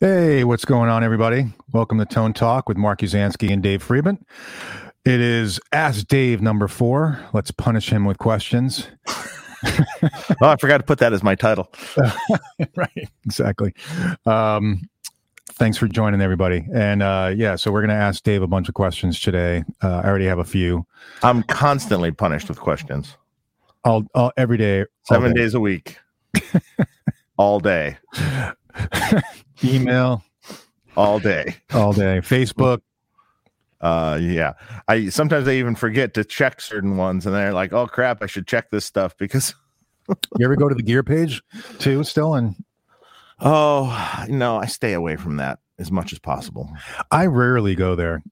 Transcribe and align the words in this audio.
Hey, 0.00 0.44
what's 0.44 0.64
going 0.64 0.88
on, 0.88 1.02
everybody? 1.02 1.46
Welcome 1.72 1.98
to 1.98 2.04
Tone 2.04 2.32
Talk 2.32 2.68
with 2.68 2.76
Mark 2.76 3.00
Uzansky 3.00 3.52
and 3.52 3.60
Dave 3.60 3.82
Friedman. 3.82 4.24
It 5.04 5.20
is 5.20 5.58
Ask 5.72 6.06
Dave 6.06 6.40
number 6.40 6.68
four. 6.68 7.18
Let's 7.32 7.50
punish 7.50 7.90
him 7.90 8.04
with 8.04 8.16
questions. 8.18 8.86
oh, 9.08 9.80
I 10.40 10.54
forgot 10.54 10.78
to 10.78 10.84
put 10.84 11.00
that 11.00 11.12
as 11.12 11.24
my 11.24 11.34
title. 11.34 11.72
right, 12.76 13.08
exactly. 13.24 13.74
Um, 14.24 14.88
thanks 15.54 15.76
for 15.76 15.88
joining, 15.88 16.20
everybody. 16.20 16.64
And 16.72 17.02
uh, 17.02 17.32
yeah, 17.34 17.56
so 17.56 17.72
we're 17.72 17.80
going 17.80 17.88
to 17.88 17.96
ask 17.96 18.22
Dave 18.22 18.42
a 18.42 18.46
bunch 18.46 18.68
of 18.68 18.76
questions 18.76 19.18
today. 19.18 19.64
Uh, 19.82 20.02
I 20.04 20.06
already 20.06 20.26
have 20.26 20.38
a 20.38 20.44
few. 20.44 20.86
I'm 21.24 21.42
constantly 21.42 22.12
punished 22.12 22.48
with 22.48 22.60
questions. 22.60 23.16
All, 23.82 24.04
all 24.14 24.30
every 24.36 24.58
day, 24.58 24.82
all 24.82 24.86
Seven 25.02 25.34
day. 25.34 25.40
days 25.40 25.54
a 25.54 25.60
week, 25.60 25.98
all 27.36 27.58
day, 27.58 27.96
email, 29.64 30.22
all 30.96 31.18
day. 31.18 31.56
all 31.72 31.92
day, 31.92 32.20
Facebook. 32.20 32.80
Uh, 33.80 34.18
yeah. 34.20 34.54
I 34.88 35.08
sometimes 35.08 35.46
I 35.46 35.52
even 35.52 35.74
forget 35.76 36.14
to 36.14 36.24
check 36.24 36.60
certain 36.60 36.96
ones, 36.96 37.26
and 37.26 37.34
they're 37.34 37.52
like, 37.52 37.72
"Oh 37.72 37.86
crap, 37.86 38.22
I 38.22 38.26
should 38.26 38.46
check 38.46 38.70
this 38.70 38.84
stuff 38.84 39.16
because." 39.16 39.54
You 40.38 40.46
ever 40.46 40.56
go 40.56 40.70
to 40.70 40.74
the 40.74 40.82
gear 40.82 41.02
page 41.02 41.42
too? 41.80 42.02
Still, 42.02 42.34
and 42.34 42.54
Oh 43.40 44.24
no, 44.28 44.56
I 44.56 44.64
stay 44.64 44.94
away 44.94 45.16
from 45.16 45.36
that 45.36 45.58
as 45.78 45.92
much 45.92 46.14
as 46.14 46.18
possible. 46.18 46.70
I 47.10 47.26
rarely 47.26 47.74
go 47.74 47.94
there. 47.94 48.22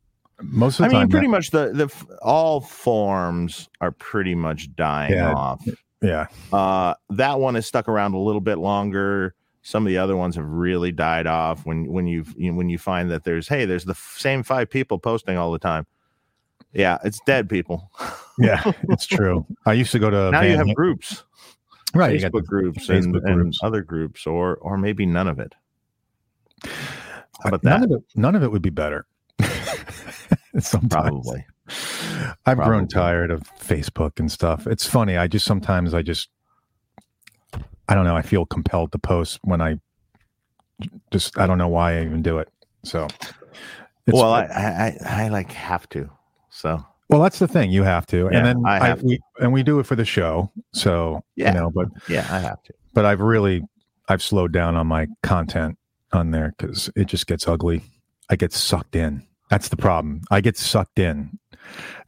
Most 0.41 0.81
of 0.81 0.87
I 0.87 0.89
the 0.89 0.93
time, 0.95 1.03
mean, 1.03 1.11
pretty 1.11 1.27
much 1.27 1.51
the 1.51 1.73
the 1.75 2.17
all 2.23 2.63
forms 2.63 3.69
are 3.83 3.91
pretty 3.93 4.35
much 4.35 4.75
dying 4.75 5.13
Yeah. 5.13 5.35
off. 5.35 5.63
yeah. 6.01 6.29
Uh, 6.51 6.95
that 7.11 7.41
one 7.41 7.57
is 7.57 7.67
stuck 7.67 7.89
around 7.91 8.15
a 8.15 8.19
little 8.19 8.41
bit 8.41 8.57
longer. 8.57 9.35
Some 9.67 9.85
of 9.85 9.89
the 9.89 9.99
other 9.99 10.17
ones 10.17 10.37
have 10.37 10.47
really 10.47 10.93
died 10.93 11.27
off. 11.27 11.67
When 11.67 11.91
when 11.91 12.07
you 12.07 12.25
you 12.37 12.53
know, 12.53 12.57
when 12.57 12.69
you 12.69 12.79
find 12.79 13.11
that 13.11 13.25
there's 13.25 13.49
hey, 13.49 13.65
there's 13.65 13.85
the 13.85 13.95
f- 13.95 14.15
same 14.17 14.45
five 14.45 14.71
people 14.71 14.97
posting 14.97 15.37
all 15.37 15.51
the 15.51 15.59
time. 15.59 15.89
Yeah, 16.73 16.99
it's 17.03 17.21
dead 17.27 17.49
people. 17.49 17.91
Yeah, 18.39 18.71
it's 18.91 19.07
true. 19.07 19.47
I 19.65 19.73
used 19.73 19.93
to 19.93 19.99
go 19.99 20.11
to 20.11 20.31
now 20.31 20.43
you 20.43 20.59
have 20.59 20.75
groups, 20.75 21.25
right. 21.95 22.21
Facebook 22.21 22.33
the 22.33 22.43
groups, 22.43 22.89
and, 22.91 23.15
Facebook 23.15 23.25
and 23.25 23.35
groups. 23.45 23.61
other 23.63 23.81
groups, 23.81 24.27
or 24.27 24.57
or 24.57 24.77
maybe 24.77 25.07
none 25.07 25.27
of 25.27 25.39
it. 25.39 25.55
How 26.63 27.49
about 27.49 27.65
none 27.65 27.85
of 27.85 27.93
it. 27.93 28.03
None 28.15 28.35
of 28.35 28.43
it 28.43 28.53
would 28.53 28.61
be 28.61 28.69
better. 28.69 29.07
sometimes 30.59 30.91
Probably. 30.91 31.47
I've 32.45 32.59
grown 32.59 32.89
tired 32.89 33.31
of 33.31 33.41
Facebook 33.59 34.21
and 34.21 34.31
stuff. 34.31 34.67
It's 34.67 34.87
funny. 34.87 35.17
I 35.17 35.29
just 35.29 35.47
sometimes 35.47 35.95
I 35.95 36.03
just 36.03 36.29
I 37.89 37.95
don't 37.95 38.05
know. 38.05 38.17
I 38.17 38.23
feel 38.23 38.47
compelled 38.47 38.93
to 38.93 38.99
post 38.99 39.39
when 39.43 39.61
I 39.61 39.79
just 41.13 41.39
I 41.39 41.47
don't 41.47 41.59
know 41.59 41.69
why 41.69 41.99
I 41.99 42.05
even 42.05 42.23
do 42.23 42.39
it. 42.39 42.49
So 42.85 43.07
it's, 44.07 44.15
well, 44.15 44.33
I, 44.33 44.43
I 44.45 45.25
I 45.25 45.29
like 45.29 45.51
have 45.53 45.89
to. 45.91 46.09
So 46.51 46.85
well, 47.09 47.21
that's 47.23 47.39
the 47.39 47.49
thing. 47.49 47.71
You 47.71 47.83
have 47.85 48.07
to, 48.07 48.29
Yeah, 48.31 48.39
and 48.39 48.47
then 48.47 48.63
I 48.67 48.81
I, 48.81 48.87
have 48.89 49.03
we 49.03 49.21
and 49.41 49.53
we 49.53 49.63
do 49.63 49.79
it 49.79 49.87
for 49.87 49.97
the 49.97 50.05
show. 50.05 50.51
So 50.73 51.23
Yeah. 51.37 51.53
you 51.53 51.61
know, 51.61 51.71
but 51.71 51.89
yeah, 52.09 52.27
I 52.31 52.39
have 52.41 52.63
to. 52.65 52.75
but 52.95 53.05
I've 53.05 53.21
really 53.21 53.63
I've 54.09 54.23
slowed 54.23 54.53
down 54.53 54.77
on 54.77 54.87
my 54.87 55.07
content 55.23 55.79
on 56.13 56.31
there 56.31 56.55
because 56.57 56.91
it 56.97 57.07
just 57.07 57.27
gets 57.27 57.47
ugly. 57.49 57.83
I 58.31 58.37
get 58.37 58.53
sucked 58.53 58.97
in. 58.97 59.25
That's 59.51 59.69
the 59.69 59.77
problem. 59.77 60.23
I 60.31 60.41
get 60.41 60.57
sucked 60.57 60.99
in 60.99 61.39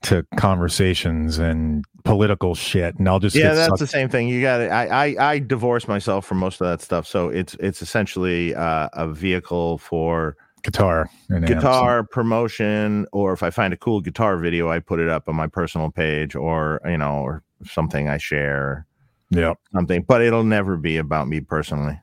to 0.02 0.24
conversations 0.36 1.38
and 1.38 1.84
political 2.04 2.54
shit, 2.54 2.94
and 2.96 3.08
I'll 3.08 3.18
just 3.18 3.36
yeah 3.36 3.54
that's 3.54 3.68
sucked. 3.68 3.78
the 3.80 3.86
same 3.86 4.08
thing 4.08 4.28
you 4.28 4.40
got 4.40 4.60
I, 4.62 4.86
I 5.16 5.30
i 5.32 5.38
divorce 5.38 5.86
myself 5.88 6.24
from 6.24 6.38
most 6.38 6.60
of 6.60 6.66
that 6.68 6.80
stuff 6.80 7.06
so 7.06 7.28
it's 7.28 7.54
it's 7.60 7.82
essentially 7.82 8.54
uh, 8.54 8.88
a 8.94 9.08
vehicle 9.12 9.78
for 9.78 10.36
guitar 10.62 11.10
and 11.28 11.44
amps. 11.44 11.54
guitar 11.54 12.04
promotion 12.04 13.06
or 13.12 13.32
if 13.32 13.42
i 13.42 13.50
find 13.50 13.74
a 13.74 13.76
cool 13.76 14.00
guitar 14.00 14.38
video 14.38 14.70
i 14.70 14.78
put 14.78 14.98
it 15.00 15.08
up 15.08 15.28
on 15.28 15.34
my 15.36 15.46
personal 15.46 15.90
page 15.90 16.34
or 16.34 16.80
you 16.86 16.96
know 16.96 17.18
or 17.18 17.42
something 17.64 18.08
i 18.08 18.16
share 18.16 18.86
Yeah, 19.30 19.54
something 19.74 20.02
but 20.08 20.22
it'll 20.22 20.44
never 20.44 20.76
be 20.76 20.96
about 20.96 21.28
me 21.28 21.40
personally 21.40 22.00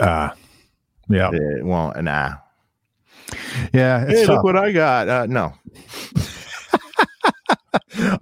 uh, 0.00 0.30
yeah, 1.08 1.30
it 1.32 1.64
won't 1.64 2.02
nah 2.02 2.32
yeah. 3.72 4.04
It's 4.08 4.20
hey 4.20 4.26
tough. 4.26 4.36
look 4.36 4.44
what 4.44 4.56
i 4.56 4.72
got 4.72 5.08
uh, 5.08 5.26
no 5.26 5.52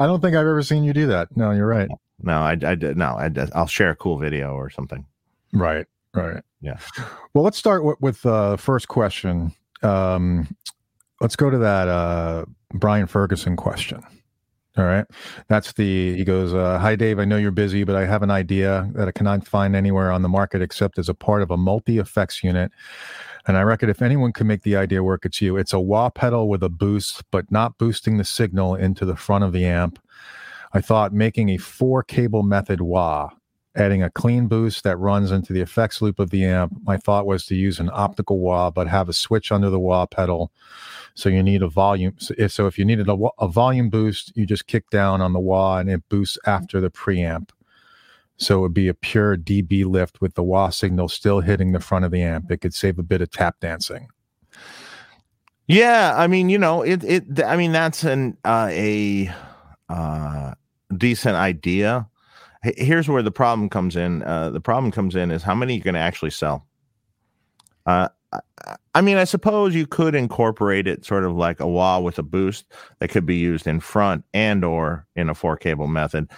I 0.01 0.07
don't 0.07 0.21
think 0.21 0.35
I've 0.37 0.47
ever 0.47 0.63
seen 0.63 0.85
you 0.85 0.93
do 0.93 1.07
that. 1.09 1.37
No, 1.37 1.51
you're 1.53 1.67
right. 1.67 1.89
no 2.23 2.39
i 2.39 2.53
i 2.53 2.75
did 2.75 2.97
no 2.97 3.17
I, 3.17 3.31
I'll 3.55 3.67
share 3.67 3.91
a 3.91 3.97
cool 3.97 4.19
video 4.19 4.55
or 4.55 4.71
something 4.71 5.05
Right, 5.53 5.87
right. 6.15 6.43
Yeah. 6.61 6.79
Well, 7.35 7.45
let's 7.45 7.59
start 7.59 7.85
with, 7.85 8.01
with 8.01 8.27
uh, 8.27 8.57
first 8.57 8.89
question. 8.89 9.53
Um, 9.83 10.55
let's 11.21 11.37
go 11.37 11.51
to 11.51 11.59
that 11.59 11.89
uh, 11.89 12.45
Brian 12.75 13.07
Ferguson 13.07 13.57
question. 13.57 14.03
All 14.77 14.85
right. 14.85 15.07
That's 15.49 15.73
the, 15.73 16.17
he 16.17 16.25
goes, 16.25 16.55
uh, 16.55 16.79
Hi, 16.79 16.95
Dave. 16.95 17.19
I 17.19 17.25
know 17.25 17.37
you're 17.37 17.51
busy, 17.51 17.83
but 17.85 17.97
I 17.97 18.05
have 18.07 18.23
an 18.23 18.31
idea 18.31 18.89
that 18.95 19.09
I 19.09 19.13
cannot 19.13 19.47
find 19.47 19.75
anywhere 19.75 20.13
on 20.13 20.23
the 20.23 20.29
market 20.29 20.63
except 20.63 20.99
as 20.99 21.09
a 21.09 21.15
part 21.15 21.43
of 21.43 21.51
a 21.51 21.57
multi 21.57 21.99
effects 21.99 22.45
unit. 22.45 22.71
And 23.49 23.57
I 23.57 23.63
reckon 23.63 23.89
if 23.89 24.03
anyone 24.03 24.33
can 24.33 24.47
make 24.47 24.63
the 24.63 24.77
idea 24.77 25.03
work, 25.03 25.25
it's 25.25 25.41
you. 25.41 25.57
It's 25.57 25.73
a 25.73 25.81
wah 25.81 26.11
pedal 26.11 26.49
with 26.49 26.63
a 26.63 26.69
boost, 26.69 27.25
but 27.31 27.51
not 27.51 27.79
boosting 27.79 28.19
the 28.19 28.25
signal 28.25 28.75
into 28.75 29.07
the 29.07 29.17
front 29.17 29.43
of 29.43 29.53
the 29.53 29.65
amp. 29.65 29.99
I 30.75 30.83
thought 30.83 31.15
making 31.15 31.49
a 31.49 31.57
four 31.57 32.03
cable 32.03 32.43
method 32.43 32.83
wah 32.83 33.31
adding 33.75 34.03
a 34.03 34.11
clean 34.11 34.49
boost 34.49 34.83
that 34.85 34.99
runs 34.99 35.31
into 35.31 35.53
the 35.53 35.61
effects 35.61 36.03
loop 36.03 36.19
of 36.19 36.31
the 36.31 36.45
amp. 36.45 36.75
My 36.83 36.97
thought 36.97 37.27
was 37.27 37.47
to 37.47 37.55
use 37.55 37.79
an 37.79 37.91
optical 37.93 38.39
wah, 38.39 38.71
but 38.71 38.89
have 38.89 39.09
a 39.09 39.13
switch 39.13 39.53
under 39.53 39.71
the 39.71 39.79
wah 39.79 40.05
pedal. 40.05 40.51
So 41.15 41.29
you 41.29 41.43
need 41.43 41.63
a 41.63 41.69
volume. 41.69 42.15
So 42.19 42.35
if, 42.37 42.53
so 42.53 42.67
if 42.67 42.79
you 42.79 42.85
needed 42.85 43.09
a, 43.09 43.17
a 43.39 43.49
volume 43.49 43.89
boost, 43.89 44.37
you 44.37 44.47
just 44.47 44.67
kick 44.67 44.91
down 44.91 45.21
on 45.21 45.33
the 45.33 45.41
wah 45.41 45.79
and 45.79 45.89
it 45.89 46.07
boosts 46.09 46.39
after 46.45 46.81
the 46.81 46.91
preamp. 46.91 47.51
So 48.39 48.59
it 48.59 48.61
would 48.61 48.75
be 48.75 48.89
a 48.89 48.95
pure 48.95 49.37
dB 49.37 49.85
lift 49.85 50.21
with 50.21 50.35
the 50.35 50.43
wah 50.43 50.71
signal 50.71 51.09
still 51.09 51.41
hitting 51.41 51.73
the 51.73 51.81
front 51.81 52.05
of 52.05 52.11
the 52.13 52.23
amp. 52.23 52.51
It 52.51 52.59
could 52.61 52.75
save 52.75 52.99
a 52.99 53.03
bit 53.03 53.21
of 53.21 53.31
tap 53.31 53.57
dancing. 53.61 54.09
Yeah, 55.67 56.15
I 56.17 56.27
mean, 56.29 56.49
you 56.49 56.59
know, 56.59 56.83
it 56.83 57.05
it 57.05 57.43
I 57.45 57.57
mean 57.57 57.73
that's 57.73 58.05
an 58.05 58.37
uh, 58.45 58.69
a 58.71 59.31
uh 59.89 60.55
decent 60.97 61.37
idea. 61.37 62.09
Here's 62.63 63.09
where 63.09 63.23
the 63.23 63.31
problem 63.31 63.69
comes 63.69 63.97
in. 63.97 64.23
Uh 64.23 64.51
the 64.51 64.61
problem 64.61 64.91
comes 64.93 65.15
in 65.15 65.31
is 65.31 65.43
how 65.43 65.55
many 65.55 65.75
you're 65.75 65.85
going 65.85 65.95
to 65.95 66.01
actually 66.01 66.31
sell. 66.31 66.67
Uh 67.87 68.09
I- 68.33 68.41
I 68.95 69.01
mean, 69.01 69.17
I 69.17 69.25
suppose 69.25 69.75
you 69.75 69.87
could 69.87 70.15
incorporate 70.15 70.87
it 70.89 71.05
sort 71.05 71.25
of 71.25 71.33
like 71.37 71.61
a 71.61 71.67
wah 71.69 72.01
with 72.01 72.19
a 72.19 72.23
boost 72.23 72.67
that 72.99 73.09
could 73.09 73.25
be 73.25 73.37
used 73.37 73.67
in 73.67 73.81
front 73.81 74.25
and 74.35 74.65
or 74.65 75.07
in 75.17 75.29
a 75.31 75.35
four 75.35 75.57
cable 75.57 75.87
method. 75.87 76.29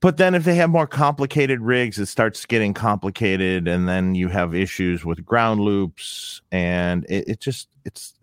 But 0.00 0.18
then 0.18 0.34
if 0.34 0.44
they 0.44 0.54
have 0.56 0.70
more 0.70 0.86
complicated 0.86 1.60
rigs, 1.60 1.98
it 1.98 2.06
starts 2.06 2.44
getting 2.44 2.74
complicated 2.74 3.66
and 3.66 3.88
then 3.88 4.14
you 4.14 4.28
have 4.28 4.54
issues 4.54 5.04
with 5.04 5.24
ground 5.24 5.60
loops 5.60 6.42
and 6.52 7.04
it, 7.08 7.28
it 7.28 7.40
just 7.40 7.68
it's 7.84 8.14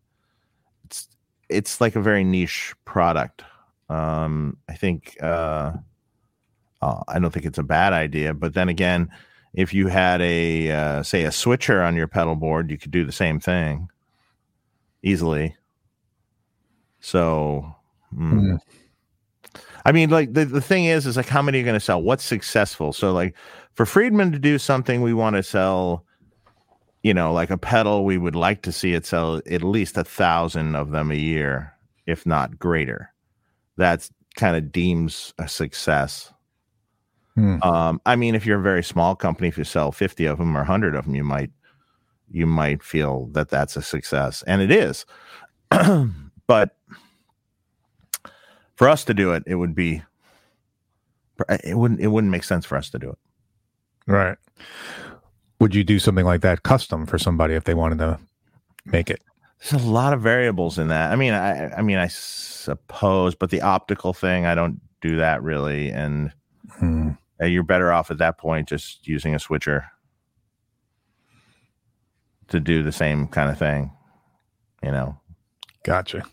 it's 0.85 1.07
it's 1.49 1.81
like 1.81 1.95
a 1.95 2.01
very 2.01 2.23
niche 2.23 2.73
product. 2.85 3.43
Um, 3.89 4.57
I 4.69 4.73
think 4.73 5.17
uh, 5.21 5.73
uh, 6.81 7.03
I 7.07 7.19
don't 7.19 7.31
think 7.31 7.45
it's 7.45 7.57
a 7.57 7.63
bad 7.63 7.93
idea, 7.93 8.33
but 8.33 8.53
then 8.53 8.69
again, 8.69 9.09
if 9.53 9.73
you 9.73 9.87
had 9.87 10.21
a 10.21 10.71
uh, 10.71 11.03
say 11.03 11.23
a 11.23 11.31
switcher 11.31 11.81
on 11.81 11.95
your 11.95 12.07
pedal 12.07 12.35
board, 12.35 12.69
you 12.69 12.77
could 12.77 12.91
do 12.91 13.03
the 13.03 13.11
same 13.11 13.39
thing 13.39 13.89
easily. 15.01 15.55
So, 16.99 17.75
mm. 18.15 18.57
I 19.85 19.91
mean, 19.91 20.09
like 20.09 20.33
the, 20.33 20.45
the 20.45 20.61
thing 20.61 20.85
is, 20.85 21.05
is 21.05 21.17
like 21.17 21.27
how 21.27 21.41
many 21.41 21.59
are 21.59 21.63
going 21.63 21.73
to 21.73 21.79
sell? 21.79 22.01
What's 22.01 22.23
successful? 22.23 22.93
So, 22.93 23.11
like 23.11 23.35
for 23.73 23.85
Friedman 23.85 24.31
to 24.31 24.39
do 24.39 24.57
something, 24.57 25.01
we 25.01 25.13
want 25.13 25.35
to 25.35 25.43
sell 25.43 26.05
you 27.03 27.13
know, 27.13 27.33
like 27.33 27.49
a 27.49 27.57
pedal, 27.57 28.05
we 28.05 28.17
would 28.17 28.35
like 28.35 28.61
to 28.61 28.71
see 28.71 28.93
it 28.93 29.05
sell 29.05 29.41
at 29.51 29.61
least 29.61 29.97
a 29.97 30.05
thousand 30.05 30.75
of 30.75 30.91
them 30.91 31.11
a 31.11 31.15
year, 31.15 31.73
if 32.07 32.25
not 32.25 32.57
greater. 32.57 33.13
That's 33.75 34.09
kind 34.37 34.55
of 34.55 34.71
deems 34.71 35.33
a 35.37 35.47
success. 35.47 36.31
Hmm. 37.35 37.61
Um, 37.61 38.01
I 38.05 38.15
mean, 38.15 38.35
if 38.35 38.45
you're 38.45 38.59
a 38.59 38.63
very 38.63 38.83
small 38.83 39.15
company, 39.15 39.49
if 39.49 39.57
you 39.57 39.65
sell 39.65 39.91
50 39.91 40.25
of 40.25 40.37
them 40.37 40.55
or 40.55 40.61
100 40.61 40.95
of 40.95 41.05
them, 41.05 41.15
you 41.15 41.23
might 41.23 41.51
you 42.31 42.47
might 42.47 42.81
feel 42.81 43.27
that 43.33 43.49
that's 43.49 43.75
a 43.75 43.81
success, 43.81 44.43
and 44.47 44.61
it 44.61 44.71
is. 44.71 45.05
but 46.47 46.77
for 48.75 48.87
us 48.89 49.03
to 49.05 49.13
do 49.13 49.33
it, 49.33 49.43
it 49.45 49.55
would 49.55 49.75
be 49.75 50.03
it 51.63 51.77
wouldn't 51.77 51.99
it 51.99 52.07
wouldn't 52.07 52.31
make 52.31 52.43
sense 52.43 52.65
for 52.65 52.77
us 52.77 52.89
to 52.91 52.99
do 52.99 53.09
it. 53.09 53.17
Right. 54.07 54.37
Would 55.59 55.73
you 55.75 55.83
do 55.83 55.99
something 55.99 56.25
like 56.25 56.41
that 56.41 56.63
custom 56.63 57.05
for 57.05 57.17
somebody 57.17 57.53
if 57.53 57.63
they 57.63 57.73
wanted 57.73 57.99
to 57.99 58.19
make 58.85 59.09
it? 59.09 59.21
There's 59.69 59.83
a 59.83 59.87
lot 59.89 60.13
of 60.13 60.21
variables 60.21 60.77
in 60.77 60.89
that. 60.89 61.11
I 61.11 61.15
mean, 61.15 61.33
I 61.33 61.71
I 61.73 61.81
mean, 61.81 61.97
I 61.97 62.07
suppose, 62.07 63.33
but 63.35 63.49
the 63.49 63.61
optical 63.61 64.13
thing, 64.13 64.45
I 64.45 64.55
don't 64.55 64.81
do 65.01 65.17
that 65.17 65.41
really, 65.41 65.89
and 65.89 66.31
Hmm. 66.79 67.11
uh, 67.41 67.45
you're 67.45 67.63
better 67.63 67.91
off 67.91 68.09
at 68.11 68.17
that 68.19 68.37
point 68.37 68.67
just 68.69 69.07
using 69.07 69.33
a 69.35 69.39
switcher. 69.39 69.85
to 72.49 72.59
do 72.59 72.83
the 72.83 72.91
same 72.91 73.27
kind 73.27 73.49
of 73.49 73.57
thing. 73.57 73.89
You 74.83 74.91
know, 74.91 75.17
Gotcha. 75.83 76.23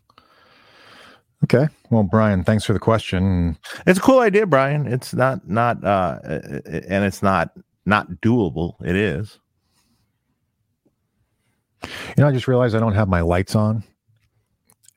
Okay. 1.45 1.69
Well, 1.91 2.03
Brian, 2.03 2.45
thanks 2.45 2.65
for 2.65 2.73
the 2.75 2.79
question. 2.79 3.57
it's 3.87 3.99
a 3.99 4.03
cool 4.03 4.19
idea, 4.21 4.47
Brian. 4.47 4.87
It's 4.87 5.15
not 5.15 5.49
not 5.49 5.83
uh, 5.85 6.19
and 6.25 7.05
it's 7.05 7.23
not 7.23 7.51
not 7.87 8.11
doable. 8.21 8.75
It 8.85 8.95
is. 8.95 9.39
You 11.83 11.89
know, 12.19 12.29
I 12.29 12.33
just 12.33 12.47
realized 12.47 12.77
I 12.77 12.81
don't 12.81 12.95
have 12.95 13.09
my 13.09 13.23
lights 13.23 13.57
on, 13.57 13.83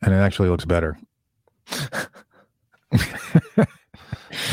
and 0.01 0.13
it 0.13 0.17
actually 0.17 0.49
looks 0.49 0.65
better. 0.65 0.97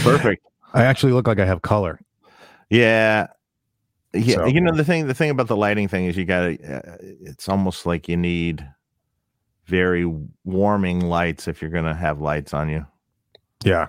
Perfect. 0.02 0.46
I 0.72 0.84
actually 0.84 1.12
look 1.12 1.26
like 1.26 1.40
I 1.40 1.44
have 1.46 1.62
color. 1.62 1.98
Yeah. 2.70 3.26
Yeah, 4.12 4.36
So- 4.36 4.46
you 4.46 4.60
know 4.60 4.72
the 4.74 4.84
thing. 4.84 5.06
The 5.08 5.14
thing 5.14 5.30
about 5.30 5.48
the 5.48 5.56
lighting 5.56 5.88
thing 5.88 6.06
is 6.06 6.16
you 6.16 6.24
got 6.24 6.40
to. 6.42 6.76
Uh, 6.76 6.96
it's 7.00 7.48
almost 7.48 7.86
like 7.86 8.08
you 8.08 8.16
need 8.16 8.66
very 9.70 10.04
warming 10.44 11.00
lights 11.00 11.48
if 11.48 11.62
you're 11.62 11.70
going 11.70 11.84
to 11.84 11.94
have 11.94 12.20
lights 12.20 12.52
on 12.52 12.68
you. 12.68 12.84
Yeah. 13.64 13.88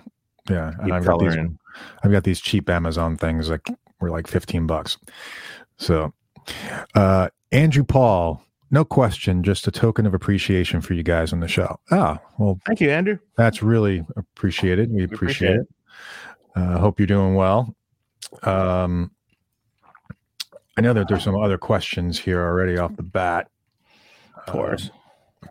Yeah. 0.49 0.73
And 0.79 0.93
I've 0.93 1.05
got, 1.05 1.19
these, 1.19 1.35
in. 1.35 1.57
I've 2.03 2.11
got 2.11 2.23
these 2.23 2.39
cheap 2.39 2.69
Amazon 2.69 3.17
things 3.17 3.47
that 3.47 3.61
were 3.99 4.09
like 4.09 4.27
15 4.27 4.67
bucks. 4.67 4.97
So, 5.77 6.13
uh, 6.95 7.29
Andrew 7.51 7.83
Paul, 7.83 8.41
no 8.69 8.85
question, 8.85 9.43
just 9.43 9.67
a 9.67 9.71
token 9.71 10.05
of 10.05 10.13
appreciation 10.13 10.81
for 10.81 10.93
you 10.93 11.03
guys 11.03 11.33
on 11.33 11.39
the 11.39 11.47
show. 11.47 11.79
Ah, 11.91 12.19
well, 12.37 12.59
Thank 12.65 12.79
you, 12.79 12.89
Andrew. 12.89 13.17
that's 13.35 13.61
really 13.61 14.05
appreciated. 14.15 14.91
We 14.91 15.03
appreciate, 15.03 15.57
it. 15.57 15.67
Uh, 16.55 16.77
hope 16.77 16.99
you're 16.99 17.07
doing 17.07 17.35
well. 17.35 17.75
Um, 18.43 19.11
I 20.77 20.81
know 20.81 20.93
that 20.93 21.07
there's 21.07 21.23
some 21.23 21.35
other 21.35 21.57
questions 21.57 22.17
here 22.17 22.41
already 22.41 22.77
off 22.77 22.95
the 22.95 23.03
bat. 23.03 23.49
Of 24.35 24.45
course. 24.53 24.85
Um, 24.85 25.00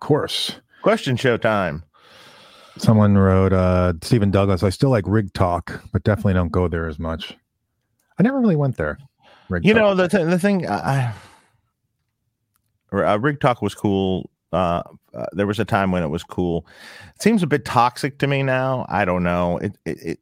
of 0.00 0.06
course. 0.06 0.52
Question 0.82 1.17
show 1.17 1.37
time. 1.37 1.85
Someone 2.79 3.19
wrote, 3.19 3.52
uh, 3.52 3.93
Stephen 4.02 4.31
Douglas, 4.31 4.62
I 4.62 4.70
still 4.70 4.88
like 4.91 5.05
Rig 5.06 5.32
Talk, 5.35 5.82
but 5.93 6.02
definitely 6.05 6.32
don't 6.35 6.50
go 6.52 6.69
there 6.69 6.88
as 6.88 6.99
much. 6.99 7.37
I 8.19 8.23
never 8.23 8.41
really 8.41 8.56
went 8.56 8.76
there. 8.79 8.99
Rig 9.50 9.64
You 9.67 9.75
Talk. 9.75 9.81
know 9.82 9.94
the 9.94 10.08
th- 10.08 10.26
the 10.26 10.38
thing. 10.38 10.67
I, 10.67 11.12
I- 12.93 13.02
uh, 13.12 13.19
Rig 13.19 13.41
Talk 13.41 13.61
was 13.62 13.75
cool. 13.75 14.31
Uh, 14.52 14.82
uh, 15.14 15.26
there 15.32 15.47
was 15.47 15.61
a 15.61 15.64
time 15.64 15.93
when 15.93 16.03
it 16.03 16.08
was 16.08 16.25
cool. 16.25 16.67
It 17.14 17.23
seems 17.23 17.43
a 17.43 17.46
bit 17.46 17.64
toxic 17.64 18.19
to 18.19 18.26
me 18.26 18.43
now. 18.43 18.87
I 18.88 19.05
don't 19.05 19.23
know. 19.23 19.58
It 19.58 19.76
it. 19.85 19.99
it 20.03 20.19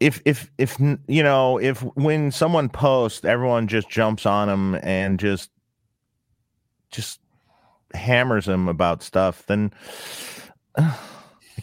if 0.00 0.20
if 0.26 0.50
if 0.58 0.78
you 1.08 1.22
know 1.22 1.58
if 1.58 1.80
when 1.94 2.30
someone 2.30 2.68
posts 2.68 3.24
everyone 3.24 3.66
just 3.66 3.88
jumps 3.88 4.26
on 4.26 4.46
them 4.48 4.78
and 4.82 5.18
just 5.18 5.50
just 6.90 7.18
hammers 7.94 8.46
them 8.46 8.68
about 8.68 9.02
stuff 9.02 9.44
then 9.46 9.72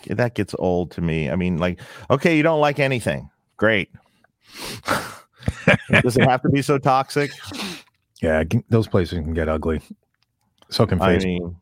that 0.08 0.34
gets 0.36 0.56
old 0.60 0.92
to 0.92 1.02
me 1.02 1.30
i 1.30 1.36
mean 1.36 1.58
like 1.58 1.80
okay 2.10 2.36
you 2.36 2.44
don't 2.44 2.60
like 2.60 2.80
anything 2.80 3.30
great 3.58 3.90
does 6.02 6.18
it 6.18 6.24
have 6.24 6.42
to 6.42 6.50
be 6.50 6.62
so 6.62 6.78
toxic 6.78 7.32
yeah, 8.22 8.46
those 8.70 8.88
places 8.88 9.20
can 9.20 9.34
get 9.34 9.50
ugly. 9.50 9.82
So 10.70 10.86
can 10.88 11.02
i 11.02 11.18
Facebook. 11.18 11.26
mean 11.26 11.58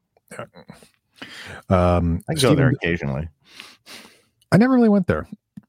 um, 1.69 2.21
i 2.29 2.33
go 2.33 2.39
Stephen- 2.39 2.57
there 2.57 2.69
occasionally 2.69 3.27
I 4.51 4.57
never 4.57 4.73
really 4.73 4.89
went 4.89 5.07
there. 5.07 5.27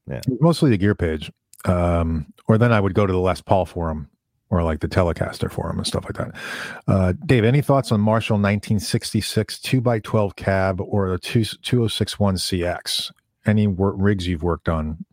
Yeah. 0.09 0.21
Mostly 0.41 0.71
the 0.71 0.77
gear 0.77 0.95
page. 0.95 1.31
Um, 1.65 2.27
or 2.49 2.59
then 2.59 2.73
I 2.73 2.81
would 2.81 2.95
go 2.95 3.07
to 3.07 3.13
the 3.13 3.19
Les 3.21 3.41
Paul 3.41 3.65
forum 3.65 4.09
or 4.53 4.63
like 4.63 4.81
the 4.81 4.89
Telecaster 4.89 5.51
forum 5.51 5.79
and 5.79 5.87
stuff 5.87 6.05
like 6.05 6.15
that. 6.15 6.35
Uh, 6.87 7.15
Dave, 7.25 7.43
any 7.43 7.63
thoughts 7.63 7.91
on 7.91 8.01
Marshall 8.03 8.35
1966 8.35 9.59
2x12 9.59 10.37
cab 10.37 10.79
or 10.81 11.09
the 11.09 11.19
2, 11.19 11.43
2061 11.43 12.35
CX? 12.37 13.11
Any 13.47 13.67
wor- 13.67 13.97
rigs 13.97 14.29
you've 14.29 14.43
worked 14.43 14.69
on 14.69 15.05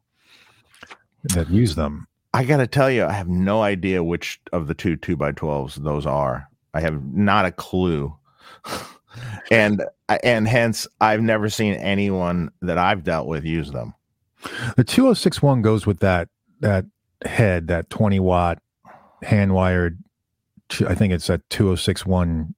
that 1.24 1.50
use 1.50 1.76
them? 1.76 2.06
i 2.32 2.44
gotta 2.44 2.68
tell 2.68 2.92
you 2.92 3.04
i 3.04 3.12
have 3.12 3.28
no 3.28 3.64
idea 3.64 4.04
which 4.04 4.40
of 4.54 4.68
the 4.68 4.76
two 4.76 4.96
two 4.96 5.18
by 5.18 5.32
12s 5.32 5.74
those 5.78 6.06
are 6.06 6.48
i 6.76 6.80
have 6.80 7.04
not 7.04 7.44
a 7.44 7.52
clue 7.52 8.16
and 9.52 9.82
and 10.24 10.48
hence 10.48 10.88
i've 11.02 11.24
never 11.24 11.50
seen 11.50 11.74
anyone 11.74 12.52
that 12.62 12.78
i've 12.78 13.04
dealt 13.04 13.26
with 13.26 13.44
use 13.44 13.72
them 13.72 13.96
The 14.78 14.84
2061 14.84 15.64
goes 15.64 15.88
with 15.88 16.00
that 16.02 16.30
that 16.60 16.86
head, 17.26 17.68
that 17.68 17.90
20 17.90 18.20
watt 18.20 18.60
hand 19.24 19.54
wired. 19.54 19.98
I 20.88 20.94
think 20.96 21.14
it's 21.14 21.30
a 21.30 21.40
2061 21.50 22.54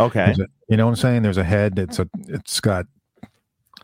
okay 0.00 0.32
a- 0.32 0.46
you 0.68 0.76
know 0.78 0.86
what 0.86 0.92
I'm 0.92 0.96
saying? 0.96 1.22
There's 1.22 1.36
a 1.36 1.44
head. 1.44 1.78
It's 1.78 1.98
a. 1.98 2.08
It's 2.28 2.58
got. 2.60 2.86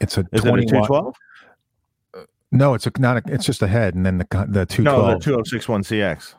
It's 0.00 0.16
a 0.16 0.20
is 0.32 0.44
it 0.44 0.46
a 0.46 0.50
20 0.50 0.64
watt. 0.72 0.86
212 0.88 2.26
No, 2.52 2.72
it's 2.74 2.86
a 2.86 2.92
not. 2.98 3.18
A, 3.18 3.22
it's 3.32 3.44
just 3.44 3.60
a 3.62 3.66
head, 3.66 3.94
and 3.94 4.06
then 4.06 4.16
the 4.18 4.46
the 4.48 4.64
two 4.66 4.82
no 4.82 4.96
twelve. 4.96 5.18
the 5.20 5.24
2061 5.24 5.82
cx 5.82 6.34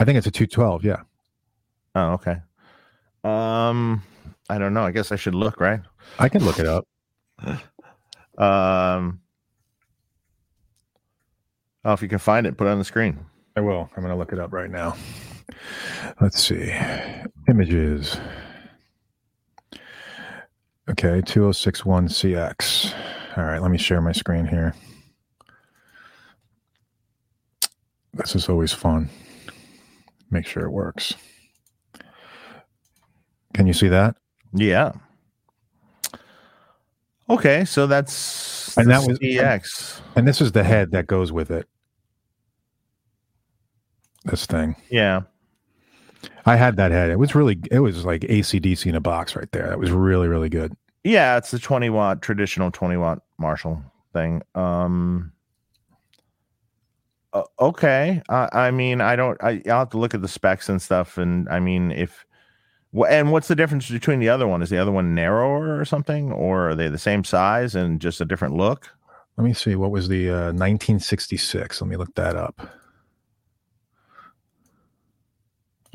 I 0.00 0.04
think 0.04 0.16
it's 0.16 0.26
a 0.26 0.30
two 0.30 0.46
twelve. 0.46 0.84
Yeah, 0.84 1.02
oh 1.94 2.12
okay 2.12 2.38
um 3.24 4.02
i 4.48 4.56
don't 4.58 4.72
know 4.72 4.84
i 4.84 4.92
guess 4.92 5.10
i 5.12 5.16
should 5.16 5.34
look 5.34 5.60
right 5.60 5.80
I 6.18 6.28
can 6.28 6.44
look 6.44 6.58
it 6.60 6.66
up. 6.66 6.86
um 8.38 9.20
oh 11.84 11.92
if 11.92 12.00
you 12.00 12.08
can 12.08 12.18
find 12.20 12.46
it 12.46 12.56
put 12.56 12.66
it 12.68 12.70
on 12.70 12.78
the 12.78 12.84
screen 12.84 13.18
I 13.58 13.60
will. 13.60 13.90
I'm 13.96 14.04
going 14.04 14.14
to 14.14 14.16
look 14.16 14.32
it 14.32 14.38
up 14.38 14.52
right 14.52 14.70
now. 14.70 14.94
Let's 16.20 16.40
see. 16.40 16.72
Images. 17.48 18.16
Okay, 20.88 21.20
2061 21.22 22.06
CX. 22.06 22.94
All 23.36 23.42
right, 23.42 23.60
let 23.60 23.72
me 23.72 23.76
share 23.76 24.00
my 24.00 24.12
screen 24.12 24.46
here. 24.46 24.76
This 28.14 28.36
is 28.36 28.48
always 28.48 28.72
fun. 28.72 29.10
Make 30.30 30.46
sure 30.46 30.64
it 30.64 30.70
works. 30.70 31.14
Can 33.54 33.66
you 33.66 33.72
see 33.72 33.88
that? 33.88 34.14
Yeah. 34.54 34.92
Okay, 37.28 37.64
so 37.64 37.88
that's 37.88 38.78
And 38.78 38.88
that 38.88 39.04
was- 39.04 39.18
CX. 39.18 40.00
And 40.14 40.28
this 40.28 40.40
is 40.40 40.52
the 40.52 40.62
head 40.62 40.92
that 40.92 41.08
goes 41.08 41.32
with 41.32 41.50
it. 41.50 41.66
This 44.24 44.46
thing. 44.46 44.76
Yeah. 44.90 45.22
I 46.46 46.56
had 46.56 46.76
that 46.76 46.90
head. 46.90 47.10
It 47.10 47.18
was 47.18 47.34
really, 47.34 47.58
it 47.70 47.80
was 47.80 48.04
like 48.04 48.22
ACDC 48.22 48.86
in 48.86 48.94
a 48.94 49.00
box 49.00 49.36
right 49.36 49.50
there. 49.52 49.68
That 49.68 49.78
was 49.78 49.90
really, 49.90 50.28
really 50.28 50.48
good. 50.48 50.74
Yeah, 51.04 51.36
it's 51.36 51.50
the 51.50 51.58
20 51.58 51.90
watt 51.90 52.22
traditional 52.22 52.70
20 52.70 52.96
watt 52.96 53.22
Marshall 53.38 53.82
thing. 54.12 54.42
Um 54.54 55.32
uh, 57.32 57.42
okay. 57.60 58.22
I 58.28 58.48
I 58.52 58.70
mean, 58.70 59.00
I 59.00 59.14
don't 59.16 59.42
I 59.42 59.62
I'll 59.66 59.80
have 59.80 59.90
to 59.90 59.98
look 59.98 60.14
at 60.14 60.22
the 60.22 60.28
specs 60.28 60.68
and 60.68 60.80
stuff 60.80 61.18
and 61.18 61.48
I 61.48 61.60
mean 61.60 61.92
if 61.92 62.24
and 63.08 63.30
what's 63.30 63.48
the 63.48 63.54
difference 63.54 63.90
between 63.90 64.18
the 64.18 64.30
other 64.30 64.48
one? 64.48 64.62
Is 64.62 64.70
the 64.70 64.78
other 64.78 64.90
one 64.90 65.14
narrower 65.14 65.78
or 65.78 65.84
something 65.84 66.32
or 66.32 66.70
are 66.70 66.74
they 66.74 66.88
the 66.88 66.98
same 66.98 67.22
size 67.22 67.74
and 67.74 68.00
just 68.00 68.20
a 68.20 68.24
different 68.24 68.54
look? 68.54 68.88
Let 69.36 69.44
me 69.44 69.52
see. 69.52 69.76
What 69.76 69.92
was 69.92 70.08
the 70.08 70.30
uh, 70.30 70.52
1966? 70.52 71.80
Let 71.80 71.88
me 71.88 71.96
look 71.96 72.14
that 72.16 72.34
up. 72.34 72.68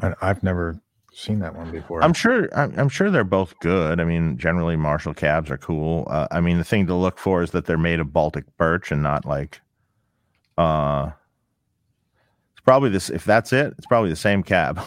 I, 0.03 0.13
I've 0.21 0.43
never 0.43 0.79
seen 1.13 1.39
that 1.39 1.55
one 1.55 1.71
before. 1.71 2.03
I'm 2.03 2.13
sure. 2.13 2.49
I'm, 2.55 2.77
I'm 2.77 2.89
sure 2.89 3.09
they're 3.09 3.23
both 3.23 3.57
good. 3.59 3.99
I 3.99 4.03
mean, 4.03 4.37
generally 4.37 4.75
Marshall 4.75 5.13
cabs 5.13 5.49
are 5.49 5.57
cool. 5.57 6.07
Uh, 6.09 6.27
I 6.31 6.41
mean, 6.41 6.57
the 6.57 6.63
thing 6.63 6.85
to 6.87 6.95
look 6.95 7.17
for 7.17 7.41
is 7.41 7.51
that 7.51 7.65
they're 7.65 7.77
made 7.77 7.99
of 7.99 8.13
Baltic 8.13 8.45
birch 8.57 8.91
and 8.91 9.01
not 9.01 9.25
like. 9.25 9.61
Uh, 10.57 11.11
it's 12.51 12.61
probably 12.63 12.89
this. 12.89 13.09
If 13.09 13.23
that's 13.23 13.53
it, 13.53 13.73
it's 13.77 13.87
probably 13.87 14.09
the 14.09 14.15
same 14.15 14.43
cab, 14.43 14.81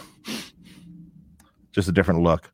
just 1.71 1.89
a 1.89 1.91
different 1.91 2.21
look. 2.21 2.51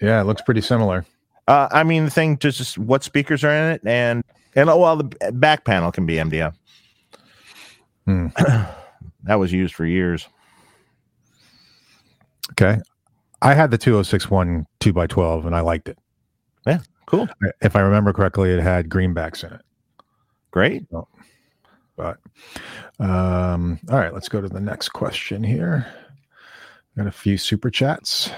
yeah, 0.00 0.20
it 0.20 0.24
looks 0.24 0.42
pretty 0.42 0.60
similar. 0.60 1.04
Uh, 1.48 1.68
I 1.70 1.84
mean, 1.84 2.04
the 2.04 2.10
thing 2.10 2.38
just, 2.38 2.58
just 2.58 2.78
what 2.78 3.04
speakers 3.04 3.42
are 3.44 3.52
in 3.52 3.72
it, 3.72 3.80
and 3.84 4.22
and 4.54 4.68
oh, 4.68 4.78
well, 4.78 4.96
the 4.96 5.32
back 5.32 5.64
panel 5.64 5.90
can 5.92 6.06
be 6.06 6.14
MDF. 6.14 6.54
Hmm. 8.04 8.28
that 9.24 9.34
was 9.34 9.52
used 9.52 9.74
for 9.74 9.84
years. 9.84 10.28
Okay. 12.52 12.78
I 13.42 13.54
had 13.54 13.70
the 13.70 13.78
2061 13.78 14.66
2x12 14.80 15.46
and 15.46 15.54
I 15.54 15.60
liked 15.60 15.88
it. 15.88 15.98
Yeah, 16.66 16.80
cool, 17.06 17.28
If 17.60 17.76
I 17.76 17.80
remember 17.80 18.12
correctly, 18.12 18.50
it 18.50 18.60
had 18.60 18.88
greenbacks 18.88 19.44
in 19.44 19.52
it. 19.52 19.60
great. 20.50 20.84
But 21.96 22.18
um, 22.98 23.78
all 23.90 23.98
right, 23.98 24.12
let's 24.12 24.28
go 24.28 24.40
to 24.40 24.48
the 24.48 24.60
next 24.60 24.88
question 24.90 25.42
here. 25.44 25.86
Got 26.96 27.06
a 27.06 27.12
few 27.12 27.38
super 27.38 27.70
chats. 27.70 28.30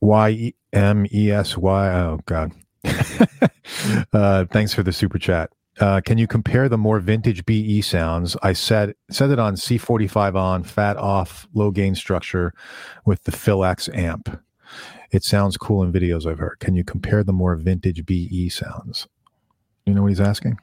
Y 0.00 0.30
E 0.30 0.54
M 0.72 1.06
E 1.12 1.30
S 1.30 1.56
Y. 1.56 1.88
Oh 1.94 2.20
God. 2.26 2.52
uh, 4.12 4.44
thanks 4.46 4.72
for 4.72 4.82
the 4.82 4.92
super 4.92 5.18
chat. 5.18 5.50
Uh, 5.80 6.00
can 6.00 6.18
you 6.18 6.26
compare 6.26 6.68
the 6.68 6.78
more 6.78 6.98
vintage 6.98 7.44
BE 7.46 7.80
sounds? 7.82 8.36
I 8.42 8.52
said 8.52 8.94
said 9.10 9.30
it 9.30 9.38
on 9.38 9.54
C45 9.54 10.34
on 10.34 10.62
fat 10.64 10.96
off 10.96 11.46
low 11.54 11.70
gain 11.70 11.94
structure 11.94 12.52
with 13.04 13.22
the 13.24 13.32
PhilX 13.32 13.94
amp. 13.96 14.40
It 15.10 15.24
sounds 15.24 15.56
cool 15.56 15.82
in 15.82 15.92
videos 15.92 16.26
I've 16.30 16.38
heard. 16.38 16.58
Can 16.60 16.74
you 16.74 16.84
compare 16.84 17.22
the 17.24 17.32
more 17.32 17.54
vintage 17.56 18.04
BE 18.04 18.48
sounds? 18.48 19.06
You 19.86 19.94
know 19.94 20.02
what 20.02 20.08
he's 20.08 20.20
asking? 20.20 20.58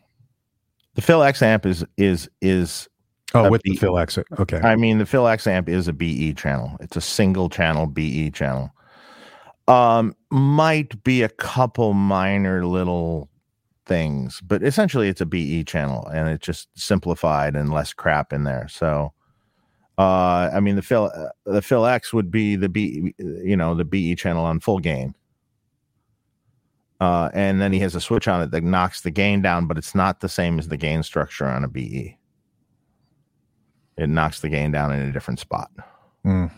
The 0.96 1.02
PhilX 1.02 1.42
amp 1.42 1.66
is 1.66 1.86
is 1.98 2.30
is 2.42 2.88
Oh, 3.34 3.50
with 3.50 3.64
the 3.64 3.72
B- 3.72 3.78
PhilX. 3.78 4.24
Okay. 4.40 4.60
I 4.60 4.76
mean, 4.76 4.98
the 4.98 5.04
PhilX 5.04 5.46
amp 5.48 5.68
is 5.68 5.88
a 5.88 5.94
BE 5.94 6.34
channel. 6.36 6.78
It's 6.80 6.96
a 6.96 7.02
single 7.02 7.50
channel 7.50 7.86
BE 7.86 8.32
channel. 8.32 8.72
Um, 9.68 10.16
might 10.30 11.04
be 11.04 11.24
a 11.24 11.30
couple 11.30 11.94
minor 11.94 12.66
little 12.66 13.30
things, 13.86 14.42
but 14.42 14.64
essentially 14.64 15.08
it's 15.08 15.22
a 15.22 15.26
BE 15.26 15.64
channel 15.64 16.08
and 16.08 16.30
it's 16.30 16.46
just 16.46 16.68
simplified 16.76 17.56
and 17.56 17.72
less 17.72 17.94
crap 17.94 18.34
in 18.34 18.44
there. 18.44 18.68
So, 18.68 19.14
uh, 19.98 20.50
I 20.54 20.60
mean, 20.60 20.76
the 20.76 20.82
Phil 20.82 21.12
the 21.46 21.62
the 21.62 21.82
X 21.84 22.14
would 22.14 22.32
be 22.32 22.56
the 22.56 22.70
B, 22.70 23.14
you 23.18 23.56
know, 23.56 23.76
the 23.76 23.86
BE 23.86 24.16
channel 24.16 24.46
on 24.46 24.60
full 24.60 24.80
gain. 24.80 25.16
Uh, 27.02 27.30
and 27.34 27.62
then 27.62 27.74
he 27.74 27.80
has 27.80 27.94
a 27.94 28.02
switch 28.02 28.28
on 28.28 28.42
it 28.42 28.52
that 28.52 28.64
knocks 28.64 29.02
the 29.02 29.12
gain 29.12 29.42
down, 29.42 29.68
but 29.68 29.78
it's 29.78 29.94
not 29.94 30.22
the 30.22 30.30
same 30.30 30.58
as 30.58 30.70
the 30.70 30.78
gain 30.78 31.04
structure 31.04 31.46
on 31.46 31.64
a 31.64 31.68
BE. 31.68 32.18
It 33.98 34.10
knocks 34.10 34.40
the 34.40 34.50
gain 34.50 34.72
down 34.72 34.94
in 34.94 35.02
a 35.02 35.12
different 35.12 35.40
spot. 35.40 35.70
Mm. 36.26 36.52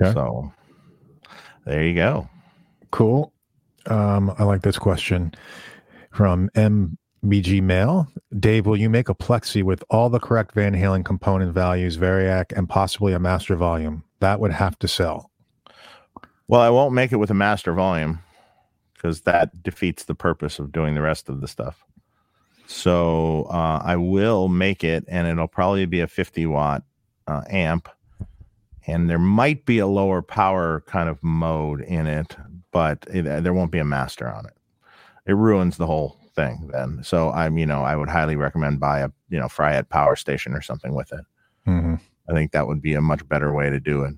Okay. 0.00 0.12
So 0.12 0.52
there 1.64 1.82
you 1.82 1.94
go. 1.94 2.28
Cool. 2.90 3.32
Um, 3.86 4.34
I 4.38 4.44
like 4.44 4.62
this 4.62 4.78
question 4.78 5.32
from 6.10 6.50
MBG 6.54 7.62
Mail. 7.62 8.08
Dave, 8.38 8.66
will 8.66 8.76
you 8.76 8.90
make 8.90 9.08
a 9.08 9.14
plexi 9.14 9.62
with 9.62 9.84
all 9.90 10.08
the 10.08 10.18
correct 10.18 10.54
Van 10.54 10.74
Halen 10.74 11.04
component 11.04 11.52
values, 11.52 11.96
Variac, 11.96 12.52
and 12.56 12.68
possibly 12.68 13.12
a 13.12 13.18
master 13.18 13.56
volume? 13.56 14.02
That 14.20 14.40
would 14.40 14.52
have 14.52 14.78
to 14.80 14.88
sell. 14.88 15.30
Well, 16.48 16.60
I 16.60 16.70
won't 16.70 16.94
make 16.94 17.12
it 17.12 17.16
with 17.16 17.30
a 17.30 17.34
master 17.34 17.72
volume 17.72 18.20
because 18.94 19.22
that 19.22 19.62
defeats 19.62 20.04
the 20.04 20.14
purpose 20.14 20.58
of 20.58 20.72
doing 20.72 20.94
the 20.94 21.02
rest 21.02 21.28
of 21.28 21.40
the 21.40 21.48
stuff. 21.48 21.84
So 22.66 23.44
uh, 23.50 23.80
I 23.84 23.96
will 23.96 24.48
make 24.48 24.82
it, 24.82 25.04
and 25.08 25.26
it'll 25.28 25.46
probably 25.46 25.86
be 25.86 26.00
a 26.00 26.08
50 26.08 26.46
watt 26.46 26.82
uh, 27.26 27.42
amp. 27.48 27.88
And 28.86 29.10
there 29.10 29.18
might 29.18 29.66
be 29.66 29.78
a 29.78 29.86
lower 29.86 30.22
power 30.22 30.82
kind 30.86 31.08
of 31.08 31.22
mode 31.22 31.80
in 31.80 32.06
it, 32.06 32.36
but 32.76 33.06
it, 33.10 33.22
there 33.42 33.54
won't 33.54 33.70
be 33.70 33.78
a 33.78 33.86
master 33.86 34.28
on 34.28 34.44
it. 34.44 34.52
It 35.24 35.32
ruins 35.32 35.78
the 35.78 35.86
whole 35.86 36.18
thing 36.34 36.68
then. 36.74 37.02
So 37.02 37.30
I'm, 37.30 37.56
you 37.56 37.64
know, 37.64 37.82
I 37.82 37.96
would 37.96 38.10
highly 38.10 38.36
recommend 38.36 38.80
buy 38.80 38.98
a, 39.00 39.08
you 39.30 39.38
know, 39.38 39.46
Fryette 39.46 39.88
power 39.88 40.14
station 40.14 40.52
or 40.52 40.60
something 40.60 40.94
with 40.94 41.10
it. 41.10 41.24
Mhm. 41.66 41.98
I 42.28 42.34
think 42.34 42.52
that 42.52 42.66
would 42.66 42.82
be 42.82 42.92
a 42.92 43.00
much 43.00 43.26
better 43.30 43.50
way 43.54 43.70
to 43.70 43.80
do 43.80 44.04
it. 44.04 44.14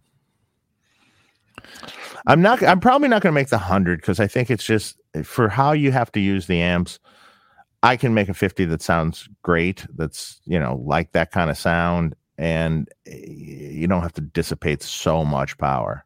I'm 2.26 2.42
not. 2.42 2.60
I'm 2.64 2.80
probably 2.80 3.06
not 3.06 3.22
going 3.22 3.32
to 3.32 3.40
make 3.40 3.48
the 3.48 3.58
hundred 3.58 4.00
because 4.00 4.18
I 4.18 4.26
think 4.26 4.50
it's 4.50 4.64
just 4.64 5.00
for 5.22 5.48
how 5.48 5.70
you 5.70 5.92
have 5.92 6.10
to 6.12 6.20
use 6.20 6.48
the 6.48 6.60
amps. 6.60 6.98
I 7.84 7.96
can 7.96 8.12
make 8.12 8.28
a 8.28 8.34
50 8.34 8.64
that 8.64 8.82
sounds 8.82 9.28
great. 9.42 9.86
That's 9.94 10.40
you 10.46 10.58
know 10.58 10.82
like 10.84 11.12
that 11.12 11.30
kind 11.30 11.48
of 11.48 11.56
sound, 11.56 12.16
and 12.38 12.88
eh, 13.06 13.24
you 13.24 13.86
don't 13.86 14.02
have 14.02 14.14
to 14.14 14.20
dissipate 14.20 14.82
so 14.82 15.24
much 15.24 15.56
power. 15.58 16.04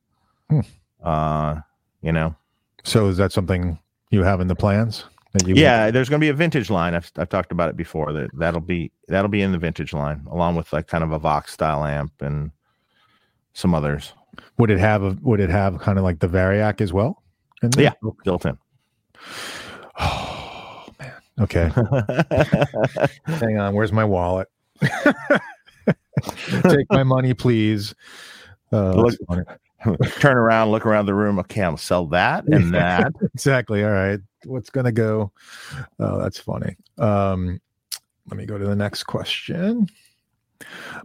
Hmm. 0.50 0.60
Uh, 1.02 1.60
you 2.02 2.12
know, 2.12 2.36
So 2.84 3.08
is 3.08 3.16
that 3.16 3.32
something 3.32 3.78
you 4.10 4.22
have 4.22 4.40
in 4.40 4.48
the 4.48 4.54
plans? 4.54 5.04
That 5.32 5.46
you 5.46 5.54
yeah. 5.54 5.90
There's 5.90 6.08
going 6.08 6.20
to 6.20 6.24
be 6.24 6.28
a 6.28 6.34
vintage 6.34 6.70
line. 6.70 6.94
I've 6.94 7.10
I've 7.16 7.28
talked 7.28 7.52
about 7.52 7.68
it 7.70 7.76
before. 7.76 8.12
That 8.12 8.30
that'll 8.34 8.60
be 8.60 8.92
that'll 9.08 9.30
be 9.30 9.42
in 9.42 9.52
the 9.52 9.58
vintage 9.58 9.92
line 9.92 10.26
along 10.30 10.56
with 10.56 10.72
like 10.72 10.88
kind 10.88 11.02
of 11.04 11.12
a 11.12 11.18
Vox 11.18 11.52
style 11.52 11.84
amp 11.84 12.12
and 12.20 12.50
some 13.54 13.74
others 13.74 14.12
would 14.58 14.70
it 14.70 14.78
have 14.78 15.02
a, 15.02 15.16
would 15.22 15.40
it 15.40 15.50
have 15.50 15.78
kind 15.78 15.98
of 15.98 16.04
like 16.04 16.20
the 16.20 16.28
Variac 16.28 16.80
as 16.80 16.92
well? 16.92 17.22
Yeah. 17.76 17.92
built 18.24 18.46
in. 18.46 18.58
Oh 19.98 20.86
man. 20.98 21.14
Okay. 21.40 21.70
Hang 23.24 23.58
on. 23.58 23.74
Where's 23.74 23.92
my 23.92 24.04
wallet? 24.04 24.48
Take 26.62 26.86
my 26.90 27.02
money, 27.02 27.34
please. 27.34 27.94
Uh, 28.72 28.92
Look-. 28.94 29.14
turn 30.18 30.36
around, 30.36 30.70
look 30.70 30.86
around 30.86 31.06
the 31.06 31.14
room. 31.14 31.38
Okay, 31.40 31.62
I'll 31.62 31.76
sell 31.76 32.06
that 32.08 32.44
and 32.46 32.74
that. 32.74 33.12
exactly. 33.34 33.84
All 33.84 33.90
right. 33.90 34.20
What's 34.44 34.70
gonna 34.70 34.92
go? 34.92 35.32
Oh, 35.98 36.18
that's 36.20 36.38
funny. 36.38 36.76
Um, 36.98 37.60
let 38.28 38.36
me 38.36 38.46
go 38.46 38.58
to 38.58 38.64
the 38.64 38.76
next 38.76 39.04
question. 39.04 39.88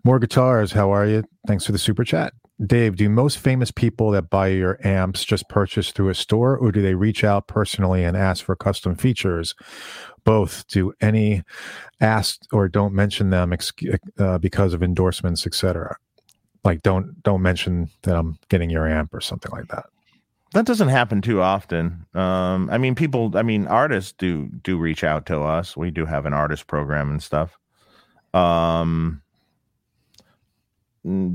More 0.03 0.19
guitars. 0.19 0.72
How 0.72 0.91
are 0.91 1.05
you? 1.05 1.24
Thanks 1.48 1.65
for 1.65 1.72
the 1.72 1.77
super 1.77 2.03
chat. 2.03 2.34
Dave, 2.65 2.96
do 2.96 3.07
most 3.07 3.38
famous 3.38 3.69
people 3.69 4.10
that 4.12 4.31
buy 4.31 4.48
your 4.48 4.79
amps 4.86 5.24
just 5.24 5.48
purchase 5.48 5.91
through 5.91 6.10
a 6.10 6.15
store 6.15 6.57
or 6.57 6.72
do 6.72 6.81
they 6.81 6.96
reach 6.96 7.24
out 7.24 7.48
personally 7.48 8.03
and 8.03 8.17
ask 8.17 8.43
for 8.43 8.55
custom 8.55 8.96
features? 8.96 9.53
Both. 10.24 10.67
Do 10.67 10.91
any 11.00 11.43
ask 12.01 12.41
or 12.51 12.67
don't 12.67 12.93
mention 12.93 13.29
them 13.29 13.53
ex- 13.53 13.72
uh, 14.17 14.39
because 14.39 14.74
of 14.74 14.81
endorsements, 14.81 15.46
etc.? 15.46 15.98
Like 16.64 16.82
don't 16.84 17.22
don't 17.24 17.42
mention 17.42 17.90
that 18.04 18.16
I'm 18.16 18.38
getting 18.50 18.70
your 18.70 18.88
amp 18.88 19.14
or 19.14 19.22
something 19.22 19.52
like 19.52 19.68
that. 19.70 19.86
that 20.54 20.66
doesn't 20.66 20.90
happen 20.90 21.22
too 21.22 21.42
often. 21.42 22.06
Um, 22.14 22.70
I 22.72 22.78
mean, 22.78 22.96
people. 22.96 23.32
I 23.36 23.42
mean, 23.44 23.68
artists 23.68 24.14
do 24.18 24.48
do 24.64 24.78
reach 24.78 25.04
out 25.04 25.26
to 25.28 25.42
us. 25.42 25.78
We 25.78 25.92
do 25.92 26.06
have 26.06 26.26
an 26.26 26.34
artist 26.34 26.68
program 26.68 27.10
and 27.10 27.24
stuff. 27.24 27.58
Um, 28.34 29.22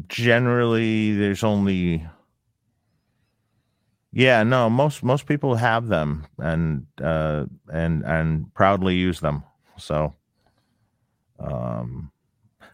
generally, 0.09 1.15
there's 1.17 1.45
only. 1.45 2.07
Yeah, 4.13 4.43
no. 4.43 4.69
Most 4.69 5.03
most 5.03 5.27
people 5.27 5.55
have 5.55 5.89
them 5.89 6.27
and 6.39 6.87
uh, 7.03 7.47
and 7.73 8.05
and 8.05 8.53
proudly 8.55 8.95
use 8.97 9.21
them. 9.21 9.43
So, 9.79 10.15
um, 11.41 12.12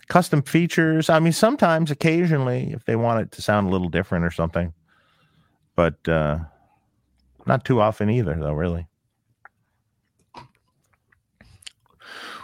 custom 0.08 0.42
features. 0.42 1.08
I 1.10 1.18
mean, 1.20 1.32
sometimes, 1.32 1.90
occasionally, 1.90 2.72
if 2.72 2.84
they 2.84 2.96
want 2.96 3.20
it 3.20 3.32
to 3.32 3.42
sound 3.42 3.68
a 3.68 3.70
little 3.70 3.88
different 3.88 4.24
or 4.24 4.30
something, 4.30 4.72
but 5.76 6.06
uh, 6.08 6.38
not 7.46 7.64
too 7.64 7.80
often 7.80 8.10
either, 8.10 8.34
though. 8.38 8.52
Really. 8.52 8.86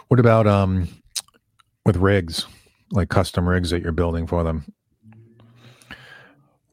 What 0.07 0.19
about 0.19 0.47
um 0.47 0.87
with 1.85 1.97
rigs, 1.97 2.45
like 2.91 3.09
custom 3.09 3.47
rigs 3.47 3.69
that 3.71 3.81
you're 3.81 3.91
building 3.91 4.27
for 4.27 4.43
them? 4.43 4.71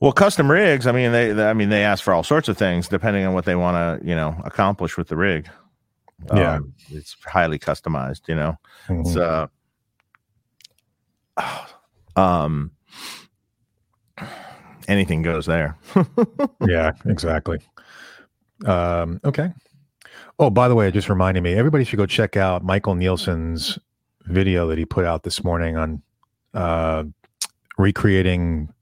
Well, 0.01 0.13
custom 0.13 0.51
rigs. 0.51 0.87
I 0.87 0.93
mean, 0.93 1.13
they, 1.13 1.33
they- 1.33 1.49
I 1.49 1.53
mean, 1.53 1.69
they 1.69 1.85
ask 1.85 2.03
for 2.03 2.13
all 2.13 2.25
sorts 2.25 2.49
of 2.49 2.59
things 2.59 2.89
depending 2.89 3.25
on 3.25 3.35
what 3.35 3.45
they 3.45 3.55
want 3.55 4.03
to, 4.03 4.07
you 4.09 4.17
know, 4.17 4.35
accomplish 4.45 4.97
with 4.97 5.09
the 5.09 5.17
rig. 5.17 5.49
Yeah. 6.35 6.57
Um, 6.57 6.75
it's 6.91 7.17
highly 7.25 7.59
customized. 7.59 8.23
You 8.29 8.35
know, 8.35 8.59
it's 8.89 9.11
Mhm. 9.15 9.21
uh, 9.21 9.47
um, 12.17 12.71
anything 14.89 15.23
goes 15.23 15.47
there. 15.47 15.77
yeah, 16.67 16.93
exactly. 17.07 17.59
Um, 18.67 19.21
okay. 19.25 19.51
Oh, 20.39 20.51
by 20.51 20.69
the 20.69 20.75
way, 20.75 20.89
it 20.89 20.93
just 20.93 21.09
reminded 21.09 21.43
me, 21.43 21.55
everybody 21.55 21.85
should 21.85 21.97
go 21.99 22.07
check 22.07 22.37
out 22.37 22.65
Michael 22.65 22.95
Nielsen's 22.95 23.79
video 24.25 24.67
that 24.69 24.79
he 24.79 24.85
put 24.85 25.05
out 25.05 25.23
this 25.23 25.43
morning 25.45 25.77
on 25.77 26.03
uh, 26.55 27.05
recreating 27.79 28.73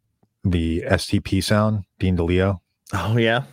the 0.44 0.82
STP 0.86 1.42
sound, 1.42 1.84
Dean 1.98 2.16
DeLeo. 2.16 2.60
Oh 2.92 3.16
yeah. 3.16 3.44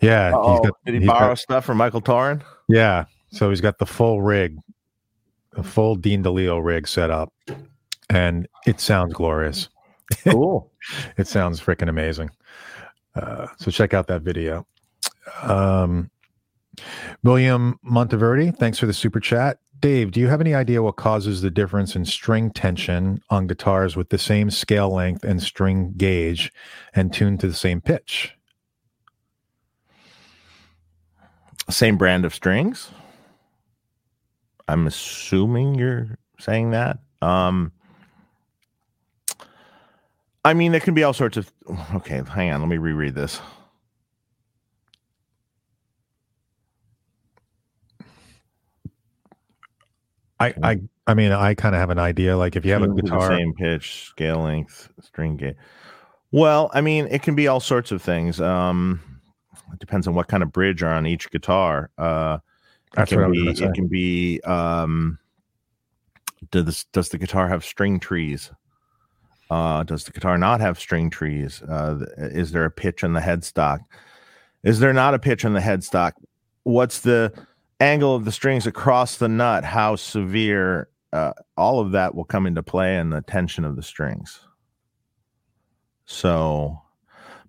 Yeah, 0.00 0.30
got- 0.30 0.72
did 0.84 0.94
he 0.94 1.00
he's 1.00 1.08
got- 1.08 1.20
borrow 1.20 1.34
stuff 1.34 1.64
from 1.64 1.78
Michael 1.78 2.00
Torin? 2.02 2.42
yeah, 2.68 3.04
so 3.30 3.50
he's 3.50 3.60
got 3.60 3.78
the 3.78 3.86
full 3.86 4.22
rig, 4.22 4.58
the 5.52 5.62
full 5.62 5.94
Dean 5.96 6.22
DeLeo 6.22 6.62
rig 6.64 6.86
set 6.86 7.10
up, 7.10 7.32
and 8.08 8.46
it 8.66 8.80
sounds 8.80 9.12
glorious. 9.14 9.68
Cool. 10.28 10.70
It 11.16 11.26
sounds 11.26 11.60
freaking 11.60 11.88
amazing. 11.88 12.30
Uh, 13.16 13.48
so 13.58 13.72
check 13.72 13.92
out 13.92 14.06
that 14.06 14.22
video. 14.22 14.64
Um, 15.42 16.10
William 17.24 17.80
Monteverdi, 17.84 18.56
thanks 18.56 18.78
for 18.78 18.86
the 18.86 18.92
super 18.92 19.18
chat. 19.18 19.58
Dave, 19.80 20.12
do 20.12 20.20
you 20.20 20.28
have 20.28 20.40
any 20.40 20.54
idea 20.54 20.82
what 20.82 20.96
causes 20.96 21.42
the 21.42 21.50
difference 21.50 21.96
in 21.96 22.04
string 22.04 22.50
tension 22.50 23.20
on 23.30 23.46
guitars 23.46 23.96
with 23.96 24.10
the 24.10 24.18
same 24.18 24.50
scale 24.50 24.90
length 24.90 25.24
and 25.24 25.42
string 25.42 25.92
gauge 25.96 26.52
and 26.94 27.12
tuned 27.12 27.40
to 27.40 27.48
the 27.48 27.54
same 27.54 27.80
pitch? 27.80 28.32
Same 31.68 31.96
brand 31.96 32.24
of 32.24 32.34
strings. 32.34 32.90
I'm 34.68 34.86
assuming 34.86 35.74
you're 35.74 36.18
saying 36.38 36.70
that. 36.70 36.98
Um, 37.20 37.72
I 40.46 40.54
mean, 40.54 40.70
there 40.70 40.80
can 40.80 40.94
be 40.94 41.02
all 41.02 41.12
sorts 41.12 41.36
of. 41.36 41.52
Okay, 41.96 42.22
hang 42.28 42.52
on. 42.52 42.60
Let 42.60 42.68
me 42.68 42.78
reread 42.78 43.16
this. 43.16 43.40
I 50.38 50.54
I 50.62 50.80
I 51.08 51.14
mean 51.14 51.32
I 51.32 51.54
kind 51.54 51.74
of 51.74 51.80
have 51.80 51.90
an 51.90 51.98
idea. 51.98 52.36
Like 52.36 52.54
if 52.54 52.64
you 52.64 52.70
have 52.74 52.82
a 52.82 52.86
Tuned 52.86 52.98
to 52.98 53.02
the 53.02 53.10
guitar, 53.10 53.36
same 53.36 53.54
pitch, 53.54 54.04
scale 54.04 54.38
length, 54.38 54.88
string 55.00 55.36
gate. 55.36 55.56
Well, 56.30 56.70
I 56.72 56.80
mean, 56.80 57.08
it 57.10 57.22
can 57.22 57.34
be 57.34 57.48
all 57.48 57.58
sorts 57.58 57.90
of 57.90 58.00
things. 58.00 58.40
Um, 58.40 59.00
it 59.72 59.80
depends 59.80 60.06
on 60.06 60.14
what 60.14 60.28
kind 60.28 60.44
of 60.44 60.52
bridge 60.52 60.80
are 60.84 60.92
on 60.92 61.08
each 61.08 61.28
guitar. 61.32 61.90
Uh, 61.98 62.38
it 62.92 62.96
That's 62.96 63.08
can 63.08 63.18
what 63.18 63.24
I 63.24 63.28
was 63.30 63.58
be. 63.58 63.64
It 63.64 63.74
can 63.74 63.88
be. 63.88 64.40
Um, 64.42 65.18
does 66.52 66.84
does 66.92 67.08
the 67.08 67.18
guitar 67.18 67.48
have 67.48 67.64
string 67.64 67.98
trees? 67.98 68.52
Uh, 69.50 69.84
does 69.84 70.04
the 70.04 70.12
guitar 70.12 70.36
not 70.36 70.60
have 70.60 70.78
string 70.78 71.10
trees? 71.10 71.62
Uh, 71.62 72.04
is 72.16 72.52
there 72.52 72.64
a 72.64 72.70
pitch 72.70 73.04
on 73.04 73.12
the 73.12 73.20
headstock? 73.20 73.80
Is 74.64 74.80
there 74.80 74.92
not 74.92 75.14
a 75.14 75.18
pitch 75.18 75.44
on 75.44 75.52
the 75.52 75.60
headstock? 75.60 76.12
What's 76.64 77.00
the 77.00 77.32
angle 77.78 78.14
of 78.14 78.24
the 78.24 78.32
strings 78.32 78.66
across 78.66 79.16
the 79.16 79.28
nut? 79.28 79.64
How 79.64 79.96
severe? 79.96 80.88
Uh, 81.12 81.32
all 81.56 81.80
of 81.80 81.92
that 81.92 82.14
will 82.14 82.24
come 82.24 82.46
into 82.46 82.62
play 82.62 82.98
in 82.98 83.10
the 83.10 83.22
tension 83.22 83.64
of 83.64 83.76
the 83.76 83.82
strings. 83.82 84.40
So, 86.04 86.82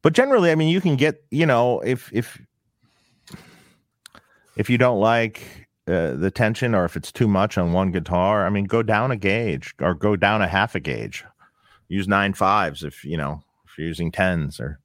but 0.04 0.14
generally, 0.14 0.52
I 0.52 0.56
mean, 0.56 0.70
you 0.70 0.82
can 0.82 0.96
get, 0.96 1.24
you 1.32 1.46
know, 1.46 1.80
if 1.80 2.12
if 2.14 2.40
if 4.56 4.70
you 4.70 4.78
don't 4.78 5.00
like 5.00 5.68
uh, 5.88 6.12
the 6.12 6.32
tension 6.32 6.76
or 6.76 6.86
if 6.86 6.96
it's 6.96 7.12
too 7.12 7.28
much 7.28 7.58
on 7.58 7.74
one 7.74 7.92
guitar, 7.92 8.46
I 8.46 8.50
mean, 8.50 8.66
go 8.66 8.84
down 8.84 9.12
a 9.12 9.16
gauge 9.16 9.74
or 9.80 9.94
go 9.94 10.16
down 10.16 10.42
a 10.42 10.48
half 10.48 10.76
a 10.76 10.80
gauge. 10.80 11.24
Use 11.90 12.08
nine 12.08 12.34
fives 12.34 12.84
if 12.84 13.04
you 13.06 13.18
know 13.18 13.42
if 13.66 13.78
you're 13.78 13.88
using 13.88 14.12
tens 14.12 14.60
or 14.60 14.80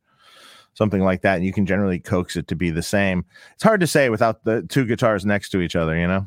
something 0.74 1.02
like 1.02 1.22
that. 1.22 1.36
And 1.36 1.44
you 1.44 1.52
can 1.52 1.66
generally 1.66 1.98
coax 1.98 2.36
it 2.36 2.46
to 2.48 2.56
be 2.56 2.70
the 2.70 2.82
same. 2.82 3.24
It's 3.54 3.62
hard 3.62 3.80
to 3.80 3.86
say 3.86 4.08
without 4.08 4.44
the 4.44 4.62
two 4.62 4.84
guitars 4.86 5.26
next 5.26 5.50
to 5.50 5.60
each 5.60 5.76
other, 5.76 5.96
you 5.98 6.06
know. 6.06 6.26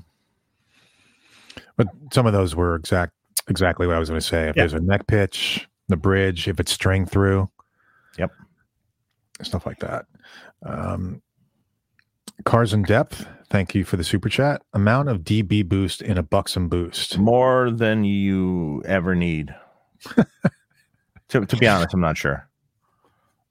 but 1.78 1.88
some 2.14 2.26
of 2.26 2.34
those 2.34 2.56
were 2.56 2.76
exact 2.76 3.14
exactly 3.48 3.86
what 3.88 3.96
I 3.96 4.00
was 4.00 4.10
going 4.10 4.20
to 4.22 4.26
say. 4.26 4.50
If 4.50 4.56
Yeah. 4.56 4.64
there's 4.64 4.74
a 4.74 4.80
neck 4.80 5.08
pitch, 5.08 5.68
the 5.88 5.98
bridge, 5.98 6.48
if 6.48 6.60
it's 6.60 6.72
string 6.72 7.06
through, 7.06 7.50
Yep. 8.18 8.32
stuff 9.44 9.66
like 9.66 9.80
that. 9.80 10.06
Um, 10.66 11.22
cars 12.46 12.74
in 12.74 12.84
depth. 12.84 13.28
Thank 13.50 13.76
you 13.76 13.84
for 13.84 13.98
the 13.98 14.04
super 14.04 14.30
chat. 14.30 14.62
Amount 14.74 15.10
of 15.10 15.20
dB 15.24 15.68
boost 15.68 16.02
in 16.02 16.18
a 16.18 16.24
Buxom 16.24 16.68
boost. 16.70 17.18
More 17.18 17.70
than 17.72 18.04
you 18.04 18.82
ever 18.86 19.14
need. 19.16 19.54
to, 21.30 21.46
to 21.46 21.58
be 21.58 21.68
honest, 21.68 21.94
I'm 21.94 22.02
not 22.02 22.18
sure. 22.18 22.48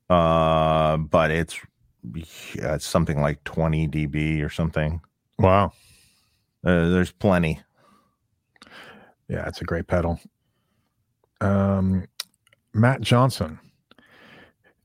Uh, 0.08 0.96
but 0.96 1.30
it's 1.30 1.58
yeah, 2.54 2.74
it's 2.74 2.86
something 2.86 3.20
like 3.20 3.42
20 3.44 3.88
dB 3.88 4.44
or 4.44 4.50
something. 4.50 5.00
Wow. 5.38 5.72
Uh, 6.64 6.88
there's 6.88 7.12
plenty. 7.12 7.60
Yeah, 9.28 9.48
it's 9.48 9.60
a 9.60 9.64
great 9.64 9.86
pedal. 9.86 10.20
Um, 11.40 12.06
Matt 12.72 13.00
Johnson. 13.00 13.58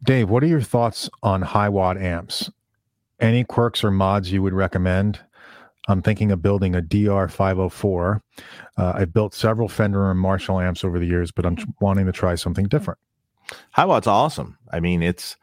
Dave, 0.04 0.30
what 0.30 0.44
are 0.44 0.48
your 0.48 0.62
thoughts 0.62 1.10
on 1.24 1.44
Hiwatt 1.44 2.02
amps? 2.02 2.50
Any 3.20 3.44
quirks 3.44 3.84
or 3.84 3.92
mods 3.92 4.32
you 4.32 4.42
would 4.42 4.54
recommend? 4.54 5.20
I'm 5.90 6.02
thinking 6.02 6.32
of 6.32 6.42
building 6.42 6.76
a 6.76 6.82
DR504. 6.82 8.22
Uh, 8.78 8.94
I've 8.96 9.14
built 9.14 9.34
several 9.34 9.68
Fender 9.68 10.10
and 10.10 10.20
Marshall 10.20 10.60
amps 10.60 10.84
over 10.84 11.00
the 11.00 11.06
years, 11.06 11.32
but 11.32 11.46
I'm 11.46 11.56
tr- 11.56 11.66
wanting 11.82 12.06
to 12.06 12.12
try 12.12 12.36
something 12.36 12.68
different. 12.68 13.00
Hiwatt's 13.76 14.08
awesome. 14.08 14.58
I 14.72 14.80
mean, 14.80 15.02
it's 15.02 15.36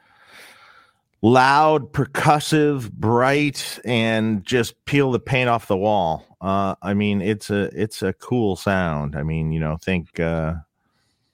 loud, 1.23 1.93
percussive, 1.93 2.93
bright, 2.93 3.81
and 3.85 4.45
just 4.45 4.83
peel 4.85 5.11
the 5.11 5.19
paint 5.19 5.49
off 5.49 5.67
the 5.67 5.77
wall. 5.77 6.25
Uh, 6.41 6.77
I 6.81 6.95
mean, 6.95 7.21
it's 7.21 7.51
a 7.51 7.65
it's 7.79 8.03
a 8.03 8.13
cool 8.13 8.55
sound. 8.55 9.17
I 9.17 9.25
mean, 9.25 9.51
you 9.51 9.59
know, 9.59 9.77
think 9.83 10.21
uh, 10.21 10.55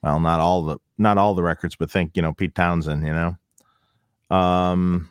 well, 0.02 0.20
not 0.20 0.40
all 0.40 0.62
the 0.62 0.78
not 0.96 1.18
all 1.18 1.34
the 1.34 1.42
records, 1.42 1.76
but 1.76 1.90
think 1.90 2.12
you 2.16 2.22
know 2.22 2.32
Pete 2.32 2.54
Townshend. 2.54 3.06
You 3.06 3.12
know, 3.12 4.36
um, 4.36 5.10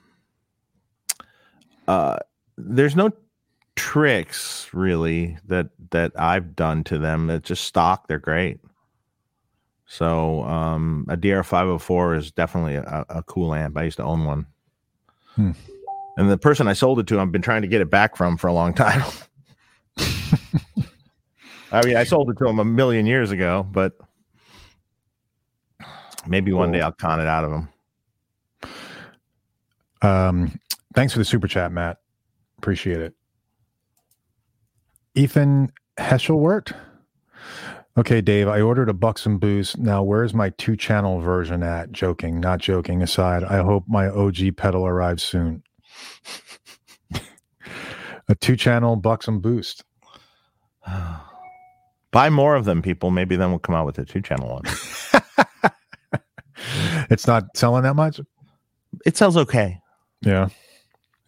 uh, 1.88 2.18
there's 2.58 2.96
no 2.96 3.12
tricks 3.76 4.70
really 4.74 5.38
that 5.48 5.70
that 5.92 6.12
I've 6.20 6.56
done 6.56 6.84
to 6.86 6.98
them. 6.98 7.28
That 7.28 7.44
just 7.44 7.64
stock. 7.64 8.08
They're 8.08 8.20
great. 8.20 8.60
So 9.86 10.44
um, 10.44 11.06
a 11.10 11.18
DR504 11.18 12.18
is 12.18 12.32
definitely 12.32 12.76
a, 12.76 13.06
a 13.10 13.24
cool 13.24 13.54
amp. 13.54 13.76
I 13.78 13.84
used 13.84 13.98
to 13.98 14.04
own 14.04 14.24
one. 14.24 14.46
Hmm. 15.36 15.52
And 16.16 16.32
the 16.32 16.38
person 16.38 16.70
I 16.70 16.74
sold 16.74 17.00
it 17.00 17.08
to, 17.08 17.20
I've 17.20 17.32
been 17.32 17.42
trying 17.42 17.62
to 17.64 17.68
get 17.68 17.82
it 17.82 17.90
back 17.90 18.16
from 18.16 18.38
for 18.38 18.48
a 18.48 18.54
long 18.54 18.74
time. 18.74 19.04
I 21.74 21.86
mean, 21.86 21.98
I 21.98 22.04
sold 22.04 22.30
it 22.30 22.38
to 22.38 22.48
him 22.48 22.60
a 22.60 22.66
million 22.66 23.06
years 23.06 23.32
ago, 23.32 23.68
but 23.70 23.98
maybe 26.26 26.54
one 26.54 26.72
day 26.72 26.82
I'll 26.82 26.92
con 26.92 27.20
it 27.20 27.28
out 27.28 27.44
of 27.44 27.52
him. 27.52 27.70
Um, 30.02 30.60
thanks 30.94 31.14
for 31.14 31.20
the 31.20 31.26
super 31.26 31.48
chat, 31.48 31.72
Matt. 31.72 31.98
Appreciate 32.58 33.02
it. 33.02 33.14
Ethan 35.16 35.72
Heschelwert. 35.98 36.74
Okay, 37.98 38.22
Dave, 38.22 38.48
I 38.48 38.62
ordered 38.62 38.88
a 38.90 38.94
Buxom 38.94 39.38
boost. 39.38 39.78
Now, 39.78 40.02
where's 40.02 40.34
my 40.34 40.52
two 40.52 40.78
channel 40.78 41.20
version 41.20 41.62
at? 41.62 41.92
Joking, 41.92 42.40
not 42.40 42.60
joking 42.60 43.02
aside. 43.02 43.44
I 43.44 43.58
hope 43.58 43.84
my 43.88 44.08
OG 44.08 44.56
pedal 44.56 44.88
arrives 44.88 45.24
soon. 45.24 45.64
a 48.30 48.36
two 48.40 48.56
channel 48.56 48.96
Buxom 48.96 49.42
boost. 49.42 49.84
Buy 52.12 52.30
more 52.30 52.56
of 52.56 52.66
them, 52.66 52.82
people. 52.82 53.12
Maybe 53.12 53.36
then 53.36 53.50
we'll 53.50 53.60
come 53.60 53.76
out 53.76 53.86
with 53.86 53.98
a 54.00 54.06
two 54.06 54.22
channel 54.22 54.50
one. 54.50 54.64
It's 57.12 57.28
not 57.28 57.56
selling 57.58 57.84
that 57.84 57.96
much. 57.96 58.22
It 59.06 59.18
sells 59.18 59.36
okay. 59.36 59.82
Yeah. 60.22 60.48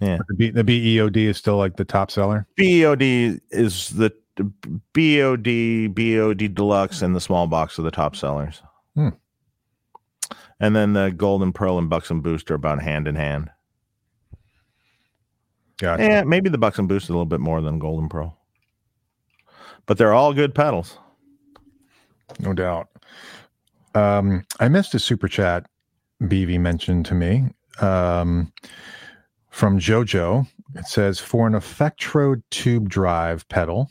Yeah. 0.04 0.18
The, 0.28 0.34
B, 0.36 0.50
the 0.50 0.64
BEOD 0.64 1.18
is 1.18 1.38
still 1.38 1.58
like 1.58 1.78
the 1.78 1.86
top 1.86 2.12
seller. 2.12 2.46
BEOD 2.56 3.02
is 3.52 3.90
the 3.92 4.12
BOD, 4.94 5.96
BOD 5.96 6.54
Deluxe, 6.54 7.02
and 7.02 7.16
the 7.16 7.22
small 7.22 7.48
box 7.48 7.80
are 7.80 7.84
the 7.84 7.92
top 7.92 8.16
sellers. 8.16 8.62
Hmm. 8.96 9.10
And 10.60 10.76
then 10.76 10.94
the 10.94 11.12
Golden 11.12 11.54
Pearl 11.54 11.78
and 11.78 11.90
Buxom 11.90 12.22
Boost 12.22 12.52
are 12.52 12.56
about 12.56 12.82
hand 12.82 13.08
in 13.08 13.16
hand. 13.16 13.50
Gotcha. 15.78 16.04
Yeah, 16.04 16.24
maybe 16.24 16.50
the 16.50 16.58
Buxom 16.58 16.88
Boost 16.88 17.06
is 17.06 17.10
a 17.10 17.14
little 17.14 17.26
bit 17.26 17.40
more 17.40 17.62
than 17.62 17.80
Golden 17.80 18.10
Pearl. 18.10 18.38
But 19.86 19.98
they're 19.98 20.14
all 20.14 20.34
good 20.34 20.56
pedals. 20.56 20.98
No 22.40 22.54
doubt. 22.54 22.90
Um, 23.96 24.46
I 24.60 24.68
missed 24.68 24.96
a 24.96 25.00
super 25.00 25.28
chat 25.28 25.68
BV 26.22 26.60
mentioned 26.60 27.06
to 27.08 27.14
me 27.14 27.50
um, 27.82 28.52
from 29.54 29.80
JoJo. 29.80 30.48
It 30.76 30.88
says, 30.88 31.20
for 31.20 31.46
an 31.46 31.54
Effectrode 31.54 32.42
tube 32.50 32.90
drive 32.90 33.48
pedal, 33.50 33.88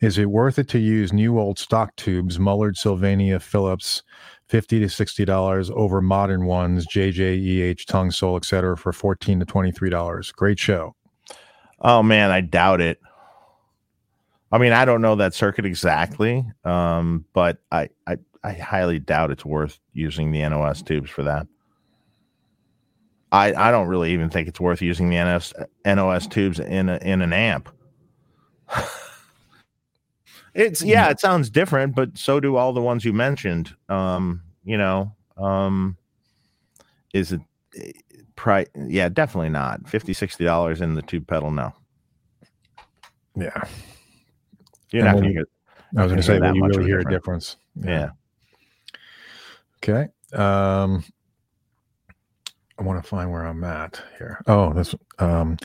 is 0.00 0.16
it 0.16 0.30
worth 0.30 0.58
it 0.58 0.68
to 0.70 0.78
use 0.78 1.12
new 1.12 1.38
old 1.38 1.58
stock 1.58 1.94
tubes, 1.96 2.38
Mullard, 2.38 2.78
Sylvania, 2.78 3.38
Philips, 3.38 4.02
50 4.48 4.80
to 4.80 4.86
$60 4.86 5.70
over 5.72 6.00
modern 6.00 6.46
ones, 6.46 6.86
JJEH, 6.86 7.84
Tung-Sol, 7.84 8.36
etc., 8.36 8.76
for 8.76 8.92
14 8.92 9.40
to 9.40 9.46
$23? 9.46 10.34
Great 10.34 10.58
show. 10.58 10.96
Oh 11.82 12.02
man, 12.02 12.30
I 12.30 12.40
doubt 12.40 12.80
it. 12.80 12.98
I 14.50 14.58
mean, 14.58 14.72
I 14.72 14.86
don't 14.86 15.02
know 15.02 15.14
that 15.16 15.34
circuit 15.34 15.66
exactly, 15.66 16.44
um, 16.64 17.24
but 17.34 17.58
I, 17.70 17.90
I 18.06 18.16
I 18.42 18.52
highly 18.54 18.98
doubt 18.98 19.30
it's 19.30 19.44
worth 19.44 19.78
using 19.92 20.32
the 20.32 20.40
NOS 20.48 20.82
tubes 20.82 21.10
for 21.10 21.22
that. 21.24 21.46
I 23.32 23.54
I 23.54 23.70
don't 23.70 23.86
really 23.88 24.12
even 24.12 24.28
think 24.30 24.48
it's 24.48 24.60
worth 24.60 24.82
using 24.82 25.08
the 25.10 25.16
NOS 25.16 25.52
NOS 25.84 26.26
tubes 26.26 26.58
in 26.60 26.88
a, 26.88 26.96
in 26.98 27.22
an 27.22 27.32
amp. 27.32 27.68
it's 30.54 30.82
yeah, 30.82 31.08
it 31.10 31.20
sounds 31.20 31.50
different, 31.50 31.94
but 31.94 32.16
so 32.18 32.40
do 32.40 32.56
all 32.56 32.72
the 32.72 32.80
ones 32.80 33.04
you 33.04 33.12
mentioned. 33.12 33.74
Um, 33.88 34.42
you 34.64 34.76
know, 34.78 35.14
um, 35.36 35.96
is 37.14 37.32
it 37.32 37.40
price? 38.36 38.66
Yeah, 38.74 39.08
definitely 39.08 39.50
not 39.50 39.88
50 39.88 40.12
60 40.12 40.44
dollars 40.44 40.80
in 40.80 40.94
the 40.94 41.02
tube 41.02 41.26
pedal. 41.26 41.50
No, 41.50 41.72
Yeah. 43.36 43.64
you're 44.90 45.06
And 45.06 45.16
not 45.16 45.22
to 45.24 45.32
get. 45.32 45.46
I 45.96 46.02
was 46.02 46.12
going 46.12 46.20
to 46.20 46.26
say, 46.26 46.38
that 46.38 46.54
you 46.54 46.64
really 46.64 46.84
hear 46.84 47.00
a 47.00 47.04
difference? 47.10 47.56
Yeah. 47.74 48.10
Okay. 49.82 50.08
Um, 50.32 51.02
I 52.80 52.82
want 52.82 53.02
to 53.02 53.06
find 53.06 53.30
where 53.30 53.44
I'm 53.44 53.62
at 53.62 54.02
here. 54.16 54.40
Oh, 54.46 54.72
this 54.72 54.94
um, 55.18 55.58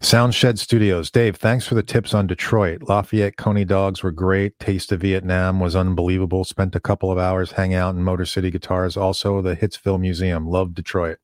Soundshed 0.00 0.58
Studios. 0.58 1.10
Dave, 1.10 1.36
thanks 1.36 1.66
for 1.66 1.74
the 1.74 1.82
tips 1.82 2.14
on 2.14 2.26
Detroit. 2.26 2.84
Lafayette 2.88 3.36
Coney 3.36 3.66
dogs 3.66 4.02
were 4.02 4.10
great. 4.10 4.58
Taste 4.58 4.90
of 4.90 5.02
Vietnam 5.02 5.60
was 5.60 5.76
unbelievable. 5.76 6.44
Spent 6.44 6.74
a 6.74 6.80
couple 6.80 7.12
of 7.12 7.18
hours 7.18 7.52
hanging 7.52 7.76
out 7.76 7.94
in 7.94 8.02
Motor 8.02 8.24
City 8.24 8.50
Guitars. 8.50 8.96
Also, 8.96 9.42
the 9.42 9.54
Hitsville 9.54 10.00
Museum. 10.00 10.48
Love 10.48 10.72
Detroit. 10.72 11.18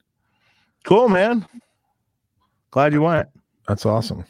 Cool, 0.84 1.08
man. 1.08 1.46
Glad 2.70 2.92
you 2.92 3.00
went. 3.00 3.30
That's 3.66 3.86
awesome. 3.86 4.26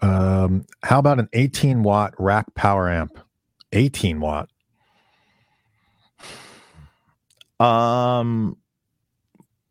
Um, 0.00 0.64
how 0.84 1.00
about 1.00 1.18
an 1.18 1.28
18 1.32 1.82
watt 1.82 2.14
rack 2.20 2.54
power 2.54 2.88
amp? 2.88 3.18
18 3.72 4.20
watt. 4.20 4.48
Um, 7.58 8.56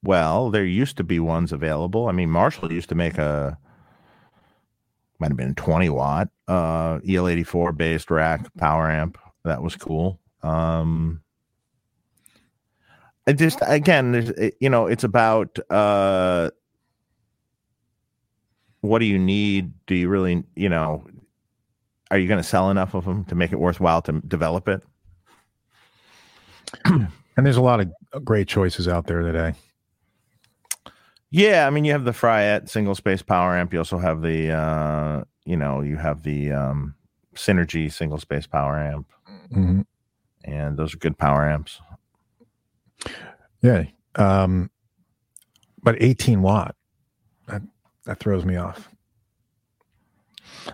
well, 0.04 0.50
there 0.50 0.66
used 0.66 0.98
to 0.98 1.04
be 1.04 1.20
ones 1.20 1.52
available. 1.52 2.08
I 2.08 2.12
mean, 2.12 2.30
Marshall 2.30 2.72
used 2.72 2.90
to 2.90 2.96
make 2.96 3.18
a 3.18 3.58
might 5.20 5.32
have 5.32 5.38
been 5.38 5.56
20 5.56 5.90
watt 5.90 6.30
uh 6.48 7.00
EL84 7.00 7.76
based 7.76 8.10
rack 8.10 8.48
power 8.58 8.90
amp. 8.90 9.18
That 9.44 9.62
was 9.62 9.76
cool. 9.76 10.20
Um 10.44 11.22
it 13.28 13.34
just 13.34 13.60
again, 13.62 14.34
you 14.60 14.70
know, 14.70 14.88
it's 14.88 15.04
about 15.04 15.60
uh 15.70 16.52
what 18.82 19.00
do 19.00 19.06
you 19.06 19.20
need? 19.20 19.74
Do 19.88 19.96
you 19.96 20.08
really, 20.08 20.44
you 20.56 20.70
know, 20.70 21.06
are 22.12 22.18
you 22.18 22.28
going 22.28 22.42
to 22.42 22.48
sell 22.48 22.70
enough 22.70 22.94
of 22.94 23.06
them 23.06 23.26
to 23.26 23.36
make 23.36 23.52
it 23.52 23.60
worthwhile 23.60 24.02
to 24.04 24.22
develop 24.22 24.68
it? 24.68 24.82
and 26.86 27.10
there's 27.36 27.58
a 27.58 27.62
lot 27.62 27.82
of 27.82 27.92
great 28.24 28.48
choices 28.48 28.88
out 28.88 29.06
there 29.06 29.22
today. 29.22 29.54
Yeah, 31.32 31.68
I 31.68 31.70
mean, 31.70 31.86
you 31.86 31.92
have 31.92 32.06
the 32.06 32.12
Fryette 32.12 32.70
single 32.70 32.96
space 32.96 33.22
power 33.22 33.56
amp. 33.56 33.72
You 33.72 33.80
also 33.80 34.00
have 34.00 34.22
the, 34.22 34.52
uh, 34.52 35.24
you 35.46 35.58
know, 35.58 35.82
you 35.82 35.96
have 35.98 36.24
the 36.24 36.52
um, 36.52 36.96
Synergy 37.36 37.92
single 37.92 38.18
space 38.18 38.48
power 38.48 38.80
amp, 38.80 39.08
Mhm. 39.52 39.86
and 40.44 40.78
those 40.78 40.94
are 40.94 40.98
good 40.98 41.18
power 41.18 41.48
amps. 41.48 41.80
Yeah. 43.62 43.86
Um, 44.16 44.72
but 45.84 46.02
18 46.02 46.42
watt, 46.42 46.76
that, 47.48 47.62
that 48.06 48.20
throws 48.20 48.44
me 48.46 48.56
off. 48.56 48.90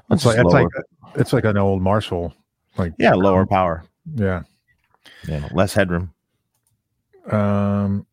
It's 0.10 0.26
like, 0.26 0.38
it's 0.40 0.54
like, 0.54 0.68
it's 1.16 1.34
like 1.34 1.46
an 1.46 1.58
old 1.58 1.82
Marshall. 1.82 2.34
Like, 2.78 2.94
yeah, 2.98 3.14
lower 3.14 3.46
power, 3.46 3.84
yeah. 4.16 4.44
yeah, 5.28 5.48
less 5.54 5.74
headroom. 5.74 6.14
Um, 7.32 8.06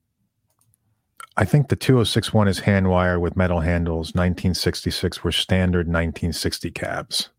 I 1.37 1.45
think 1.45 1.68
the 1.68 1.77
2061 1.77 2.49
is 2.49 2.61
hand 2.61 2.90
wire 2.90 3.18
with 3.18 3.37
metal 3.37 3.61
handles. 3.61 4.09
1966 4.09 5.25
were 5.25 5.33
standard 5.33 5.87
1960 5.87 6.71
cabs. 6.71 7.31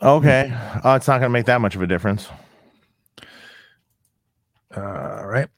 Okay, 0.00 0.52
oh, 0.84 0.94
it's 0.94 1.08
not 1.08 1.18
going 1.18 1.30
to 1.30 1.30
make 1.30 1.46
that 1.46 1.60
much 1.60 1.74
of 1.74 1.82
a 1.82 1.86
difference. 1.86 2.28
All 4.76 5.26
right. 5.26 5.48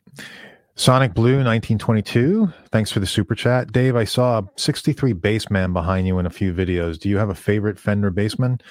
Sonic 0.77 1.13
Blue 1.13 1.45
1922. 1.45 2.51
Thanks 2.73 2.91
for 2.91 3.01
the 3.01 3.07
super 3.07 3.35
chat. 3.35 3.71
Dave, 3.71 3.97
I 3.97 4.05
saw 4.05 4.39
a 4.39 4.49
63 4.57 5.13
bassman 5.13 5.75
behind 5.75 6.07
you 6.07 6.19
in 6.19 6.25
a 6.25 6.31
few 6.31 6.55
videos. 6.55 6.99
Do 6.99 7.11
you 7.11 7.19
have 7.19 7.29
a 7.29 7.35
favorite 7.35 7.79
Fender 7.79 8.11
bassman? 8.11 8.63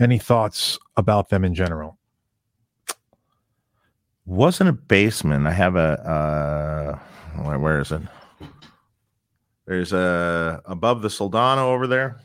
Any 0.00 0.18
thoughts 0.18 0.78
about 0.96 1.28
them 1.28 1.44
in 1.44 1.54
general? 1.54 1.98
Wasn't 4.30 4.70
a 4.70 4.72
Bassman. 4.72 5.48
I 5.48 5.50
have 5.50 5.74
a 5.74 7.00
uh, 7.36 7.42
where, 7.42 7.58
where 7.58 7.80
is 7.80 7.90
it? 7.90 8.02
There's 9.66 9.92
a 9.92 10.62
above 10.66 11.02
the 11.02 11.08
Soldano 11.08 11.64
over 11.64 11.88
there. 11.88 12.20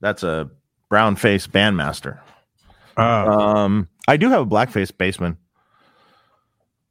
That's 0.00 0.24
a 0.24 0.50
brown 0.88 1.14
face 1.14 1.46
bandmaster. 1.46 2.18
Um, 2.96 3.88
I 4.08 4.16
do 4.16 4.30
have 4.30 4.40
a 4.40 4.46
blackface 4.46 4.90
Bassman. 4.90 5.36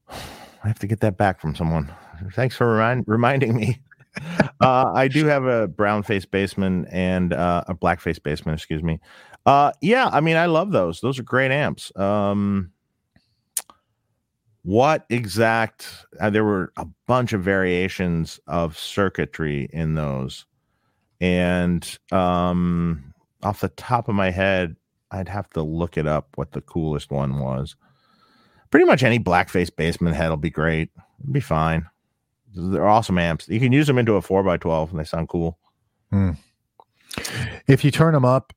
I 0.08 0.68
have 0.70 0.80
to 0.80 0.88
get 0.88 1.02
that 1.02 1.18
back 1.18 1.42
from 1.42 1.54
someone. 1.54 1.94
Thanks 2.32 2.56
for 2.56 2.68
remind, 2.72 3.04
reminding 3.06 3.54
me. 3.54 3.82
uh, 4.62 4.94
I 4.94 5.10
do 5.10 5.26
have 5.26 5.44
a 5.44 5.68
brown 5.68 6.04
face 6.04 6.26
Bassman 6.26 6.88
and 6.90 7.34
uh, 7.34 7.66
a 7.68 7.74
black 7.74 8.00
face 8.00 8.18
Bassman. 8.18 8.54
Excuse 8.54 8.82
me. 8.82 9.02
Uh, 9.46 9.74
yeah, 9.82 10.10
I 10.10 10.22
mean, 10.22 10.38
I 10.38 10.46
love 10.46 10.72
those. 10.72 11.02
Those 11.02 11.20
are 11.20 11.24
great 11.24 11.52
amps. 11.52 11.92
Um, 11.98 12.72
what 14.70 15.06
exact? 15.10 15.88
Uh, 16.20 16.30
there 16.30 16.44
were 16.44 16.72
a 16.78 16.86
bunch 17.08 17.34
of 17.34 17.42
variations 17.42 18.40
of 18.46 18.78
circuitry 18.78 19.68
in 19.74 19.96
those, 19.96 20.46
and 21.20 21.98
um, 22.12 23.14
off 23.42 23.62
the 23.62 23.70
top 23.70 24.08
of 24.10 24.16
my 24.16 24.30
head, 24.30 24.76
I'd 25.10 25.28
have 25.28 25.50
to 25.52 25.64
look 25.64 25.98
it 25.98 26.06
up. 26.06 26.28
What 26.36 26.52
the 26.52 26.62
coolest 26.62 27.10
one 27.10 27.40
was 27.40 27.76
pretty 28.70 28.86
much 28.86 29.02
any 29.02 29.18
blackface 29.18 29.72
Bassman 29.72 30.14
head 30.14 30.30
will 30.30 30.38
be 30.38 30.52
great. 30.52 30.92
It'll 31.20 31.34
be 31.34 31.40
fine. 31.40 31.88
They're 32.54 32.88
awesome 32.88 33.18
amps. 33.18 33.48
You 33.48 33.60
can 33.60 33.72
use 33.72 33.88
them 33.88 33.98
into 33.98 34.14
a 34.14 34.22
four 34.22 34.44
by 34.44 34.58
twelve, 34.58 34.92
and 34.92 35.00
they 35.00 35.04
sound 35.04 35.30
cool. 35.30 35.58
If 37.68 37.84
you 37.84 37.90
turn 37.90 38.14
them 38.14 38.26
up, 38.26 38.54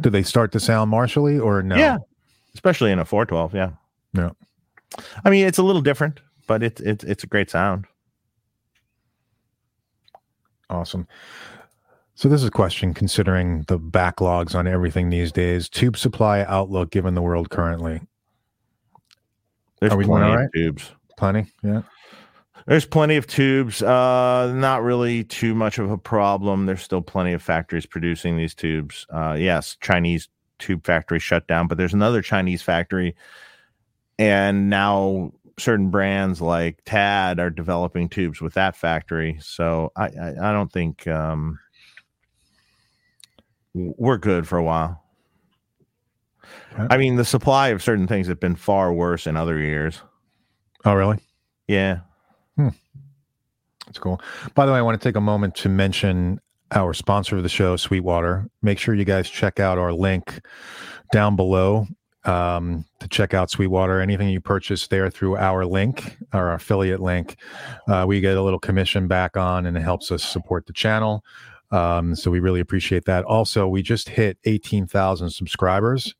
do 0.00 0.08
they 0.08 0.22
start 0.22 0.52
to 0.52 0.60
sound 0.60 0.90
marshally 0.90 1.42
or 1.42 1.62
no? 1.62 1.76
Yeah, 1.76 1.98
especially 2.54 2.90
in 2.90 2.98
a 2.98 3.04
four 3.04 3.26
twelve. 3.26 3.54
Yeah, 3.54 3.72
Yeah. 4.14 4.30
I 5.24 5.30
mean, 5.30 5.46
it's 5.46 5.58
a 5.58 5.62
little 5.62 5.82
different, 5.82 6.20
but 6.46 6.62
it's 6.62 6.80
it's 6.80 7.04
it's 7.04 7.24
a 7.24 7.26
great 7.26 7.50
sound. 7.50 7.86
Awesome. 10.70 11.06
So 12.14 12.28
this 12.28 12.40
is 12.42 12.48
a 12.48 12.52
question 12.52 12.94
considering 12.94 13.64
the 13.68 13.78
backlogs 13.78 14.54
on 14.54 14.66
everything 14.66 15.10
these 15.10 15.32
days. 15.32 15.68
Tube 15.68 15.96
supply 15.96 16.42
outlook 16.42 16.90
given 16.90 17.14
the 17.14 17.22
world 17.22 17.50
currently. 17.50 18.00
There's 19.80 19.92
Are 19.92 19.98
we 19.98 20.04
plenty 20.04 20.26
all 20.26 20.44
of 20.44 20.52
tubes. 20.54 20.92
Plenty? 21.16 21.46
Yeah. 21.62 21.82
There's 22.66 22.86
plenty 22.86 23.16
of 23.16 23.26
tubes. 23.26 23.82
Uh, 23.82 24.52
not 24.54 24.82
really 24.82 25.24
too 25.24 25.54
much 25.54 25.78
of 25.78 25.90
a 25.90 25.98
problem. 25.98 26.66
There's 26.66 26.82
still 26.82 27.02
plenty 27.02 27.32
of 27.32 27.42
factories 27.42 27.86
producing 27.86 28.36
these 28.36 28.54
tubes. 28.54 29.06
Uh, 29.10 29.36
yes, 29.38 29.76
Chinese 29.80 30.28
tube 30.58 30.84
factory 30.84 31.18
shut 31.18 31.48
down, 31.48 31.66
but 31.66 31.76
there's 31.76 31.94
another 31.94 32.22
Chinese 32.22 32.62
factory, 32.62 33.16
and 34.18 34.70
now 34.70 35.32
certain 35.58 35.90
brands 35.90 36.40
like 36.40 36.82
Tad 36.84 37.38
are 37.38 37.50
developing 37.50 38.08
tubes 38.08 38.40
with 38.40 38.54
that 38.54 38.76
factory. 38.76 39.38
So 39.40 39.92
I 39.96 40.06
I, 40.06 40.50
I 40.50 40.52
don't 40.52 40.72
think 40.72 41.06
um, 41.06 41.58
we're 43.74 44.18
good 44.18 44.46
for 44.46 44.58
a 44.58 44.62
while. 44.62 45.02
Right. 46.76 46.92
I 46.92 46.96
mean, 46.96 47.16
the 47.16 47.24
supply 47.24 47.68
of 47.68 47.82
certain 47.82 48.06
things 48.06 48.26
have 48.28 48.40
been 48.40 48.56
far 48.56 48.92
worse 48.92 49.26
in 49.26 49.36
other 49.36 49.58
years. 49.58 50.00
Oh, 50.84 50.94
really? 50.94 51.18
Yeah. 51.68 52.00
That's 52.56 53.98
cool. 53.98 54.20
By 54.54 54.66
the 54.66 54.72
way, 54.72 54.78
I 54.78 54.82
want 54.82 55.00
to 55.00 55.08
take 55.08 55.16
a 55.16 55.20
moment 55.20 55.54
to 55.56 55.68
mention 55.68 56.40
our 56.70 56.94
sponsor 56.94 57.36
of 57.36 57.42
the 57.42 57.48
show, 57.48 57.76
Sweetwater. 57.76 58.48
Make 58.62 58.78
sure 58.78 58.94
you 58.94 59.04
guys 59.04 59.28
check 59.28 59.60
out 59.60 59.78
our 59.78 59.92
link 59.92 60.40
down 61.12 61.36
below 61.36 61.86
um, 62.24 62.84
to 63.00 63.08
check 63.08 63.34
out 63.34 63.50
Sweetwater. 63.50 64.00
Anything 64.00 64.28
you 64.28 64.40
purchase 64.40 64.86
there 64.86 65.10
through 65.10 65.36
our 65.36 65.64
link, 65.66 66.16
our 66.32 66.54
affiliate 66.54 67.00
link, 67.00 67.36
uh, 67.88 68.04
we 68.06 68.20
get 68.20 68.36
a 68.36 68.42
little 68.42 68.60
commission 68.60 69.08
back 69.08 69.36
on 69.36 69.66
and 69.66 69.76
it 69.76 69.82
helps 69.82 70.10
us 70.10 70.22
support 70.22 70.66
the 70.66 70.72
channel. 70.72 71.24
Um, 71.70 72.14
so 72.14 72.30
we 72.30 72.40
really 72.40 72.60
appreciate 72.60 73.06
that. 73.06 73.24
Also, 73.24 73.66
we 73.66 73.82
just 73.82 74.08
hit 74.08 74.38
18,000 74.44 75.30
subscribers. 75.30 76.14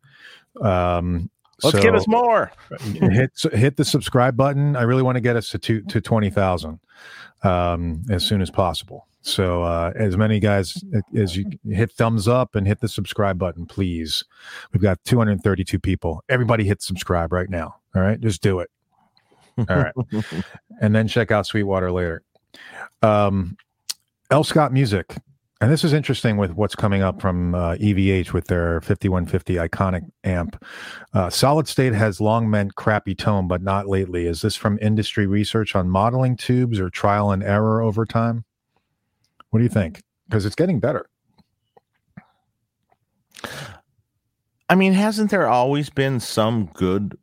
Um, 0.60 1.30
Let's 1.62 1.76
so- 1.76 1.82
give 1.82 1.94
us 1.94 2.08
more. 2.08 2.50
hit 2.80 3.30
hit 3.52 3.76
the 3.76 3.84
subscribe 3.84 4.36
button. 4.36 4.74
I 4.74 4.82
really 4.82 5.02
want 5.02 5.16
to 5.16 5.20
get 5.20 5.36
us 5.36 5.48
to 5.50 5.58
to, 5.58 5.80
to 5.82 6.00
twenty 6.00 6.28
thousand 6.28 6.80
um, 7.44 8.02
as 8.10 8.24
soon 8.24 8.42
as 8.42 8.50
possible. 8.50 9.06
So 9.22 9.62
uh, 9.62 9.92
as 9.94 10.16
many 10.16 10.40
guys 10.40 10.82
as 11.16 11.36
you 11.36 11.46
hit 11.68 11.92
thumbs 11.92 12.26
up 12.26 12.56
and 12.56 12.66
hit 12.66 12.80
the 12.80 12.88
subscribe 12.88 13.38
button, 13.38 13.66
please. 13.66 14.24
We've 14.72 14.82
got 14.82 15.02
two 15.04 15.16
hundred 15.16 15.42
thirty 15.42 15.64
two 15.64 15.78
people. 15.78 16.22
Everybody 16.28 16.64
hit 16.64 16.82
subscribe 16.82 17.32
right 17.32 17.48
now. 17.48 17.76
All 17.94 18.02
right, 18.02 18.20
just 18.20 18.42
do 18.42 18.60
it. 18.60 18.70
All 19.68 19.76
right, 19.76 19.94
and 20.80 20.94
then 20.94 21.06
check 21.06 21.30
out 21.30 21.46
Sweetwater 21.46 21.92
later. 21.92 22.22
Um, 23.00 23.56
L. 24.30 24.44
Scott 24.44 24.72
Music. 24.72 25.16
And 25.60 25.70
this 25.70 25.84
is 25.84 25.92
interesting 25.92 26.38
with 26.38 26.54
what's 26.54 26.74
coming 26.74 27.02
up 27.02 27.20
from 27.20 27.54
uh, 27.54 27.76
EVH 27.76 28.32
with 28.32 28.48
their 28.48 28.80
5150 28.80 29.54
iconic 29.54 30.10
amp. 30.24 30.60
Uh, 31.14 31.30
solid 31.30 31.68
state 31.68 31.94
has 31.94 32.20
long 32.20 32.50
meant 32.50 32.74
crappy 32.74 33.14
tone, 33.14 33.46
but 33.46 33.62
not 33.62 33.86
lately. 33.86 34.26
Is 34.26 34.42
this 34.42 34.56
from 34.56 34.76
industry 34.82 35.28
research 35.28 35.76
on 35.76 35.88
modeling 35.88 36.36
tubes 36.36 36.80
or 36.80 36.90
trial 36.90 37.30
and 37.30 37.44
error 37.44 37.80
over 37.80 38.04
time? 38.04 38.44
What 39.52 39.58
do 39.58 39.64
you 39.64 39.68
think? 39.68 40.02
Because 40.26 40.46
it's 40.46 40.54
getting 40.54 40.80
better. 40.80 41.10
I 44.70 44.74
mean, 44.74 44.94
hasn't 44.94 45.30
there 45.30 45.46
always 45.46 45.90
been 45.90 46.20
some 46.20 46.70
good 46.72 47.18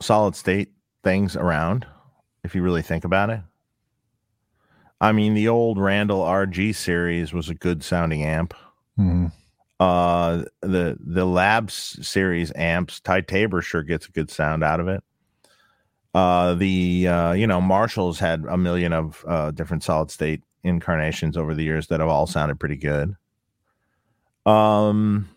solid 0.00 0.36
state 0.36 0.70
things 1.02 1.34
around 1.34 1.84
if 2.44 2.54
you 2.54 2.62
really 2.62 2.82
think 2.82 3.04
about 3.04 3.30
it? 3.30 3.40
I 5.00 5.10
mean, 5.10 5.34
the 5.34 5.48
old 5.48 5.80
Randall 5.80 6.20
RG 6.20 6.76
series 6.76 7.32
was 7.32 7.48
a 7.48 7.54
good 7.54 7.82
sounding 7.82 8.22
amp. 8.22 8.54
Mhm. 8.96 9.32
Uh, 9.80 10.44
the 10.60 10.96
the 11.00 11.26
Labs 11.26 11.98
series 12.06 12.52
amps, 12.54 13.00
Ty 13.00 13.22
Tabor 13.22 13.62
sure 13.62 13.82
gets 13.82 14.06
a 14.06 14.12
good 14.12 14.30
sound 14.30 14.62
out 14.62 14.78
of 14.78 14.86
it. 14.86 15.02
Uh, 16.14 16.54
the 16.54 17.08
uh, 17.08 17.32
you 17.32 17.48
know 17.48 17.60
Marshalls 17.60 18.20
had 18.20 18.44
a 18.48 18.56
million 18.56 18.92
of 18.92 19.24
uh, 19.26 19.50
different 19.50 19.82
solid 19.82 20.12
state 20.12 20.44
incarnations 20.64 21.36
over 21.36 21.54
the 21.54 21.64
years 21.64 21.88
that 21.88 22.00
have 22.00 22.08
all 22.08 22.26
sounded 22.26 22.58
pretty 22.58 22.76
good. 22.76 23.14
Um, 24.46 25.28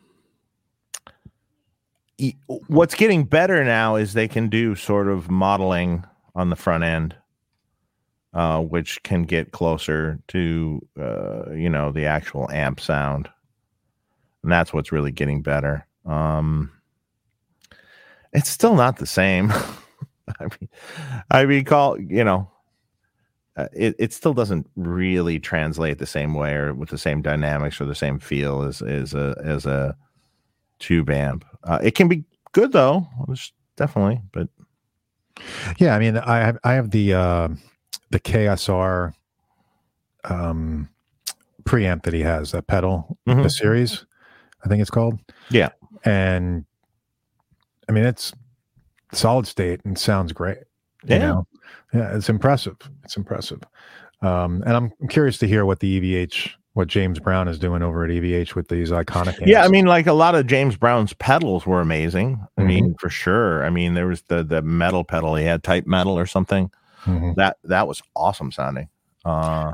what's 2.67 2.95
getting 2.95 3.25
better 3.25 3.63
now 3.63 3.95
is 3.95 4.13
they 4.13 4.27
can 4.27 4.49
do 4.49 4.75
sort 4.75 5.07
of 5.07 5.29
modeling 5.29 6.05
on 6.35 6.49
the 6.49 6.55
front 6.55 6.83
end, 6.83 7.15
uh, 8.33 8.61
which 8.61 9.01
can 9.03 9.23
get 9.23 9.51
closer 9.51 10.19
to 10.29 10.81
uh, 10.99 11.51
you 11.51 11.69
know 11.69 11.91
the 11.91 12.05
actual 12.05 12.49
amp 12.51 12.79
sound, 12.79 13.29
and 14.43 14.51
that's 14.51 14.73
what's 14.73 14.91
really 14.91 15.11
getting 15.11 15.41
better. 15.41 15.85
Um, 16.05 16.71
it's 18.33 18.49
still 18.49 18.75
not 18.75 18.97
the 18.97 19.05
same. 19.05 19.51
I 20.39 20.43
mean, 20.43 20.69
I 21.31 21.41
recall, 21.41 21.99
you 21.99 22.23
know, 22.23 22.51
uh, 23.57 23.67
it, 23.73 23.95
it 23.97 24.13
still 24.13 24.33
doesn't 24.33 24.69
really 24.75 25.39
translate 25.39 25.97
the 25.97 26.05
same 26.05 26.35
way 26.35 26.53
or 26.53 26.73
with 26.73 26.89
the 26.89 26.97
same 26.97 27.21
dynamics 27.23 27.81
or 27.81 27.85
the 27.85 27.95
same 27.95 28.19
feel 28.19 28.61
as 28.61 28.81
as 28.83 29.13
a 29.15 29.35
as 29.43 29.65
a 29.65 29.95
tube 30.79 31.09
amp. 31.09 31.43
Uh, 31.63 31.79
it 31.81 31.95
can 31.95 32.07
be 32.07 32.23
good 32.51 32.71
though, 32.71 33.07
definitely, 33.75 34.21
but 34.31 34.47
yeah, 35.79 35.95
I 35.95 35.99
mean, 35.99 36.17
I 36.17 36.39
have 36.39 36.57
I 36.63 36.73
have 36.73 36.91
the 36.91 37.13
uh, 37.13 37.47
the 38.11 38.19
KSR 38.19 39.13
um, 40.25 40.89
preamp 41.63 42.03
that 42.03 42.13
he 42.13 42.21
has, 42.21 42.51
that 42.51 42.67
pedal, 42.67 43.17
mm-hmm. 43.27 43.41
the 43.41 43.49
series, 43.49 44.05
I 44.63 44.69
think 44.69 44.81
it's 44.81 44.91
called. 44.91 45.19
Yeah, 45.49 45.69
and 46.05 46.65
I 47.89 47.91
mean, 47.91 48.05
it's 48.05 48.33
solid 49.13 49.47
state 49.47 49.81
and 49.83 49.97
sounds 49.97 50.31
great. 50.31 50.59
Yeah. 51.15 51.19
know? 51.19 51.47
Yeah. 51.93 52.15
It's 52.15 52.29
impressive. 52.29 52.77
It's 53.03 53.17
impressive. 53.17 53.61
Um, 54.21 54.63
and 54.65 54.75
I'm 54.75 55.07
curious 55.09 55.37
to 55.39 55.47
hear 55.47 55.65
what 55.65 55.79
the 55.79 55.99
EVH, 55.99 56.51
what 56.73 56.87
James 56.87 57.19
Brown 57.19 57.47
is 57.47 57.59
doing 57.59 57.81
over 57.81 58.03
at 58.03 58.09
EVH 58.09 58.55
with 58.55 58.67
these 58.67 58.89
iconic. 58.89 59.27
Amps. 59.27 59.41
Yeah. 59.45 59.63
I 59.63 59.67
mean, 59.67 59.85
like 59.85 60.07
a 60.07 60.13
lot 60.13 60.35
of 60.35 60.47
James 60.47 60.75
Brown's 60.75 61.13
pedals 61.13 61.65
were 61.65 61.81
amazing. 61.81 62.39
I 62.57 62.61
mm-hmm. 62.61 62.67
mean, 62.67 62.95
for 62.99 63.09
sure. 63.09 63.63
I 63.63 63.69
mean, 63.69 63.93
there 63.93 64.07
was 64.07 64.23
the, 64.23 64.43
the 64.43 64.61
metal 64.61 65.03
pedal. 65.03 65.35
He 65.35 65.45
had 65.45 65.63
type 65.63 65.85
metal 65.85 66.17
or 66.17 66.25
something. 66.25 66.71
Mm-hmm. 67.05 67.33
That, 67.35 67.57
that 67.63 67.87
was 67.87 68.01
awesome 68.15 68.51
sounding. 68.51 68.89
Uh, 69.23 69.73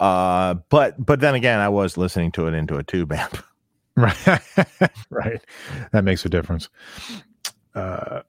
uh, 0.00 0.54
but, 0.68 1.04
but 1.04 1.20
then 1.20 1.34
again, 1.34 1.60
I 1.60 1.68
was 1.68 1.96
listening 1.96 2.32
to 2.32 2.46
it 2.48 2.54
into 2.54 2.76
a 2.76 2.82
tube 2.82 3.12
amp. 3.12 3.38
Right. 3.98 4.14
right. 5.10 5.40
That 5.92 6.04
makes 6.04 6.22
a 6.26 6.28
difference. 6.28 6.68
Uh, 7.74 8.20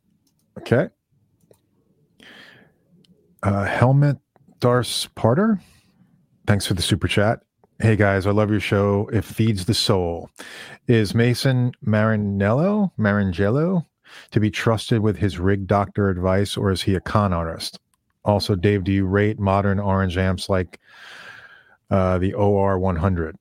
okay. 0.59 0.87
Uh, 3.43 3.65
Helmet 3.65 4.17
Dars 4.59 5.09
Parter. 5.15 5.59
Thanks 6.45 6.65
for 6.65 6.73
the 6.73 6.81
super 6.81 7.07
chat. 7.07 7.41
Hey 7.79 7.95
guys, 7.95 8.25
I 8.25 8.31
love 8.31 8.49
your 8.49 8.59
show. 8.59 9.07
It 9.13 9.23
feeds 9.23 9.65
the 9.65 9.73
soul. 9.73 10.31
Is 10.87 11.13
Mason 11.13 11.71
Marinello 11.85 12.91
Marangello 12.97 13.85
to 14.31 14.39
be 14.39 14.49
trusted 14.49 15.01
with 15.01 15.17
his 15.17 15.37
rig 15.37 15.67
doctor 15.67 16.09
advice, 16.09 16.57
or 16.57 16.71
is 16.71 16.81
he 16.81 16.95
a 16.95 16.99
con 16.99 17.33
artist? 17.33 17.79
Also, 18.25 18.55
Dave, 18.55 18.83
do 18.83 18.91
you 18.91 19.05
rate 19.05 19.39
modern 19.39 19.79
orange 19.79 20.17
amps 20.17 20.49
like 20.49 20.79
uh, 21.91 22.17
the 22.17 22.33
OR 22.33 22.79
100? 22.79 23.37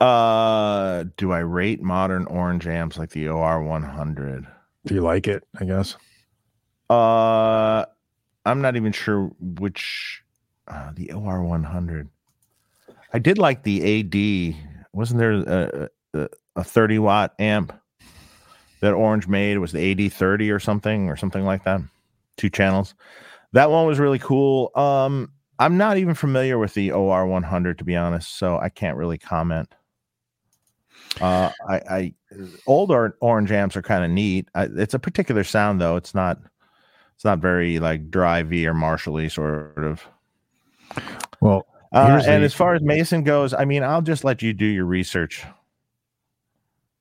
Uh, 0.00 1.04
do 1.16 1.32
I 1.32 1.38
rate 1.38 1.82
modern 1.82 2.26
orange 2.26 2.66
amps 2.66 2.98
like 2.98 3.10
the 3.10 3.28
OR 3.28 3.62
100? 3.62 4.46
Do 4.86 4.94
you 4.94 5.02
like 5.02 5.28
it? 5.28 5.44
I 5.60 5.64
guess. 5.64 5.96
Uh, 6.90 7.84
I'm 8.44 8.60
not 8.60 8.76
even 8.76 8.92
sure 8.92 9.30
which. 9.40 10.22
Uh, 10.68 10.92
the 10.94 11.10
OR 11.12 11.42
100. 11.42 12.10
I 13.14 13.18
did 13.18 13.38
like 13.38 13.62
the 13.62 14.00
AD. 14.00 14.84
Wasn't 14.92 15.18
there 15.18 15.32
a, 15.32 15.88
a, 16.12 16.28
a 16.56 16.64
30 16.64 16.98
watt 16.98 17.34
amp 17.38 17.72
that 18.80 18.92
Orange 18.92 19.28
made? 19.28 19.52
It 19.52 19.60
was 19.60 19.72
the 19.72 20.06
AD 20.06 20.12
30 20.12 20.50
or 20.50 20.58
something 20.58 21.08
or 21.08 21.16
something 21.16 21.44
like 21.44 21.64
that. 21.64 21.80
Two 22.36 22.50
channels. 22.50 22.94
That 23.52 23.70
one 23.70 23.86
was 23.86 23.98
really 23.98 24.18
cool. 24.18 24.70
Um, 24.74 25.32
I'm 25.58 25.78
not 25.78 25.96
even 25.96 26.14
familiar 26.14 26.58
with 26.58 26.74
the 26.74 26.92
OR 26.92 27.26
100 27.26 27.78
to 27.78 27.84
be 27.84 27.96
honest, 27.96 28.38
so 28.38 28.58
I 28.58 28.68
can't 28.68 28.96
really 28.96 29.18
comment. 29.18 29.74
Uh, 31.20 31.50
I, 31.66 31.74
I 31.90 32.14
old 32.66 32.90
or, 32.90 33.16
orange 33.20 33.50
amps 33.50 33.76
are 33.76 33.82
kind 33.82 34.04
of 34.04 34.10
neat. 34.10 34.48
I, 34.54 34.64
it's 34.76 34.94
a 34.94 34.98
particular 34.98 35.44
sound 35.44 35.80
though. 35.80 35.96
It's 35.96 36.14
not 36.14 36.38
it's 37.18 37.24
not 37.24 37.40
very 37.40 37.80
like 37.80 38.12
drivey 38.12 38.64
or 38.64 38.74
marshally 38.74 39.28
sort 39.28 39.76
of. 39.76 40.06
Well, 41.40 41.66
uh, 41.92 42.22
and 42.24 42.44
as 42.44 42.54
far 42.54 42.76
as 42.76 42.80
Mason 42.80 43.24
goes, 43.24 43.52
I 43.52 43.64
mean, 43.64 43.82
I'll 43.82 44.02
just 44.02 44.22
let 44.22 44.40
you 44.40 44.52
do 44.52 44.64
your 44.64 44.84
research 44.84 45.44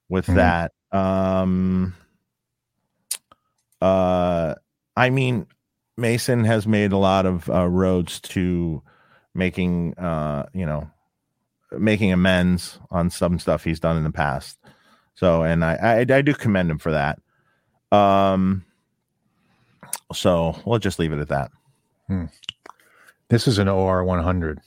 with 0.10 0.26
mm-hmm. 0.26 0.38
that. 0.38 0.72
Um, 0.92 1.94
uh, 3.80 4.56
I 4.96 5.12
mean, 5.12 5.46
Mason 5.98 6.44
has 6.46 6.66
made 6.66 6.94
a 6.94 6.98
lot 6.98 7.28
of 7.28 7.48
uh, 7.48 7.68
roads 7.68 8.20
to 8.22 8.82
making, 9.36 9.94
uh, 10.00 10.48
you 10.52 10.66
know, 10.66 10.90
making 11.78 12.12
amends 12.12 12.80
on 12.90 13.12
some 13.12 13.38
stuff 13.38 13.64
he's 13.64 13.80
done 13.80 13.98
in 13.98 14.04
the 14.04 14.12
past. 14.12 14.58
So, 15.14 15.44
and 15.44 15.64
I, 15.64 15.76
I, 15.76 16.00
I 16.00 16.22
do 16.24 16.34
commend 16.34 16.72
him 16.72 16.80
for 16.80 16.92
that. 16.94 17.20
Um, 17.96 18.64
so 20.14 20.56
we'll 20.66 20.80
just 20.80 21.00
leave 21.00 21.12
it 21.12 21.20
at 21.20 21.30
that. 21.30 21.52
Hmm. 22.08 22.26
This 23.30 23.48
is 23.48 23.58
an 23.58 23.68
OR 23.68 24.04
100. 24.04 24.62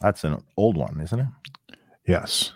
That's 0.00 0.24
an 0.24 0.42
old 0.56 0.76
one, 0.76 1.00
isn't 1.00 1.20
it? 1.20 1.26
Yes. 2.06 2.52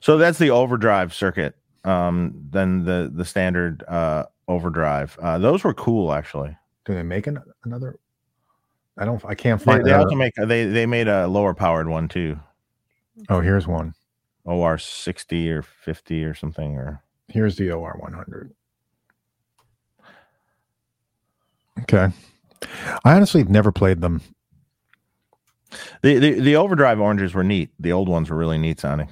So 0.00 0.18
that's 0.18 0.38
the 0.38 0.50
overdrive 0.50 1.14
circuit. 1.14 1.54
Um, 1.84 2.48
then 2.50 2.84
the 2.84 3.10
the 3.14 3.24
standard 3.24 3.84
uh, 3.86 4.24
overdrive. 4.48 5.16
Uh, 5.22 5.38
those 5.38 5.62
were 5.62 5.74
cool, 5.74 6.12
actually. 6.12 6.56
Do 6.84 6.94
they 6.94 7.02
make 7.02 7.26
an, 7.26 7.40
another? 7.64 7.98
I 8.98 9.04
don't. 9.04 9.24
I 9.24 9.34
can't 9.34 9.62
find. 9.62 9.84
They, 9.84 9.90
they 9.90 9.96
also 9.96 10.16
make. 10.16 10.34
They 10.34 10.66
they 10.66 10.86
made 10.86 11.06
a 11.06 11.28
lower 11.28 11.54
powered 11.54 11.88
one 11.88 12.08
too. 12.08 12.38
Oh, 13.28 13.40
here's 13.40 13.66
one. 13.66 13.94
OR 14.44 14.78
60 14.78 15.50
or 15.50 15.62
50 15.62 16.24
or 16.24 16.34
something 16.34 16.76
or 16.76 17.02
here's 17.28 17.56
the 17.56 17.70
OR 17.70 17.96
100. 17.98 18.54
Okay. 21.80 22.08
I 23.04 23.14
honestly 23.14 23.40
have 23.40 23.50
never 23.50 23.70
played 23.70 24.00
them. 24.00 24.22
The, 26.02 26.18
the 26.18 26.40
the 26.40 26.56
overdrive 26.56 27.00
oranges 27.00 27.34
were 27.34 27.44
neat. 27.44 27.70
The 27.78 27.92
old 27.92 28.08
ones 28.08 28.30
were 28.30 28.36
really 28.36 28.56
neat 28.58 28.80
sounding. 28.80 29.08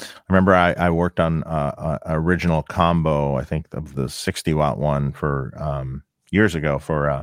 I 0.00 0.04
remember 0.28 0.54
I, 0.54 0.72
I 0.72 0.90
worked 0.90 1.20
on 1.20 1.42
uh, 1.44 1.98
a 2.04 2.18
original 2.18 2.62
combo, 2.62 3.36
I 3.36 3.44
think 3.44 3.66
of 3.72 3.94
the 3.94 4.08
60 4.08 4.52
watt 4.54 4.78
one 4.78 5.12
for 5.12 5.52
um, 5.56 6.02
years 6.30 6.54
ago 6.54 6.78
for 6.78 7.08
uh, 7.08 7.22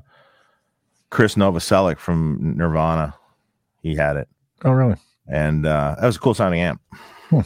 Krist 1.11 1.35
Novoselic 1.35 1.99
from 1.99 2.55
Nirvana. 2.57 3.13
He 3.81 3.95
had 3.95 4.17
it. 4.17 4.27
Oh, 4.63 4.71
really? 4.71 4.95
and 5.27 5.65
uh, 5.65 5.95
that 5.99 6.05
was 6.05 6.15
a 6.15 6.19
cool 6.19 6.33
sounding 6.33 6.61
amp. 6.61 6.81
Hmm. 7.29 7.41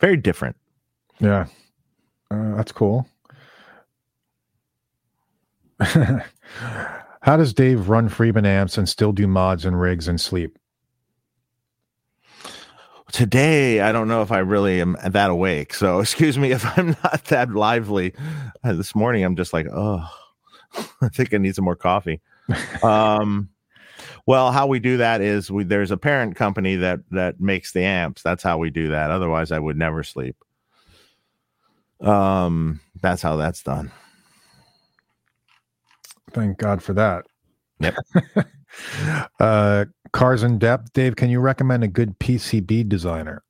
Very 0.00 0.16
different. 0.16 0.56
Yeah, 1.18 1.46
uh, 2.30 2.54
that's 2.56 2.72
cool. 2.72 3.06
How 7.20 7.36
does 7.36 7.52
Dave 7.52 7.88
run 7.88 8.08
Friedman 8.08 8.46
amps 8.46 8.78
and 8.78 8.88
still 8.88 9.12
do 9.12 9.26
mods 9.26 9.64
and 9.64 9.80
rigs 9.80 10.08
and 10.08 10.20
sleep? 10.20 10.58
Today, 13.12 13.80
I 13.80 13.90
don't 13.90 14.08
know 14.08 14.22
if 14.22 14.30
I 14.30 14.38
really 14.38 14.80
am 14.80 14.96
that 15.04 15.30
awake. 15.30 15.72
So, 15.72 16.00
excuse 16.00 16.38
me 16.38 16.52
if 16.52 16.64
I'm 16.78 16.96
not 17.02 17.24
that 17.26 17.50
lively. 17.50 18.14
Uh, 18.62 18.74
this 18.74 18.94
morning, 18.94 19.24
I'm 19.24 19.36
just 19.36 19.52
like, 19.52 19.66
oh, 19.72 20.06
I 21.00 21.08
think 21.08 21.32
I 21.32 21.38
need 21.38 21.54
some 21.54 21.64
more 21.64 21.76
coffee. 21.76 22.20
Um, 22.82 23.50
well, 24.26 24.52
how 24.52 24.66
we 24.66 24.78
do 24.78 24.98
that 24.98 25.20
is 25.20 25.50
we 25.50 25.64
there's 25.64 25.90
a 25.90 25.96
parent 25.96 26.36
company 26.36 26.76
that 26.76 27.00
that 27.10 27.40
makes 27.40 27.72
the 27.72 27.82
amps. 27.82 28.22
That's 28.22 28.42
how 28.42 28.58
we 28.58 28.70
do 28.70 28.88
that. 28.88 29.10
Otherwise, 29.10 29.52
I 29.52 29.58
would 29.58 29.76
never 29.76 30.02
sleep. 30.02 30.36
Um, 32.00 32.80
that's 33.00 33.22
how 33.22 33.36
that's 33.36 33.62
done. 33.62 33.90
Thank 36.32 36.58
God 36.58 36.82
for 36.82 36.92
that. 36.94 37.24
Yep. 37.80 37.96
uh, 39.40 39.84
cars 40.12 40.42
in 40.42 40.58
depth, 40.58 40.92
Dave. 40.92 41.16
Can 41.16 41.30
you 41.30 41.40
recommend 41.40 41.84
a 41.84 41.88
good 41.88 42.18
PCB 42.18 42.88
designer? 42.88 43.42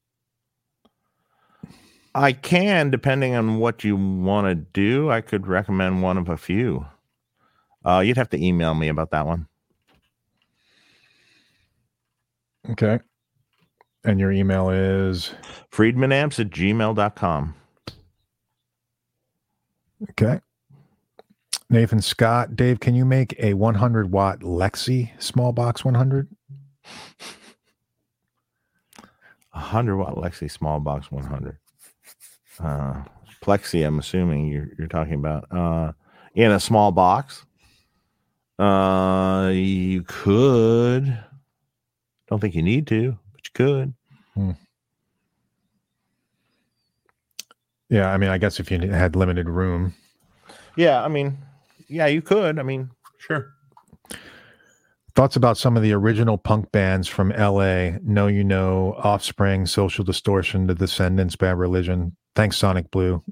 I 2.14 2.32
can, 2.32 2.90
depending 2.90 3.34
on 3.34 3.58
what 3.58 3.84
you 3.84 3.96
want 3.96 4.46
to 4.48 4.54
do. 4.54 5.10
I 5.10 5.20
could 5.20 5.46
recommend 5.46 6.02
one 6.02 6.18
of 6.18 6.28
a 6.28 6.36
few. 6.36 6.86
Uh, 7.84 8.00
you'd 8.00 8.16
have 8.16 8.30
to 8.30 8.44
email 8.44 8.74
me 8.74 8.88
about 8.88 9.10
that 9.10 9.26
one. 9.26 9.46
Okay. 12.70 12.98
And 14.04 14.18
your 14.18 14.32
email 14.32 14.70
is 14.70 15.32
friedmanamps 15.72 16.40
at 16.40 16.50
gmail.com. 16.50 17.54
Okay. 20.10 20.40
Nathan 21.70 22.00
Scott, 22.00 22.56
Dave, 22.56 22.80
can 22.80 22.94
you 22.94 23.04
make 23.04 23.34
a 23.38 23.54
100 23.54 24.10
watt 24.10 24.40
Lexi 24.40 25.10
small 25.22 25.52
box 25.52 25.84
100? 25.84 26.28
Hundred 29.50 29.96
watt 29.96 30.14
Lexi 30.14 30.50
small 30.50 30.80
box 30.80 31.10
100. 31.10 31.58
Uh, 32.62 33.02
Plexi, 33.42 33.86
I'm 33.86 33.98
assuming 33.98 34.46
you're 34.48 34.68
you're 34.78 34.88
talking 34.88 35.14
about. 35.14 35.46
Uh, 35.50 35.92
in 36.34 36.50
a 36.52 36.60
small 36.60 36.92
box. 36.92 37.44
Uh, 38.58 39.50
you 39.52 40.02
could. 40.06 41.18
Don't 42.28 42.40
think 42.40 42.54
you 42.54 42.62
need 42.62 42.86
to, 42.88 43.18
but 43.32 43.40
you 43.44 43.50
could. 43.54 43.94
Yeah, 47.88 48.10
I 48.12 48.18
mean, 48.18 48.30
I 48.30 48.38
guess 48.38 48.60
if 48.60 48.70
you 48.70 48.78
had 48.90 49.16
limited 49.16 49.48
room, 49.48 49.94
Yeah, 50.76 51.02
I 51.02 51.08
mean, 51.08 51.38
yeah, 51.88 52.06
you 52.06 52.22
could. 52.22 52.58
I 52.58 52.62
mean, 52.62 52.90
sure. 53.18 53.52
thoughts 55.14 55.36
about 55.36 55.58
some 55.58 55.76
of 55.76 55.82
the 55.82 55.92
original 55.92 56.38
punk 56.38 56.70
bands 56.72 57.08
from 57.08 57.30
LA, 57.30 57.98
Know 58.02 58.26
You 58.26 58.44
Know, 58.44 58.94
Offspring, 58.98 59.66
Social 59.66 60.04
Distortion, 60.04 60.66
The 60.66 60.74
Descendents, 60.74 61.36
Bad 61.36 61.58
Religion. 61.58 62.14
Thanks, 62.34 62.56
Sonic 62.56 62.90
Blue. 62.90 63.22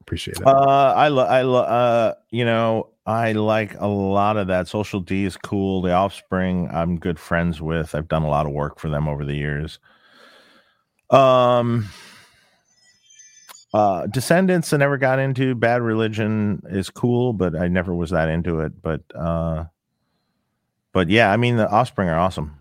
Appreciate 0.00 0.36
it. 0.36 0.46
Uh, 0.46 0.92
I 0.96 1.08
lo- 1.08 1.26
I 1.26 1.42
lo- 1.42 1.62
uh, 1.62 2.14
you 2.30 2.44
know, 2.44 2.90
I 3.06 3.32
like 3.32 3.74
a 3.78 3.86
lot 3.86 4.36
of 4.36 4.48
that. 4.48 4.68
Social 4.68 5.00
D 5.00 5.24
is 5.24 5.36
cool. 5.36 5.80
The 5.80 5.92
Offspring, 5.92 6.68
I'm 6.72 6.98
good 6.98 7.18
friends 7.18 7.62
with. 7.62 7.94
I've 7.94 8.08
done 8.08 8.22
a 8.22 8.28
lot 8.28 8.46
of 8.46 8.52
work 8.52 8.78
for 8.78 8.88
them 8.88 9.08
over 9.08 9.24
the 9.24 9.34
years. 9.34 9.78
Um, 11.10 11.88
uh, 13.72 14.06
Descendents, 14.06 14.72
I 14.72 14.76
never 14.76 14.98
got 14.98 15.18
into. 15.18 15.54
Bad 15.54 15.82
Religion 15.82 16.62
is 16.68 16.90
cool, 16.90 17.32
but 17.32 17.56
I 17.56 17.68
never 17.68 17.94
was 17.94 18.10
that 18.10 18.28
into 18.28 18.60
it. 18.60 18.80
But 18.82 19.02
uh, 19.14 19.64
but 20.92 21.08
yeah, 21.08 21.32
I 21.32 21.36
mean, 21.36 21.56
the 21.56 21.68
Offspring 21.68 22.08
are 22.08 22.18
awesome. 22.18 22.58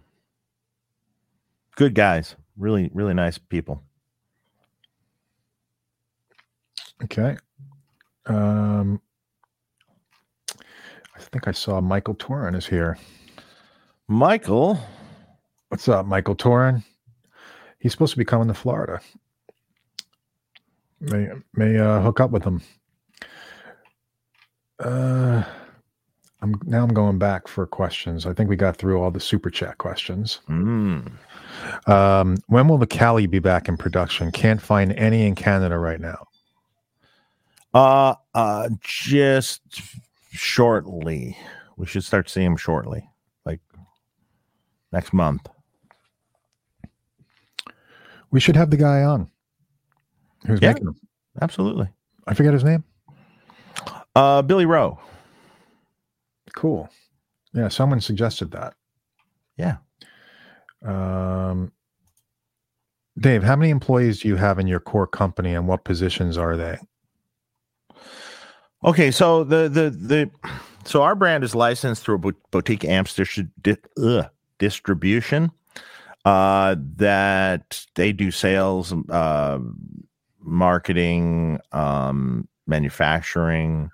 Good 1.76 1.95
guys, 1.95 2.36
really, 2.58 2.89
really 2.93 3.13
nice 3.13 3.38
people. 3.38 3.84
Okay. 7.04 7.38
Um, 8.28 9.02
I 10.56 11.19
think 11.19 11.47
I 11.47 11.52
saw 11.52 11.82
Michael 11.82 12.15
Torin 12.15 12.56
is 12.56 12.67
here. 12.67 12.97
Michael, 14.08 14.80
What's 15.71 15.88
up, 15.88 16.06
Michael 16.06 16.36
Torin? 16.36 16.84
He's 17.80 17.93
supposed 17.93 18.12
to 18.12 18.17
be 18.17 18.26
coming 18.26 18.50
to 18.50 18.54
Florida. 18.54 19.00
May 21.02 21.30
may 21.56 21.78
uh, 21.80 22.02
hook 22.02 22.20
up 22.20 22.32
with 22.32 22.44
them. 22.44 22.62
Uh, 24.80 25.44
I'm 26.42 26.56
now 26.66 26.84
I'm 26.84 26.94
going 26.94 27.18
back 27.20 27.48
for 27.48 27.66
questions. 27.68 28.26
I 28.26 28.34
think 28.34 28.50
we 28.50 28.56
got 28.56 28.78
through 28.78 29.02
all 29.02 29.12
the 29.12 29.20
super 29.20 29.50
chat 29.50 29.78
questions. 29.80 30.40
mm, 30.50 31.12
Um, 31.88 32.38
when 32.48 32.68
will 32.68 32.78
the 32.78 32.88
Cali 32.88 33.28
be 33.28 33.40
back 33.40 33.68
in 33.68 33.78
production? 33.78 34.32
Can't 34.32 34.62
find 34.62 34.94
any 34.94 35.26
in 35.28 35.36
Canada 35.36 35.78
right 35.78 36.00
now. 36.00 36.28
Uh, 37.74 38.16
uh, 38.36 38.70
just 38.82 39.62
shortly. 40.32 41.38
We 41.78 41.86
should 41.88 42.04
start 42.04 42.30
seeing 42.30 42.48
him 42.48 42.58
shortly, 42.58 43.10
like 43.46 43.62
next 44.92 45.14
month. 45.14 45.48
We 48.32 48.40
should 48.40 48.56
have 48.56 48.70
the 48.70 48.78
guy 48.78 49.04
on. 49.04 49.30
Who's 50.45 50.62
Yeah. 50.62 50.69
making 50.69 50.86
them? 50.86 50.95
Absolutely. 51.41 51.89
I 52.27 52.34
forget 52.34 52.54
his 52.54 52.63
name. 52.63 52.84
Uh, 54.15 54.41
Billy 54.41 54.65
Rowe. 54.65 54.99
Cool. 56.54 56.89
Yeah, 57.54 57.67
someone 57.69 58.01
suggested 58.01 58.51
that. 58.51 58.73
Yeah. 59.58 59.77
Um, 60.84 61.71
Dave, 63.19 63.43
how 63.43 63.56
many 63.56 63.69
employees 63.69 64.21
do 64.21 64.27
you 64.27 64.36
have 64.38 64.58
in 64.60 64.67
your 64.67 64.80
core 64.80 65.08
company, 65.08 65.54
and 65.54 65.67
what 65.67 65.84
positions 65.84 66.38
are 66.38 66.58
they? 66.58 66.77
Okay, 68.84 69.12
so 69.12 69.43
the 69.43 69.69
the 69.69 69.89
the 69.91 70.32
so 70.86 71.04
our 71.04 71.13
brand 71.13 71.43
is 71.43 71.54
licensed 71.54 72.04
through 72.04 72.15
a 72.15 72.34
boutique 72.51 72.86
amps 72.86 73.13
distribution. 74.60 75.51
Uh, 76.23 76.75
that 76.97 77.84
they 77.95 78.12
do 78.13 78.30
sales, 78.32 78.93
uh, 79.10 79.58
marketing, 80.41 81.60
um, 81.71 82.47
manufacturing, 82.67 83.89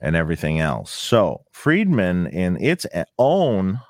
and 0.00 0.16
everything 0.16 0.60
else. 0.60 0.90
So 0.90 1.42
Friedman, 1.52 2.26
in 2.28 2.62
its 2.62 2.86
own, 3.18 3.80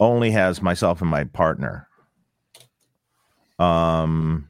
only 0.00 0.30
has 0.30 0.62
myself 0.62 1.00
and 1.00 1.10
my 1.10 1.24
partner. 1.24 1.88
Um. 3.58 4.48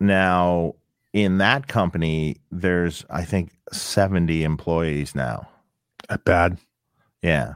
Now, 0.00 0.74
in 1.12 1.38
that 1.38 1.68
company, 1.68 2.36
there's 2.50 3.04
I 3.10 3.24
think 3.24 3.52
70 3.72 4.44
employees 4.44 5.14
now. 5.14 5.48
That 6.08 6.24
bad. 6.24 6.58
Yeah. 7.22 7.54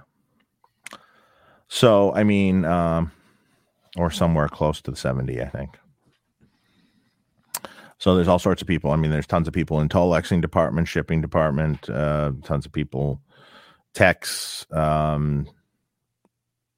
So 1.68 2.12
I 2.14 2.24
mean, 2.24 2.64
um, 2.64 3.10
or 3.96 4.10
somewhere 4.10 4.48
close 4.48 4.80
to 4.82 4.90
the 4.90 4.96
70, 4.96 5.40
I 5.40 5.48
think. 5.48 5.78
So 8.04 8.14
there's 8.14 8.28
all 8.28 8.38
sorts 8.38 8.60
of 8.60 8.68
people. 8.68 8.90
I 8.90 8.96
mean, 8.96 9.10
there's 9.10 9.26
tons 9.26 9.48
of 9.48 9.54
people 9.54 9.80
in 9.80 9.88
toll 9.88 10.10
lexing 10.12 10.42
department, 10.42 10.88
shipping 10.88 11.22
department, 11.22 11.88
uh, 11.88 12.32
tons 12.42 12.66
of 12.66 12.72
people, 12.72 13.22
techs, 13.94 14.66
um, 14.72 15.48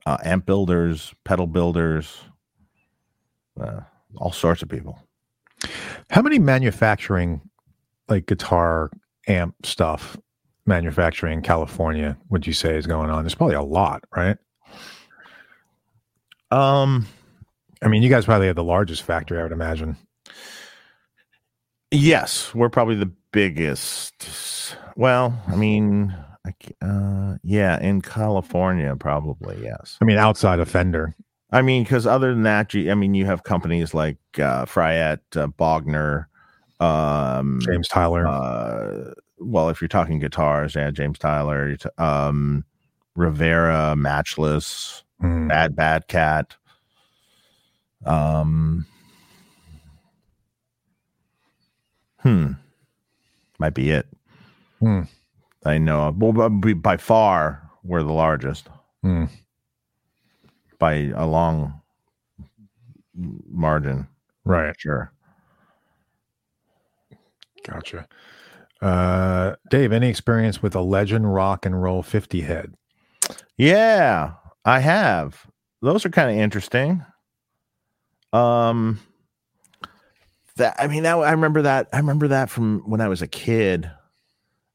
uh, 0.06 0.18
amp 0.22 0.46
builders, 0.46 1.12
pedal 1.24 1.48
builders, 1.48 2.16
uh, 3.60 3.80
all 4.18 4.30
sorts 4.30 4.62
of 4.62 4.68
people. 4.68 5.00
How 6.10 6.22
many 6.22 6.38
manufacturing, 6.38 7.40
like 8.08 8.26
guitar 8.26 8.92
amp 9.26 9.56
stuff, 9.66 10.16
manufacturing 10.64 11.38
in 11.38 11.42
California 11.42 12.16
would 12.28 12.46
you 12.46 12.52
say 12.52 12.76
is 12.76 12.86
going 12.86 13.10
on? 13.10 13.24
There's 13.24 13.34
probably 13.34 13.56
a 13.56 13.62
lot, 13.62 14.04
right? 14.14 14.36
Um, 16.52 17.04
I 17.82 17.88
mean, 17.88 18.04
you 18.04 18.10
guys 18.10 18.26
probably 18.26 18.46
have 18.46 18.54
the 18.54 18.62
largest 18.62 19.02
factory, 19.02 19.40
I 19.40 19.42
would 19.42 19.50
imagine. 19.50 19.96
Yes, 21.96 22.54
we're 22.54 22.68
probably 22.68 22.96
the 22.96 23.11
biggest. 23.32 24.76
Well, 24.96 25.40
I 25.48 25.56
mean, 25.56 26.14
uh, 26.82 27.37
yeah, 27.42 27.80
in 27.80 28.02
California, 28.02 28.94
probably 28.96 29.62
yes. 29.62 29.96
I 30.00 30.04
mean, 30.04 30.18
outside 30.18 30.59
of 30.61 30.68
Fender. 30.68 31.14
I 31.52 31.62
mean, 31.62 31.85
because 31.85 32.06
other 32.06 32.35
than 32.35 32.42
that, 32.42 32.74
you, 32.74 32.90
I 32.90 32.94
mean, 32.94 33.14
you 33.14 33.24
have 33.24 33.44
companies 33.44 33.94
like 33.94 34.18
uh, 34.35 34.66
Fryette, 34.66 35.20
uh, 35.37 35.46
Bogner, 35.46 36.26
um, 36.80 37.61
James 37.64 37.88
Tyler. 37.88 38.26
uh, 38.26 39.12
well, 39.38 39.68
if 39.68 39.80
you're 39.80 39.88
talking 39.88 40.18
guitars, 40.18 40.74
yeah, 40.74 40.90
James 40.90 41.18
Tyler, 41.18 41.76
um, 41.98 42.64
Rivera, 43.14 43.94
Matchless, 43.96 45.02
Hmm. 45.20 45.48
Bad 45.48 45.74
Bad 45.74 46.09
Cat. 46.09 46.56
Um, 48.04 48.87
hmm, 52.26 52.52
might 53.58 53.74
be 53.74 53.90
it. 53.90 54.06
Hmm. 54.80 55.02
I 55.64 55.78
know. 55.78 56.14
Well, 56.16 56.48
by 56.50 56.96
far, 56.96 57.70
we're 57.84 58.02
the 58.02 58.12
largest 58.12 58.68
Hmm. 59.02 59.24
by 60.78 61.12
a 61.14 61.24
long 61.26 61.80
margin. 63.14 64.08
Right. 64.44 64.74
Sure. 64.79 65.12
Gotcha. 67.66 68.06
Uh, 68.83 69.56
Dave, 69.70 69.92
any 69.92 70.08
experience 70.08 70.62
with 70.62 70.74
a 70.74 70.81
legend 70.81 71.33
rock 71.33 71.64
and 71.66 71.81
roll 71.83 72.02
50 72.02 72.42
head? 72.42 72.74
Yeah, 73.56 74.33
I 74.64 74.81
have. 74.81 75.46
Those 75.83 76.04
are 76.04 76.10
kind 76.10 76.31
of 76.31 76.37
interesting. 76.37 77.04
Um, 78.33 79.00
that 80.57 80.77
I 80.79 80.87
mean, 80.87 81.02
that 81.04 81.17
I 81.17 81.31
remember 81.31 81.63
that. 81.63 81.88
I 81.92 81.98
remember 81.98 82.29
that 82.29 82.50
from 82.50 82.81
when 82.87 83.00
I 83.00 83.09
was 83.09 83.23
a 83.23 83.27
kid 83.27 83.90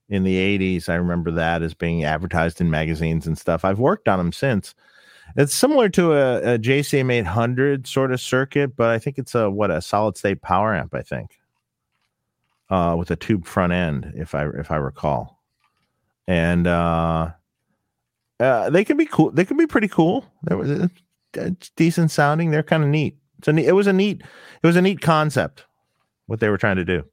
in 0.10 0.24
the 0.24 0.36
'80s. 0.36 0.90
I 0.90 0.96
remember 0.96 1.32
that 1.32 1.62
as 1.62 1.74
being 1.74 2.04
advertised 2.04 2.62
in 2.62 2.70
magazines 2.70 3.28
and 3.28 3.38
stuff. 3.38 3.66
I've 3.66 3.80
worked 3.80 4.08
on 4.08 4.18
them 4.18 4.32
since. 4.32 4.74
It's 5.36 5.56
similar 5.56 5.88
to 5.90 6.14
a, 6.14 6.56
a 6.56 6.60
JCM 6.60 7.12
800 7.12 7.88
sort 7.88 8.12
of 8.12 8.20
circuit, 8.20 8.76
but 8.76 8.90
I 8.90 9.00
think 9.00 9.18
it's 9.18 9.34
a 9.34 9.50
what 9.50 9.72
a 9.72 9.82
solid 9.82 10.18
state 10.18 10.42
power 10.42 10.76
amp. 10.76 10.94
I 10.94 11.02
think 11.02 11.40
uh, 12.70 12.96
with 12.98 13.12
a 13.12 13.16
tube 13.16 13.46
front 13.46 13.74
end, 13.74 14.14
if 14.16 14.36
I 14.36 14.48
if 14.50 14.72
I 14.72 14.76
recall, 14.76 15.42
and 16.28 16.68
uh, 16.68 17.32
uh, 18.40 18.70
they 18.70 18.84
can 18.84 18.98
be 18.98 19.06
cool. 19.06 19.32
They 19.32 19.46
can 19.46 19.58
be 19.58 19.68
pretty 19.68 19.88
cool. 19.88 20.26
They 20.44 20.56
were 20.56 20.90
it's 21.34 21.70
decent 21.72 22.12
sounding. 22.12 22.52
They're 22.52 22.64
kind 22.64 22.84
of 22.84 22.90
neat. 22.90 23.18
Neat, 23.48 23.66
it 23.66 23.72
was 23.72 23.88
a 23.88 23.94
neat 23.94 24.22
it 24.22 24.68
was 24.68 24.76
a 24.76 24.82
neat 24.82 25.02
concept 25.02 25.66
what 26.32 26.40
they 26.40 26.48
were 26.48 26.58
trying 26.58 26.78
to 26.78 26.86
do 26.86 27.04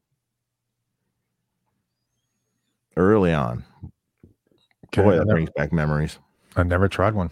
early 2.96 3.32
on. 3.32 3.64
Okay, 4.86 5.02
Boy, 5.02 5.16
that 5.16 5.26
never, 5.26 5.32
brings 5.32 5.50
back 5.56 5.72
memories. 5.72 6.20
I 6.54 6.62
never 6.62 6.86
tried 6.86 7.14
one. 7.14 7.30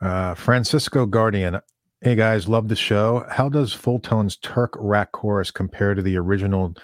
Uh, 0.00 0.34
Francisco 0.34 1.04
Guardian. 1.04 1.58
Hey 2.00 2.14
guys, 2.14 2.46
love 2.48 2.68
the 2.68 2.76
show. 2.76 3.26
How 3.28 3.48
does 3.48 3.74
Fulltone's 3.74 4.36
Turk 4.36 4.72
rack 4.78 5.10
chorus 5.10 5.50
compare 5.50 5.94
to 5.94 6.02
the 6.02 6.16
original 6.16 6.76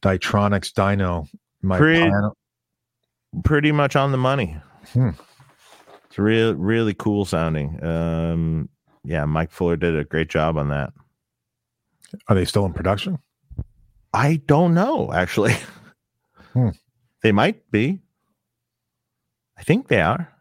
Dytronics 0.00 0.72
Dyno? 0.72 1.28
My 1.60 1.76
Pretty- 1.76 2.00
piano- 2.04 2.32
Pretty 3.44 3.72
much 3.72 3.94
on 3.94 4.10
the 4.10 4.16
money. 4.16 4.56
Hmm. 4.94 5.10
It's 6.06 6.18
really, 6.18 6.54
really 6.54 6.94
cool 6.94 7.26
sounding. 7.26 7.84
Um, 7.84 8.70
yeah, 9.04 9.26
Mike 9.26 9.50
Fuller 9.50 9.76
did 9.76 9.94
a 9.98 10.04
great 10.04 10.30
job 10.30 10.56
on 10.56 10.70
that. 10.70 10.94
Are 12.28 12.34
they 12.34 12.44
still 12.44 12.64
in 12.66 12.72
production? 12.72 13.18
I 14.12 14.36
don't 14.46 14.74
know 14.74 15.12
actually. 15.12 15.54
Hmm. 16.54 16.70
They 17.22 17.30
might 17.30 17.70
be. 17.70 18.00
I 19.58 19.62
think 19.62 19.88
they 19.88 20.00
are. 20.00 20.32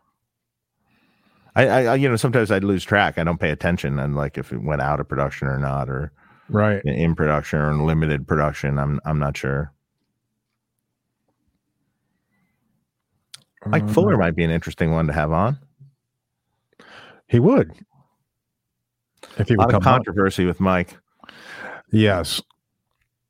I, 1.54 1.68
I, 1.68 1.96
you 1.96 2.08
know, 2.08 2.16
sometimes 2.16 2.50
I 2.50 2.60
lose 2.60 2.86
track. 2.86 3.18
I 3.18 3.24
don't 3.26 3.40
pay 3.40 3.50
attention, 3.52 4.00
and 4.00 4.16
like 4.16 4.38
if 4.38 4.54
it 4.54 4.64
went 4.64 4.82
out 4.82 5.00
of 5.02 5.10
production 5.10 5.48
or 5.50 5.58
not, 5.60 5.90
or 5.90 6.14
Right. 6.50 6.82
in 6.86 7.14
production 7.14 7.60
or 7.60 7.72
in 7.72 7.86
limited 7.86 8.26
production. 8.26 8.80
I'm, 8.80 9.02
I'm 9.06 9.20
not 9.20 9.36
sure. 9.36 9.74
Mike 13.66 13.84
Uh, 13.84 13.88
Fuller 13.88 14.18
might 14.18 14.36
be 14.36 14.44
an 14.44 14.52
interesting 14.52 14.92
one 14.92 15.08
to 15.08 15.14
have 15.14 15.32
on. 15.32 15.58
He 17.28 17.40
would. 17.40 17.74
If 19.38 19.50
he 19.50 19.56
A 19.56 19.58
would 19.58 19.66
lot 19.66 19.70
of 19.70 19.76
on. 19.76 19.82
controversy 19.82 20.46
with 20.46 20.60
Mike. 20.62 20.98
Yes. 21.92 22.42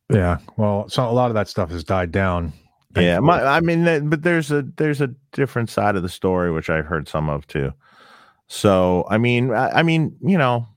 Yeah. 0.10 0.38
Well, 0.58 0.90
so 0.90 1.08
a 1.08 1.12
lot 1.12 1.30
of 1.30 1.36
that 1.36 1.48
stuff 1.48 1.70
has 1.72 1.84
died 1.84 2.12
down. 2.12 2.54
Yeah, 2.96 3.20
my, 3.20 3.44
I 3.44 3.60
mean, 3.60 4.10
but 4.10 4.24
there's 4.24 4.52
a 4.52 4.64
there's 4.78 5.02
a 5.02 5.14
different 5.32 5.70
side 5.70 5.96
of 5.96 6.04
the 6.04 6.10
story 6.10 6.52
which 6.52 6.70
I've 6.70 6.86
heard 6.86 7.08
some 7.08 7.30
of 7.30 7.46
too. 7.46 7.74
So 8.48 9.06
I 9.10 9.18
mean, 9.18 9.52
I, 9.52 9.70
I 9.70 9.84
mean, 9.84 10.16
you 10.22 10.38
know, 10.38 10.68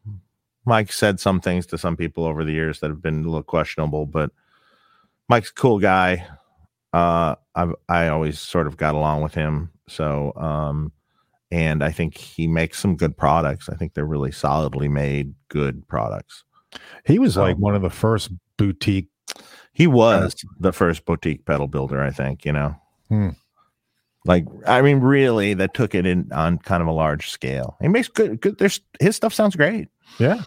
Mike 0.66 0.92
said 0.92 1.18
some 1.18 1.40
things 1.40 1.66
to 1.66 1.78
some 1.78 1.96
people 1.96 2.24
over 2.24 2.44
the 2.44 2.52
years 2.52 2.80
that 2.80 2.90
have 2.90 3.00
been 3.00 3.20
a 3.20 3.28
little 3.28 3.42
questionable, 3.42 4.04
but 4.04 4.32
Mike's 5.28 5.50
a 5.50 5.54
cool 5.54 5.78
guy. 5.78 6.26
Uh, 6.92 7.36
I 7.54 7.72
I 7.88 8.08
always 8.08 8.38
sort 8.38 8.66
of 8.66 8.76
got 8.76 8.94
along 8.94 9.22
with 9.22 9.34
him. 9.34 9.70
So, 9.88 10.34
um, 10.34 10.92
and 11.50 11.82
I 11.82 11.90
think 11.90 12.16
he 12.16 12.46
makes 12.46 12.78
some 12.78 12.96
good 12.96 13.16
products. 13.16 13.68
I 13.68 13.76
think 13.76 13.94
they're 13.94 14.04
really 14.04 14.32
solidly 14.32 14.88
made, 14.88 15.34
good 15.48 15.86
products. 15.88 16.44
He 17.04 17.18
was 17.18 17.36
like 17.36 17.56
one 17.56 17.74
of 17.74 17.82
the 17.82 17.90
first 17.90 18.30
boutique. 18.56 19.08
He 19.72 19.86
was 19.86 20.34
the 20.58 20.72
first 20.72 21.04
boutique 21.04 21.44
pedal 21.44 21.66
builder, 21.66 22.02
I 22.02 22.10
think, 22.10 22.44
you 22.44 22.52
know. 22.52 22.76
Hmm. 23.08 23.30
Like, 24.26 24.44
I 24.66 24.82
mean, 24.82 25.00
really, 25.00 25.54
that 25.54 25.72
took 25.72 25.94
it 25.94 26.04
in 26.04 26.30
on 26.32 26.58
kind 26.58 26.82
of 26.82 26.88
a 26.88 26.92
large 26.92 27.30
scale. 27.30 27.76
He 27.80 27.88
makes 27.88 28.08
good, 28.08 28.40
good. 28.40 28.58
There's 28.58 28.80
his 29.00 29.16
stuff 29.16 29.32
sounds 29.32 29.56
great. 29.56 29.88
Yeah. 30.18 30.42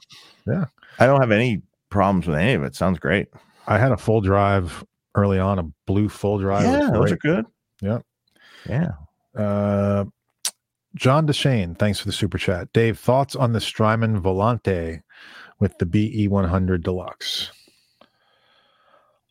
Yeah. 0.46 0.66
I 1.00 1.08
don't 1.08 1.22
have 1.22 1.32
any 1.32 1.64
problems 1.90 2.28
with 2.28 2.38
any 2.38 2.54
of 2.54 2.64
it. 2.64 2.76
Sounds 2.76 3.00
great. 3.00 3.30
I 3.66 3.78
had 3.80 3.92
a 3.92 3.98
full 3.98 4.22
drive 4.22 4.84
early 5.16 5.40
on, 5.40 5.60
a 5.60 5.64
blue 5.88 6.10
full 6.10 6.38
drive. 6.38 6.64
Yeah, 6.64 6.92
those 6.92 7.12
are 7.12 7.18
good. 7.18 7.46
Yeah. 7.82 8.00
yeah. 8.70 8.92
Uh, 9.36 10.06
John 10.96 11.26
Deshane, 11.26 11.78
thanks 11.78 12.00
for 12.00 12.06
the 12.06 12.12
super 12.12 12.38
chat. 12.38 12.72
Dave, 12.74 13.00
thoughts 13.00 13.36
on 13.36 13.54
the 13.54 13.62
Strymon 13.62 14.22
Volante 14.22 15.02
with 15.64 15.78
the 15.80 15.86
BE 15.86 16.28
100 16.28 16.84
Deluxe? 16.84 17.50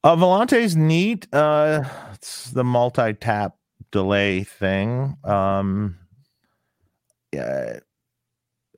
Uh, 0.02 0.16
Volante's 0.16 0.74
neat. 0.74 1.28
Uh, 1.32 1.84
it's 2.14 2.50
the 2.50 2.64
multi-tap 2.64 3.54
delay 3.92 4.42
thing. 4.42 5.16
Um, 5.22 5.98
yeah, 7.32 7.78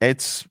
it's 0.01 0.47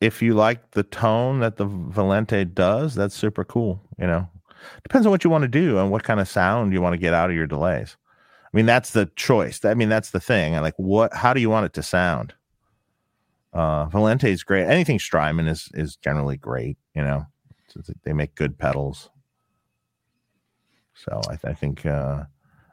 if 0.00 0.20
you 0.22 0.34
like 0.34 0.72
the 0.72 0.82
tone 0.82 1.40
that 1.40 1.56
the 1.56 1.66
Volante 1.66 2.52
does, 2.54 2.94
that's 2.94 3.14
super 3.14 3.42
cool. 3.42 3.80
You 3.98 4.06
know, 4.06 4.28
depends 4.84 5.06
on 5.06 5.10
what 5.10 5.24
you 5.24 5.30
want 5.30 5.42
to 5.42 5.48
do 5.48 5.78
and 5.78 5.90
what 5.90 6.04
kind 6.04 6.20
of 6.20 6.28
sound 6.28 6.72
you 6.72 6.82
want 6.82 6.92
to 6.92 6.98
get 6.98 7.14
out 7.14 7.30
of 7.30 7.36
your 7.36 7.46
delays. 7.46 7.96
I 8.44 8.56
mean, 8.56 8.66
that's 8.66 8.90
the 8.92 9.10
choice. 9.16 9.64
I 9.64 9.74
mean, 9.74 9.88
that's 9.88 10.10
the 10.10 10.20
thing. 10.20 10.52
Like, 10.54 10.74
what? 10.76 11.12
How 11.14 11.32
do 11.32 11.40
you 11.40 11.50
want 11.50 11.66
it 11.66 11.72
to 11.72 11.82
sound? 11.82 12.34
Uh, 13.56 13.88
Volante 13.88 14.28
is 14.28 14.44
great. 14.44 14.66
Anything 14.66 14.98
Strymon 14.98 15.48
is 15.48 15.70
is 15.74 15.96
generally 15.96 16.36
great. 16.36 16.76
You 16.94 17.02
know, 17.02 17.26
they 18.04 18.12
make 18.12 18.34
good 18.34 18.58
pedals. 18.58 19.08
So 20.94 21.20
I, 21.26 21.36
th- 21.36 21.44
I 21.44 21.52
think, 21.54 21.84
uh, 21.86 22.24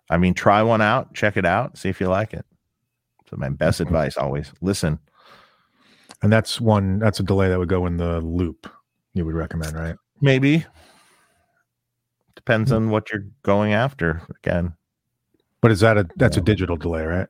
I 0.10 0.18
mean, 0.18 0.34
try 0.34 0.62
one 0.64 0.82
out, 0.82 1.14
check 1.14 1.36
it 1.38 1.46
out, 1.46 1.78
see 1.78 1.90
if 1.90 2.00
you 2.00 2.08
like 2.08 2.34
it. 2.34 2.46
So 3.30 3.36
my 3.38 3.50
best 3.50 3.80
Mhm. 3.80 3.88
advice 3.88 4.18
always 4.18 4.54
listen. 4.62 5.00
And 6.22 6.32
that's 6.32 6.60
one, 6.62 7.00
that's 7.00 7.20
a 7.20 7.24
delay 7.24 7.50
that 7.50 7.60
would 7.60 7.68
go 7.70 7.86
in 7.86 7.98
the 7.98 8.22
loop, 8.22 8.68
you 9.14 9.26
would 9.26 9.36
recommend, 9.36 9.76
right? 9.76 9.96
Maybe 10.22 10.66
depends 12.36 12.72
Hmm. 12.72 12.76
on 12.78 12.90
what 12.90 13.12
you're 13.12 13.26
going 13.44 13.74
after. 13.74 14.22
Again, 14.38 14.74
But 15.62 15.72
is 15.72 15.80
that 15.82 15.98
a, 15.98 16.08
that's 16.18 16.38
a 16.38 16.42
digital 16.42 16.76
delay, 16.78 17.06
right? 17.06 17.28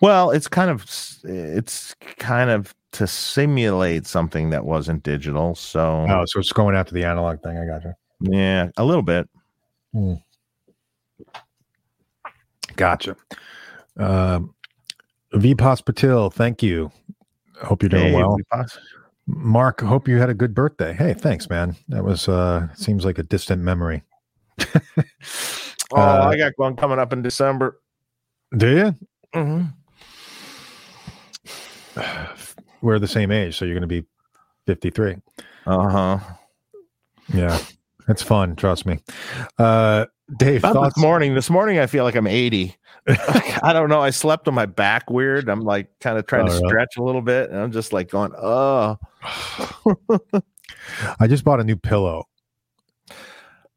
Well, 0.00 0.30
it's 0.30 0.48
kind 0.48 0.70
of 0.70 0.84
it's 1.24 1.94
kind 2.18 2.50
of 2.50 2.74
to 2.92 3.06
simulate 3.06 4.06
something 4.06 4.50
that 4.50 4.64
wasn't 4.64 5.02
digital. 5.02 5.54
So 5.54 6.06
Oh, 6.08 6.24
so 6.26 6.40
it's 6.40 6.52
going 6.52 6.74
after 6.74 6.92
the 6.94 7.04
analog 7.04 7.40
thing. 7.42 7.56
I 7.58 7.66
got 7.66 7.84
you. 7.84 7.92
yeah, 8.20 8.68
a 8.76 8.84
little 8.84 9.02
bit. 9.02 9.28
Gotcha. 12.76 13.16
Um, 13.96 14.54
Vipas 15.34 15.82
Patil, 15.82 16.32
thank 16.32 16.62
you. 16.62 16.90
Hope 17.62 17.82
you're 17.82 17.88
doing 17.90 18.04
Hey, 18.12 18.14
well. 18.14 18.38
Mark, 19.26 19.80
hope 19.80 20.08
you 20.08 20.16
had 20.16 20.30
a 20.30 20.34
good 20.34 20.54
birthday. 20.54 20.92
Hey, 20.92 21.14
thanks, 21.14 21.48
man. 21.48 21.76
That 21.88 22.04
was 22.04 22.28
uh 22.28 22.66
seems 22.74 23.04
like 23.04 23.18
a 23.18 23.22
distant 23.22 23.62
memory. 23.62 24.02
Oh, 25.92 26.00
Uh, 26.00 26.28
I 26.30 26.36
got 26.36 26.52
one 26.54 26.76
coming 26.76 27.00
up 27.00 27.12
in 27.12 27.20
December. 27.20 27.80
Do 28.56 28.68
you? 28.76 28.94
hmm 29.34 29.62
We're 32.82 32.98
the 32.98 33.08
same 33.08 33.30
age, 33.30 33.56
so 33.56 33.64
you're 33.64 33.74
going 33.74 33.82
to 33.82 33.86
be 33.86 34.04
53. 34.66 35.16
Uh 35.66 35.88
huh. 35.88 36.18
Yeah, 37.34 37.58
it's 38.08 38.22
fun. 38.22 38.56
Trust 38.56 38.86
me. 38.86 38.98
Uh, 39.58 40.06
Dave, 40.38 40.62
Not 40.62 40.74
thoughts? 40.74 40.94
this 40.94 41.02
morning. 41.02 41.34
This 41.34 41.50
morning, 41.50 41.78
I 41.78 41.86
feel 41.86 42.04
like 42.04 42.14
I'm 42.14 42.26
80. 42.26 42.74
I 43.08 43.72
don't 43.72 43.88
know. 43.88 44.00
I 44.00 44.10
slept 44.10 44.48
on 44.48 44.54
my 44.54 44.66
back 44.66 45.10
weird. 45.10 45.48
I'm 45.48 45.62
like 45.62 45.88
kind 46.00 46.18
of 46.18 46.26
trying 46.26 46.46
to 46.46 46.52
stretch 46.52 46.96
a 46.96 47.02
little 47.02 47.22
bit, 47.22 47.50
and 47.50 47.58
I'm 47.58 47.72
just 47.72 47.92
like 47.92 48.10
going, 48.10 48.32
oh, 48.36 48.98
I 51.20 51.26
just 51.26 51.44
bought 51.44 51.60
a 51.60 51.64
new 51.64 51.76
pillow. 51.76 52.26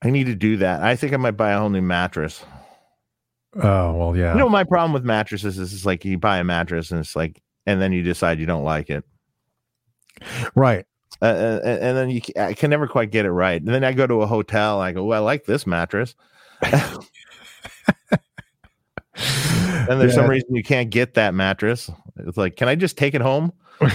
I 0.01 0.09
need 0.09 0.25
to 0.25 0.35
do 0.35 0.57
that. 0.57 0.81
I 0.81 0.95
think 0.95 1.13
I 1.13 1.17
might 1.17 1.31
buy 1.31 1.51
a 1.51 1.59
whole 1.59 1.69
new 1.69 1.81
mattress. 1.81 2.43
Oh 3.55 3.93
well, 3.93 4.17
yeah. 4.17 4.33
You 4.33 4.39
know, 4.39 4.49
my 4.49 4.63
problem 4.63 4.93
with 4.93 5.03
mattresses 5.03 5.57
is 5.57 5.73
it's 5.73 5.85
like 5.85 6.03
you 6.03 6.17
buy 6.17 6.39
a 6.39 6.43
mattress 6.43 6.91
and 6.91 6.99
it's 6.99 7.15
like, 7.15 7.41
and 7.65 7.81
then 7.81 7.91
you 7.91 8.03
decide 8.03 8.39
you 8.39 8.45
don't 8.45 8.63
like 8.63 8.89
it. 8.89 9.03
right. 10.55 10.85
Uh, 11.21 11.59
and 11.63 11.95
then 11.95 12.09
you 12.09 12.21
I 12.37 12.53
can 12.53 12.69
never 12.69 12.87
quite 12.87 13.11
get 13.11 13.25
it 13.25 13.31
right. 13.31 13.61
And 13.61 13.73
then 13.73 13.83
I 13.83 13.93
go 13.93 14.05
to 14.05 14.21
a 14.21 14.27
hotel 14.27 14.81
I 14.81 14.91
go, 14.91 15.05
well, 15.05 15.21
I 15.21 15.25
like 15.25 15.45
this 15.45 15.65
mattress. 15.65 16.15
And 19.89 19.99
there's 19.99 20.13
some 20.15 20.29
reason 20.29 20.55
you 20.55 20.63
can't 20.63 20.89
get 20.89 21.15
that 21.15 21.33
mattress. 21.33 21.89
It's 22.17 22.37
like, 22.37 22.55
can 22.55 22.67
I 22.67 22.75
just 22.75 22.97
take 22.97 23.13
it 23.13 23.21
home? 23.21 23.51
yeah, 23.81 23.89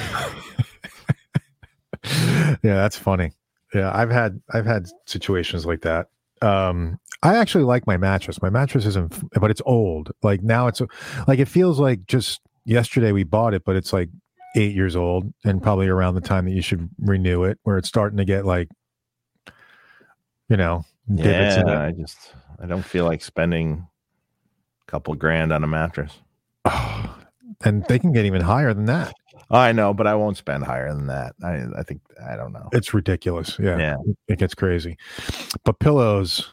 that's 2.63 2.97
funny. 2.97 3.33
Yeah, 3.75 3.91
I've 3.95 4.11
had 4.11 4.41
I've 4.53 4.67
had 4.67 4.87
situations 5.07 5.67
like 5.67 5.83
that. 5.83 6.09
Um, 6.41 6.99
I 7.23 7.37
actually 7.37 7.65
like 7.65 7.87
my 7.87 7.97
mattress. 7.97 8.41
My 8.41 8.51
mattress 8.51 8.87
isn't, 8.87 9.41
but 9.41 9.51
it's 9.51 9.63
old. 9.67 10.13
Like 10.23 10.43
now, 10.43 10.69
it's 10.69 10.81
like 11.27 11.39
it 11.39 11.49
feels 11.49 11.81
like 11.81 12.07
just 12.07 12.41
yesterday 12.69 13.13
we 13.13 13.25
bought 13.25 13.55
it, 13.55 13.65
but 13.65 13.75
it's 13.77 13.93
like 13.93 14.09
eight 14.57 14.75
years 14.75 14.95
old 14.97 15.33
and 15.45 15.63
probably 15.63 15.89
around 15.89 16.15
the 16.15 16.21
time 16.21 16.45
that 16.45 16.53
you 16.53 16.63
should 16.63 16.89
renew 17.01 17.45
it, 17.45 17.59
where 17.65 17.79
it's 17.79 17.89
starting 17.89 18.19
to 18.19 18.25
get 18.25 18.45
like, 18.45 18.69
you 20.49 20.57
know, 20.57 20.85
divots 21.13 21.57
in 21.57 21.69
it. 21.69 21.73
Yeah, 21.73 21.83
I 21.83 21.91
just 21.93 22.35
I 22.63 22.67
don't 22.67 22.85
feel 22.85 23.05
like 23.05 23.23
spending 23.23 23.87
a 24.87 24.91
couple 24.91 25.15
grand 25.15 25.53
on 25.53 25.65
a 25.65 25.67
mattress. 25.67 26.19
Oh, 26.65 27.19
and 27.65 27.85
they 27.87 27.99
can 27.99 28.13
get 28.13 28.25
even 28.25 28.43
higher 28.43 28.73
than 28.75 28.85
that. 28.87 29.15
I 29.51 29.73
know, 29.73 29.95
but 29.95 30.07
I 30.07 30.15
won't 30.15 30.37
spend 30.37 30.65
higher 30.65 30.93
than 30.93 31.07
that. 31.07 31.35
I 31.43 31.65
I 31.79 31.83
think 31.83 32.03
I 32.23 32.37
don't 32.37 32.53
know. 32.53 32.69
It's 32.73 32.93
ridiculous. 32.93 33.59
Yeah, 33.59 33.79
Yeah. 33.79 33.97
it 34.29 34.39
gets 34.39 34.55
crazy. 34.55 34.99
But 35.65 35.79
pillows, 35.79 36.53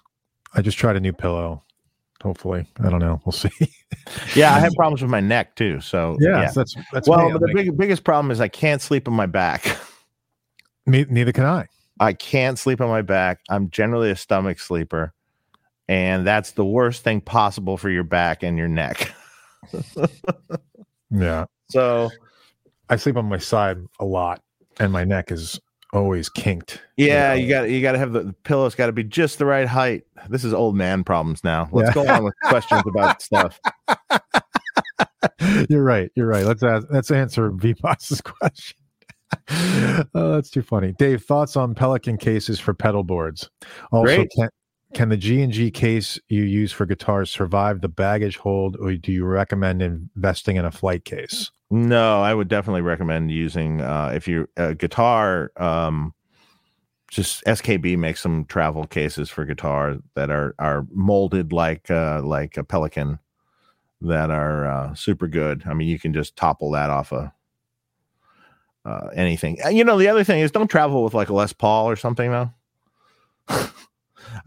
I 0.53 0.61
just 0.61 0.77
tried 0.77 0.95
a 0.95 1.01
new 1.01 1.11
pillow. 1.13 1.63
Hopefully, 2.25 2.65
I 2.79 2.89
don't 2.89 2.97
know. 2.99 3.21
We'll 3.23 3.31
see. 3.33 3.51
Yeah, 4.35 4.55
I 4.55 4.59
have 4.59 4.73
problems 4.73 5.03
with 5.03 5.11
my 5.11 5.19
neck 5.19 5.55
too. 5.55 5.79
So 5.79 6.17
yeah, 6.19 6.51
that's 6.51 6.75
that's 6.91 7.07
Well, 7.07 7.29
the 7.37 7.45
Like, 7.45 7.55
big, 7.55 7.77
biggest 7.77 8.03
problem 8.03 8.31
is 8.31 8.41
I 8.41 8.47
can't 8.47 8.81
sleep 8.81 9.07
on 9.07 9.13
my 9.13 9.27
back. 9.27 9.77
neither 10.87 11.31
can 11.31 11.45
I. 11.45 11.67
I 11.99 12.13
can't 12.13 12.57
sleep 12.57 12.81
on 12.81 12.89
my 12.89 13.03
back. 13.03 13.41
I'm 13.47 13.69
generally 13.69 14.09
a 14.09 14.15
stomach 14.15 14.59
sleeper, 14.59 15.13
and 15.87 16.25
that's 16.25 16.51
the 16.53 16.65
worst 16.65 17.03
thing 17.03 17.21
possible 17.21 17.77
for 17.77 17.91
your 17.91 18.03
back 18.03 18.41
and 18.41 18.57
your 18.57 18.67
neck. 18.67 19.13
Yeah, 21.11 21.45
So 21.69 22.09
I 22.89 22.95
sleep 22.95 23.15
on 23.17 23.25
my 23.29 23.37
side 23.37 23.77
a 23.99 24.05
lot, 24.05 24.41
and 24.79 24.91
my 24.91 25.03
neck 25.03 25.31
is 25.31 25.59
always 25.93 26.29
kinked. 26.29 26.81
yeah, 26.97 27.33
you 27.33 27.47
got 27.49 27.69
you 27.69 27.81
got 27.81 27.93
to 27.93 27.97
have 27.97 28.11
the, 28.13 28.23
the 28.23 28.33
pillow's 28.43 28.75
got 28.75 28.87
to 28.87 28.91
be 28.91 29.03
just 29.03 29.37
the 29.39 29.45
right 29.45 29.67
height. 29.67 30.03
This 30.29 30.43
is 30.43 30.53
old 30.53 30.75
man 30.75 31.03
problems 31.03 31.43
now. 31.43 31.69
Let's 31.71 31.95
Yeah. 31.95 32.03
go 32.05 32.11
on 32.11 32.23
with 32.23 32.33
questions 32.45 32.81
about 32.87 33.21
stuff. 33.21 33.59
you're 35.69 35.83
right. 35.83 36.11
You're 36.15 36.27
right. 36.27 36.45
Let's 36.45 36.63
ask, 36.63 36.87
let's 36.89 37.11
answer 37.11 37.51
VBoss's 37.51 38.21
question. 38.21 38.77
oh, 40.13 40.33
that's 40.33 40.49
too 40.49 40.61
funny. 40.61 40.93
Dave, 40.97 41.23
thoughts 41.23 41.55
on 41.57 41.75
Pelican 41.75 42.17
cases 42.17 42.59
for 42.59 42.73
pedal 42.73 43.03
boards? 43.03 43.49
Also, 43.91 44.03
Great. 44.17 44.29
Can 44.95 45.09
the 45.09 45.17
G 45.17 45.41
and 45.41 45.51
G 45.51 45.69
case 45.69 46.17
you 46.29 46.43
use 46.43 46.71
for 46.71 46.85
guitars 46.85 47.29
survive 47.29 47.81
the 47.81 47.89
baggage 47.89 48.37
hold, 48.37 48.77
or 48.77 48.93
do 48.95 49.11
you 49.11 49.25
recommend 49.25 49.81
investing 49.81 50.55
in 50.55 50.65
a 50.65 50.71
flight 50.71 51.03
case? 51.03 51.51
No, 51.69 52.21
I 52.21 52.33
would 52.33 52.47
definitely 52.47 52.81
recommend 52.81 53.29
using 53.29 53.81
uh, 53.81 54.13
if 54.15 54.27
you 54.27 54.47
a 54.55 54.73
guitar. 54.73 55.51
Um, 55.57 56.13
just 57.09 57.43
SKB 57.45 57.97
makes 57.97 58.21
some 58.21 58.45
travel 58.45 58.87
cases 58.87 59.29
for 59.29 59.45
guitar 59.45 59.97
that 60.15 60.31
are 60.31 60.55
are 60.59 60.87
molded 60.91 61.51
like 61.51 61.91
uh, 61.91 62.21
like 62.23 62.55
a 62.55 62.63
Pelican 62.63 63.19
that 64.01 64.31
are 64.31 64.65
uh, 64.65 64.93
super 64.95 65.27
good. 65.27 65.63
I 65.65 65.73
mean, 65.73 65.89
you 65.89 65.99
can 65.99 66.13
just 66.13 66.37
topple 66.37 66.71
that 66.71 66.89
off 66.89 67.11
a 67.11 67.33
uh, 68.85 69.09
anything. 69.13 69.57
Uh, 69.63 69.69
You 69.69 69.83
know, 69.83 69.97
the 69.97 70.07
other 70.07 70.23
thing 70.23 70.39
is 70.39 70.51
don't 70.51 70.69
travel 70.69 71.03
with 71.03 71.13
like 71.13 71.29
a 71.29 71.33
Les 71.33 71.51
Paul 71.51 71.89
or 71.89 71.97
something 71.97 72.31
though. 72.31 72.51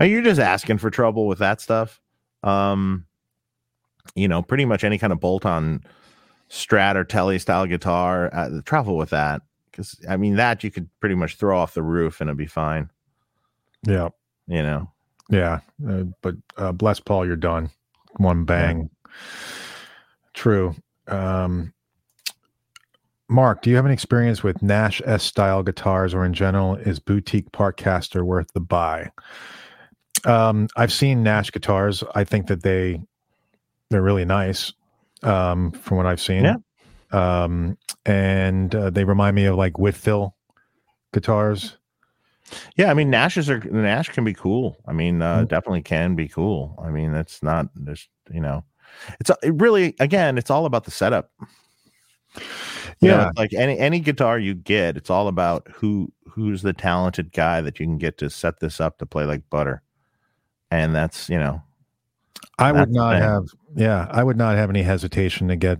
You're 0.00 0.22
just 0.22 0.40
asking 0.40 0.78
for 0.78 0.90
trouble 0.90 1.26
with 1.26 1.38
that 1.38 1.60
stuff. 1.60 2.00
Um, 2.42 3.06
you 4.14 4.28
know, 4.28 4.42
pretty 4.42 4.64
much 4.64 4.84
any 4.84 4.98
kind 4.98 5.12
of 5.12 5.20
bolt 5.20 5.44
on 5.44 5.82
Strat 6.50 6.96
or 6.96 7.04
Telly 7.04 7.38
style 7.38 7.66
guitar, 7.66 8.30
uh, 8.32 8.60
travel 8.64 8.96
with 8.96 9.10
that 9.10 9.42
because 9.78 10.00
I 10.08 10.16
mean 10.16 10.36
that 10.36 10.64
you 10.64 10.70
could 10.70 10.88
pretty 10.98 11.14
much 11.14 11.36
throw 11.36 11.56
off 11.56 11.74
the 11.74 11.82
roof 11.82 12.20
and 12.20 12.28
it'd 12.28 12.36
be 12.36 12.46
fine. 12.46 12.90
Yeah, 13.86 14.08
You 14.48 14.62
know, 14.62 14.90
yeah. 15.30 15.60
Uh, 15.88 16.04
but 16.20 16.34
uh, 16.56 16.72
bless 16.72 16.98
Paul, 16.98 17.24
you're 17.24 17.36
done. 17.36 17.70
One 18.16 18.44
bang. 18.44 18.90
True. 20.34 20.74
Um, 21.06 21.72
Mark, 23.28 23.62
do 23.62 23.70
you 23.70 23.76
have 23.76 23.84
any 23.84 23.94
experience 23.94 24.42
with 24.42 24.62
Nash 24.62 25.00
S 25.04 25.22
style 25.22 25.62
guitars, 25.62 26.12
or 26.12 26.24
in 26.24 26.32
general, 26.32 26.74
is 26.74 26.98
boutique 26.98 27.52
Partscaster 27.52 28.22
worth 28.22 28.52
the 28.54 28.60
buy? 28.60 29.12
Um, 30.26 30.68
I've 30.76 30.92
seen 30.92 31.22
Nash 31.22 31.50
guitars. 31.50 32.02
I 32.14 32.24
think 32.24 32.46
that 32.48 32.62
they 32.62 33.00
they're 33.90 34.02
really 34.02 34.24
nice. 34.24 34.72
Um, 35.22 35.72
from 35.72 35.96
what 35.96 36.06
I've 36.06 36.20
seen, 36.20 36.44
Yeah. 36.44 36.56
Um, 37.10 37.76
and 38.06 38.72
uh, 38.74 38.90
they 38.90 39.02
remind 39.04 39.34
me 39.34 39.46
of 39.46 39.56
like 39.56 39.72
Whitfill 39.74 40.32
guitars. 41.12 41.76
yeah. 42.76 42.90
I 42.90 42.94
mean, 42.94 43.10
Nash's 43.10 43.50
are 43.50 43.58
Nash 43.58 44.10
can 44.10 44.24
be 44.24 44.34
cool. 44.34 44.76
I 44.86 44.92
mean, 44.92 45.20
uh, 45.22 45.38
Mhm. 45.42 45.48
definitely 45.48 45.82
can 45.82 46.14
be 46.14 46.28
cool. 46.28 46.80
I 46.84 46.90
mean, 46.90 47.14
it's 47.14 47.42
not 47.42 47.66
there's 47.74 48.08
you 48.30 48.40
know, 48.40 48.62
it's 49.20 49.30
it 49.42 49.54
really 49.54 49.94
again, 49.98 50.38
it's 50.38 50.50
all 50.50 50.66
about 50.66 50.84
the 50.84 50.90
setup. 50.92 51.30
You 53.00 53.08
know, 53.08 53.16
Yeah, 53.16 53.28
it's 53.30 53.38
like 53.38 53.54
any 53.54 53.78
any 53.78 54.00
guitar 54.00 54.38
you 54.38 54.54
get, 54.54 54.96
it's 54.96 55.10
all 55.10 55.28
about 55.28 55.66
who 55.74 56.12
who's 56.28 56.62
the 56.62 56.72
talented 56.72 57.32
guy 57.32 57.60
that 57.60 57.80
you 57.80 57.86
can 57.86 57.98
get 57.98 58.18
to 58.18 58.30
set 58.30 58.60
this 58.60 58.80
up 58.80 58.98
to 58.98 59.06
play 59.06 59.24
like 59.24 59.48
butter, 59.50 59.82
and 60.70 60.94
that's 60.94 61.28
you 61.28 61.38
know 61.38 61.62
I 62.58 62.72
would 62.72 62.90
not 62.90 63.16
have. 63.16 63.44
Yeah, 63.76 64.06
I 64.10 64.22
would 64.24 64.36
not 64.36 64.56
have 64.56 64.70
any 64.70 64.82
hesitation 64.82 65.48
to 65.48 65.56
get 65.56 65.78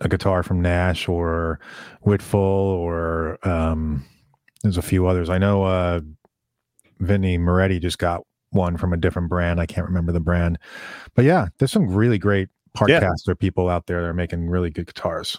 a 0.00 0.08
guitar 0.08 0.42
from 0.42 0.60
Nash 0.62 1.08
or 1.08 1.60
Whitfill 2.04 2.34
or 2.34 3.38
um, 3.46 4.04
there's 4.62 4.78
a 4.78 4.82
few 4.82 5.06
others. 5.06 5.28
I 5.28 5.38
know 5.38 5.64
uh, 5.64 6.00
Vinny 7.00 7.38
Moretti 7.38 7.78
just 7.78 7.98
got 7.98 8.22
one 8.50 8.76
from 8.76 8.92
a 8.92 8.96
different 8.96 9.28
brand. 9.28 9.60
I 9.60 9.66
can't 9.66 9.86
remember 9.86 10.12
the 10.12 10.20
brand, 10.20 10.58
but 11.14 11.24
yeah, 11.24 11.48
there's 11.58 11.72
some 11.72 11.88
really 11.88 12.18
great 12.18 12.48
Yeah. 12.86 13.00
Partscaster 13.00 13.38
people 13.38 13.68
out 13.68 13.86
there 13.86 14.00
that 14.00 14.08
are 14.08 14.14
making 14.14 14.48
really 14.48 14.70
good 14.70 14.86
guitars. 14.86 15.38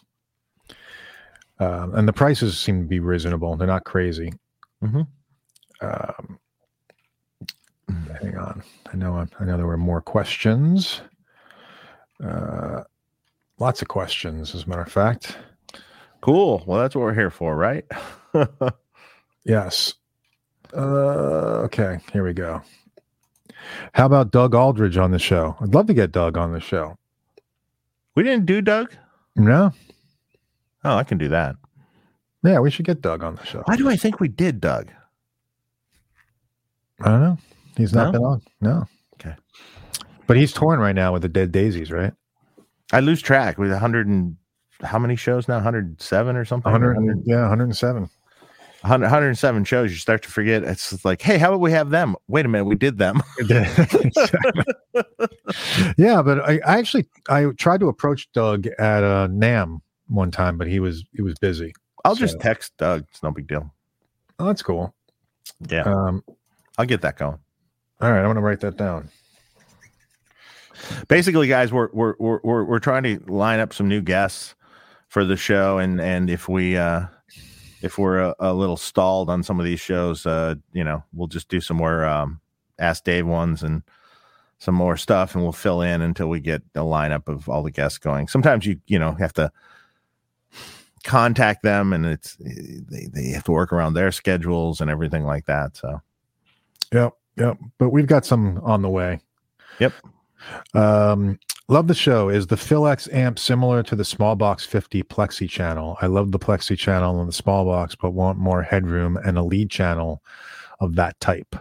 Um, 1.60 1.94
and 1.96 2.08
the 2.08 2.14
prices 2.14 2.60
seem 2.60 2.82
to 2.82 2.88
be 2.88 3.00
reasonable. 3.00 3.56
They're 3.56 3.68
not 3.68 3.86
crazy. 3.86 4.34
Mhm. 4.84 5.08
Um, 5.82 6.40
hang 7.90 8.38
on. 8.38 8.64
I 8.92 8.96
know. 8.98 9.28
I 9.40 9.46
know 9.46 9.58
there 9.58 9.66
were 9.68 9.78
more 9.78 10.02
questions. 10.02 11.02
Uh, 12.24 12.84
lots 13.60 13.82
of 13.82 13.88
questions, 13.88 14.56
as 14.56 14.64
a 14.64 14.70
matter 14.70 14.82
of 14.82 14.92
fact. 14.92 15.38
cool. 16.22 16.64
Well, 16.66 16.80
that's 16.80 16.96
what 16.96 17.02
we're 17.02 17.14
here 17.14 17.32
for, 17.32 17.56
right? 17.56 17.86
Yes. 19.46 19.94
Uh, 20.74 21.64
okay. 21.66 22.00
Here 22.14 22.24
we 22.24 22.34
go. 22.34 22.62
How 23.94 24.06
about 24.06 24.32
Doug 24.32 24.56
Aldrich 24.56 24.96
on 24.98 25.12
the 25.12 25.20
show? 25.20 25.56
I'd 25.60 25.74
love 25.74 25.88
to 25.88 25.94
get 25.94 26.12
Doug 26.14 26.38
on 26.38 26.54
the 26.54 26.62
show. 26.62 26.98
we 28.16 28.24
didn't 28.24 28.46
do 28.46 28.62
Doug. 28.62 28.94
No. 29.36 29.74
Oh, 30.86 30.96
I 30.96 31.04
can 31.04 31.18
do 31.18 31.28
that. 31.30 31.56
Yeah, 32.44 32.60
we 32.60 32.72
should 32.72 32.86
get 32.86 33.02
Doug 33.02 33.22
on 33.24 33.36
the 33.36 33.46
show. 33.46 33.64
Why 33.66 33.76
do 33.76 33.90
I 33.90 33.96
think 33.98 34.20
we 34.20 34.28
did 34.30 34.62
Doug? 34.62 34.90
I 37.02 37.10
don't 37.10 37.22
know. 37.22 37.38
He's 37.78 37.94
not 37.94 38.08
No? 38.08 38.12
been 38.12 38.24
on. 38.24 38.42
No. 38.62 38.86
Okay. 39.16 39.36
But 40.28 40.38
he's 40.38 40.54
torn 40.54 40.80
right 40.80 40.96
now 40.96 41.14
with 41.14 41.22
the 41.22 41.30
Dead 41.30 41.52
Daisies, 41.52 41.92
right? 41.92 42.14
I 42.92 43.00
lose 43.00 43.22
track 43.22 43.58
with 43.58 43.72
100 43.72 44.08
and 44.08 44.38
how 44.82 45.00
many 45.00 45.16
shows 45.16 45.48
now? 45.48 45.56
107 45.56 46.36
or 46.36 46.46
something? 46.46 46.72
100, 46.72 46.96
100 46.98 47.24
yeah, 47.26 47.42
107. 47.42 48.10
100 48.82 49.06
107 49.06 49.64
shows. 49.64 49.92
You 49.92 49.98
start 49.98 50.24
to 50.24 50.30
forget. 50.30 50.64
It's 50.64 51.06
like, 51.06 51.22
hey, 51.22 51.38
how 51.38 51.50
about 51.50 51.62
we 51.62 51.72
have 51.72 51.90
them? 51.90 52.16
Wait 52.28 52.46
a 52.46 52.50
minute, 52.50 52.66
we 52.66 52.76
did 52.76 52.98
them. 52.98 53.22
yeah, 55.98 56.22
but 56.22 56.40
I, 56.42 56.60
I 56.66 56.78
actually 56.80 57.08
I 57.30 57.46
tried 57.58 57.80
to 57.80 57.88
approach 57.88 58.32
Doug 58.34 58.68
at 58.68 59.04
uh, 59.04 59.28
NAMM 59.30 59.80
one 60.08 60.32
time, 60.32 60.58
but 60.58 60.68
he 60.68 60.80
was 60.80 61.04
he 61.14 61.22
was 61.22 61.36
busy. 61.40 61.74
I'll 62.06 62.16
just 62.16 62.40
text 62.42 62.74
Doug. 62.78 63.06
It's 63.10 63.24
no 63.24 63.32
big 63.32 63.48
deal. 63.48 63.74
Oh, 64.40 64.46
that's 64.46 64.62
cool. 64.62 64.94
Yeah, 65.70 65.84
Um, 65.84 66.24
I'll 66.78 66.86
get 66.86 67.02
that 67.02 67.18
going. 67.18 67.38
All 68.04 68.12
right, 68.12 68.20
I'm 68.20 68.28
gonna 68.28 68.42
write 68.42 68.60
that 68.60 68.76
down. 68.76 69.10
Basically, 71.08 71.48
guys, 71.48 71.72
we're 71.72 71.88
we're 71.94 72.16
we're 72.20 72.64
we're, 72.66 72.80
trying 72.80 73.04
to 73.04 73.20
line 73.32 73.62
up 73.62 73.74
some 73.74 73.88
new 73.88 74.02
guests 74.02 74.56
for 75.08 75.24
the 75.24 75.38
show, 75.38 75.78
and 75.78 76.02
and 76.02 76.30
if 76.30 76.50
we 76.50 76.76
uh 76.76 77.06
if 77.82 77.98
we're 77.98 78.20
a, 78.20 78.36
a 78.40 78.54
little 78.54 78.76
stalled 78.76 79.30
on 79.30 79.42
some 79.42 79.58
of 79.58 79.66
these 79.66 79.80
shows, 79.80 80.26
uh, 80.26 80.56
you 80.74 80.84
know, 80.84 81.02
we'll 81.14 81.28
just 81.30 81.48
do 81.48 81.62
some 81.62 81.78
more 81.78 82.04
um 82.04 82.42
Ask 82.78 83.06
Dave 83.06 83.26
ones 83.26 83.64
and 83.64 83.84
some 84.58 84.76
more 84.76 84.98
stuff, 84.98 85.34
and 85.34 85.42
we'll 85.42 85.54
fill 85.54 85.82
in 85.82 86.02
until 86.02 86.28
we 86.28 86.42
get 86.42 86.62
a 86.76 86.80
lineup 86.80 87.30
of 87.30 87.48
all 87.48 87.64
the 87.64 87.72
guests 87.72 88.00
going. 88.00 88.28
Sometimes 88.28 88.66
you 88.66 88.82
you 88.86 89.00
know 89.00 89.14
have 89.14 89.32
to 89.34 89.50
contact 91.06 91.64
them, 91.64 91.94
and 91.94 92.06
it's 92.06 92.36
they 92.36 93.08
they 93.14 93.30
have 93.30 93.46
to 93.46 93.52
work 93.52 93.72
around 93.72 93.94
their 93.94 94.12
schedules 94.12 94.82
and 94.82 94.92
everything 94.92 95.24
like 95.24 95.46
that. 95.46 95.78
So 95.78 96.02
Yep, 96.94 97.14
yep. 97.38 97.58
But 97.78 97.90
we've 97.90 98.08
got 98.08 98.26
some 98.26 98.60
on 98.64 98.82
the 98.82 98.90
way. 98.90 99.20
Yep. 99.80 99.94
Um, 100.74 101.40
love 101.68 101.88
the 101.88 101.96
show. 101.96 102.30
Is 102.30 102.48
the 102.48 102.58
Phil 102.58 102.88
X 102.88 103.08
amp 103.12 103.40
similar 103.40 103.84
to 103.84 103.96
the 103.96 104.06
Small 104.06 104.36
Box 104.36 104.66
50 104.66 105.04
Plexi 105.04 105.50
channel? 105.50 105.98
I 106.02 106.08
love 106.08 106.32
the 106.32 106.40
Plexi 106.40 106.78
channel 106.78 107.20
and 107.20 107.28
the 107.30 107.34
Small 107.34 107.66
Box, 107.66 107.96
but 107.96 108.12
want 108.12 108.38
more 108.38 108.62
headroom 108.62 109.18
and 109.18 109.38
a 109.38 109.44
lead 109.44 109.70
channel 109.70 110.22
of 110.80 110.96
that 110.96 111.20
type. 111.20 111.56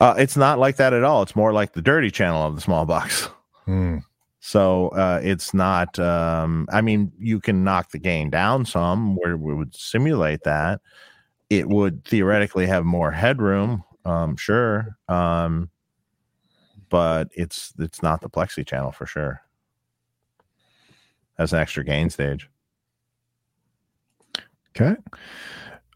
uh, 0.00 0.14
it's 0.18 0.36
not 0.36 0.58
like 0.58 0.76
that 0.76 0.92
at 0.92 1.04
all. 1.04 1.22
It's 1.22 1.36
more 1.36 1.52
like 1.52 1.72
the 1.72 1.82
dirty 1.82 2.10
channel 2.10 2.42
of 2.46 2.54
the 2.54 2.60
small 2.60 2.84
box. 2.86 3.28
Hmm. 3.64 3.98
So 4.40 4.88
uh, 4.90 5.20
it's 5.22 5.52
not. 5.52 5.98
Um, 5.98 6.68
I 6.72 6.80
mean, 6.80 7.12
you 7.18 7.40
can 7.40 7.64
knock 7.64 7.90
the 7.90 7.98
gain 7.98 8.30
down 8.30 8.64
some 8.64 9.16
where 9.16 9.36
we 9.36 9.54
would 9.54 9.74
simulate 9.74 10.44
that. 10.44 10.80
It 11.50 11.68
would 11.68 12.04
theoretically 12.04 12.66
have 12.66 12.84
more 12.84 13.10
headroom, 13.10 13.82
um, 14.06 14.36
sure, 14.36 14.96
um, 15.08 15.68
but 16.88 17.28
it's 17.32 17.72
it's 17.78 18.02
not 18.02 18.20
the 18.20 18.30
plexi 18.30 18.66
channel 18.66 18.92
for 18.92 19.06
sure. 19.06 19.42
As 21.38 21.52
an 21.52 21.58
extra 21.58 21.84
gain 21.84 22.08
stage. 22.08 22.48
Okay. 24.74 24.96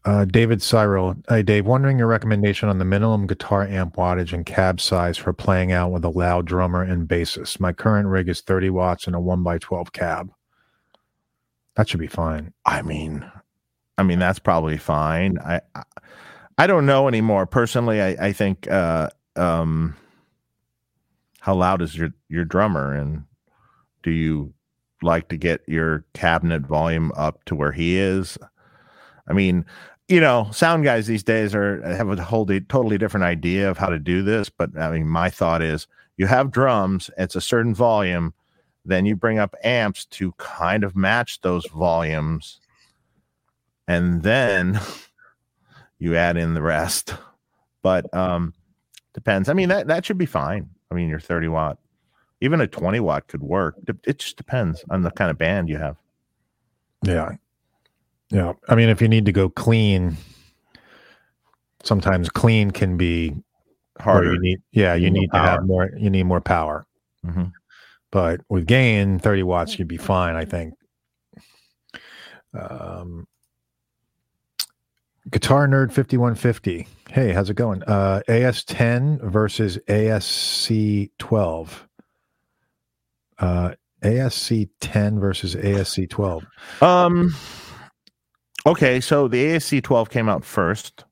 Uh, 0.03 0.25
David 0.25 0.61
Cyril. 0.61 1.15
Hey, 1.29 1.43
Dave, 1.43 1.65
wondering 1.65 1.97
your 1.97 2.07
recommendation 2.07 2.69
on 2.69 2.79
the 2.79 2.85
minimum 2.85 3.27
guitar 3.27 3.63
amp 3.63 3.95
wattage 3.95 4.33
and 4.33 4.45
cab 4.45 4.81
size 4.81 5.17
for 5.17 5.31
playing 5.31 5.71
out 5.71 5.91
with 5.91 6.03
a 6.03 6.09
loud 6.09 6.45
drummer 6.45 6.81
and 6.81 7.07
bassist. 7.07 7.59
My 7.59 7.71
current 7.71 8.07
rig 8.07 8.27
is 8.27 8.41
30 8.41 8.71
watts 8.71 9.05
and 9.05 9.15
a 9.15 9.19
1x12 9.19 9.93
cab. 9.93 10.31
That 11.75 11.87
should 11.87 11.99
be 11.99 12.07
fine. 12.07 12.53
I 12.65 12.81
mean, 12.81 13.31
I 13.97 14.03
mean 14.03 14.19
that's 14.19 14.39
probably 14.39 14.77
fine. 14.77 15.37
I 15.39 15.61
I, 15.75 15.83
I 16.61 16.67
don't 16.67 16.85
know 16.85 17.07
anymore. 17.07 17.47
Personally, 17.47 17.99
I 17.99 18.27
I 18.27 18.33
think 18.33 18.69
uh, 18.69 19.09
um, 19.35 19.97
how 21.39 21.55
loud 21.55 21.81
is 21.81 21.97
your 21.97 22.13
your 22.29 22.45
drummer, 22.45 22.93
and 22.93 23.23
do 24.03 24.11
you 24.11 24.53
like 25.01 25.27
to 25.29 25.37
get 25.37 25.61
your 25.67 26.05
cabinet 26.13 26.61
volume 26.61 27.11
up 27.15 27.43
to 27.45 27.55
where 27.55 27.71
he 27.71 27.97
is. 27.97 28.37
I 29.27 29.33
mean, 29.33 29.65
you 30.07 30.19
know, 30.19 30.49
sound 30.51 30.83
guys 30.83 31.07
these 31.07 31.23
days 31.23 31.55
are 31.55 31.81
have 31.81 32.09
a 32.09 32.23
whole 32.23 32.45
totally 32.45 32.99
different 32.99 33.23
idea 33.23 33.67
of 33.67 33.79
how 33.79 33.87
to 33.87 33.97
do 33.97 34.21
this. 34.21 34.47
But 34.49 34.77
I 34.77 34.91
mean, 34.91 35.07
my 35.07 35.31
thought 35.31 35.63
is 35.63 35.87
you 36.15 36.27
have 36.27 36.51
drums, 36.51 37.09
it's 37.17 37.35
a 37.35 37.41
certain 37.41 37.73
volume, 37.73 38.35
then 38.85 39.07
you 39.07 39.15
bring 39.15 39.39
up 39.39 39.55
amps 39.63 40.05
to 40.05 40.33
kind 40.33 40.83
of 40.83 40.95
match 40.95 41.41
those 41.41 41.65
volumes, 41.65 42.59
and 43.87 44.21
then 44.21 44.79
you 46.01 46.15
add 46.15 46.35
in 46.35 46.55
the 46.55 46.61
rest. 46.61 47.13
But 47.83 48.13
um 48.13 48.53
depends. 49.13 49.47
I 49.47 49.53
mean, 49.53 49.69
that 49.69 49.87
that 49.87 50.05
should 50.05 50.17
be 50.17 50.25
fine. 50.25 50.69
I 50.91 50.95
mean, 50.95 51.07
your 51.07 51.19
30 51.19 51.47
watt, 51.47 51.77
even 52.41 52.59
a 52.59 52.67
20 52.67 52.99
watt 52.99 53.27
could 53.27 53.41
work. 53.41 53.75
It 54.05 54.19
just 54.19 54.35
depends 54.35 54.83
on 54.89 55.03
the 55.03 55.11
kind 55.11 55.31
of 55.31 55.37
band 55.37 55.69
you 55.69 55.77
have. 55.77 55.95
Yeah. 57.05 57.35
Yeah. 58.29 58.53
I 58.67 58.75
mean, 58.75 58.89
if 58.89 59.01
you 59.01 59.07
need 59.07 59.25
to 59.25 59.31
go 59.31 59.47
clean, 59.47 60.17
sometimes 61.83 62.29
clean 62.29 62.71
can 62.71 62.97
be 62.97 63.35
harder. 63.99 64.33
You 64.33 64.41
need, 64.41 64.61
yeah, 64.71 64.95
you, 64.95 65.09
need, 65.09 65.29
to 65.31 65.39
have 65.39 65.63
more, 65.65 65.91
you 65.97 66.09
need 66.09 66.23
more 66.23 66.41
power. 66.41 66.85
Mm-hmm. 67.25 67.45
But 68.11 68.41
with 68.49 68.65
gain, 68.65 69.19
30 69.19 69.43
watts, 69.43 69.79
you'd 69.79 69.87
be 69.87 69.97
fine, 69.97 70.35
I 70.35 70.45
think. 70.45 70.73
Um, 72.53 73.27
Guitar 75.31 75.67
Nerd 75.67 75.91
5150. 75.91 76.87
Hey, 77.09 77.33
how's 77.33 77.49
it 77.49 77.55
going? 77.55 77.83
Uh, 77.83 78.21
AS10 78.27 79.21
versus 79.31 79.77
ASC12. 79.87 81.69
Uh, 83.39 83.71
ASC10 84.03 85.19
versus 85.19 85.55
ASC12. 85.55 86.45
Um, 86.81 87.33
Okay, 88.65 88.99
so 89.01 89.27
the 89.27 89.43
ASC 89.43 89.81
12 89.81 90.09
came 90.09 90.29
out 90.29 90.45
first. 90.45 91.05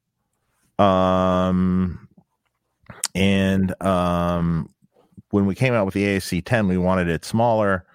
Um 0.78 2.08
and 3.16 3.82
um 3.84 4.70
when 5.32 5.46
we 5.46 5.56
came 5.56 5.74
out 5.74 5.86
with 5.86 5.94
the 5.94 6.06
ASC 6.06 6.44
10, 6.46 6.68
we 6.68 6.78
wanted 6.78 7.10
it 7.10 7.26
smaller 7.26 7.86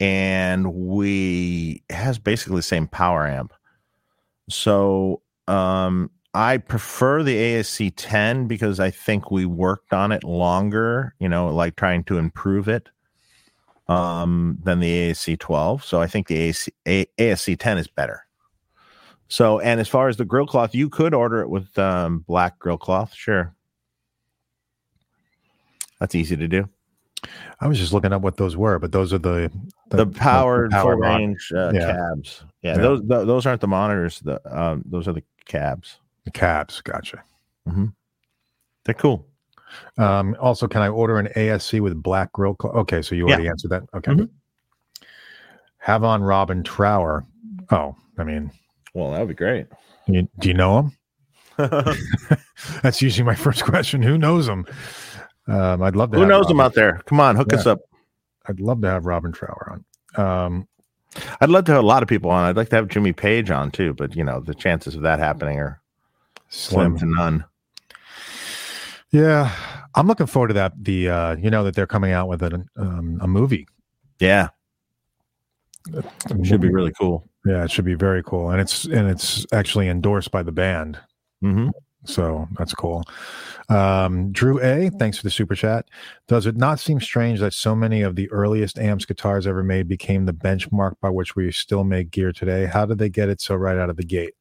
and 0.00 0.72
we 0.74 1.82
has 1.90 2.18
basically 2.18 2.56
the 2.56 2.62
same 2.62 2.86
power 2.86 3.26
amp. 3.26 3.52
So 4.48 5.22
um 5.48 6.10
I 6.36 6.56
prefer 6.56 7.22
the 7.22 7.36
ASC 7.36 7.92
10 7.96 8.48
because 8.48 8.80
I 8.80 8.90
think 8.90 9.30
we 9.30 9.46
worked 9.46 9.92
on 9.92 10.10
it 10.10 10.24
longer, 10.24 11.14
you 11.20 11.28
know, 11.28 11.54
like 11.54 11.76
trying 11.76 12.02
to 12.04 12.18
improve 12.18 12.68
it 12.68 12.88
um 13.88 14.58
than 14.62 14.80
the 14.80 15.10
ASC 15.10 15.38
12. 15.38 15.84
So 15.84 16.00
I 16.00 16.06
think 16.06 16.26
the 16.28 16.50
ASC, 16.50 16.68
A, 16.86 17.06
ASC 17.18 17.58
10 17.58 17.78
is 17.78 17.88
better. 17.88 18.24
So, 19.28 19.58
and 19.58 19.80
as 19.80 19.88
far 19.88 20.08
as 20.08 20.16
the 20.16 20.24
grill 20.24 20.46
cloth, 20.46 20.74
you 20.74 20.88
could 20.88 21.14
order 21.14 21.40
it 21.40 21.48
with 21.48 21.76
um, 21.78 22.20
black 22.20 22.58
grill 22.58 22.78
cloth. 22.78 23.14
Sure. 23.14 23.54
That's 25.98 26.14
easy 26.14 26.36
to 26.36 26.46
do. 26.46 26.68
I 27.60 27.66
was 27.66 27.78
just 27.78 27.92
looking 27.92 28.12
up 28.12 28.20
what 28.22 28.36
those 28.36 28.56
were, 28.56 28.78
but 28.78 28.92
those 28.92 29.12
are 29.12 29.18
the 29.18 29.50
the, 29.88 30.04
the 30.04 30.06
powered 30.06 30.70
the 30.70 30.76
power 30.76 30.92
full 30.92 31.00
range 31.00 31.50
uh, 31.56 31.72
yeah. 31.72 31.92
cabs. 31.92 32.44
Yeah, 32.62 32.74
yeah, 32.74 32.82
those 32.82 33.00
the, 33.06 33.24
those 33.24 33.46
aren't 33.46 33.62
the 33.62 33.68
monitors. 33.68 34.20
The 34.20 34.40
um, 34.44 34.82
those 34.84 35.08
are 35.08 35.14
the 35.14 35.24
cabs. 35.46 35.98
The 36.24 36.30
cabs, 36.30 36.80
gotcha. 36.80 37.22
Mm-hmm. 37.68 37.86
They're 38.84 38.94
cool. 38.94 39.26
Um, 39.98 40.36
also, 40.40 40.68
can 40.68 40.82
I 40.82 40.88
order 40.88 41.18
an 41.18 41.28
ASC 41.36 41.80
with 41.80 42.02
black 42.02 42.32
grill? 42.32 42.54
Cloth? 42.54 42.74
Okay, 42.76 43.02
so 43.02 43.14
you 43.14 43.26
already 43.26 43.44
yeah. 43.44 43.50
answered 43.50 43.70
that. 43.70 43.82
Okay. 43.94 44.12
Mm-hmm. 44.12 46.04
on 46.04 46.22
Robin 46.22 46.62
Trower. 46.62 47.24
Oh, 47.70 47.96
I 48.18 48.24
mean, 48.24 48.50
well, 48.94 49.10
that 49.10 49.20
would 49.20 49.28
be 49.28 49.34
great. 49.34 49.66
You, 50.06 50.28
do 50.38 50.48
you 50.48 50.54
know 50.54 50.78
him? 50.78 50.92
That's 52.82 53.00
usually 53.00 53.24
my 53.24 53.34
first 53.34 53.64
question. 53.64 54.02
Who 54.02 54.18
knows 54.18 54.48
him? 54.48 54.66
Um, 55.46 55.82
I'd 55.82 55.96
love 55.96 56.12
to. 56.12 56.18
Who 56.18 56.26
knows 56.26 56.44
Robin. 56.44 56.56
him 56.56 56.60
out 56.60 56.74
there? 56.74 57.00
Come 57.06 57.20
on, 57.20 57.36
hook 57.36 57.48
yeah. 57.52 57.58
us 57.58 57.66
up. 57.66 57.80
I'd 58.46 58.60
love 58.60 58.80
to 58.82 58.88
have 58.88 59.06
Robin 59.06 59.32
Trower 59.32 59.80
on. 60.16 60.24
Um, 60.24 60.68
I'd 61.40 61.50
love 61.50 61.64
to 61.66 61.72
have 61.72 61.82
a 61.82 61.86
lot 61.86 62.02
of 62.02 62.08
people 62.08 62.30
on. 62.30 62.44
I'd 62.44 62.56
like 62.56 62.70
to 62.70 62.76
have 62.76 62.88
Jimmy 62.88 63.12
Page 63.12 63.50
on 63.50 63.70
too, 63.70 63.94
but 63.94 64.16
you 64.16 64.24
know 64.24 64.40
the 64.40 64.54
chances 64.54 64.94
of 64.94 65.02
that 65.02 65.18
happening 65.18 65.58
are 65.58 65.80
slim, 66.48 66.98
slim 66.98 66.98
to 66.98 67.16
none. 67.16 67.44
Yeah, 69.10 69.54
I'm 69.94 70.06
looking 70.06 70.26
forward 70.26 70.48
to 70.48 70.54
that. 70.54 70.72
The 70.82 71.08
uh, 71.08 71.36
you 71.36 71.50
know 71.50 71.64
that 71.64 71.74
they're 71.74 71.86
coming 71.86 72.12
out 72.12 72.28
with 72.28 72.42
a 72.42 72.64
um, 72.76 73.18
a 73.20 73.28
movie. 73.28 73.68
Yeah, 74.18 74.48
it 75.92 76.46
should 76.46 76.60
be 76.60 76.70
really 76.70 76.92
cool. 76.98 77.28
Yeah, 77.44 77.64
it 77.64 77.70
should 77.70 77.84
be 77.84 77.94
very 77.94 78.22
cool, 78.22 78.50
and 78.50 78.60
it's 78.60 78.84
and 78.86 79.08
it's 79.08 79.46
actually 79.52 79.88
endorsed 79.88 80.30
by 80.30 80.42
the 80.42 80.52
band. 80.52 80.98
Mm-hmm. 81.42 81.68
So 82.04 82.48
that's 82.58 82.74
cool. 82.74 83.04
Um, 83.68 84.30
Drew 84.30 84.60
A, 84.60 84.90
thanks 84.90 85.16
for 85.16 85.22
the 85.22 85.30
super 85.30 85.54
chat. 85.54 85.88
Does 86.28 86.46
it 86.46 86.56
not 86.56 86.78
seem 86.78 87.00
strange 87.00 87.40
that 87.40 87.54
so 87.54 87.74
many 87.74 88.02
of 88.02 88.14
the 88.14 88.30
earliest 88.30 88.78
amps 88.78 89.06
guitars 89.06 89.46
ever 89.46 89.62
made 89.62 89.88
became 89.88 90.26
the 90.26 90.34
benchmark 90.34 90.94
by 91.00 91.08
which 91.08 91.34
we 91.34 91.50
still 91.50 91.84
make 91.84 92.10
gear 92.10 92.32
today? 92.32 92.66
How 92.66 92.84
did 92.84 92.98
they 92.98 93.08
get 93.08 93.28
it 93.28 93.40
so 93.40 93.54
right 93.54 93.78
out 93.78 93.90
of 93.90 93.96
the 93.96 94.04
gate? 94.04 94.34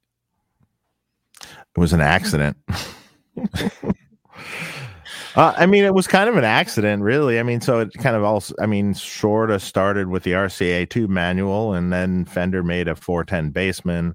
It 1.41 1.79
was 1.79 1.93
an 1.93 2.01
accident. 2.01 2.57
Uh, 5.35 5.51
I 5.57 5.65
mean, 5.65 5.83
it 5.83 5.95
was 5.95 6.05
kind 6.05 6.29
of 6.29 6.37
an 6.37 6.43
accident, 6.43 7.01
really. 7.01 7.39
I 7.39 7.43
mean, 7.43 7.59
so 7.59 7.79
it 7.79 7.91
kind 7.93 8.15
of 8.15 8.23
also, 8.23 8.53
I 8.59 8.67
mean, 8.67 8.93
sort 8.93 9.49
of 9.49 9.63
started 9.63 10.07
with 10.07 10.21
the 10.23 10.33
RCA 10.33 10.87
tube 10.89 11.09
manual, 11.09 11.73
and 11.73 11.91
then 11.91 12.25
Fender 12.25 12.61
made 12.61 12.87
a 12.87 12.95
410 12.95 13.51
Bassman, 13.51 14.13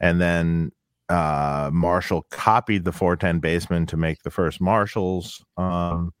and 0.00 0.20
then 0.20 0.72
uh, 1.08 1.70
Marshall 1.72 2.26
copied 2.30 2.84
the 2.84 2.92
410 2.92 3.40
Bassman 3.40 3.88
to 3.88 3.96
make 3.96 4.22
the 4.22 4.30
first 4.30 4.60
Marshalls 4.60 5.44
um, 5.56 6.12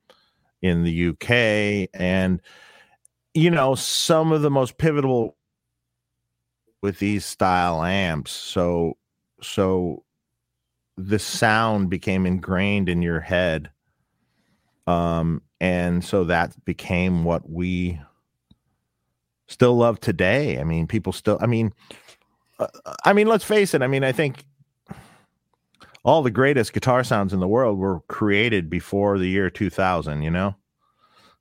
in 0.62 0.84
the 0.84 1.08
UK, 1.08 1.90
and 1.94 2.40
you 3.34 3.50
know, 3.50 3.74
some 3.74 4.32
of 4.32 4.42
the 4.42 4.50
most 4.50 4.78
pivotal 4.78 5.36
with 6.82 6.98
these 6.98 7.24
style 7.24 7.82
amps. 7.84 8.30
So, 8.32 8.96
so 9.42 10.04
the 10.96 11.18
sound 11.18 11.90
became 11.90 12.26
ingrained 12.26 12.88
in 12.88 13.02
your 13.02 13.20
head 13.20 13.70
um, 14.88 15.42
and 15.60 16.02
so 16.02 16.24
that 16.24 16.64
became 16.64 17.22
what 17.22 17.48
we 17.48 18.00
still 19.46 19.76
love 19.76 20.00
today. 20.00 20.58
I 20.58 20.64
mean, 20.64 20.86
people 20.86 21.12
still, 21.12 21.36
I 21.42 21.46
mean, 21.46 21.74
uh, 22.58 22.68
I 23.04 23.12
mean, 23.12 23.26
let's 23.26 23.44
face 23.44 23.74
it. 23.74 23.82
I 23.82 23.86
mean, 23.86 24.02
I 24.02 24.12
think 24.12 24.46
all 26.08 26.22
the 26.22 26.30
greatest 26.30 26.72
guitar 26.72 27.04
sounds 27.04 27.34
in 27.34 27.40
the 27.40 27.46
world 27.46 27.78
were 27.78 28.00
created 28.08 28.70
before 28.70 29.18
the 29.18 29.28
year 29.28 29.50
2000, 29.50 30.22
you 30.22 30.30
know? 30.30 30.56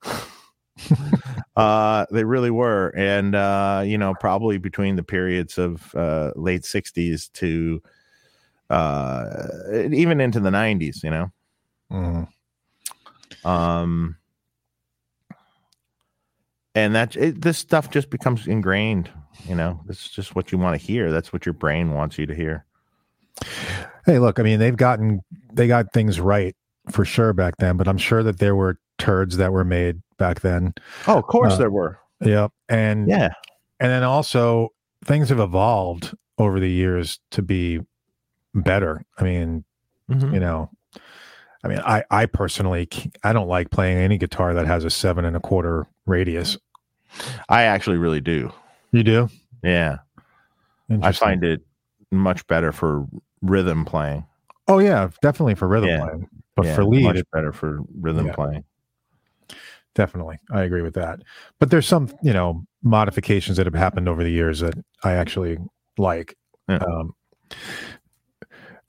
uh, 1.55 2.05
they 2.11 2.25
really 2.25 2.51
were. 2.51 2.89
And, 2.89 3.33
uh, 3.33 3.83
you 3.85 3.97
know, 3.97 4.13
probably 4.19 4.57
between 4.57 4.97
the 4.97 5.03
periods 5.03 5.57
of 5.57 5.95
uh, 5.95 6.33
late 6.35 6.63
60s 6.63 7.31
to 7.35 7.81
uh, 8.69 9.47
even 9.73 10.19
into 10.19 10.41
the 10.41 10.49
90s, 10.49 11.01
you 11.01 11.11
know? 11.11 11.31
Mm. 11.89 12.27
Um, 13.45 14.17
and 16.75 16.93
that 16.93 17.15
it, 17.15 17.41
this 17.41 17.57
stuff 17.57 17.89
just 17.89 18.09
becomes 18.09 18.47
ingrained. 18.47 19.09
You 19.47 19.55
know, 19.55 19.79
it's 19.87 20.09
just 20.09 20.35
what 20.35 20.51
you 20.51 20.57
want 20.57 20.77
to 20.77 20.85
hear. 20.85 21.09
That's 21.09 21.31
what 21.31 21.45
your 21.45 21.53
brain 21.53 21.93
wants 21.93 22.17
you 22.17 22.25
to 22.25 22.35
hear. 22.35 22.65
Hey, 24.07 24.19
look, 24.19 24.39
I 24.39 24.43
mean, 24.43 24.57
they've 24.59 24.75
gotten 24.75 25.21
they 25.53 25.67
got 25.67 25.93
things 25.93 26.19
right 26.19 26.55
for 26.89 27.05
sure 27.05 27.33
back 27.33 27.57
then, 27.57 27.77
but 27.77 27.87
I'm 27.87 27.97
sure 27.97 28.23
that 28.23 28.39
there 28.39 28.55
were 28.55 28.79
turds 28.97 29.37
that 29.37 29.51
were 29.51 29.65
made 29.65 30.01
back 30.17 30.39
then. 30.39 30.73
Oh, 31.07 31.17
of 31.17 31.25
course 31.25 31.53
uh, 31.53 31.57
there 31.57 31.69
were. 31.69 31.99
Yep. 32.21 32.51
And 32.69 33.09
yeah. 33.09 33.33
And 33.79 33.91
then 33.91 34.03
also 34.03 34.69
things 35.05 35.29
have 35.29 35.39
evolved 35.39 36.15
over 36.37 36.59
the 36.59 36.71
years 36.71 37.19
to 37.31 37.41
be 37.41 37.81
better. 38.55 39.03
I 39.17 39.23
mean, 39.23 39.65
mm-hmm. 40.09 40.33
you 40.33 40.39
know, 40.39 40.71
I 41.63 41.67
mean, 41.67 41.79
I 41.79 42.03
I 42.09 42.27
personally 42.27 42.87
I 43.23 43.33
don't 43.33 43.49
like 43.49 43.71
playing 43.71 43.97
any 43.97 44.17
guitar 44.17 44.53
that 44.53 44.65
has 44.65 44.85
a 44.85 44.89
seven 44.89 45.25
and 45.25 45.35
a 45.35 45.41
quarter 45.41 45.85
radius. 46.05 46.57
I 47.49 47.63
actually 47.63 47.97
really 47.97 48.21
do. 48.21 48.53
You 48.91 49.03
do? 49.03 49.29
Yeah. 49.63 49.97
I 51.01 51.11
find 51.11 51.43
it 51.43 51.61
much 52.11 52.47
better 52.47 52.71
for 52.71 53.05
rhythm 53.41 53.85
playing. 53.85 54.25
Oh 54.67 54.79
yeah, 54.79 55.09
definitely 55.21 55.55
for 55.55 55.67
rhythm 55.67 55.89
yeah. 55.89 56.03
playing. 56.03 56.29
But 56.55 56.65
yeah, 56.65 56.75
for 56.75 56.85
lead, 56.85 57.03
much 57.03 57.21
better 57.31 57.51
for 57.51 57.79
rhythm 57.99 58.27
yeah. 58.27 58.33
playing. 58.33 58.63
Definitely, 59.95 60.37
I 60.51 60.63
agree 60.63 60.81
with 60.81 60.93
that. 60.95 61.21
But 61.59 61.71
there's 61.71 61.87
some, 61.87 62.09
you 62.21 62.33
know, 62.33 62.65
modifications 62.83 63.57
that 63.57 63.65
have 63.65 63.75
happened 63.75 64.07
over 64.07 64.23
the 64.23 64.31
years 64.31 64.59
that 64.59 64.75
I 65.03 65.13
actually 65.13 65.57
like. 65.97 66.35
Um, 66.67 67.15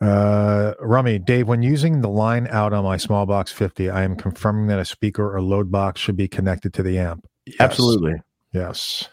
uh, 0.01 0.75
Rummy, 0.81 1.19
Dave, 1.19 1.49
when 1.49 1.63
using 1.63 2.01
the 2.01 2.09
line 2.09 2.47
out 2.51 2.73
on 2.73 2.85
my 2.85 2.97
small 2.97 3.27
box 3.27 3.51
50, 3.53 3.91
I 3.91 4.03
am 4.03 4.17
confirming 4.17 4.67
that 4.69 4.79
a 4.79 4.85
speaker 4.85 5.35
or 5.35 5.41
load 5.43 5.71
box 5.71 6.01
should 6.01 6.17
be 6.17 6.29
connected 6.29 6.73
to 6.75 6.83
the 6.83 6.99
amp. 6.99 7.27
Yes. 7.47 7.57
Absolutely. 7.61 8.15
Yes. 8.53 9.09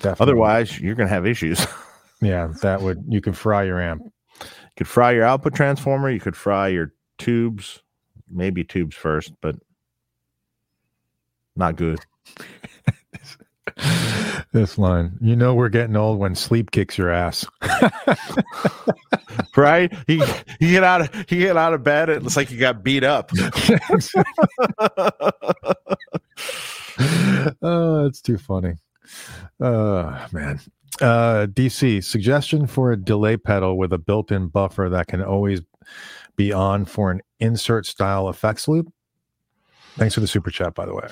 Definitely. 0.00 0.22
Otherwise, 0.32 0.80
you're 0.80 0.94
going 0.94 1.08
to 1.08 1.14
have 1.14 1.26
issues. 1.26 1.66
yeah, 2.22 2.48
that 2.62 2.80
would 2.80 3.04
you 3.08 3.20
could 3.20 3.36
fry 3.36 3.64
your 3.64 3.80
amp. 3.80 4.02
You 4.40 4.48
could 4.76 4.88
fry 4.88 5.10
your 5.12 5.24
output 5.24 5.54
transformer. 5.54 6.10
You 6.10 6.20
could 6.20 6.36
fry 6.36 6.68
your 6.68 6.94
tubes, 7.18 7.82
maybe 8.30 8.64
tubes 8.64 8.96
first, 8.96 9.32
but 9.40 9.56
not 11.56 11.76
good. 11.76 11.98
this 14.52 14.78
line, 14.78 15.18
you 15.20 15.36
know, 15.36 15.54
we're 15.54 15.68
getting 15.68 15.96
old 15.96 16.18
when 16.18 16.34
sleep 16.34 16.70
kicks 16.70 16.96
your 16.96 17.10
ass. 17.10 17.44
right? 19.56 19.92
You, 20.06 20.24
you 20.60 20.70
get 20.70 20.84
out 20.84 21.00
of 21.02 21.14
you 21.30 21.40
get 21.40 21.56
out 21.56 21.74
of 21.74 21.82
bed, 21.82 22.08
it 22.08 22.22
looks 22.22 22.36
like 22.36 22.50
you 22.50 22.58
got 22.58 22.82
beat 22.84 23.04
up. 23.04 23.30
oh, 27.62 28.06
it's 28.06 28.20
too 28.20 28.38
funny. 28.38 28.74
Oh 29.60 30.26
man. 30.32 30.60
Uh, 31.02 31.46
DC 31.48 32.04
suggestion 32.04 32.66
for 32.66 32.92
a 32.92 32.96
delay 32.96 33.36
pedal 33.36 33.76
with 33.76 33.92
a 33.92 33.98
built-in 33.98 34.46
buffer 34.46 34.88
that 34.88 35.08
can 35.08 35.20
always 35.20 35.60
be 36.36 36.52
on 36.52 36.84
for 36.84 37.10
an 37.10 37.20
insert 37.40 37.86
style 37.86 38.28
effects 38.28 38.68
loop. 38.68 38.86
Thanks 39.96 40.14
for 40.14 40.20
the 40.20 40.28
super 40.28 40.50
chat, 40.50 40.74
by 40.74 40.86
the 40.86 40.94
way. 40.94 41.08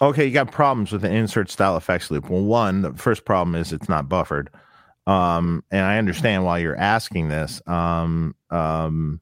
Okay, 0.00 0.24
you 0.24 0.32
got 0.32 0.50
problems 0.50 0.90
with 0.90 1.02
the 1.02 1.10
insert 1.10 1.50
style 1.50 1.76
effects 1.76 2.10
loop. 2.10 2.30
Well, 2.30 2.42
one, 2.42 2.80
the 2.80 2.94
first 2.94 3.26
problem 3.26 3.54
is 3.54 3.74
it's 3.74 3.90
not 3.90 4.08
buffered. 4.08 4.48
Um, 5.06 5.62
and 5.70 5.84
I 5.84 5.98
understand 5.98 6.44
why 6.44 6.58
you're 6.58 6.78
asking 6.78 7.28
this. 7.28 7.60
Um, 7.66 8.34
um, 8.48 9.20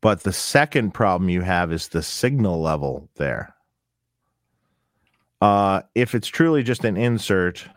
but 0.00 0.22
the 0.22 0.32
second 0.32 0.92
problem 0.92 1.30
you 1.30 1.40
have 1.42 1.72
is 1.72 1.88
the 1.88 2.02
signal 2.02 2.62
level 2.62 3.08
there. 3.16 3.54
Uh, 5.42 5.82
if 5.96 6.14
it's 6.14 6.28
truly 6.28 6.62
just 6.62 6.84
an 6.84 6.96
insert 6.96 7.68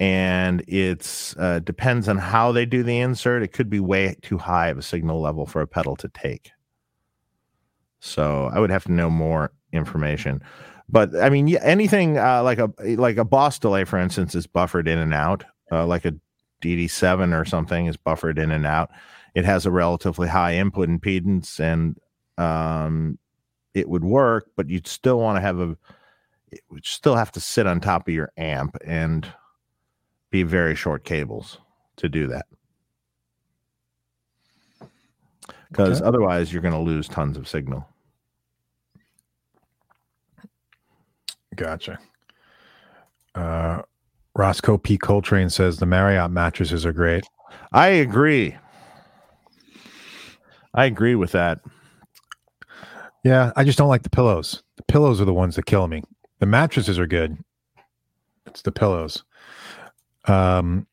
and 0.00 0.64
it's 0.66 1.36
uh, 1.36 1.58
depends 1.58 2.08
on 2.08 2.16
how 2.16 2.50
they 2.50 2.64
do 2.64 2.82
the 2.82 2.98
insert, 2.98 3.42
it 3.42 3.52
could 3.52 3.68
be 3.68 3.78
way 3.78 4.16
too 4.22 4.38
high 4.38 4.68
of 4.68 4.78
a 4.78 4.82
signal 4.82 5.20
level 5.20 5.44
for 5.44 5.60
a 5.60 5.66
pedal 5.66 5.96
to 5.96 6.08
take. 6.08 6.52
So 8.00 8.50
I 8.50 8.58
would 8.58 8.70
have 8.70 8.84
to 8.84 8.92
know 8.92 9.10
more 9.10 9.52
information. 9.70 10.42
But 10.88 11.14
I 11.14 11.28
mean, 11.28 11.54
anything 11.56 12.16
uh, 12.16 12.42
like 12.42 12.58
a 12.58 12.72
like 12.78 13.18
a 13.18 13.24
Boss 13.24 13.58
delay, 13.58 13.84
for 13.84 13.98
instance, 13.98 14.34
is 14.34 14.46
buffered 14.46 14.88
in 14.88 14.98
and 14.98 15.12
out. 15.12 15.44
Uh, 15.70 15.84
like 15.84 16.06
a 16.06 16.14
DD7 16.62 17.38
or 17.38 17.44
something 17.44 17.84
is 17.84 17.98
buffered 17.98 18.38
in 18.38 18.50
and 18.50 18.64
out. 18.64 18.90
It 19.34 19.44
has 19.44 19.66
a 19.66 19.70
relatively 19.70 20.28
high 20.28 20.54
input 20.54 20.88
impedance, 20.88 21.60
and 21.60 21.98
um, 22.38 23.18
it 23.74 23.90
would 23.90 24.04
work, 24.04 24.52
but 24.56 24.70
you'd 24.70 24.86
still 24.86 25.18
want 25.18 25.36
to 25.36 25.42
have 25.42 25.58
a 25.60 25.76
it 26.50 26.60
would 26.70 26.86
still 26.86 27.16
have 27.16 27.32
to 27.32 27.40
sit 27.40 27.66
on 27.66 27.80
top 27.80 28.08
of 28.08 28.14
your 28.14 28.32
amp 28.36 28.76
and 28.84 29.26
be 30.30 30.42
very 30.42 30.74
short 30.74 31.04
cables 31.04 31.58
to 31.96 32.08
do 32.08 32.26
that. 32.28 32.46
Because 35.68 36.00
okay. 36.00 36.08
otherwise, 36.08 36.52
you're 36.52 36.62
going 36.62 36.74
to 36.74 36.80
lose 36.80 37.08
tons 37.08 37.36
of 37.36 37.48
signal. 37.48 37.88
Gotcha. 41.56 41.98
Uh, 43.34 43.82
Roscoe 44.34 44.78
P. 44.78 44.98
Coltrane 44.98 45.50
says 45.50 45.78
the 45.78 45.86
Marriott 45.86 46.30
mattresses 46.30 46.86
are 46.86 46.92
great. 46.92 47.24
I 47.72 47.88
agree. 47.88 48.56
I 50.74 50.84
agree 50.84 51.14
with 51.14 51.32
that. 51.32 51.60
Yeah, 53.24 53.52
I 53.56 53.64
just 53.64 53.78
don't 53.78 53.88
like 53.88 54.02
the 54.02 54.10
pillows. 54.10 54.62
The 54.76 54.84
pillows 54.84 55.20
are 55.20 55.24
the 55.24 55.34
ones 55.34 55.56
that 55.56 55.66
kill 55.66 55.88
me. 55.88 56.02
The 56.38 56.46
mattresses 56.46 56.98
are 56.98 57.06
good. 57.06 57.38
It's 58.46 58.62
the 58.62 58.72
pillows. 58.72 59.24
Um, 60.26 60.86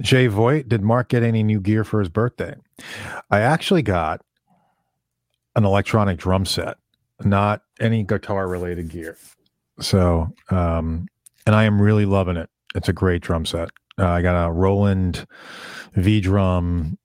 Jay 0.00 0.26
Voigt, 0.26 0.68
did 0.68 0.82
Mark 0.82 1.08
get 1.08 1.22
any 1.22 1.42
new 1.42 1.60
gear 1.60 1.84
for 1.84 2.00
his 2.00 2.08
birthday? 2.08 2.54
I 3.30 3.40
actually 3.40 3.82
got 3.82 4.22
an 5.54 5.64
electronic 5.64 6.18
drum 6.18 6.44
set, 6.44 6.76
not 7.24 7.62
any 7.78 8.02
guitar 8.02 8.48
related 8.48 8.88
gear. 8.88 9.16
So, 9.80 10.32
um, 10.50 11.06
and 11.46 11.54
I 11.54 11.64
am 11.64 11.80
really 11.80 12.06
loving 12.06 12.36
it. 12.36 12.48
It's 12.74 12.88
a 12.88 12.92
great 12.92 13.22
drum 13.22 13.46
set. 13.46 13.70
Uh, 13.98 14.08
I 14.08 14.22
got 14.22 14.46
a 14.46 14.50
Roland 14.50 15.26
V 15.94 16.20
drum 16.20 16.98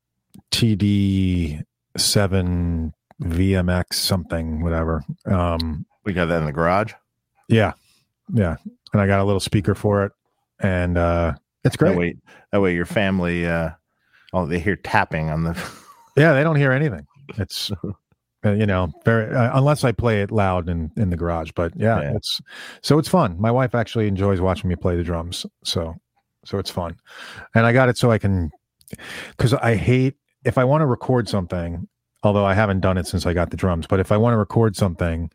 TD 0.52 1.64
seven 1.98 2.94
VMX 3.22 3.94
something, 3.94 4.64
whatever. 4.64 5.04
Um, 5.26 5.86
we 6.06 6.14
got 6.14 6.26
that 6.26 6.40
in 6.40 6.46
the 6.46 6.54
garage. 6.54 6.94
Yeah, 7.48 7.74
yeah, 8.34 8.58
and 8.94 9.02
I 9.02 9.08
got 9.08 9.20
a 9.20 9.24
little 9.24 9.40
speaker 9.40 9.76
for 9.76 10.06
it, 10.06 10.12
and 10.60 10.98
uh, 10.98 11.34
it's 11.64 11.78
great. 11.78 11.92
That 11.92 11.98
way, 11.98 12.16
that 12.52 12.62
way 12.62 12.76
your 12.76 12.86
family, 12.86 13.46
uh, 13.46 13.72
oh, 14.34 14.46
they 14.46 14.60
hear 14.60 14.76
tapping 14.76 15.30
on 15.30 15.44
the. 15.44 15.72
yeah, 16.18 16.34
they 16.34 16.44
don't 16.44 16.56
hear 16.56 16.72
anything. 16.72 17.06
It's 17.38 17.72
uh, 18.46 18.52
you 18.52 18.66
know 18.66 18.92
very 19.06 19.34
uh, 19.34 19.58
unless 19.58 19.84
I 19.84 19.92
play 19.92 20.22
it 20.22 20.32
loud 20.32 20.70
in 20.70 20.92
in 20.98 21.10
the 21.10 21.18
garage. 21.18 21.52
But 21.56 21.74
yeah, 21.76 22.02
yeah, 22.02 22.16
it's 22.16 22.42
so 22.82 22.98
it's 23.00 23.10
fun. 23.10 23.40
My 23.40 23.52
wife 23.52 23.76
actually 23.76 24.08
enjoys 24.08 24.42
watching 24.42 24.70
me 24.70 24.76
play 24.76 24.96
the 24.96 25.04
drums, 25.04 25.46
so 25.64 25.96
so 26.46 26.58
it's 26.58 26.72
fun, 26.72 26.98
and 27.56 27.66
I 27.66 27.74
got 27.74 27.90
it 27.90 27.98
so 27.98 28.12
I 28.12 28.18
can 28.18 28.52
because 29.32 29.54
I 29.54 29.76
hate 29.76 30.16
if 30.44 30.58
I 30.58 30.64
want 30.64 30.82
to 30.82 30.86
record 30.86 31.30
something. 31.30 31.88
Although 32.24 32.46
I 32.46 32.56
haven't 32.56 32.80
done 32.80 32.98
it 32.98 33.06
since 33.06 33.28
I 33.28 33.34
got 33.34 33.52
the 33.52 33.58
drums, 33.58 33.86
but 33.86 34.00
if 34.00 34.12
I 34.12 34.18
want 34.18 34.34
to 34.34 34.38
record 34.38 34.76
something, 34.76 35.30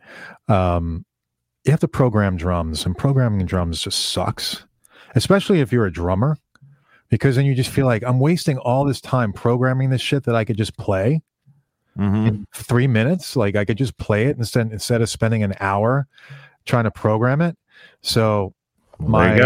um, 0.48 1.06
you 1.64 1.70
have 1.70 1.80
to 1.80 1.88
program 1.88 2.36
drums, 2.36 2.84
and 2.84 2.96
programming 2.96 3.46
drums 3.46 3.82
just 3.82 4.10
sucks, 4.10 4.64
especially 5.14 5.60
if 5.60 5.72
you're 5.72 5.86
a 5.86 5.92
drummer, 5.92 6.36
because 7.08 7.36
then 7.36 7.44
you 7.44 7.54
just 7.54 7.70
feel 7.70 7.86
like 7.86 8.02
I'm 8.02 8.18
wasting 8.18 8.58
all 8.58 8.84
this 8.84 9.00
time 9.00 9.32
programming 9.32 9.90
this 9.90 10.00
shit 10.00 10.24
that 10.24 10.34
I 10.34 10.44
could 10.44 10.56
just 10.56 10.76
play 10.76 11.22
mm-hmm. 11.96 12.26
in 12.26 12.46
three 12.54 12.86
minutes. 12.86 13.36
Like 13.36 13.54
I 13.54 13.64
could 13.64 13.78
just 13.78 13.96
play 13.96 14.26
it 14.26 14.36
instead 14.38 14.72
instead 14.72 15.02
of 15.02 15.08
spending 15.08 15.42
an 15.42 15.54
hour 15.60 16.06
trying 16.64 16.84
to 16.84 16.90
program 16.90 17.40
it. 17.40 17.56
So 18.00 18.54
my 18.98 19.36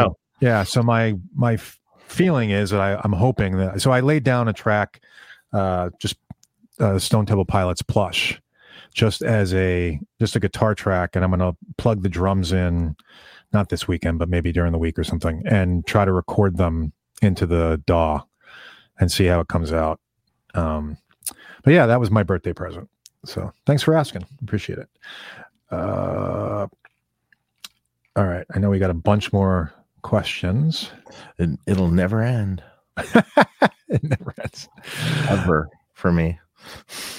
yeah, 0.40 0.62
so 0.62 0.82
my 0.82 1.14
my 1.34 1.54
f- 1.54 1.78
feeling 2.06 2.50
is 2.50 2.70
that 2.70 2.80
I, 2.80 3.00
I'm 3.04 3.12
hoping 3.12 3.58
that 3.58 3.80
so 3.82 3.90
I 3.90 4.00
laid 4.00 4.24
down 4.24 4.48
a 4.48 4.52
track, 4.52 5.02
uh, 5.52 5.90
just 5.98 6.16
uh, 6.78 6.98
Stone 6.98 7.26
Temple 7.26 7.44
Pilots 7.44 7.82
plush 7.82 8.40
just 8.96 9.20
as 9.22 9.52
a 9.52 10.00
just 10.18 10.34
a 10.36 10.40
guitar 10.40 10.74
track 10.74 11.14
and 11.14 11.22
i'm 11.24 11.30
going 11.30 11.38
to 11.38 11.56
plug 11.76 12.02
the 12.02 12.08
drums 12.08 12.50
in 12.50 12.96
not 13.52 13.68
this 13.68 13.86
weekend 13.86 14.18
but 14.18 14.28
maybe 14.28 14.50
during 14.50 14.72
the 14.72 14.78
week 14.78 14.98
or 14.98 15.04
something 15.04 15.42
and 15.46 15.86
try 15.86 16.04
to 16.04 16.12
record 16.12 16.56
them 16.56 16.92
into 17.22 17.46
the 17.46 17.80
daw 17.86 18.22
and 18.98 19.12
see 19.12 19.26
how 19.26 19.40
it 19.40 19.48
comes 19.48 19.72
out. 19.72 20.00
Um 20.54 20.96
but 21.62 21.72
yeah 21.72 21.86
that 21.86 22.00
was 22.00 22.10
my 22.10 22.22
birthday 22.22 22.52
present. 22.54 22.88
So 23.24 23.52
thanks 23.66 23.82
for 23.82 23.94
asking. 23.94 24.24
Appreciate 24.42 24.78
it. 24.78 24.88
Uh 25.70 26.66
all 28.16 28.24
right. 28.24 28.46
I 28.54 28.58
know 28.58 28.70
we 28.70 28.78
got 28.78 28.90
a 28.90 28.94
bunch 28.94 29.30
more 29.30 29.74
questions. 30.00 30.90
It, 31.38 31.50
it'll 31.66 31.90
never 31.90 32.22
end. 32.22 32.62
It 33.88 34.02
never 34.02 34.34
ends. 34.42 34.68
Ever 35.30 35.68
for 35.94 36.10
me 36.10 36.40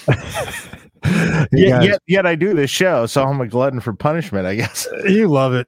yet, 1.51 1.83
yet, 1.83 2.01
yet 2.07 2.25
I 2.25 2.35
do 2.35 2.53
this 2.53 2.69
show, 2.69 3.05
so 3.05 3.23
I'm 3.23 3.41
a 3.41 3.47
glutton 3.47 3.79
for 3.79 3.93
punishment, 3.93 4.45
I 4.45 4.55
guess. 4.55 4.87
You 5.05 5.27
love 5.27 5.53
it. 5.53 5.67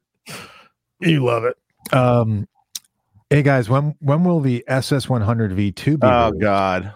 You 1.00 1.24
love 1.24 1.46
it. 1.46 1.56
Um, 1.94 2.48
hey 3.30 3.42
guys, 3.42 3.70
when 3.70 3.96
when 4.00 4.24
will 4.24 4.42
the 4.42 4.64
SS 4.68 5.08
100 5.08 5.52
V2 5.52 6.00
be? 6.00 6.00
Oh 6.04 6.26
released? 6.26 6.42
God. 6.42 6.94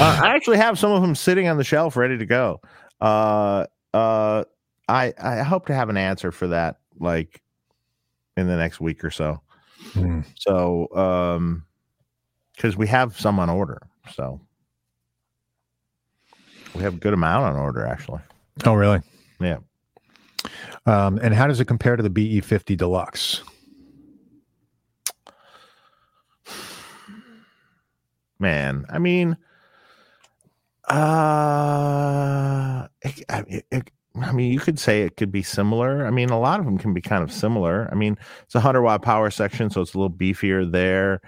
uh, 0.00 0.20
I 0.22 0.34
actually 0.34 0.56
have 0.56 0.78
some 0.78 0.92
of 0.92 1.02
them 1.02 1.14
sitting 1.14 1.48
on 1.48 1.56
the 1.58 1.64
shelf 1.64 1.96
ready 1.96 2.16
to 2.16 2.26
go. 2.26 2.60
Uh, 3.00 3.66
uh, 3.92 4.44
I 4.88 5.12
I 5.22 5.42
hope 5.42 5.66
to 5.66 5.74
have 5.74 5.88
an 5.90 5.96
answer 5.96 6.32
for 6.32 6.48
that 6.48 6.76
like 6.98 7.42
in 8.36 8.46
the 8.46 8.56
next 8.56 8.80
week 8.80 9.04
or 9.04 9.10
so. 9.10 9.40
Hmm. 9.92 10.20
So, 10.36 10.88
um, 10.94 11.64
because 12.56 12.76
we 12.76 12.86
have 12.88 13.18
some 13.18 13.38
on 13.38 13.50
order, 13.50 13.82
so 14.12 14.40
we 16.74 16.82
have 16.82 16.94
a 16.94 16.98
good 16.98 17.14
amount 17.14 17.44
on 17.44 17.56
order, 17.56 17.86
actually. 17.86 18.20
Oh, 18.64 18.74
really? 18.74 19.00
Yeah. 19.40 19.58
Um, 20.86 21.18
and 21.22 21.34
how 21.34 21.46
does 21.46 21.60
it 21.60 21.66
compare 21.66 21.96
to 21.96 22.02
the 22.02 22.10
BE50 22.10 22.76
Deluxe? 22.76 23.42
Man, 28.38 28.86
I 28.88 28.98
mean, 28.98 29.36
uh, 30.88 32.86
it, 33.02 33.24
it, 33.28 33.66
it, 33.70 33.90
I 34.16 34.32
mean, 34.32 34.52
you 34.52 34.60
could 34.60 34.78
say 34.78 35.02
it 35.02 35.16
could 35.16 35.32
be 35.32 35.42
similar. 35.42 36.06
I 36.06 36.10
mean, 36.10 36.30
a 36.30 36.38
lot 36.38 36.60
of 36.60 36.66
them 36.66 36.78
can 36.78 36.94
be 36.94 37.00
kind 37.00 37.22
of 37.22 37.32
similar. 37.32 37.88
I 37.90 37.94
mean, 37.94 38.16
it's 38.44 38.54
a 38.54 38.60
hundred 38.60 38.82
watt 38.82 39.02
power 39.02 39.30
section, 39.30 39.70
so 39.70 39.80
it's 39.80 39.94
a 39.94 39.98
little 39.98 40.16
beefier 40.16 40.70
there. 40.70 41.20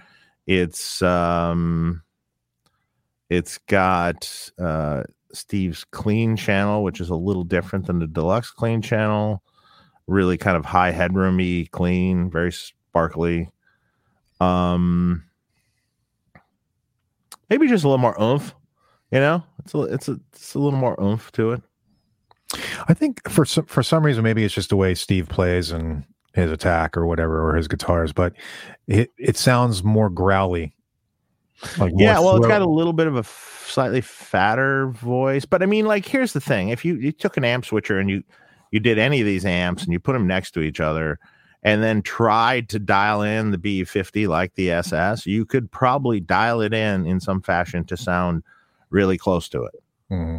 It's 0.47 1.03
um, 1.03 2.03
it's 3.29 3.59
got 3.59 4.51
uh, 4.59 5.03
Steve's 5.33 5.85
clean 5.85 6.37
channel, 6.37 6.83
which 6.83 7.01
is 7.01 7.11
a 7.11 7.15
little 7.15 7.45
different 7.45 7.87
than 7.87 7.99
the 7.99 8.07
deluxe 8.07 8.51
clean 8.51 8.83
channel. 8.83 9.43
really 10.07 10.37
kind 10.37 10.57
of 10.57 10.65
high 10.65 10.93
headroomy, 10.93 11.71
clean, 11.71 12.31
very 12.31 12.53
sparkly. 12.53 13.49
Um, 14.41 15.25
maybe 17.49 17.69
just 17.69 17.85
a 17.85 17.89
little 17.89 17.99
more 17.99 18.21
oomph. 18.21 18.55
You 19.13 19.21
know, 19.21 19.45
it's 19.61 19.75
a 19.75 19.81
it's 19.83 20.09
a 20.09 20.21
it's 20.33 20.55
a 20.55 20.59
little 20.59 20.79
more 20.79 21.01
oomph 21.03 21.31
to 21.33 21.53
it. 21.53 21.63
I 22.89 22.95
think 22.95 23.29
for 23.29 23.45
some 23.45 23.67
for 23.67 23.83
some 23.83 24.05
reason 24.05 24.25
maybe 24.25 24.45
it's 24.45 24.55
just 24.55 24.71
the 24.71 24.77
way 24.77 24.95
Steve 24.95 25.29
plays 25.29 25.71
and 25.71 26.05
his 26.35 26.51
attack 26.51 26.97
or 26.97 27.07
whatever 27.07 27.49
or 27.49 27.55
his 27.57 27.69
guitars, 27.69 28.13
but 28.13 28.35
it 28.87 29.11
it 29.19 29.37
sounds 29.37 29.85
more 29.85 30.11
growly. 30.11 30.75
Like 31.79 31.93
yeah, 31.97 32.19
well, 32.19 32.37
it's 32.37 32.47
got 32.47 32.63
a 32.63 32.69
little 32.69 32.93
bit 32.93 33.07
of 33.07 33.17
a 33.17 33.21
f- 33.21 33.67
slightly 33.69 34.01
fatter 34.01 34.89
voice, 34.89 35.45
but 35.45 35.63
I 35.63 35.67
mean, 35.67 35.87
like, 35.87 36.07
here's 36.07 36.33
the 36.33 36.41
thing: 36.41 36.71
if 36.71 36.85
you 36.85 36.95
you 36.97 37.13
took 37.13 37.37
an 37.37 37.45
amp 37.45 37.67
switcher 37.67 37.99
and 37.99 38.09
you 38.09 38.23
you 38.71 38.81
did 38.81 38.99
any 38.99 39.21
of 39.21 39.27
these 39.27 39.45
amps 39.45 39.83
and 39.83 39.93
you 39.93 40.01
put 40.01 40.15
them 40.15 40.27
next 40.27 40.53
to 40.53 40.61
each 40.61 40.81
other, 40.81 41.19
and 41.63 41.83
then 41.83 42.03
tried 42.03 42.69
to 42.71 42.79
dial 42.79 43.23
in 43.23 43.51
the 43.51 43.59
B50 43.59 44.27
like 44.29 44.55
the 44.55 44.71
SS, 44.71 45.27
you 45.27 45.45
could 45.45 45.71
probably 45.71 46.21
dial 46.21 46.61
it 46.63 46.73
in 46.73 47.07
in 47.07 47.21
some 47.21 47.43
fashion 47.43 47.85
to 47.85 47.97
sound 47.97 48.43
really 48.89 49.19
close 49.19 49.49
to 49.51 49.65
it. 49.65 49.83
Mm-hmm. 50.11 50.39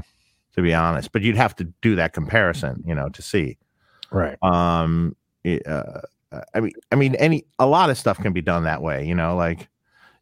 To 0.55 0.61
be 0.61 0.73
honest, 0.73 1.11
but 1.11 1.21
you'd 1.21 1.37
have 1.37 1.55
to 1.57 1.65
do 1.81 1.95
that 1.95 2.13
comparison, 2.13 2.83
you 2.85 2.93
know, 2.93 3.09
to 3.09 3.21
see. 3.21 3.57
Right. 4.11 4.37
Um. 4.41 5.15
uh, 5.65 6.01
I 6.53 6.59
mean, 6.61 6.73
I 6.91 6.95
mean, 6.95 7.15
any 7.15 7.45
a 7.59 7.65
lot 7.65 7.89
of 7.89 7.97
stuff 7.97 8.17
can 8.17 8.33
be 8.33 8.41
done 8.41 8.63
that 8.63 8.81
way. 8.81 9.05
You 9.05 9.15
know, 9.15 9.35
like 9.35 9.69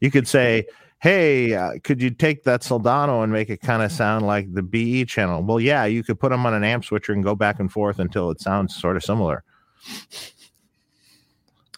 you 0.01 0.11
could 0.11 0.27
say, 0.27 0.65
"Hey, 1.01 1.53
uh, 1.53 1.73
could 1.83 2.01
you 2.01 2.09
take 2.09 2.43
that 2.43 2.61
Soldano 2.61 3.23
and 3.23 3.31
make 3.31 3.49
it 3.49 3.61
kind 3.61 3.83
of 3.83 3.91
sound 3.91 4.25
like 4.25 4.53
the 4.53 4.63
BE 4.63 5.05
channel?" 5.05 5.43
Well, 5.43 5.59
yeah, 5.59 5.85
you 5.85 6.03
could 6.03 6.19
put 6.19 6.29
them 6.29 6.45
on 6.45 6.53
an 6.53 6.63
amp 6.63 6.85
switcher 6.85 7.13
and 7.13 7.23
go 7.23 7.35
back 7.35 7.59
and 7.59 7.71
forth 7.71 7.99
until 7.99 8.29
it 8.31 8.41
sounds 8.41 8.75
sort 8.75 8.97
of 8.97 9.03
similar. 9.03 9.43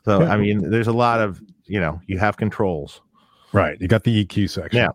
So, 0.04 0.24
I 0.24 0.36
mean, 0.36 0.72
there's 0.72 0.88
a 0.88 0.94
lot 0.94 1.20
of 1.22 1.40
you 1.72 1.80
know, 1.80 2.02
you 2.06 2.18
have 2.18 2.36
controls. 2.36 3.00
Right. 3.54 3.78
You 3.80 3.88
got 3.88 4.04
the 4.04 4.26
EQ 4.26 4.50
section. 4.50 4.78
Yeah. 4.78 4.90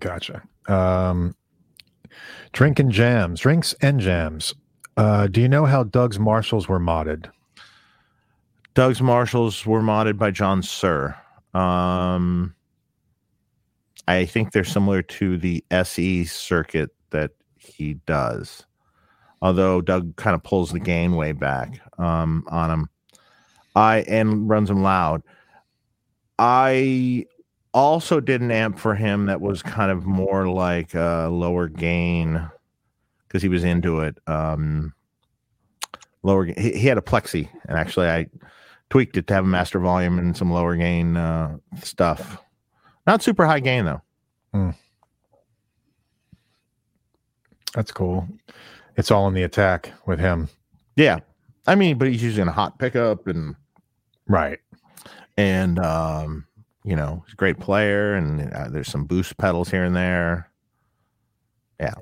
Gotcha. 0.00 0.42
Um, 0.66 1.36
drinking 2.52 2.90
jams, 2.90 3.40
drinks 3.40 3.74
and 3.82 4.00
jams. 4.00 4.54
Uh, 4.96 5.26
do 5.26 5.42
you 5.42 5.48
know 5.48 5.66
how 5.66 5.84
Doug's 5.84 6.18
Marshalls 6.18 6.68
were 6.68 6.80
modded? 6.80 7.30
Doug's 8.72 9.02
Marshalls 9.02 9.66
were 9.66 9.82
modded 9.82 10.16
by 10.16 10.30
John 10.30 10.62
Suhr. 10.62 11.14
Um, 11.54 12.54
I 14.08 14.24
think 14.24 14.52
they're 14.52 14.64
similar 14.64 15.02
to 15.02 15.38
the 15.38 15.64
SE 15.70 16.24
circuit 16.24 16.90
that 17.10 17.32
he 17.58 17.94
does, 18.06 18.64
although 19.42 19.80
Doug 19.80 20.16
kind 20.16 20.34
of 20.34 20.42
pulls 20.42 20.72
the 20.72 20.80
gain 20.80 21.16
way 21.16 21.32
back 21.32 21.80
um, 21.98 22.44
on 22.48 22.70
him. 22.70 22.88
I 23.76 23.98
and 24.08 24.48
runs 24.48 24.70
him 24.70 24.82
loud. 24.82 25.22
I 26.38 27.26
also 27.72 28.20
did 28.20 28.40
an 28.40 28.50
amp 28.50 28.78
for 28.78 28.94
him 28.94 29.26
that 29.26 29.40
was 29.40 29.62
kind 29.62 29.90
of 29.90 30.06
more 30.06 30.48
like 30.48 30.94
a 30.94 31.28
lower 31.30 31.68
gain 31.68 32.48
because 33.26 33.42
he 33.42 33.48
was 33.48 33.62
into 33.62 34.00
it. 34.00 34.18
Um, 34.26 34.92
lower, 36.22 36.46
he, 36.46 36.72
he, 36.72 36.86
had 36.88 36.98
a 36.98 37.02
plexi, 37.02 37.48
and 37.68 37.78
actually, 37.78 38.08
I 38.08 38.26
tweaked 38.88 39.16
it 39.16 39.26
to 39.28 39.34
have 39.34 39.44
a 39.44 39.48
master 39.48 39.78
volume 39.78 40.18
and 40.18 40.36
some 40.36 40.50
lower 40.50 40.76
gain 40.76 41.16
uh, 41.16 41.58
stuff. 41.82 42.42
Not 43.06 43.22
super 43.22 43.46
high 43.46 43.60
gain 43.60 43.84
though. 43.84 44.02
Hmm. 44.52 44.70
That's 47.74 47.92
cool. 47.92 48.26
It's 48.96 49.10
all 49.10 49.28
in 49.28 49.34
the 49.34 49.44
attack 49.44 49.92
with 50.06 50.18
him. 50.18 50.48
Yeah, 50.96 51.20
I 51.66 51.74
mean, 51.74 51.98
but 51.98 52.08
he's 52.08 52.22
using 52.22 52.48
a 52.48 52.52
hot 52.52 52.78
pickup 52.78 53.26
and 53.26 53.54
right, 54.26 54.58
and 55.36 55.78
um, 55.78 56.46
you 56.84 56.96
know, 56.96 57.22
he's 57.26 57.34
a 57.34 57.36
great 57.36 57.58
player, 57.58 58.14
and 58.14 58.52
uh, 58.52 58.68
there's 58.68 58.90
some 58.90 59.04
boost 59.04 59.36
pedals 59.38 59.70
here 59.70 59.84
and 59.84 59.94
there. 59.94 60.50
Yeah. 61.78 61.94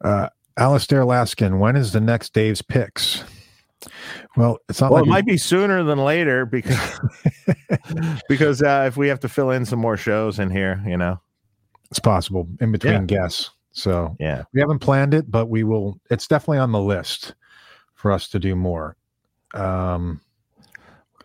Uh, 0.00 0.28
Alistair 0.56 1.02
Laskin, 1.02 1.58
when 1.58 1.74
is 1.74 1.92
the 1.92 2.00
next 2.00 2.32
Dave's 2.32 2.62
picks? 2.62 3.24
Well, 4.36 4.58
it's 4.68 4.80
not 4.80 4.90
well, 4.90 5.02
like 5.02 5.08
it 5.08 5.10
might 5.10 5.26
be 5.26 5.36
sooner 5.36 5.82
than 5.82 5.98
later 5.98 6.46
because 6.46 7.00
because 8.28 8.62
uh, 8.62 8.84
if 8.86 8.96
we 8.96 9.08
have 9.08 9.20
to 9.20 9.28
fill 9.28 9.50
in 9.50 9.64
some 9.64 9.78
more 9.78 9.96
shows 9.96 10.38
in 10.38 10.50
here, 10.50 10.82
you 10.86 10.96
know, 10.96 11.20
it's 11.90 11.98
possible 11.98 12.48
in 12.60 12.72
between 12.72 12.92
yeah. 12.92 13.04
guests. 13.04 13.50
So 13.72 14.16
yeah, 14.20 14.44
we 14.52 14.60
haven't 14.60 14.78
planned 14.80 15.14
it, 15.14 15.30
but 15.30 15.46
we 15.46 15.64
will. 15.64 16.00
It's 16.10 16.26
definitely 16.26 16.58
on 16.58 16.72
the 16.72 16.80
list 16.80 17.34
for 17.94 18.12
us 18.12 18.28
to 18.28 18.38
do 18.38 18.54
more. 18.54 18.96
Um, 19.54 20.20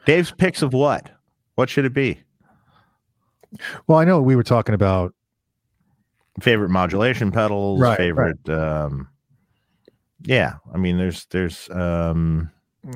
Dave's 0.05 0.32
picks 0.32 0.62
of 0.62 0.74
what? 0.74 1.10
What 1.55 1.70
should 1.70 1.86
it 1.86 1.93
be? 1.93 2.20
Well, 3.88 3.97
I 3.97 4.05
know 4.05 4.22
we 4.22 4.36
were 4.36 4.43
talking 4.43 4.76
about 4.76 5.14
favorite 6.41 6.70
modulation 6.70 7.32
pedals, 7.32 7.80
right, 7.82 7.97
favorite 7.97 8.38
right. 8.47 8.57
um 8.57 9.10
yeah, 10.24 10.55
I 10.74 10.78
mean 10.78 10.97
there's 10.97 11.26
there's 11.26 11.70
um 11.72 12.51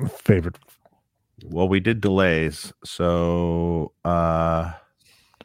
favorite 0.08 0.56
well 1.44 1.68
we 1.68 1.80
did 1.80 2.00
delays, 2.00 2.72
so 2.84 3.92
uh 4.04 4.72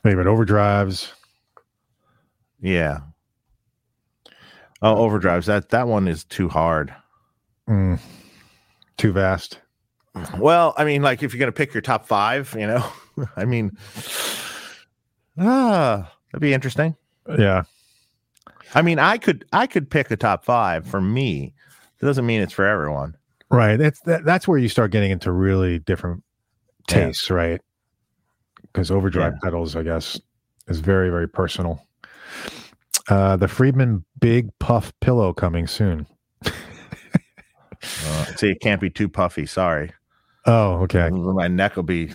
favorite 0.04 0.28
overdrives. 0.28 1.12
Yeah. 2.62 3.00
Oh, 4.82 4.96
overdrives. 4.96 5.46
That 5.46 5.70
that 5.70 5.88
one 5.88 6.08
is 6.08 6.24
too 6.24 6.50
hard. 6.50 6.94
Mm, 7.68 8.00
too 8.98 9.12
vast. 9.12 9.60
Well, 10.38 10.74
I 10.78 10.86
mean, 10.86 11.02
like 11.02 11.22
if 11.24 11.34
you're 11.34 11.40
gonna 11.40 11.52
pick 11.52 11.74
your 11.74 11.82
top 11.82 12.06
five, 12.06 12.56
you 12.58 12.68
know, 12.68 12.86
I 13.36 13.46
mean, 13.46 13.78
ah, 15.38 16.12
that'd 16.32 16.42
be 16.42 16.54
interesting. 16.54 16.96
Yeah. 17.38 17.64
I 18.74 18.82
mean, 18.82 19.00
I 19.00 19.18
could 19.18 19.46
I 19.52 19.68
could 19.68 19.90
pick 19.90 20.12
a 20.12 20.18
top 20.18 20.46
five 20.46 20.86
for 20.86 21.02
me. 21.02 21.54
It 22.02 22.06
doesn't 22.06 22.26
mean 22.26 22.41
it's 22.41 22.54
for 22.54 22.66
everyone. 22.66 23.16
Right. 23.52 23.78
That's 23.78 24.00
that, 24.02 24.26
that's 24.26 24.47
where 24.47 24.58
you 24.58 24.70
start 24.70 24.91
getting 24.91 25.12
into 25.12 25.32
really 25.32 25.80
different 25.80 26.24
tastes, 26.88 27.30
yeah. 27.30 27.36
right? 27.36 27.62
Because 28.62 28.91
overdrive 28.91 29.34
yeah. 29.34 29.39
pedals, 29.43 29.76
I 29.76 29.84
guess, 29.84 30.20
is 30.68 30.80
very 30.80 31.10
very 31.10 31.28
personal. 31.28 31.86
Uh, 33.10 33.36
the 33.36 33.47
Friedman 33.47 34.06
Big 34.20 34.50
Puff 34.60 34.93
pillow 35.02 35.34
coming 35.34 35.66
soon. 35.66 36.06
uh, 36.45 36.52
see, 38.36 38.52
it 38.52 38.62
can't 38.62 38.80
be 38.80 38.89
too 38.89 39.10
puffy. 39.10 39.47
Sorry. 39.47 39.91
Oh, 40.45 40.74
okay. 40.84 41.10
My 41.10 41.47
neck 41.47 41.76
will 41.76 41.84
be. 41.84 42.14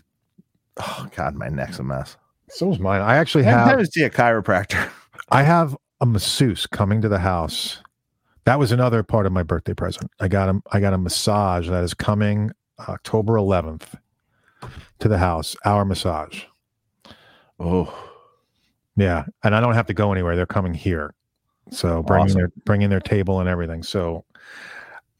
Oh 0.76 1.08
God, 1.16 1.34
my 1.34 1.48
neck's 1.48 1.78
a 1.78 1.82
mess. 1.82 2.16
So 2.48 2.72
is 2.72 2.78
mine. 2.78 3.00
I 3.00 3.16
actually 3.16 3.44
have. 3.44 3.68
I 3.68 3.76
to 3.76 3.86
see 3.86 4.02
a 4.02 4.10
chiropractor. 4.10 4.88
I 5.30 5.42
have 5.42 5.76
a 6.00 6.06
masseuse 6.06 6.66
coming 6.66 7.00
to 7.00 7.08
the 7.08 7.18
house. 7.18 7.80
That 8.44 8.58
was 8.58 8.72
another 8.72 9.02
part 9.02 9.26
of 9.26 9.32
my 9.32 9.42
birthday 9.42 9.74
present. 9.74 10.10
I 10.20 10.28
got 10.28 10.48
a 10.48 10.60
I 10.72 10.80
got 10.80 10.92
a 10.92 10.98
massage 10.98 11.68
that 11.68 11.82
is 11.82 11.94
coming 11.94 12.52
October 12.88 13.34
11th 13.34 13.98
to 14.98 15.08
the 15.08 15.18
house. 15.18 15.56
Our 15.64 15.84
massage. 15.84 16.44
Oh, 17.58 17.92
yeah, 18.96 19.24
and 19.42 19.54
I 19.54 19.60
don't 19.60 19.74
have 19.74 19.86
to 19.86 19.94
go 19.94 20.12
anywhere. 20.12 20.36
They're 20.36 20.46
coming 20.46 20.74
here, 20.74 21.14
so 21.70 22.02
bringing 22.02 22.26
awesome. 22.26 22.40
their 22.40 22.52
bringing 22.64 22.90
their 22.90 23.00
table 23.00 23.40
and 23.40 23.48
everything. 23.48 23.82
So 23.82 24.24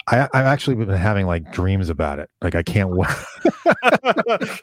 I, 0.07 0.29
I've 0.35 0.47
actually 0.47 0.77
been 0.77 0.89
having 0.91 1.27
like 1.27 1.51
dreams 1.53 1.89
about 1.89 2.19
it. 2.19 2.31
Like 2.43 2.55
I 2.55 2.63
can't 2.63 2.91
wait. 2.91 3.09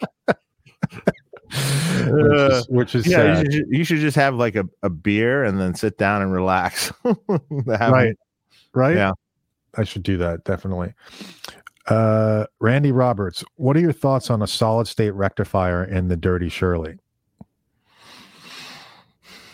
which 2.07 2.34
is, 2.34 2.66
which 2.70 2.95
is 2.95 3.07
yeah. 3.07 3.41
You 3.41 3.51
should, 3.51 3.66
you 3.70 3.84
should, 3.84 3.99
just 3.99 4.16
have 4.16 4.36
like 4.36 4.55
a, 4.55 4.66
a 4.84 4.89
beer 4.89 5.43
and 5.43 5.59
then 5.59 5.74
sit 5.74 5.97
down 5.97 6.22
and 6.22 6.32
relax. 6.32 6.91
right, 7.66 8.16
right. 8.74 8.96
Yeah, 8.96 9.14
I 9.76 9.84
should 9.84 10.04
do 10.04 10.18
that 10.18 10.44
definitely. 10.44 10.94
Uh, 11.88 12.46
Randy 12.60 12.92
Roberts, 12.92 13.44
what 13.56 13.76
are 13.76 13.80
your 13.80 13.92
thoughts 13.92 14.30
on 14.30 14.42
a 14.42 14.48
solid 14.48 14.88
state 14.88 15.12
rectifier 15.12 15.84
in 15.84 16.08
the 16.08 16.16
Dirty 16.16 16.50
Shirley? 16.50 16.98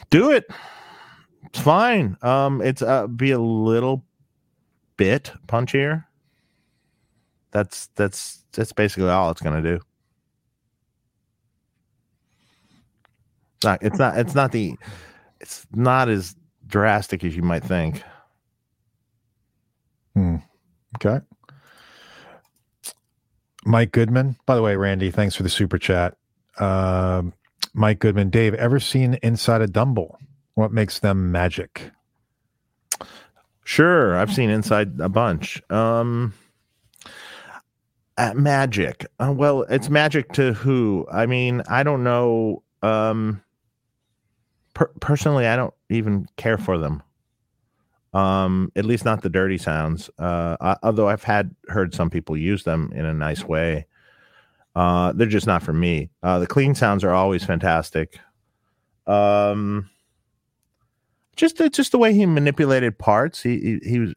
Do 0.09 0.31
it. 0.31 0.45
It's 1.45 1.59
fine. 1.59 2.17
Um, 2.21 2.61
it's 2.61 2.81
uh, 2.81 3.07
be 3.07 3.31
a 3.31 3.39
little 3.39 4.05
bit 4.97 5.31
punchier. 5.47 6.03
That's 7.51 7.87
that's 7.95 8.43
that's 8.51 8.73
basically 8.73 9.09
all 9.09 9.31
it's 9.31 9.41
going 9.41 9.61
to 9.63 9.77
do. 9.77 9.81
It's 13.55 13.63
not. 13.65 13.79
It's 13.81 13.99
not. 13.99 14.17
It's 14.17 14.35
not 14.35 14.51
the. 14.51 14.75
It's 15.39 15.65
not 15.73 16.09
as 16.09 16.35
drastic 16.67 17.23
as 17.23 17.35
you 17.35 17.41
might 17.41 17.63
think. 17.63 18.03
Hmm. 20.17 20.37
Okay. 20.95 21.23
Mike 23.65 23.91
Goodman. 23.91 24.35
By 24.47 24.55
the 24.55 24.63
way, 24.63 24.75
Randy, 24.75 25.11
thanks 25.11 25.35
for 25.35 25.43
the 25.43 25.49
super 25.49 25.77
chat. 25.77 26.17
Uh, 26.57 27.21
Mike 27.75 27.99
Goodman, 27.99 28.31
Dave, 28.31 28.55
ever 28.55 28.79
seen 28.79 29.19
Inside 29.21 29.61
a 29.61 29.67
Dumble? 29.67 30.17
What 30.55 30.71
makes 30.71 30.97
them 30.99 31.31
magic? 31.31 31.91
Sure, 33.63 34.17
I've 34.17 34.33
seen 34.33 34.49
Inside 34.49 34.99
a 34.99 35.09
bunch. 35.09 35.61
Um, 35.69 36.33
Uh, 38.17 38.33
magic. 38.33 39.05
Uh, 39.19 39.31
well, 39.35 39.61
it's 39.69 39.89
magic 39.89 40.33
to 40.33 40.53
who? 40.53 41.05
I 41.11 41.27
mean, 41.27 41.61
I 41.69 41.83
don't 41.83 42.03
know. 42.03 42.63
Um, 42.81 43.43
per- 44.73 44.91
personally, 44.99 45.45
I 45.45 45.55
don't 45.55 45.73
even 45.91 46.27
care 46.37 46.57
for 46.57 46.79
them. 46.79 47.03
Um, 48.17 48.71
at 48.75 48.83
least 48.85 49.05
not 49.05 49.21
the 49.21 49.29
dirty 49.29 49.59
sounds. 49.59 50.09
Uh, 50.17 50.57
I, 50.59 50.77
although 50.81 51.07
I've 51.07 51.23
had 51.23 51.55
heard 51.67 51.93
some 51.93 52.09
people 52.09 52.35
use 52.35 52.63
them 52.63 52.91
in 52.95 53.05
a 53.05 53.13
nice 53.13 53.43
way. 53.43 53.85
Uh, 54.75 55.11
they're 55.13 55.27
just 55.27 55.45
not 55.45 55.61
for 55.61 55.73
me. 55.73 56.09
Uh, 56.23 56.39
the 56.39 56.47
clean 56.47 56.73
sounds 56.73 57.03
are 57.03 57.13
always 57.13 57.43
fantastic. 57.43 58.19
Um, 59.05 59.91
just 61.35 61.57
the, 61.57 61.69
just 61.69 61.91
the 61.91 61.99
way 61.99 62.11
he 62.11 62.25
manipulated 62.25 62.97
parts. 62.97 63.43
He 63.43 63.59
he, 63.59 63.79
he 63.87 63.99
was 63.99 64.13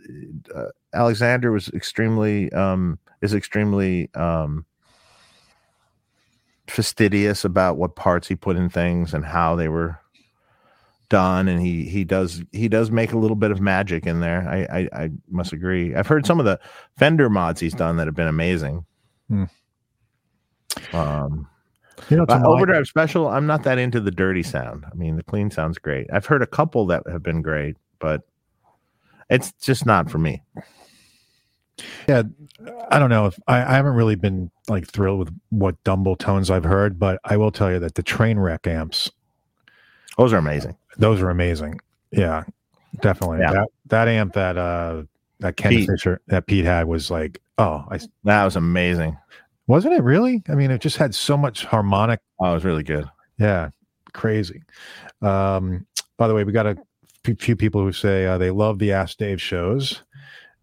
uh, 0.55 0.69
Alexander 0.95 1.53
was 1.53 1.69
extremely 1.69 2.51
um, 2.53 2.99
is 3.21 3.35
extremely 3.35 4.09
um, 4.15 4.65
fastidious 6.67 7.45
about 7.45 7.77
what 7.77 7.97
parts 7.97 8.29
he 8.29 8.35
put 8.35 8.57
in 8.57 8.71
things 8.71 9.13
and 9.13 9.27
how 9.27 9.57
they 9.57 9.69
were 9.69 10.00
done 11.11 11.49
and 11.49 11.61
he 11.61 11.85
he 11.85 12.05
does 12.05 12.43
he 12.53 12.69
does 12.69 12.91
make 12.91 13.13
a 13.13 13.19
little 13.19 13.37
bit 13.37 13.51
of 13.51 13.61
magic 13.61 14.07
in 14.07 14.21
there. 14.21 14.49
I, 14.49 14.81
I 14.81 14.89
i, 15.05 15.11
must 15.29 15.53
agree. 15.53 15.95
I've 15.95 16.07
heard 16.07 16.25
some 16.25 16.41
of 16.41 16.47
the 16.47 16.59
fender 16.97 17.29
mods 17.29 17.61
he's 17.61 17.75
done 17.75 17.99
that 17.99 18.07
have 18.07 18.17
been 18.17 18.29
amazing. 18.29 18.87
Hmm. 19.29 19.45
um 20.95 21.47
You 22.09 22.17
know, 22.17 22.25
my- 22.27 22.43
overdrive 22.43 22.87
special 22.87 23.29
i'm 23.29 23.47
not 23.47 23.65
that 23.65 23.79
into 23.79 24.01
the 24.01 24.11
dirty 24.11 24.43
sound. 24.43 24.87
I 24.91 24.95
mean 24.95 25.17
the 25.17 25.23
clean 25.23 25.51
sounds 25.51 25.77
great. 25.77 26.07
I've 26.13 26.27
heard 26.27 26.43
a 26.43 26.47
couple 26.47 26.87
that 26.87 27.03
have 27.07 27.23
been 27.23 27.43
great 27.43 27.77
but 27.99 28.23
it's 29.29 29.53
just 29.53 29.87
not 29.87 30.11
for 30.11 30.19
me. 30.19 30.43
Yeah, 32.09 32.25
I 32.91 32.99
don't 32.99 33.11
know 33.11 33.27
if 33.27 33.39
I, 33.47 33.59
I 33.63 33.77
haven't 33.77 33.95
really 33.95 34.17
been 34.17 34.51
like 34.69 34.87
thrilled 34.87 35.19
with 35.21 35.35
what 35.51 35.83
Dumble 35.85 36.17
tones 36.17 36.51
I've 36.51 36.65
heard, 36.65 36.99
but 36.99 37.21
I 37.25 37.37
will 37.37 37.51
tell 37.53 37.71
you 37.71 37.79
that 37.79 37.95
the 37.95 38.03
Trainwreck 38.03 38.67
amps, 38.67 39.11
those 40.21 40.33
are 40.33 40.39
amazing 40.39 40.77
those 40.99 41.21
are 41.21 41.31
amazing. 41.31 41.81
Yeah, 42.12 42.45
definitely. 43.01 43.39
Yeah. 43.41 43.53
That 43.53 43.68
that 43.87 44.09
amp 44.09 44.35
that 44.35 44.59
uh 44.59 45.05
that 45.39 45.57
Ken 45.57 45.73
Pete. 45.73 45.89
Fischer 45.89 46.21
that 46.27 46.47
Pete 46.47 46.64
had 46.64 46.87
was 46.87 47.11
like, 47.11 47.41
oh, 47.59 47.85
I 47.91 47.99
that 48.25 48.45
was 48.45 48.57
amazing 48.57 49.16
wasn't 49.71 49.95
it 49.95 50.03
really? 50.03 50.43
I 50.49 50.57
mean, 50.57 50.73
it 50.73 50.81
just 50.81 50.97
had 50.97 51.14
so 51.14 51.37
much 51.37 51.64
harmonic 51.64 52.18
oh 52.41 52.51
it 52.51 52.55
was 52.55 52.64
really 52.64 52.83
good 52.83 53.09
Yeah, 53.39 53.71
crazy. 54.12 54.62
Um, 55.23 55.87
by 56.16 56.27
the 56.27 56.35
way, 56.35 56.43
we 56.43 56.53
got 56.53 56.66
a 56.66 56.77
few 57.39 57.55
people 57.57 57.81
who 57.81 57.93
say 57.93 58.27
uh, 58.27 58.37
they 58.37 58.51
love 58.51 58.79
the 58.81 58.93
Ask 58.93 59.16
Dave 59.18 59.41
shows. 59.41 60.03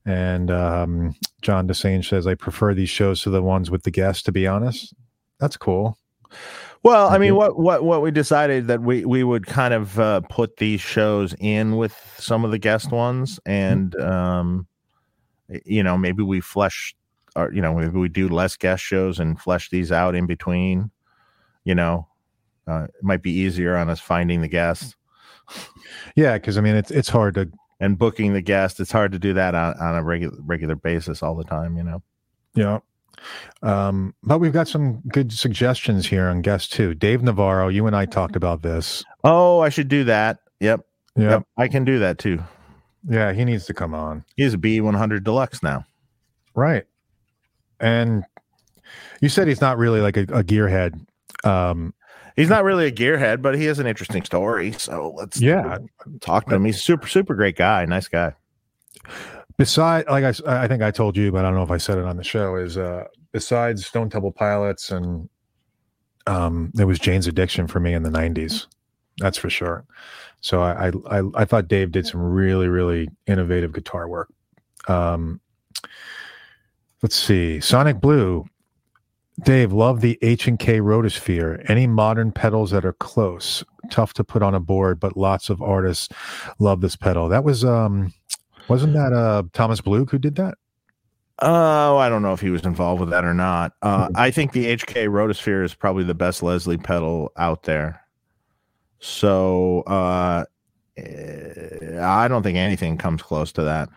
And 0.05 0.51
um, 0.51 1.16
John 1.41 1.68
DeSange 1.68 2.08
says, 2.08 2.28
I 2.28 2.36
prefer 2.36 2.74
these 2.74 2.89
shows 2.89 3.22
to 3.24 3.30
the 3.30 3.41
ones 3.41 3.72
with 3.72 3.84
the 3.84 3.91
guests, 3.91 4.24
to 4.24 4.32
be 4.32 4.45
honest. 4.45 4.93
That's 5.39 5.58
cool. 5.58 5.97
Well, 6.84 7.09
I 7.09 7.17
mean, 7.17 7.36
what 7.36 7.57
what 7.57 7.84
what 7.84 8.01
we 8.01 8.11
decided 8.11 8.67
that 8.67 8.82
we 8.82 9.03
we 9.05 9.23
would 9.23 9.45
kind 9.45 9.73
of 9.73 9.99
uh, 9.99 10.21
put 10.21 10.57
these 10.57 10.80
shows 10.80 11.36
in 11.39 11.75
with 11.75 11.95
some 12.17 12.45
of 12.45 12.51
the 12.51 12.59
guest 12.59 12.91
ones, 12.91 13.39
and 13.45 13.95
um, 13.99 14.67
you 15.65 15.84
know, 15.84 15.97
maybe 15.97 16.23
we 16.23 16.39
flesh, 16.39 16.95
or 17.36 17.51
you 17.51 17.61
know, 17.61 17.73
maybe 17.73 17.97
we 17.97 18.09
do 18.09 18.30
less 18.30 18.55
guest 18.55 18.84
shows 18.84 19.19
and 19.19 19.39
flesh 19.39 19.69
these 19.69 19.91
out 19.91 20.15
in 20.15 20.28
between. 20.28 20.91
You 21.63 21.75
know, 21.75 22.07
uh, 22.67 22.84
it 22.84 23.03
might 23.03 23.21
be 23.21 23.32
easier 23.32 23.75
on 23.75 23.89
us 23.89 23.99
finding 23.99 24.41
the 24.41 24.47
guests 24.47 24.95
Yeah, 26.15 26.34
because 26.34 26.57
I 26.57 26.61
mean, 26.61 26.75
it's 26.75 26.91
it's 26.91 27.09
hard 27.09 27.36
to, 27.36 27.49
and 27.80 27.97
booking 27.97 28.34
the 28.34 28.41
guest. 28.41 28.80
It's 28.80 28.91
hard 28.91 29.11
to 29.11 29.19
do 29.19 29.34
that 29.34 29.55
on, 29.55 29.75
on 29.80 29.95
a 29.95 30.03
regular 30.03 30.38
regular 30.41 30.75
basis 30.75 31.23
all 31.23 31.36
the 31.36 31.43
time. 31.43 31.78
You 31.78 31.84
know. 31.84 32.03
know. 32.63 32.84
Um, 33.63 34.13
but 34.24 34.39
we've 34.39 34.53
got 34.53 34.68
some 34.68 35.01
good 35.09 35.32
suggestions 35.32 36.05
here 36.07 36.28
on 36.28 36.41
guests 36.41 36.70
too. 36.70 36.93
Dave 36.93 37.24
Navarro, 37.24 37.68
you 37.68 37.88
and 37.88 37.95
I 37.95 38.05
talked 38.05 38.36
about 38.36 38.61
this. 38.61 39.03
Oh, 39.24 39.59
I 39.59 39.70
should 39.70 39.88
do 39.88 40.03
that. 40.05 40.39
Yep. 40.59 40.82
Yeah, 41.15 41.30
Yep. 41.30 41.43
I 41.57 41.68
can 41.68 41.84
do 41.84 41.99
that 41.99 42.20
too. 42.20 42.39
yeah, 43.09 43.34
he 43.34 43.43
needs 43.45 43.65
to 43.65 43.74
come 43.74 43.93
on. 43.93 44.24
He's 44.36 44.53
a 44.53 44.57
B 44.57 44.82
one 44.82 44.93
hundred 44.93 45.24
deluxe 45.24 45.63
now. 45.63 45.86
Right. 46.55 46.84
And 47.80 48.24
you 49.22 49.30
said 49.30 49.47
he's 49.47 49.61
not 49.61 49.78
really 49.78 50.01
like 50.01 50.18
a, 50.18 50.22
a 50.22 50.43
gearhead. 50.43 51.05
Um, 51.43 51.93
He's 52.36 52.49
not 52.49 52.63
really 52.63 52.86
a 52.86 52.91
gearhead, 52.91 53.41
but 53.41 53.55
he 53.55 53.65
has 53.65 53.80
an 53.80 53.88
interesting 53.88 54.24
story. 54.24 54.72
So 54.74 55.11
let's 55.18 55.41
yeah, 55.41 55.80
talk 56.22 56.45
to 56.49 56.55
him. 56.55 56.65
He's 56.65 56.76
a 56.78 56.82
super 56.82 57.07
super 57.07 57.34
great 57.34 57.55
guy, 57.55 57.84
nice 57.86 58.07
guy. 58.07 58.34
Beside 59.58 60.08
like 60.08 60.24
I, 60.24 60.64
I 60.64 60.68
think 60.68 60.82
I 60.82 60.91
told 60.91 61.18
you, 61.18 61.32
but 61.32 61.43
I 61.43 61.49
don't 61.49 61.55
know 61.55 61.64
if 61.64 61.72
I 61.72 61.78
said 61.78 61.97
it 61.97 62.05
on 62.05 62.18
the 62.18 62.24
show. 62.24 62.55
Is 62.55 62.78
uh, 62.78 63.05
besides 63.32 63.86
Stone 63.86 64.10
Temple 64.10 64.32
Pilots 64.32 64.91
and 64.91 65.30
um, 66.28 66.72
there 66.74 66.88
was 66.88 66.99
Jane's 66.99 67.28
Addiction 67.28 67.68
for 67.68 67.80
me 67.80 67.93
in 67.93 68.03
the 68.03 68.10
'90s. 68.10 68.68
That's 69.18 69.38
for 69.38 69.49
sure. 69.49 69.86
So 70.41 70.62
I 70.62 70.88
I 70.88 71.20
I, 71.20 71.24
I 71.36 71.45
thought 71.45 71.68
Dave 71.68 71.91
did 71.91 72.05
some 72.08 72.22
really 72.22 72.68
really 72.68 73.10
innovative 73.26 73.74
guitar 73.74 74.08
work. 74.08 74.30
Um, 74.88 75.41
let's 77.01 77.16
see, 77.16 77.60
Sonic 77.60 77.99
Blue. 77.99 78.45
Dave, 79.43 79.72
love 79.72 80.01
the 80.01 80.18
H 80.24 80.47
and 80.47 80.58
K 80.58 80.80
Rotosphere. 80.80 81.64
Any 81.70 81.86
modern 81.86 82.32
pedals 82.32 82.72
that 82.72 82.84
are 82.84 82.93
close, 82.93 83.64
tough 83.91 84.14
to 84.14 84.24
put 84.24 84.41
on 84.41 84.55
a 84.55 84.60
board, 84.60 84.99
but 84.99 85.16
lots 85.16 85.51
of 85.51 85.62
artists 85.62 86.10
love 86.58 86.82
this 86.82 86.95
pedal. 86.95 87.30
That 87.30 87.43
was 87.43 87.64
um, 87.64 88.12
wasn't 88.68 88.93
that 88.93 89.13
uh 89.13 89.43
Thomas 89.53 89.82
Blug 89.82 90.09
who 90.09 90.18
did 90.18 90.36
that? 90.36 90.55
Oh, 91.39 91.97
I 91.97 92.09
don't 92.09 92.24
know 92.24 92.34
if 92.34 92.41
he 92.41 92.49
was 92.49 92.65
involved 92.65 92.99
with 92.99 93.11
that 93.11 93.24
or 93.24 93.34
not. 93.34 93.74
Uh, 93.84 94.07
Mhm. 94.07 94.11
I 94.15 94.32
think 94.32 94.53
the 94.53 94.65
HK 94.76 95.07
Rotosphere 95.07 95.63
is 95.63 95.76
probably 95.76 96.03
the 96.03 96.15
best 96.15 96.41
Leslie 96.41 96.78
pedal 96.78 97.32
out 97.38 97.63
there. 97.63 98.01
So 98.99 99.82
uh, 99.82 100.45
I 100.97 102.28
don't 102.28 102.41
think 102.41 102.57
anything 102.57 102.97
comes 102.97 103.22
close 103.22 103.51
to 103.53 103.63
that. 103.63 103.89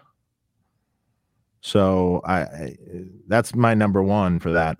So 1.63 2.21
I, 2.25 2.41
I 2.43 2.77
that's 3.27 3.55
my 3.55 3.73
number 3.75 4.03
one 4.03 4.39
for 4.39 4.53
that, 4.53 4.77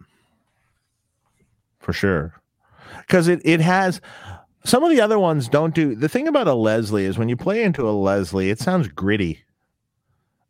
for 1.79 1.93
sure, 1.93 2.35
because 3.07 3.29
it 3.29 3.41
it 3.45 3.61
has 3.61 4.01
some 4.65 4.83
of 4.85 4.91
the 4.91 5.01
other 5.01 5.19
ones 5.19 5.49
don't 5.49 5.75
do 5.75 5.95
the 5.95 6.09
thing 6.09 6.27
about 6.29 6.47
a 6.49 6.55
Leslie 6.55 7.05
is 7.05 7.19
when 7.19 7.29
you 7.29 7.37
play 7.37 7.63
into 7.63 7.89
a 7.89 7.93
Leslie, 7.93 8.51
it 8.51 8.59
sounds 8.61 8.89
gritty. 8.89 9.41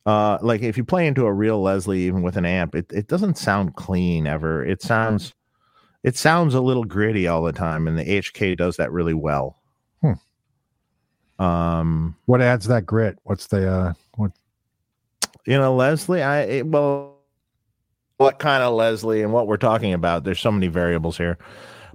Uh, 0.07 0.39
like 0.41 0.63
if 0.63 0.77
you 0.77 0.85
play 0.85 1.07
into 1.07 1.27
a 1.27 1.33
real 1.33 1.61
Leslie, 1.63 2.01
even 2.01 2.23
with 2.23 2.37
an 2.37 2.47
amp, 2.47 2.75
it, 2.75 2.91
it 2.93 3.07
doesn't 3.07 3.37
sound 3.37 3.77
clean 3.77 4.27
ever. 4.27 4.65
It 4.65 4.81
sounds, 4.83 5.35
it 6.03 6.17
sounds 6.17 6.55
a 6.55 6.61
little 6.61 6.85
gritty 6.85 7.27
all 7.29 7.43
the 7.43 7.53
time, 7.53 7.87
and 7.87 7.99
the 7.99 8.05
HK 8.05 8.57
does 8.57 8.77
that 8.77 8.91
really 8.93 9.15
well. 9.15 9.57
Um, 11.39 12.17
What 12.27 12.43
adds 12.43 12.67
that 12.67 12.85
grit? 12.85 13.19
What's 13.23 13.47
the 13.47 13.67
uh 13.71 13.93
what 14.17 14.33
you 15.47 15.57
know, 15.57 15.75
Leslie, 15.75 16.23
I 16.23 16.41
it- 16.43 16.67
well, 16.67 17.17
what 18.19 18.39
kind 18.39 18.63
of 18.63 18.75
Leslie 18.75 19.23
and 19.23 19.33
what 19.33 19.47
we're 19.47 19.57
talking 19.57 19.95
about? 19.95 20.25
There's 20.25 20.41
so 20.41 20.53
many 20.53 20.67
variables 20.69 21.17
here, 21.17 21.39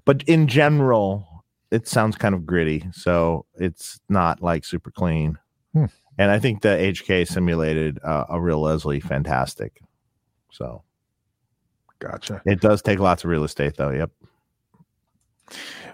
but 0.04 0.24
in 0.24 0.48
general, 0.48 1.44
it 1.70 1.88
sounds 1.88 2.16
kind 2.16 2.34
of 2.34 2.46
gritty, 2.48 2.88
so 2.92 3.46
it's 3.56 4.00
not 4.10 4.42
like 4.42 4.66
super 4.66 4.90
clean. 4.90 5.38
Hmm. 5.74 5.86
And 6.18 6.32
I 6.32 6.40
think 6.40 6.62
the 6.62 6.70
HK 6.70 7.28
simulated 7.28 8.00
uh, 8.04 8.26
a 8.30 8.40
real 8.40 8.62
Leslie 8.62 9.00
fantastic. 9.00 9.82
So 10.52 10.84
gotcha. 12.00 12.42
it 12.46 12.62
does 12.62 12.82
take 12.82 13.00
lots 13.00 13.24
of 13.24 13.30
real 13.30 13.44
estate, 13.44 13.76
though. 13.78 13.90
Yep. 13.92 14.12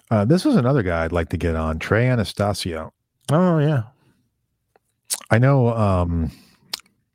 Uh 0.10 0.26
this 0.26 0.46
was 0.46 0.56
another 0.56 0.84
guy 0.84 1.04
I'd 1.04 1.12
like 1.12 1.30
to 1.30 1.38
get 1.38 1.56
on, 1.56 1.80
Trey 1.80 2.08
Anastasio. 2.08 2.94
Oh 3.32 3.60
yeah. 3.60 3.84
I 5.30 5.40
know 5.40 5.70
um 5.70 6.32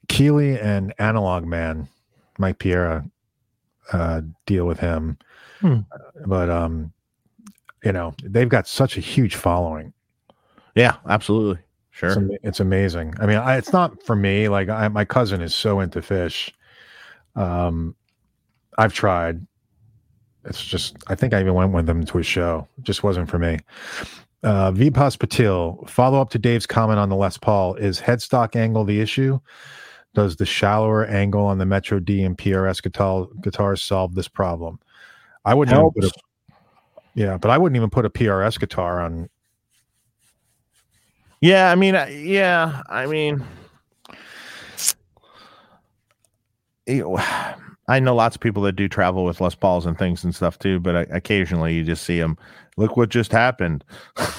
Keeley 0.08 0.58
and 0.58 0.94
Analog 0.98 1.44
Man, 1.44 1.88
Mike 2.38 2.58
Piera, 2.58 3.08
uh 3.92 4.22
deal 4.46 4.66
with 4.66 4.80
him. 4.80 5.18
Hmm. 5.60 5.80
But 6.26 6.50
um 6.50 6.92
you 7.84 7.92
know, 7.92 8.14
they've 8.22 8.48
got 8.48 8.66
such 8.66 8.96
a 8.96 9.00
huge 9.00 9.36
following. 9.36 9.92
Yeah. 10.74 10.96
Absolutely. 11.08 11.62
Sure. 11.96 12.10
It's, 12.10 12.16
ama- 12.18 12.38
it's 12.42 12.60
amazing. 12.60 13.14
I 13.20 13.24
mean, 13.24 13.38
I, 13.38 13.56
it's 13.56 13.72
not 13.72 14.02
for 14.02 14.14
me. 14.14 14.48
Like 14.50 14.68
I, 14.68 14.88
my 14.88 15.06
cousin 15.06 15.40
is 15.40 15.54
so 15.54 15.80
into 15.80 16.00
Phish. 16.00 16.52
Um, 17.34 17.96
I've 18.76 18.92
tried. 18.92 19.46
It's 20.44 20.62
just, 20.62 20.96
I 21.06 21.14
think 21.14 21.32
I 21.32 21.40
even 21.40 21.54
went 21.54 21.72
with 21.72 21.86
them 21.86 22.04
to 22.04 22.18
a 22.18 22.22
show. 22.22 22.68
It 22.76 22.84
just 22.84 23.02
wasn't 23.02 23.30
for 23.30 23.38
me. 23.38 23.58
Uh, 24.42 24.72
Vipas 24.72 25.16
Patil, 25.16 25.88
follow 25.88 26.20
up 26.20 26.28
to 26.30 26.38
Dave's 26.38 26.66
comment 26.66 26.98
on 26.98 27.08
the 27.08 27.16
Les 27.16 27.38
Paul. 27.38 27.76
Is 27.76 27.98
headstock 27.98 28.54
angle 28.54 28.84
the 28.84 29.00
issue? 29.00 29.40
Does 30.14 30.36
the 30.36 30.44
shallower 30.44 31.06
angle 31.06 31.46
on 31.46 31.56
the 31.56 31.64
Metro 31.66 31.98
D 31.98 32.22
and 32.22 32.36
PRS 32.36 32.82
guitar, 32.82 33.26
guitars 33.40 33.82
solve 33.82 34.14
this 34.14 34.28
problem? 34.28 34.78
I 35.46 35.54
wouldn't 35.54 35.74
even 35.76 35.90
put 35.90 36.04
a, 36.04 36.10
yeah, 37.14 37.38
but 37.38 37.50
I 37.50 37.56
wouldn't 37.56 37.76
even 37.76 37.88
put 37.88 38.04
a 38.04 38.10
PRS 38.10 38.60
guitar 38.60 39.00
on. 39.00 39.30
Yeah, 41.40 41.70
I 41.70 41.74
mean, 41.74 41.94
yeah, 42.10 42.82
I 42.88 43.06
mean, 43.06 43.44
know, 46.86 47.18
I 47.88 48.00
know 48.00 48.16
lots 48.16 48.34
of 48.34 48.42
people 48.42 48.62
that 48.64 48.72
do 48.72 48.88
travel 48.88 49.24
with 49.24 49.40
Les 49.40 49.54
Pauls 49.54 49.86
and 49.86 49.96
things 49.96 50.24
and 50.24 50.34
stuff 50.34 50.58
too, 50.58 50.80
but 50.80 50.96
uh, 50.96 51.04
occasionally 51.10 51.74
you 51.74 51.84
just 51.84 52.04
see 52.04 52.18
them. 52.18 52.36
Look 52.76 52.96
what 52.96 53.10
just 53.10 53.30
happened, 53.32 53.84
and 54.16 54.32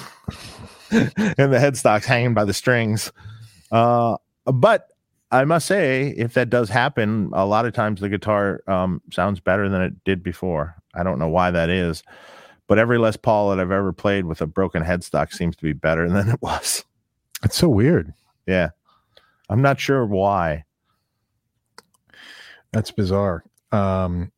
the 0.91 1.57
headstock's 1.59 2.05
hanging 2.05 2.33
by 2.33 2.45
the 2.45 2.53
strings. 2.53 3.11
Uh, 3.71 4.17
but 4.45 4.89
I 5.31 5.45
must 5.45 5.65
say, 5.65 6.13
if 6.17 6.33
that 6.33 6.49
does 6.49 6.69
happen, 6.69 7.29
a 7.33 7.45
lot 7.45 7.65
of 7.65 7.73
times 7.73 8.01
the 8.01 8.09
guitar 8.09 8.61
um, 8.67 9.01
sounds 9.11 9.39
better 9.39 9.69
than 9.69 9.81
it 9.81 10.03
did 10.03 10.23
before. 10.23 10.75
I 10.93 11.03
don't 11.03 11.19
know 11.19 11.29
why 11.29 11.51
that 11.51 11.69
is, 11.69 12.03
but 12.67 12.79
every 12.79 12.97
Les 12.97 13.17
Paul 13.17 13.49
that 13.49 13.59
I've 13.59 13.71
ever 13.71 13.93
played 13.93 14.25
with 14.25 14.41
a 14.41 14.47
broken 14.47 14.83
headstock 14.83 15.33
seems 15.33 15.55
to 15.55 15.63
be 15.63 15.73
better 15.73 16.09
than 16.11 16.29
it 16.29 16.41
was. 16.41 16.83
It's 17.43 17.57
so 17.57 17.69
weird. 17.69 18.13
Yeah, 18.45 18.69
I'm 19.49 19.61
not 19.61 19.79
sure 19.79 20.05
why. 20.05 20.65
That's 22.71 22.91
bizarre. 22.91 23.43
Um, 23.71 24.31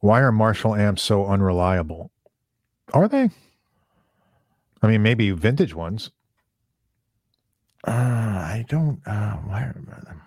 why 0.00 0.20
are 0.20 0.32
Marshall 0.32 0.74
amps 0.74 1.02
so 1.02 1.26
unreliable? 1.26 2.10
Are 2.92 3.08
they? 3.08 3.30
I 4.82 4.86
mean, 4.86 5.02
maybe 5.02 5.30
vintage 5.32 5.74
ones. 5.74 6.10
Uh, 7.86 7.90
I 7.90 8.64
don't. 8.68 9.00
Uh, 9.06 9.36
why 9.36 9.62
are 9.62 9.72
them? 9.72 10.22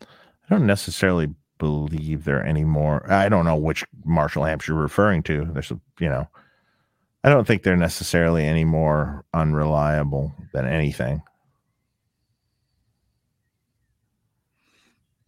I 0.00 0.06
don't 0.50 0.66
necessarily 0.66 1.28
believe 1.58 2.24
there 2.24 2.44
anymore. 2.44 3.10
I 3.10 3.28
don't 3.28 3.44
know 3.44 3.56
which 3.56 3.84
Marshall 4.04 4.46
amps 4.46 4.66
you're 4.66 4.76
referring 4.76 5.22
to. 5.24 5.48
There's, 5.52 5.70
a, 5.70 5.80
you 6.00 6.08
know, 6.08 6.28
I 7.24 7.30
don't 7.30 7.46
think 7.46 7.62
they're 7.62 7.76
necessarily 7.76 8.44
any 8.44 8.64
more 8.64 9.24
unreliable 9.32 10.34
than 10.52 10.66
anything. 10.66 11.22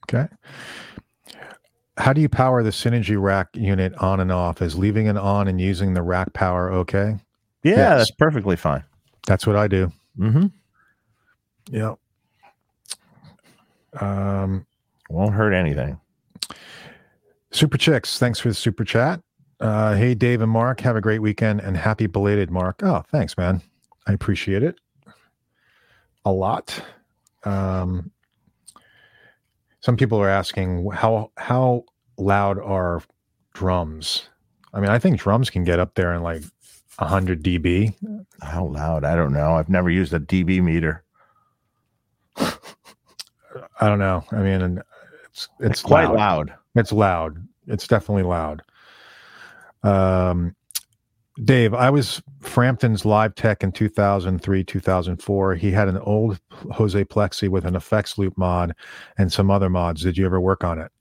Okay. 0.09 0.29
How 1.97 2.13
do 2.13 2.21
you 2.21 2.29
power 2.29 2.63
the 2.63 2.71
Synergy 2.71 3.21
rack 3.21 3.49
unit 3.55 3.95
on 3.95 4.19
and 4.21 4.33
off? 4.33 4.61
Is 4.61 4.77
leaving 4.77 5.07
it 5.07 5.17
on 5.17 5.47
and 5.47 5.61
using 5.61 5.95
the 5.95 6.03
rack 6.03 6.33
power 6.33 6.73
okay? 6.73 7.17
Yeah, 7.63 7.77
yes. 7.77 7.99
that's 7.99 8.11
perfectly 8.13 8.57
fine. 8.57 8.85
That's 9.27 9.47
what 9.47 9.57
I 9.57 9.69
do. 9.69 9.93
Mm-hmm. 10.19 10.47
Yep. 11.71 11.99
Um, 14.01 14.67
won't 15.09 15.35
hurt 15.35 15.53
anything. 15.53 15.99
Super 17.53 17.79
Chicks, 17.79 18.19
thanks 18.19 18.41
for 18.41 18.49
the 18.49 18.55
super 18.55 18.85
chat. 18.85 19.21
Uh, 19.61 19.95
hey, 19.95 20.15
Dave 20.15 20.41
and 20.41 20.51
Mark, 20.51 20.81
have 20.81 20.97
a 20.97 21.01
great 21.01 21.21
weekend 21.21 21.61
and 21.61 21.77
happy 21.77 22.07
belated 22.07 22.51
Mark. 22.51 22.83
Oh, 22.83 23.05
thanks, 23.11 23.37
man. 23.37 23.63
I 24.07 24.13
appreciate 24.13 24.63
it 24.63 24.79
a 26.25 26.33
lot. 26.33 26.81
Um, 27.45 28.11
some 29.81 29.97
people 29.97 30.19
are 30.21 30.29
asking 30.29 30.91
how 30.91 31.31
how 31.37 31.85
loud 32.17 32.59
are 32.59 33.03
drums? 33.53 34.29
I 34.73 34.81
mean, 34.81 34.91
I 34.91 34.99
think 34.99 35.21
drums 35.21 35.51
can 35.51 35.65
get 35.65 35.79
up 35.79 35.95
there 35.95 36.13
in 36.15 36.23
like 36.23 36.43
100 36.99 37.43
dB. 37.43 37.95
How 38.43 38.67
loud? 38.67 39.05
I 39.05 39.15
don't 39.15 39.33
know. 39.33 39.55
I've 39.55 39.69
never 39.69 39.91
used 39.91 40.13
a 40.13 40.21
dB 40.21 40.63
meter. 40.63 41.05
I 42.37 43.89
don't 43.89 43.99
know. 43.99 44.25
I 44.33 44.37
mean, 44.37 44.83
it's 45.27 45.49
it's, 45.61 45.71
it's 45.71 45.83
quite 45.83 46.07
loud. 46.07 46.49
loud. 46.49 46.55
It's 46.75 46.93
loud. 46.93 47.49
It's 47.67 47.87
definitely 47.87 48.25
loud. 48.25 48.63
Um, 49.85 50.57
Dave, 51.43 51.75
I 51.75 51.91
was 51.91 52.23
Frampton's 52.41 53.05
live 53.05 53.35
tech 53.35 53.65
in 53.65 53.73
2003, 53.73 54.65
2004. 54.65 55.55
He 55.57 55.71
had 55.73 55.89
an 55.89 55.99
old 55.99 56.41
Jose 56.73 57.05
Plexi 57.05 57.49
with 57.49 57.65
an 57.65 57.75
effects 57.75 58.19
loop 58.19 58.39
mod 58.39 58.75
and 59.19 59.33
some 59.33 59.51
other 59.51 59.69
mods. 59.69 60.03
Did 60.03 60.17
you 60.17 60.27
ever 60.27 60.41
work 60.41 60.63
on 60.63 60.79
it? 60.79 60.93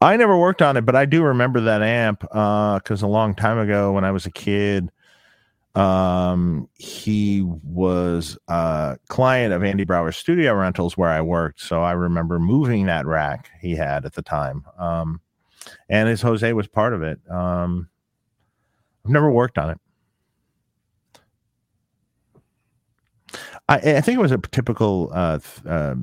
I 0.00 0.16
never 0.16 0.36
worked 0.36 0.62
on 0.62 0.76
it, 0.76 0.86
but 0.86 0.96
I 0.96 1.04
do 1.04 1.22
remember 1.22 1.60
that 1.60 1.82
amp 1.82 2.20
because 2.20 3.02
uh, 3.02 3.06
a 3.06 3.08
long 3.08 3.34
time 3.34 3.58
ago 3.58 3.92
when 3.92 4.04
I 4.04 4.10
was 4.10 4.26
a 4.26 4.30
kid, 4.30 4.90
um, 5.74 6.68
he 6.74 7.42
was 7.42 8.38
a 8.48 8.98
client 9.08 9.52
of 9.52 9.62
Andy 9.62 9.84
Brauer's 9.84 10.16
Studio 10.16 10.54
Rentals 10.54 10.96
where 10.96 11.10
I 11.10 11.20
worked. 11.20 11.60
So 11.60 11.82
I 11.82 11.92
remember 11.92 12.40
moving 12.40 12.86
that 12.86 13.06
rack 13.06 13.50
he 13.60 13.76
had 13.76 14.04
at 14.04 14.14
the 14.14 14.22
time. 14.22 14.64
Um, 14.78 15.20
and 15.88 16.08
his 16.08 16.22
Jose 16.22 16.50
was 16.54 16.66
part 16.66 16.94
of 16.94 17.02
it. 17.02 17.20
Um, 17.30 17.89
I've 19.04 19.10
never 19.10 19.30
worked 19.30 19.58
on 19.58 19.70
it. 19.70 19.78
I, 23.68 23.76
I 23.76 24.00
think 24.00 24.18
it 24.18 24.22
was 24.22 24.32
a 24.32 24.38
typical 24.38 25.10
uh, 25.14 25.38
th- 25.38 25.66
uh, 25.66 25.94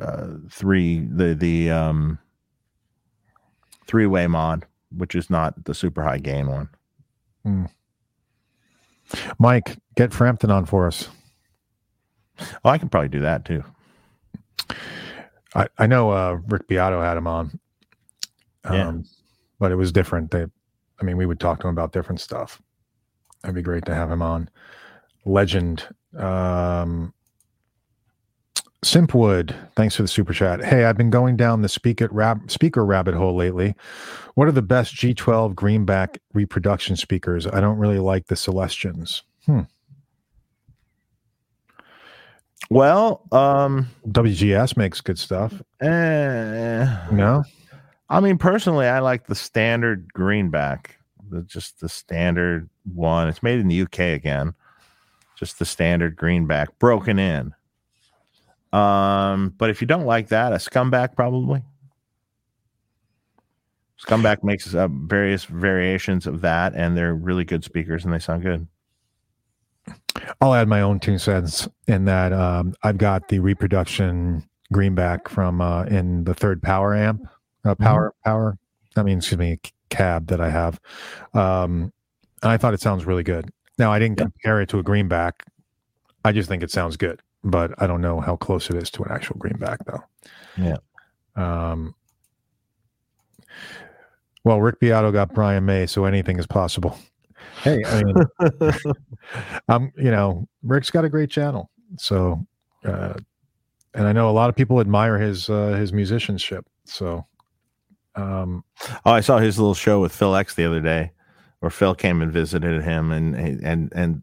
uh, 0.00 0.28
three 0.50 1.06
the 1.10 1.34
the 1.34 1.70
um, 1.70 2.18
three 3.86 4.06
way 4.06 4.26
mod, 4.26 4.64
which 4.96 5.14
is 5.14 5.28
not 5.28 5.64
the 5.64 5.74
super 5.74 6.02
high 6.02 6.18
gain 6.18 6.48
one. 6.48 6.68
Hmm. 7.44 7.64
Mike, 9.38 9.76
get 9.96 10.14
Frampton 10.14 10.50
on 10.50 10.64
for 10.64 10.86
us. 10.86 11.08
Oh, 12.64 12.70
I 12.70 12.78
can 12.78 12.88
probably 12.88 13.10
do 13.10 13.20
that 13.20 13.44
too. 13.44 13.62
I, 15.54 15.68
I 15.78 15.86
know 15.86 16.10
uh, 16.10 16.38
Rick 16.48 16.66
Beato 16.68 17.00
had 17.00 17.16
him 17.16 17.26
on, 17.26 17.60
um, 18.64 18.74
yeah. 18.74 18.92
but 19.60 19.72
it 19.72 19.76
was 19.76 19.92
different. 19.92 20.30
They, 20.30 20.46
I 21.00 21.04
mean, 21.04 21.16
we 21.16 21.26
would 21.26 21.40
talk 21.40 21.60
to 21.60 21.68
him 21.68 21.74
about 21.74 21.92
different 21.92 22.20
stuff. 22.20 22.60
It'd 23.42 23.54
be 23.54 23.62
great 23.62 23.84
to 23.86 23.94
have 23.94 24.10
him 24.10 24.22
on. 24.22 24.48
Legend. 25.24 25.86
Um, 26.16 27.12
Simpwood, 28.84 29.54
thanks 29.76 29.96
for 29.96 30.02
the 30.02 30.08
super 30.08 30.34
chat. 30.34 30.62
Hey, 30.62 30.84
I've 30.84 30.96
been 30.96 31.10
going 31.10 31.36
down 31.36 31.62
the 31.62 31.68
speaker, 31.68 32.08
rab- 32.10 32.50
speaker 32.50 32.84
rabbit 32.84 33.14
hole 33.14 33.34
lately. 33.34 33.74
What 34.34 34.46
are 34.46 34.52
the 34.52 34.62
best 34.62 34.94
G12 34.94 35.54
greenback 35.54 36.18
reproduction 36.34 36.96
speakers? 36.96 37.46
I 37.46 37.60
don't 37.60 37.78
really 37.78 37.98
like 37.98 38.26
the 38.26 38.36
Celestions. 38.36 39.22
Hmm. 39.46 39.60
Well, 42.70 43.22
um, 43.32 43.88
WGS 44.08 44.76
makes 44.76 45.00
good 45.00 45.18
stuff. 45.18 45.62
Eh, 45.80 47.06
no, 47.10 47.42
I 48.08 48.20
mean 48.20 48.38
personally, 48.38 48.86
I 48.86 49.00
like 49.00 49.26
the 49.26 49.34
standard 49.34 50.12
greenback, 50.12 50.98
the, 51.30 51.42
just 51.42 51.80
the 51.80 51.88
standard 51.88 52.68
one. 52.92 53.28
It's 53.28 53.42
made 53.42 53.60
in 53.60 53.68
the 53.68 53.82
UK 53.82 54.00
again, 54.00 54.54
just 55.36 55.58
the 55.58 55.64
standard 55.64 56.16
greenback, 56.16 56.78
broken 56.78 57.18
in. 57.18 57.54
Um, 58.72 59.54
but 59.56 59.70
if 59.70 59.80
you 59.80 59.86
don't 59.86 60.04
like 60.04 60.28
that, 60.28 60.52
a 60.52 60.56
Scumback 60.56 61.14
probably. 61.14 61.62
Scumback 64.04 64.42
makes 64.42 64.74
uh, 64.74 64.88
various 64.88 65.44
variations 65.44 66.26
of 66.26 66.40
that, 66.42 66.74
and 66.74 66.96
they're 66.96 67.14
really 67.14 67.44
good 67.44 67.64
speakers, 67.64 68.04
and 68.04 68.12
they 68.12 68.18
sound 68.18 68.42
good. 68.42 68.66
I'll 70.40 70.54
add 70.54 70.68
my 70.68 70.80
own 70.80 71.00
two 71.00 71.18
cents 71.18 71.68
in 71.86 72.04
that 72.06 72.32
um, 72.32 72.74
I've 72.82 72.98
got 72.98 73.28
the 73.28 73.38
reproduction 73.38 74.44
greenback 74.72 75.28
from 75.28 75.60
uh, 75.60 75.84
in 75.84 76.24
the 76.24 76.34
third 76.34 76.62
power 76.62 76.94
amp, 76.94 77.26
uh, 77.64 77.74
mm-hmm. 77.74 77.82
power 77.82 78.10
mm-hmm. 78.10 78.30
power. 78.30 78.58
I 78.96 79.02
mean, 79.02 79.18
excuse 79.18 79.38
me, 79.38 79.58
cab 79.90 80.28
that 80.28 80.40
I 80.40 80.50
have, 80.50 80.80
um, 81.34 81.92
and 82.42 82.52
I 82.52 82.56
thought 82.56 82.74
it 82.74 82.80
sounds 82.80 83.04
really 83.04 83.24
good. 83.24 83.50
Now 83.78 83.92
I 83.92 83.98
didn't 83.98 84.18
yeah. 84.18 84.24
compare 84.24 84.60
it 84.60 84.68
to 84.70 84.78
a 84.78 84.82
greenback. 84.82 85.44
I 86.24 86.32
just 86.32 86.48
think 86.48 86.62
it 86.62 86.70
sounds 86.70 86.96
good 86.96 87.20
but 87.44 87.70
I 87.80 87.86
don't 87.86 88.00
know 88.00 88.20
how 88.20 88.36
close 88.36 88.70
it 88.70 88.76
is 88.76 88.90
to 88.92 89.02
an 89.02 89.12
actual 89.12 89.36
greenback 89.38 89.84
though. 89.84 90.02
Yeah. 90.56 90.76
Um, 91.36 91.94
well, 94.44 94.60
Rick 94.60 94.80
Beato 94.80 95.12
got 95.12 95.32
Brian 95.32 95.64
May, 95.64 95.86
so 95.86 96.04
anything 96.04 96.38
is 96.38 96.46
possible. 96.46 96.98
Hey, 97.62 97.82
I 97.84 98.02
mean, 98.02 98.14
um, 99.68 99.92
you 99.96 100.10
know, 100.10 100.48
Rick's 100.62 100.90
got 100.90 101.04
a 101.04 101.08
great 101.08 101.30
channel, 101.30 101.70
so, 101.96 102.44
uh, 102.84 103.14
and 103.94 104.06
I 104.06 104.12
know 104.12 104.28
a 104.28 104.32
lot 104.32 104.48
of 104.48 104.56
people 104.56 104.80
admire 104.80 105.18
his 105.18 105.48
uh, 105.48 105.72
his 105.72 105.92
musicianship. 105.92 106.66
So, 106.84 107.26
um, 108.16 108.64
oh, 109.04 109.12
I 109.12 109.20
saw 109.20 109.38
his 109.38 109.58
little 109.58 109.74
show 109.74 110.00
with 110.00 110.12
Phil 110.12 110.34
X 110.34 110.54
the 110.54 110.64
other 110.64 110.80
day, 110.80 111.12
where 111.60 111.70
Phil 111.70 111.94
came 111.94 112.22
and 112.22 112.32
visited 112.32 112.82
him, 112.82 113.10
and 113.10 113.34
and 113.34 113.92
and 113.94 114.22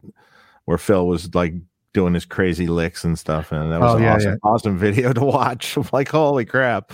where 0.65 0.77
Phil 0.77 1.07
was 1.07 1.33
like 1.33 1.53
doing 1.93 2.13
his 2.13 2.25
crazy 2.25 2.67
licks 2.67 3.03
and 3.03 3.17
stuff. 3.17 3.51
And 3.51 3.71
that 3.71 3.81
was 3.81 3.93
oh, 3.93 3.97
an 3.97 4.03
yeah, 4.03 4.15
awesome, 4.15 4.31
yeah. 4.31 4.49
awesome 4.49 4.77
video 4.77 5.13
to 5.13 5.23
watch. 5.23 5.77
like, 5.93 6.09
holy 6.09 6.45
crap. 6.45 6.91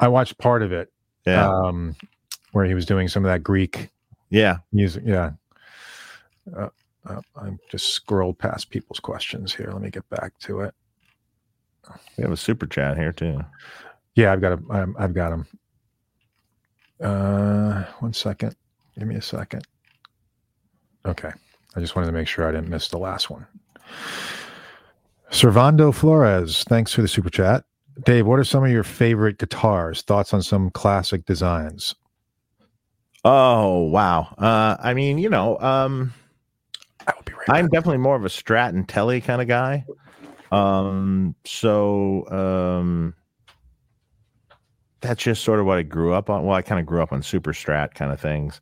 I 0.00 0.08
watched 0.08 0.38
part 0.38 0.62
of 0.62 0.72
it. 0.72 0.92
Yeah. 1.26 1.48
Um, 1.48 1.96
where 2.52 2.64
he 2.64 2.74
was 2.74 2.86
doing 2.86 3.08
some 3.08 3.24
of 3.24 3.30
that 3.30 3.42
Greek 3.42 3.90
yeah 4.30 4.58
music. 4.72 5.02
Yeah. 5.06 5.32
Uh, 6.56 6.68
uh, 7.04 7.20
I 7.36 7.50
just 7.70 7.88
scrolled 7.90 8.38
past 8.38 8.70
people's 8.70 9.00
questions 9.00 9.54
here. 9.54 9.70
Let 9.72 9.82
me 9.82 9.90
get 9.90 10.08
back 10.08 10.38
to 10.40 10.60
it. 10.60 10.74
We 12.16 12.22
have 12.22 12.32
a 12.32 12.36
super 12.36 12.66
chat 12.66 12.96
here 12.96 13.12
too. 13.12 13.40
Yeah, 14.16 14.32
I've 14.32 14.40
got 14.40 14.52
a, 14.52 14.94
I've 14.98 15.14
got 15.14 15.32
him. 15.32 15.46
Uh, 17.00 17.84
one 18.00 18.12
second. 18.12 18.56
Give 18.98 19.06
me 19.08 19.16
a 19.16 19.22
second. 19.22 19.66
Okay. 21.04 21.30
I 21.74 21.80
just 21.80 21.94
wanted 21.94 22.06
to 22.06 22.12
make 22.12 22.26
sure 22.28 22.48
I 22.48 22.52
didn't 22.52 22.68
miss 22.68 22.88
the 22.88 22.98
last 22.98 23.28
one. 23.30 23.46
Servando 25.30 25.94
Flores, 25.94 26.64
thanks 26.64 26.92
for 26.92 27.02
the 27.02 27.08
super 27.08 27.30
chat. 27.30 27.64
Dave, 28.04 28.26
what 28.26 28.38
are 28.38 28.44
some 28.44 28.64
of 28.64 28.70
your 28.70 28.84
favorite 28.84 29.38
guitars? 29.38 30.02
Thoughts 30.02 30.32
on 30.32 30.42
some 30.42 30.70
classic 30.70 31.24
designs? 31.26 31.94
Oh 33.24 33.80
wow! 33.80 34.34
Uh, 34.38 34.76
I 34.78 34.94
mean, 34.94 35.18
you 35.18 35.28
know, 35.28 35.58
um, 35.58 36.12
I 37.06 37.12
will 37.14 37.22
be 37.24 37.32
right 37.32 37.48
I'm 37.48 37.64
back. 37.64 37.72
definitely 37.72 37.98
more 37.98 38.14
of 38.14 38.24
a 38.24 38.28
Strat 38.28 38.68
and 38.68 38.88
Telly 38.88 39.20
kind 39.20 39.42
of 39.42 39.48
guy. 39.48 39.84
Um, 40.52 41.34
so 41.44 42.28
um, 42.30 43.14
that's 45.06 45.22
just 45.22 45.44
sort 45.44 45.60
of 45.60 45.66
what 45.66 45.78
I 45.78 45.82
grew 45.82 46.12
up 46.12 46.28
on. 46.28 46.44
Well, 46.44 46.56
I 46.56 46.62
kind 46.62 46.80
of 46.80 46.86
grew 46.86 47.02
up 47.02 47.12
on 47.12 47.22
Super 47.22 47.52
Strat 47.52 47.94
kind 47.94 48.12
of 48.12 48.20
things, 48.20 48.60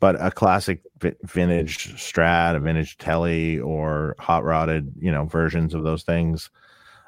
but 0.00 0.16
a 0.20 0.30
classic 0.30 0.82
vintage 1.24 1.94
Strat, 1.94 2.56
a 2.56 2.60
vintage 2.60 2.98
Telly, 2.98 3.58
or 3.58 4.16
hot 4.18 4.44
rodded, 4.44 4.92
you 4.98 5.10
know, 5.10 5.24
versions 5.24 5.74
of 5.74 5.84
those 5.84 6.02
things. 6.02 6.50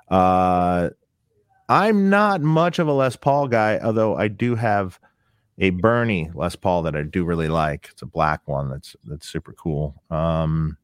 Uh, 0.09 0.91
I'm 1.69 2.11
not 2.11 2.43
much 2.43 2.79
of 2.79 2.89
a 2.89 2.93
Les 2.93 3.17
Paul 3.17 3.49
guy, 3.49 3.79
although 3.83 4.17
I 4.17 4.29
do 4.29 4.55
have 4.55 5.01
a 5.59 5.71
Bernie 5.71 6.31
Les 6.35 6.57
Paul 6.57 6.83
that 6.83 6.97
I 6.97 7.03
do 7.03 7.25
really 7.25 7.49
like. 7.49 7.89
It's 7.93 8.03
a 8.03 8.07
black 8.07 8.47
one 8.47 8.69
that's 8.71 8.97
that's 9.05 9.29
super 9.29 9.53
cool. 9.55 10.03
Um, 10.11 10.77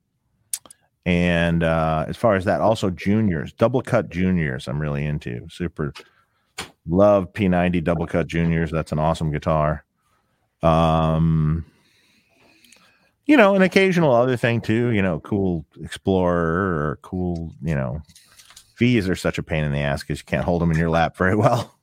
and 1.04 1.62
uh, 1.62 2.04
as 2.08 2.16
far 2.16 2.34
as 2.34 2.44
that, 2.44 2.60
also 2.60 2.90
juniors, 2.90 3.52
double 3.52 3.82
cut 3.82 4.10
juniors, 4.10 4.68
I'm 4.68 4.80
really 4.80 5.04
into. 5.04 5.46
Super 5.50 5.92
love 6.90 7.32
P90 7.32 7.82
double 7.82 8.06
cut 8.06 8.26
juniors. 8.26 8.70
That's 8.70 8.92
an 8.92 8.98
awesome 8.98 9.32
guitar. 9.32 9.84
Um, 10.62 11.64
you 13.26 13.36
know, 13.36 13.54
an 13.54 13.62
occasional 13.62 14.12
other 14.12 14.36
thing 14.36 14.60
too. 14.60 14.90
You 14.90 15.02
know, 15.02 15.20
cool 15.20 15.64
Explorer 15.82 16.88
or 16.90 16.98
cool. 17.02 17.52
You 17.62 17.74
know, 17.74 18.02
V's 18.76 19.08
are 19.08 19.16
such 19.16 19.38
a 19.38 19.42
pain 19.42 19.64
in 19.64 19.72
the 19.72 19.78
ass 19.78 20.02
because 20.02 20.18
you 20.18 20.24
can't 20.24 20.44
hold 20.44 20.60
them 20.62 20.70
in 20.70 20.78
your 20.78 20.90
lap 20.90 21.16
very 21.16 21.36
well. 21.36 21.74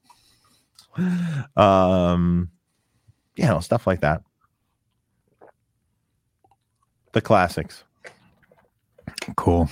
um, 1.58 2.50
you 3.36 3.46
know, 3.46 3.60
stuff 3.60 3.88
like 3.88 4.02
that. 4.02 4.22
The 7.14 7.22
classics. 7.22 7.84
Cool. 9.36 9.70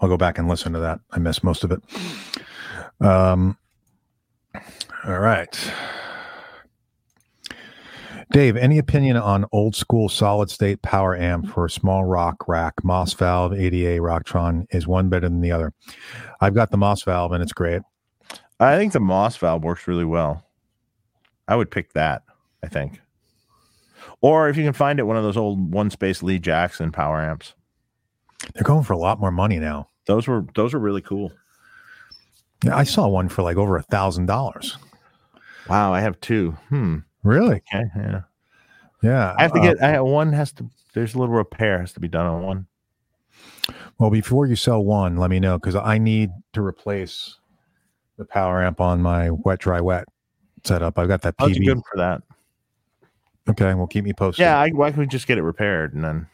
I'll 0.00 0.08
go 0.08 0.16
back 0.16 0.38
and 0.38 0.48
listen 0.48 0.72
to 0.72 0.80
that. 0.80 1.00
I 1.10 1.18
missed 1.18 1.44
most 1.44 1.64
of 1.64 1.72
it. 1.72 1.82
Um, 3.00 3.56
all 5.06 5.18
right. 5.18 5.72
Dave, 8.32 8.56
any 8.56 8.78
opinion 8.78 9.18
on 9.18 9.44
old 9.52 9.76
school 9.76 10.08
solid 10.08 10.48
state 10.48 10.80
power 10.80 11.14
amp 11.14 11.52
for 11.52 11.66
a 11.66 11.70
small 11.70 12.04
rock 12.04 12.48
rack, 12.48 12.74
Mosvalve, 12.82 13.58
ADA, 13.58 14.00
Rocktron? 14.00 14.66
Is 14.70 14.86
one 14.86 15.10
better 15.10 15.28
than 15.28 15.42
the 15.42 15.52
other? 15.52 15.74
I've 16.40 16.54
got 16.54 16.70
the 16.70 16.78
Mosvalve 16.78 17.32
and 17.32 17.42
it's 17.42 17.52
great. 17.52 17.82
I 18.58 18.78
think 18.78 18.92
the 18.92 19.00
Mosvalve 19.00 19.62
works 19.62 19.86
really 19.86 20.06
well. 20.06 20.46
I 21.46 21.56
would 21.56 21.70
pick 21.70 21.92
that, 21.92 22.22
I 22.62 22.68
think. 22.68 23.02
Or 24.22 24.48
if 24.48 24.56
you 24.56 24.64
can 24.64 24.72
find 24.72 24.98
it, 24.98 25.02
one 25.02 25.16
of 25.16 25.24
those 25.24 25.36
old 25.36 25.72
one 25.72 25.90
space 25.90 26.22
Lee 26.22 26.38
Jackson 26.38 26.90
power 26.90 27.20
amps. 27.20 27.54
They're 28.54 28.62
going 28.62 28.84
for 28.84 28.94
a 28.94 28.98
lot 28.98 29.20
more 29.20 29.30
money 29.30 29.58
now. 29.58 29.88
Those 30.06 30.26
were 30.26 30.46
those 30.54 30.72
were 30.72 30.80
really 30.80 31.02
cool. 31.02 31.32
Yeah, 32.64 32.76
I 32.76 32.84
saw 32.84 33.08
one 33.08 33.28
for 33.28 33.42
like 33.42 33.56
over 33.56 33.76
a 33.76 33.82
thousand 33.82 34.26
dollars. 34.26 34.78
Wow, 35.68 35.92
I 35.92 36.00
have 36.00 36.20
two. 36.20 36.52
Hmm. 36.68 36.98
Really? 37.22 37.62
Okay. 37.72 37.84
Yeah. 37.96 38.20
Yeah. 39.02 39.34
I 39.36 39.42
have 39.42 39.52
to 39.52 39.60
uh, 39.60 39.62
get 39.62 39.82
I 39.82 40.00
one 40.00 40.32
has 40.32 40.52
to 40.54 40.68
there's 40.94 41.14
a 41.14 41.18
little 41.18 41.34
repair 41.34 41.80
has 41.80 41.92
to 41.94 42.00
be 42.00 42.08
done 42.08 42.26
on 42.26 42.42
one. 42.42 42.66
Well, 43.98 44.10
before 44.10 44.46
you 44.46 44.56
sell 44.56 44.82
one, 44.82 45.16
let 45.16 45.30
me 45.30 45.38
know 45.40 45.58
because 45.58 45.76
I 45.76 45.98
need 45.98 46.30
to 46.52 46.62
replace 46.62 47.38
the 48.18 48.24
power 48.24 48.62
amp 48.62 48.80
on 48.80 49.00
my 49.00 49.30
wet, 49.30 49.60
dry, 49.60 49.80
wet 49.80 50.06
setup. 50.64 50.98
I've 50.98 51.08
got 51.08 51.22
that 51.22 51.36
PV. 51.36 51.64
good 51.64 51.82
for 51.90 51.96
that? 51.96 52.22
Okay, 53.48 53.74
well, 53.74 53.86
keep 53.86 54.04
me 54.04 54.12
posted. 54.12 54.42
Yeah, 54.42 54.58
I, 54.58 54.70
why 54.70 54.90
can't 54.90 54.98
we 54.98 55.06
just 55.06 55.26
get 55.26 55.38
it 55.38 55.42
repaired 55.42 55.94
and 55.94 56.04
then 56.04 56.26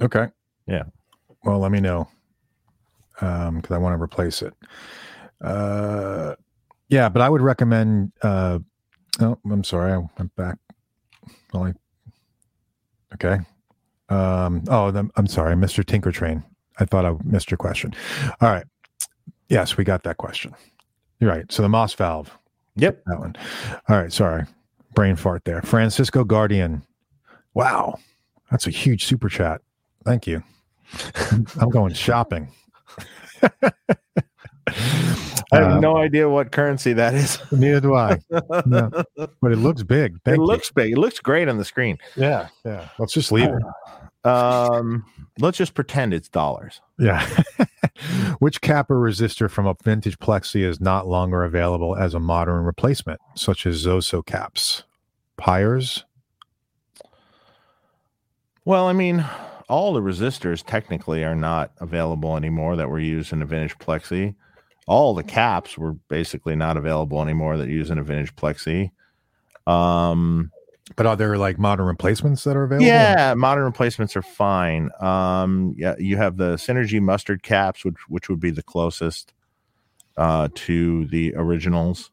Okay. 0.00 0.28
Yeah. 0.66 0.84
Well, 1.44 1.58
let 1.58 1.72
me 1.72 1.80
know 1.80 2.08
because 3.14 3.70
I 3.70 3.78
want 3.78 3.96
to 3.96 4.02
replace 4.02 4.42
it. 4.42 4.54
Uh, 5.42 6.34
yeah, 6.90 7.08
but 7.08 7.22
I 7.22 7.28
would 7.28 7.40
recommend. 7.40 8.12
Uh, 8.22 8.58
oh, 9.20 9.38
I'm 9.50 9.64
sorry, 9.64 9.92
I 9.92 9.98
went 10.18 10.34
back. 10.36 10.58
Only. 11.54 11.72
Okay. 13.14 13.38
Um, 14.08 14.64
oh, 14.68 14.90
then- 14.90 15.10
I'm 15.16 15.26
sorry, 15.26 15.54
Mr. 15.54 15.84
Tinker 15.84 16.12
Train. 16.12 16.42
I 16.78 16.84
thought 16.84 17.04
I 17.04 17.14
missed 17.24 17.50
your 17.50 17.58
question. 17.58 17.94
All 18.40 18.50
right. 18.50 18.64
Yes, 19.48 19.76
we 19.76 19.84
got 19.84 20.02
that 20.04 20.16
question. 20.16 20.54
You're 21.18 21.30
right. 21.30 21.50
So 21.50 21.62
the 21.62 21.68
Mosvalve. 21.68 22.28
Yep. 22.76 23.02
That 23.06 23.18
one. 23.18 23.36
All 23.88 23.96
right. 23.96 24.12
Sorry. 24.12 24.44
Brain 24.94 25.16
fart 25.16 25.44
there. 25.44 25.60
Francisco 25.62 26.24
Guardian. 26.24 26.82
Wow. 27.54 27.98
That's 28.50 28.66
a 28.66 28.70
huge 28.70 29.04
super 29.04 29.28
chat. 29.28 29.60
Thank 30.04 30.26
you. 30.26 30.42
I'm 31.60 31.68
going 31.70 31.92
shopping. 31.94 32.48
I 35.52 35.56
have 35.56 35.72
Uh, 35.72 35.80
no 35.80 35.96
idea 35.96 36.28
what 36.28 36.52
currency 36.52 36.92
that 36.92 37.14
is. 37.14 37.38
Neither 37.52 37.80
do 37.80 37.94
I. 37.94 38.18
No. 38.66 38.90
But 39.42 39.52
it 39.52 39.56
looks 39.56 39.82
big. 39.82 40.20
Thank 40.24 40.36
it 40.36 40.40
you. 40.40 40.46
looks 40.46 40.70
big. 40.70 40.92
It 40.92 40.98
looks 40.98 41.18
great 41.18 41.48
on 41.48 41.58
the 41.58 41.64
screen. 41.64 41.98
Yeah. 42.16 42.48
Yeah. 42.64 42.88
Let's 42.98 43.12
just 43.12 43.32
leave 43.32 43.48
it. 43.50 44.26
Um, 44.28 45.04
let's 45.38 45.56
just 45.58 45.74
pretend 45.74 46.12
it's 46.14 46.28
dollars. 46.28 46.80
Yeah. 46.98 47.26
Which 48.38 48.60
capper 48.60 48.96
resistor 48.96 49.50
from 49.50 49.66
a 49.66 49.74
vintage 49.82 50.18
plexi 50.18 50.62
is 50.62 50.80
not 50.80 51.06
longer 51.06 51.42
available 51.44 51.96
as 51.96 52.14
a 52.14 52.20
modern 52.20 52.64
replacement, 52.64 53.20
such 53.34 53.66
as 53.66 53.84
Zoso 53.86 54.24
caps? 54.24 54.84
Pyres? 55.36 56.04
Well, 58.64 58.86
I 58.86 58.92
mean, 58.92 59.24
all 59.68 59.92
the 59.94 60.00
resistors 60.02 60.64
technically 60.64 61.24
are 61.24 61.34
not 61.34 61.72
available 61.80 62.36
anymore 62.36 62.76
that 62.76 62.88
were 62.90 63.00
used 63.00 63.32
in 63.32 63.42
a 63.42 63.46
vintage 63.46 63.78
plexi. 63.78 64.34
All 64.90 65.14
the 65.14 65.22
caps 65.22 65.78
were 65.78 65.92
basically 66.08 66.56
not 66.56 66.76
available 66.76 67.22
anymore 67.22 67.56
that 67.56 67.68
use 67.68 67.90
in 67.90 67.98
a 67.98 68.02
vintage 68.02 68.34
plexi. 68.34 68.90
Um, 69.66 70.50
But 70.96 71.06
are 71.06 71.14
there 71.16 71.38
like 71.38 71.58
modern 71.60 71.86
replacements 71.86 72.42
that 72.42 72.56
are 72.56 72.64
available? 72.64 72.86
yeah, 72.88 73.34
modern 73.34 73.64
replacements 73.64 74.16
are 74.16 74.22
fine. 74.22 74.90
Um, 75.00 75.74
yeah, 75.78 75.94
you 75.98 76.16
have 76.16 76.36
the 76.38 76.56
Synergy 76.56 77.00
mustard 77.00 77.42
caps, 77.44 77.84
which 77.84 77.98
which 78.08 78.28
would 78.28 78.40
be 78.40 78.50
the 78.50 78.64
closest 78.64 79.32
uh, 80.16 80.48
to 80.66 81.06
the 81.06 81.34
originals. 81.36 82.10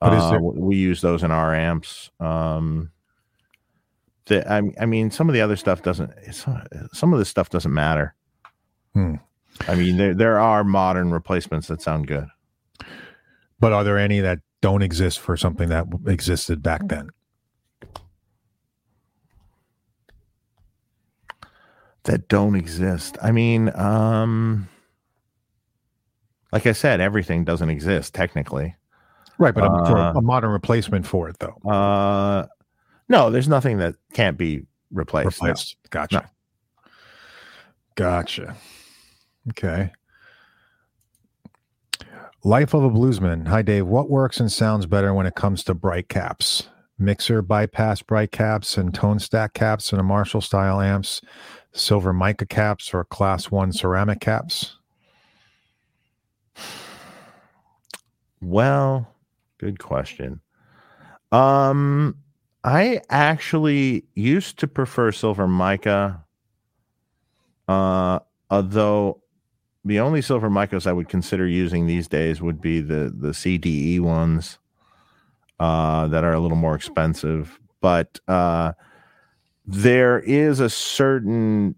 But 0.00 0.14
is 0.14 0.22
Uh, 0.22 0.30
there- 0.30 0.40
we 0.40 0.76
use 0.76 1.02
those 1.02 1.22
in 1.22 1.30
our 1.30 1.54
amps. 1.54 2.10
Um, 2.20 2.90
the, 4.26 4.50
I, 4.50 4.62
I 4.80 4.86
mean, 4.86 5.10
some 5.10 5.28
of 5.28 5.34
the 5.34 5.40
other 5.42 5.56
stuff 5.56 5.82
doesn't. 5.82 6.10
It's, 6.22 6.46
some 6.92 7.12
of 7.12 7.18
this 7.18 7.28
stuff 7.28 7.50
doesn't 7.50 7.74
matter. 7.74 8.14
Hmm. 8.94 9.16
I 9.66 9.74
mean, 9.74 9.96
there 9.96 10.14
there 10.14 10.38
are 10.38 10.64
modern 10.64 11.10
replacements 11.10 11.68
that 11.68 11.82
sound 11.82 12.06
good. 12.06 12.26
But 13.60 13.72
are 13.72 13.82
there 13.84 13.98
any 13.98 14.20
that 14.20 14.38
don't 14.60 14.82
exist 14.82 15.18
for 15.18 15.36
something 15.36 15.68
that 15.68 15.86
existed 16.06 16.62
back 16.62 16.86
then? 16.88 17.10
that 22.08 22.26
don't 22.28 22.54
exist. 22.56 23.18
I 23.22 23.32
mean, 23.32 23.70
um, 23.76 24.66
like 26.52 26.66
I 26.66 26.72
said, 26.72 27.00
everything 27.00 27.44
doesn't 27.44 27.68
exist 27.68 28.14
technically. 28.14 28.74
Right, 29.36 29.54
but 29.54 29.64
a, 29.64 29.66
for 29.86 29.96
a, 29.98 30.00
Uh, 30.00 30.12
a 30.16 30.22
modern 30.22 30.50
replacement 30.50 31.06
for 31.06 31.28
it 31.28 31.38
though. 31.38 31.56
Uh, 31.70 32.46
no, 33.10 33.30
there's 33.30 33.46
nothing 33.48 33.76
that 33.78 33.94
can't 34.14 34.38
be 34.38 34.62
replaced. 34.90 35.42
no. 35.42 35.48
Replaced. 35.48 35.76
Gotcha. 35.90 36.30
Gotcha. 37.94 38.56
Okay. 39.50 39.92
Life 42.44 42.72
of 42.74 42.84
a 42.84 42.90
Bluesman. 42.90 43.48
Hi, 43.48 43.62
Dave. 43.62 43.86
What 43.86 44.08
works 44.08 44.40
and 44.40 44.50
sounds 44.50 44.86
better 44.86 45.12
when 45.12 45.26
it 45.26 45.34
comes 45.34 45.64
to 45.64 45.74
bright 45.74 46.08
caps? 46.08 46.68
Mixer 46.98 47.42
bypass 47.42 48.02
bright 48.02 48.32
caps 48.32 48.76
and 48.76 48.94
tone 48.94 49.18
stack 49.18 49.54
caps 49.54 49.92
in 49.92 49.98
a 49.98 50.02
Marshall 50.02 50.40
style 50.40 50.80
amps, 50.80 51.20
silver 51.72 52.12
mica 52.12 52.46
caps 52.46 52.92
or 52.92 53.04
class 53.04 53.50
one 53.50 53.72
ceramic 53.72 54.20
caps? 54.20 54.76
Well, 58.40 59.14
good 59.58 59.78
question. 59.78 60.40
Um, 61.32 62.16
I 62.64 63.00
actually 63.10 64.04
used 64.14 64.58
to 64.60 64.66
prefer 64.66 65.12
silver 65.12 65.46
mica. 65.46 66.24
Uh, 67.66 68.20
although 68.50 69.22
the 69.84 70.00
only 70.00 70.22
silver 70.22 70.50
micas 70.50 70.86
I 70.86 70.92
would 70.92 71.08
consider 71.08 71.46
using 71.46 71.86
these 71.86 72.08
days 72.08 72.42
would 72.42 72.60
be 72.60 72.80
the 72.80 73.12
the 73.16 73.30
CDE 73.30 74.00
ones, 74.00 74.58
uh, 75.60 76.08
that 76.08 76.24
are 76.24 76.32
a 76.32 76.40
little 76.40 76.56
more 76.56 76.74
expensive. 76.74 77.58
But 77.80 78.18
uh, 78.28 78.72
there 79.66 80.20
is 80.20 80.60
a 80.60 80.70
certain 80.70 81.74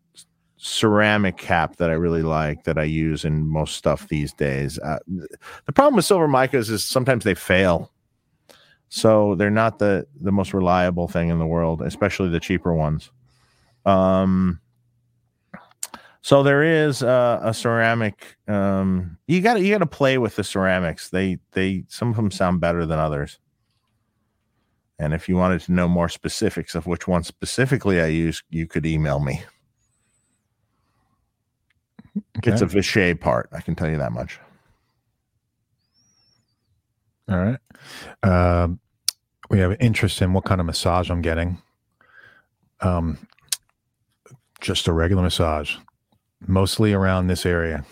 ceramic 0.56 1.38
cap 1.38 1.76
that 1.76 1.90
I 1.90 1.94
really 1.94 2.22
like 2.22 2.64
that 2.64 2.78
I 2.78 2.84
use 2.84 3.24
in 3.24 3.46
most 3.46 3.76
stuff 3.76 4.08
these 4.08 4.32
days. 4.34 4.78
Uh, 4.78 4.98
the 5.66 5.72
problem 5.72 5.96
with 5.96 6.04
silver 6.04 6.28
micas 6.28 6.70
is 6.70 6.84
sometimes 6.84 7.24
they 7.24 7.34
fail. 7.34 7.90
So 8.88 9.36
they're 9.36 9.50
not 9.50 9.78
the 9.78 10.06
the 10.20 10.32
most 10.32 10.52
reliable 10.52 11.06
thing 11.08 11.28
in 11.28 11.38
the 11.38 11.46
world, 11.46 11.80
especially 11.80 12.28
the 12.28 12.40
cheaper 12.40 12.74
ones. 12.74 13.10
Um 13.86 14.60
so 16.22 16.42
there 16.42 16.62
is 16.62 17.02
uh, 17.02 17.40
a 17.42 17.54
ceramic 17.54 18.36
um 18.46 19.16
you 19.26 19.40
got 19.40 19.54
to 19.54 19.62
you 19.62 19.72
got 19.72 19.78
to 19.78 19.86
play 19.86 20.18
with 20.18 20.36
the 20.36 20.44
ceramics. 20.44 21.08
They 21.10 21.38
they 21.52 21.84
some 21.88 22.10
of 22.10 22.16
them 22.16 22.30
sound 22.30 22.60
better 22.60 22.86
than 22.86 22.98
others. 22.98 23.38
And 24.98 25.14
if 25.14 25.30
you 25.30 25.36
wanted 25.36 25.62
to 25.62 25.72
know 25.72 25.88
more 25.88 26.10
specifics 26.10 26.74
of 26.74 26.86
which 26.86 27.08
one 27.08 27.24
specifically 27.24 28.02
I 28.02 28.08
use, 28.08 28.42
you 28.50 28.66
could 28.66 28.84
email 28.84 29.18
me. 29.18 29.42
Okay. 32.38 32.52
It's 32.52 32.60
a 32.60 32.66
Vishay 32.66 33.18
part. 33.18 33.48
I 33.52 33.62
can 33.62 33.74
tell 33.74 33.88
you 33.88 33.96
that 33.96 34.12
much. 34.12 34.38
All 37.30 37.38
right. 37.38 37.58
Um, 38.22 38.78
we 39.48 39.58
have 39.58 39.70
an 39.70 39.78
interest 39.78 40.20
in 40.20 40.32
what 40.32 40.44
kind 40.44 40.60
of 40.60 40.66
massage 40.66 41.10
I'm 41.10 41.22
getting. 41.22 41.62
Um, 42.80 43.18
just 44.60 44.88
a 44.88 44.92
regular 44.92 45.22
massage, 45.22 45.76
mostly 46.46 46.92
around 46.92 47.26
this 47.26 47.46
area. 47.46 47.84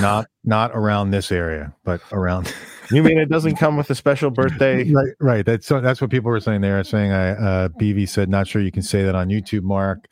Not 0.00 0.26
not 0.44 0.70
around 0.72 1.10
this 1.10 1.30
area, 1.30 1.74
but 1.84 2.00
around. 2.12 2.54
you 2.90 3.02
mean 3.02 3.18
it 3.18 3.28
doesn't 3.28 3.56
come 3.56 3.76
with 3.76 3.90
a 3.90 3.94
special 3.94 4.30
birthday? 4.30 4.84
Right, 4.92 5.12
right. 5.20 5.44
That's 5.44 5.68
that's 5.68 6.00
what 6.00 6.10
people 6.10 6.30
were 6.30 6.40
saying. 6.40 6.62
They 6.62 6.70
were 6.70 6.82
saying, 6.84 7.12
"I 7.12 7.30
uh, 7.30 7.68
BV 7.68 8.08
said, 8.08 8.30
not 8.30 8.46
sure 8.46 8.62
you 8.62 8.72
can 8.72 8.82
say 8.82 9.04
that 9.04 9.14
on 9.14 9.28
YouTube." 9.28 9.62
Mark, 9.62 10.08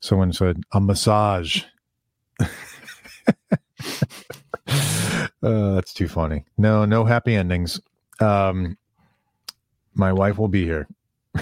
someone 0.00 0.32
said 0.32 0.62
a 0.72 0.80
massage. 0.80 1.62
uh, 2.40 2.46
that's 5.40 5.92
too 5.94 6.08
funny. 6.08 6.44
No, 6.58 6.84
no 6.84 7.04
happy 7.04 7.36
endings. 7.36 7.80
Um, 8.20 8.76
my 9.94 10.12
wife 10.12 10.38
will 10.38 10.48
be 10.48 10.64
here. 10.64 10.88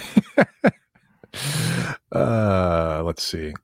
uh, 2.13 3.03
let's 3.05 3.23
see. 3.23 3.55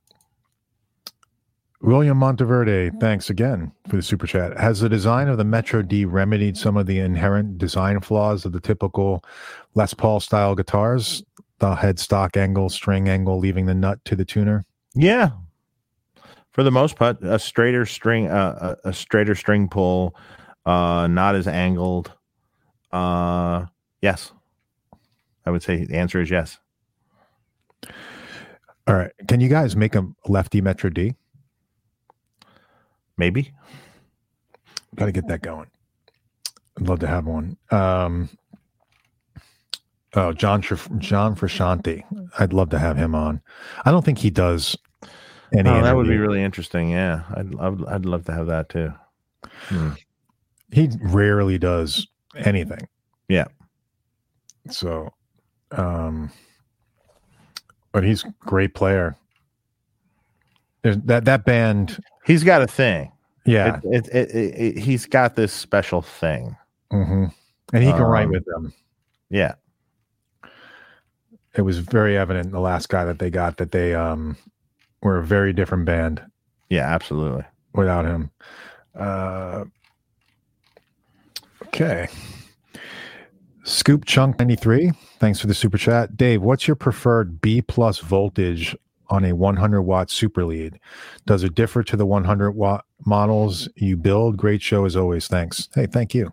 William 1.86 2.18
Monteverde, 2.18 2.90
thanks 2.98 3.30
again 3.30 3.70
for 3.88 3.94
the 3.94 4.02
super 4.02 4.26
chat. 4.26 4.58
Has 4.58 4.80
the 4.80 4.88
design 4.88 5.28
of 5.28 5.38
the 5.38 5.44
Metro 5.44 5.82
D 5.82 6.04
remedied 6.04 6.56
some 6.56 6.76
of 6.76 6.86
the 6.86 6.98
inherent 6.98 7.58
design 7.58 8.00
flaws 8.00 8.44
of 8.44 8.50
the 8.50 8.58
typical 8.58 9.22
Les 9.76 9.94
Paul 9.94 10.18
style 10.18 10.56
guitars? 10.56 11.22
The 11.60 11.76
headstock 11.76 12.36
angle, 12.36 12.70
string 12.70 13.08
angle, 13.08 13.38
leaving 13.38 13.66
the 13.66 13.74
nut 13.74 14.04
to 14.06 14.16
the 14.16 14.24
tuner. 14.24 14.64
Yeah, 14.96 15.30
for 16.50 16.64
the 16.64 16.72
most 16.72 16.96
part, 16.96 17.22
a 17.22 17.38
straighter 17.38 17.86
string, 17.86 18.26
uh, 18.26 18.74
a, 18.82 18.88
a 18.88 18.92
straighter 18.92 19.36
string 19.36 19.68
pull, 19.68 20.16
uh, 20.64 21.06
not 21.06 21.36
as 21.36 21.46
angled. 21.46 22.10
Uh, 22.90 23.66
yes, 24.02 24.32
I 25.44 25.50
would 25.52 25.62
say 25.62 25.84
the 25.84 25.96
answer 25.96 26.20
is 26.20 26.30
yes. 26.30 26.58
All 28.88 28.96
right. 28.96 29.12
Can 29.28 29.38
you 29.38 29.48
guys 29.48 29.76
make 29.76 29.94
a 29.94 30.04
lefty 30.26 30.60
Metro 30.60 30.90
D? 30.90 31.14
Maybe. 33.18 33.52
Got 34.94 35.06
to 35.06 35.12
get 35.12 35.28
that 35.28 35.42
going. 35.42 35.68
I'd 36.78 36.88
love 36.88 37.00
to 37.00 37.06
have 37.06 37.26
one. 37.26 37.56
Um, 37.70 38.28
oh, 40.14 40.32
John 40.32 40.62
John 40.62 41.34
Frusciante. 41.36 42.02
I'd 42.38 42.52
love 42.52 42.70
to 42.70 42.78
have 42.78 42.96
him 42.96 43.14
on. 43.14 43.40
I 43.84 43.90
don't 43.90 44.04
think 44.04 44.18
he 44.18 44.30
does 44.30 44.76
any 45.52 45.70
oh, 45.70 45.82
that 45.82 45.96
would 45.96 46.08
be 46.08 46.16
really 46.16 46.42
interesting. 46.42 46.90
Yeah, 46.90 47.22
I'd, 47.34 47.54
I'd, 47.58 47.84
I'd 47.86 48.06
love 48.06 48.24
to 48.26 48.32
have 48.32 48.46
that 48.46 48.68
too. 48.68 48.92
Hmm. 49.68 49.90
He 50.72 50.90
rarely 51.02 51.58
does 51.58 52.06
anything. 52.36 52.88
Yeah. 53.28 53.46
So, 54.70 55.12
um, 55.70 56.30
but 57.92 58.04
he's 58.04 58.24
great 58.40 58.74
player. 58.74 59.16
There's 60.82 60.98
that 60.98 61.24
that 61.24 61.44
band. 61.44 62.02
He's 62.26 62.44
got 62.44 62.60
a 62.60 62.66
thing. 62.66 63.12
Yeah, 63.44 63.80
it, 63.84 64.08
it, 64.08 64.34
it, 64.34 64.78
he's 64.78 65.06
got 65.06 65.36
this 65.36 65.52
special 65.52 66.02
thing, 66.02 66.56
mm-hmm. 66.92 67.26
and 67.72 67.84
he 67.84 67.92
can 67.92 68.02
um, 68.02 68.08
write 68.08 68.28
with 68.28 68.44
them. 68.44 68.74
Yeah, 69.30 69.54
it 71.54 71.62
was 71.62 71.78
very 71.78 72.18
evident 72.18 72.46
in 72.46 72.52
the 72.52 72.60
last 72.60 72.88
guy 72.88 73.04
that 73.04 73.20
they 73.20 73.30
got 73.30 73.58
that 73.58 73.70
they 73.70 73.94
um 73.94 74.36
we're 75.02 75.18
a 75.18 75.24
very 75.24 75.52
different 75.52 75.84
band. 75.84 76.20
Yeah, 76.68 76.92
absolutely. 76.92 77.44
Without 77.74 78.04
him. 78.04 78.30
Uh, 78.98 79.64
okay. 81.66 82.08
Scoop 83.62 84.04
Chunk 84.04 84.38
93, 84.38 84.92
thanks 85.18 85.40
for 85.40 85.46
the 85.46 85.54
super 85.54 85.78
chat. 85.78 86.16
Dave, 86.16 86.42
what's 86.42 86.66
your 86.66 86.76
preferred 86.76 87.40
B 87.40 87.62
plus 87.62 87.98
voltage 87.98 88.76
on 89.08 89.24
a 89.24 89.34
100 89.34 89.82
watt 89.82 90.10
super 90.10 90.44
lead? 90.44 90.78
Does 91.26 91.42
it 91.42 91.54
differ 91.54 91.82
to 91.84 91.96
the 91.96 92.06
100 92.06 92.52
watt 92.52 92.84
models 93.04 93.68
you 93.76 93.96
build? 93.96 94.36
Great 94.36 94.62
show 94.62 94.84
as 94.84 94.96
always. 94.96 95.28
Thanks. 95.28 95.68
Hey, 95.74 95.86
thank 95.86 96.14
you. 96.14 96.32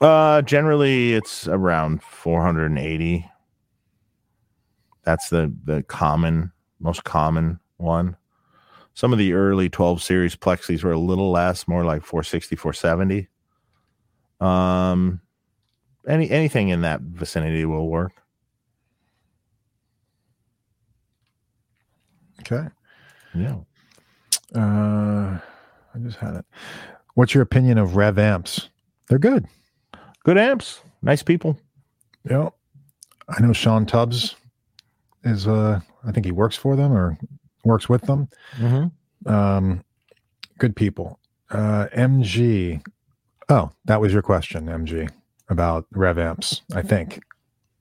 Uh, 0.00 0.42
generally, 0.42 1.14
it's 1.14 1.46
around 1.48 2.02
480. 2.02 3.30
That's 5.04 5.28
the 5.28 5.52
the 5.64 5.82
common 5.84 6.50
most 6.80 7.04
common 7.04 7.60
one. 7.76 8.16
Some 8.94 9.12
of 9.12 9.18
the 9.18 9.32
early 9.32 9.68
12 9.68 10.02
series 10.02 10.36
plexis 10.36 10.84
were 10.84 10.92
a 10.92 10.98
little 10.98 11.32
less, 11.32 11.66
more 11.66 11.84
like 11.84 12.04
460, 12.04 12.56
470. 12.56 13.28
Um, 14.40 15.20
any 16.06 16.30
anything 16.30 16.68
in 16.68 16.82
that 16.82 17.00
vicinity 17.00 17.64
will 17.64 17.88
work. 17.88 18.12
Okay. 22.50 22.68
Yeah. 23.34 23.56
Uh, 24.54 25.38
I 25.94 25.98
just 26.02 26.18
had 26.18 26.36
it. 26.36 26.44
What's 27.14 27.34
your 27.34 27.42
opinion 27.42 27.78
of 27.78 27.90
Revv 27.90 28.18
amps? 28.18 28.68
They're 29.08 29.18
good. 29.18 29.46
Good 30.24 30.38
amps. 30.38 30.80
Nice 31.02 31.22
people. 31.22 31.58
Yeah. 32.28 32.50
I 33.28 33.40
know 33.40 33.52
Sean 33.52 33.86
Tubbs 33.86 34.36
is 35.24 35.46
uh 35.48 35.80
I 36.06 36.12
think 36.12 36.26
he 36.26 36.32
works 36.32 36.56
for 36.56 36.76
them 36.76 36.92
or 36.92 37.16
works 37.64 37.88
with 37.88 38.02
them. 38.02 38.28
Mm-hmm. 38.56 39.32
Um, 39.32 39.82
good 40.58 40.76
people. 40.76 41.18
Uh, 41.50 41.86
MG. 41.96 42.82
Oh, 43.48 43.70
that 43.86 44.00
was 44.00 44.12
your 44.12 44.22
question, 44.22 44.66
MG, 44.66 45.10
about 45.48 45.86
Revv 45.94 46.18
amps. 46.18 46.62
I 46.74 46.82
think. 46.82 47.20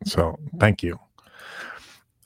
So 0.06 0.40
thank 0.60 0.84
you. 0.84 1.00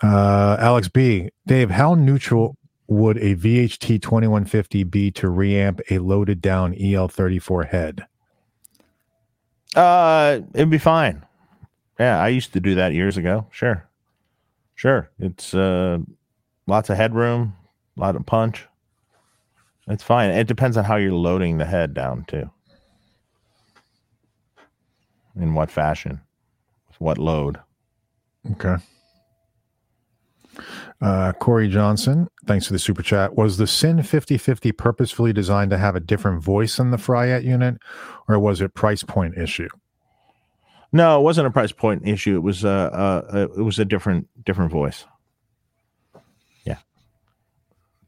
Uh, 0.01 0.57
Alex 0.59 0.87
B. 0.87 1.29
Dave, 1.45 1.71
how 1.71 1.95
neutral 1.95 2.57
would 2.87 3.17
a 3.17 3.35
VHT 3.35 4.01
2150 4.01 4.83
be 4.83 5.11
to 5.11 5.27
reamp 5.27 5.81
a 5.89 5.99
loaded 5.99 6.41
down 6.41 6.73
EL34 6.75 7.67
head? 7.67 8.05
Uh, 9.75 10.39
it'd 10.53 10.69
be 10.69 10.77
fine. 10.77 11.25
Yeah, 11.99 12.21
I 12.21 12.29
used 12.29 12.53
to 12.53 12.59
do 12.59 12.75
that 12.75 12.93
years 12.93 13.17
ago. 13.17 13.47
Sure. 13.51 13.87
Sure, 14.75 15.09
it's 15.17 15.55
uh, 15.55 15.97
lots 16.67 16.91
of 16.91 16.97
headroom, 16.97 17.55
a 17.97 17.99
lot 17.99 18.15
of 18.15 18.23
punch. 18.27 18.67
It's 19.87 20.03
fine. 20.03 20.29
It 20.29 20.47
depends 20.47 20.77
on 20.77 20.83
how 20.83 20.97
you're 20.97 21.13
loading 21.13 21.57
the 21.57 21.65
head 21.65 21.95
down 21.95 22.25
too. 22.25 22.51
In 25.35 25.55
what 25.55 25.71
fashion, 25.71 26.21
with 26.87 27.01
what 27.01 27.17
load. 27.17 27.59
Okay. 28.51 28.75
Uh, 30.99 31.31
Corey 31.33 31.69
Johnson, 31.69 32.27
thanks 32.45 32.65
for 32.65 32.73
the 32.73 32.79
super 32.79 33.03
chat. 33.03 33.35
Was 33.35 33.57
the 33.57 33.67
SYN 33.67 33.97
5050 33.97 34.71
purposefully 34.71 35.31
designed 35.31 35.69
to 35.69 35.77
have 35.77 35.95
a 35.95 35.99
different 35.99 36.41
voice 36.41 36.77
than 36.77 36.89
the 36.89 36.97
Fryette 36.97 37.43
unit, 37.43 37.77
or 38.27 38.39
was 38.39 38.61
it 38.61 38.73
price 38.73 39.03
point 39.03 39.37
issue? 39.37 39.69
No, 40.91 41.19
it 41.19 41.23
wasn't 41.23 41.47
a 41.47 41.51
price 41.51 41.71
point 41.71 42.07
issue. 42.07 42.35
It 42.35 42.43
was 42.43 42.63
a, 42.63 42.69
uh, 42.69 43.27
uh, 43.31 43.47
it 43.57 43.63
was 43.63 43.77
a 43.77 43.85
different 43.85 44.27
different 44.43 44.71
voice. 44.71 45.05
Yeah, 46.65 46.79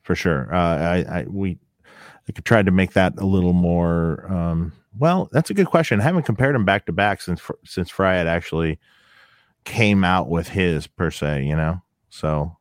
for 0.01 0.15
sure. 0.15 0.53
Uh, 0.53 0.57
I, 0.57 1.19
I 1.19 1.25
we 1.29 1.59
I 2.27 2.31
tried 2.41 2.65
to 2.65 2.71
make 2.71 2.93
that 2.93 3.13
a 3.19 3.25
little 3.25 3.53
more. 3.53 4.25
Um, 4.31 4.73
well, 4.97 5.29
that's 5.31 5.51
a 5.51 5.53
good 5.53 5.67
question. 5.67 5.99
I 5.99 6.03
haven't 6.03 6.23
compared 6.23 6.55
them 6.55 6.65
back 6.65 6.87
to 6.87 6.91
back 6.91 7.21
since 7.21 7.41
since 7.65 7.91
Fry 7.91 8.15
actually 8.15 8.79
came 9.63 10.03
out 10.03 10.27
with 10.27 10.47
his 10.47 10.87
per 10.87 11.11
se. 11.11 11.43
You 11.43 11.55
know, 11.55 11.83
so 12.09 12.57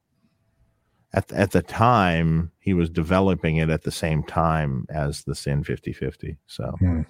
at 1.12 1.32
at 1.32 1.52
the 1.52 1.62
time 1.62 2.50
he 2.60 2.74
was 2.74 2.90
developing 2.90 3.56
it 3.56 3.70
at 3.70 3.82
the 3.82 3.90
same 3.90 4.22
time 4.22 4.86
as 4.90 5.24
the 5.24 5.34
SYN 5.34 5.64
5050. 5.64 6.36
So. 6.46 6.74
Hmm. 6.78 7.02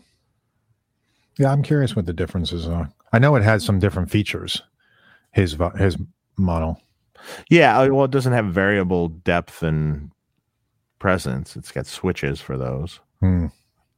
Yeah, 1.39 1.53
I'm 1.53 1.63
curious 1.63 1.95
what 1.95 2.07
the 2.07 2.13
differences 2.13 2.67
are. 2.67 2.91
I 3.13 3.19
know 3.21 3.37
it 3.37 3.45
has 3.45 3.65
some 3.65 3.79
different 3.79 4.11
features. 4.11 4.61
His 5.33 5.57
his 5.77 5.97
model. 6.37 6.81
Yeah, 7.49 7.79
uh, 7.79 7.89
well, 7.89 8.05
it 8.05 8.11
doesn't 8.11 8.33
have 8.33 8.47
variable 8.47 9.09
depth 9.09 9.63
and 9.63 10.11
presence. 10.99 11.57
It's 11.57 11.73
got 11.73 11.87
switches 11.87 12.41
for 12.41 12.57
those. 12.57 13.01
Hmm. 13.21 13.47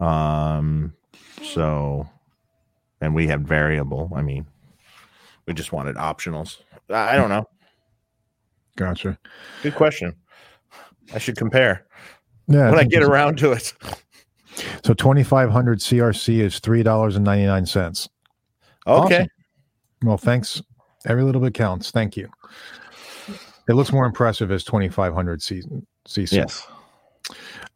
Um, 0.01 0.94
so, 1.43 2.09
and 3.01 3.14
we 3.14 3.27
had 3.27 3.47
variable. 3.47 4.10
I 4.14 4.22
mean, 4.22 4.47
we 5.47 5.55
just 5.55 5.72
wanted 5.72 5.97
optionals. 5.97 6.59
I 6.89 7.16
don't 7.16 7.28
know. 7.28 7.48
Gotcha. 8.81 9.19
Good 9.62 9.74
question. 9.74 10.16
I 11.12 11.19
should 11.19 11.36
compare 11.36 11.85
Yeah. 12.48 12.70
when 12.70 12.78
I 12.78 12.85
get 12.85 13.02
around 13.02 13.36
to 13.40 13.52
it. 13.52 13.74
So 14.85 14.94
2500 14.94 15.81
CRC 15.81 16.40
is 16.40 16.61
$3.99. 16.61 18.09
Okay. 18.86 19.15
Awesome. 19.16 19.28
Well, 20.02 20.16
thanks. 20.16 20.62
Every 21.07 21.23
little 21.23 21.43
bit 21.43 21.52
counts. 21.52 21.90
Thank 21.90 22.16
you. 22.16 22.31
It 23.69 23.74
looks 23.74 23.93
more 23.93 24.07
impressive 24.07 24.51
as 24.51 24.65
2500 24.65 25.43
C- 25.43 25.62
CC. 26.09 26.32
Yes. 26.32 26.66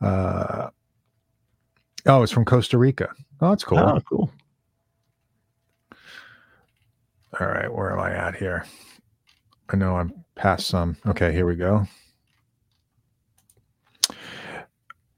Uh, 0.00 0.70
oh, 2.06 2.22
it's 2.22 2.32
from 2.32 2.46
Costa 2.46 2.78
Rica. 2.78 3.10
Oh, 3.42 3.50
that's 3.50 3.62
cool. 3.64 3.78
Oh, 3.78 4.00
cool. 4.08 4.30
All 7.38 7.46
right, 7.46 7.72
where 7.72 7.92
am 7.92 8.00
I 8.00 8.12
at 8.12 8.36
here? 8.36 8.64
I 9.70 9.76
know 9.76 9.96
I'm 9.96 10.12
past 10.34 10.66
some. 10.66 10.96
Okay, 11.06 11.32
here 11.32 11.46
we 11.46 11.56
go. 11.56 11.86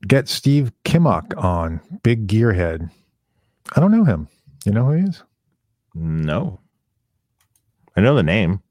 Get 0.07 0.29
Steve 0.29 0.73
Kimock 0.85 1.37
on 1.43 1.81
Big 2.03 2.29
Gearhead. 2.29 2.91
I 3.75 3.81
don't 3.81 3.91
know 3.91 4.05
him. 4.05 4.29
You 4.65 4.73
know 4.73 4.85
who 4.85 4.93
he 4.93 5.03
is? 5.03 5.23
No. 5.95 6.61
I 7.97 8.01
know 8.03 8.15
the 8.15 8.23
name. 8.23 8.63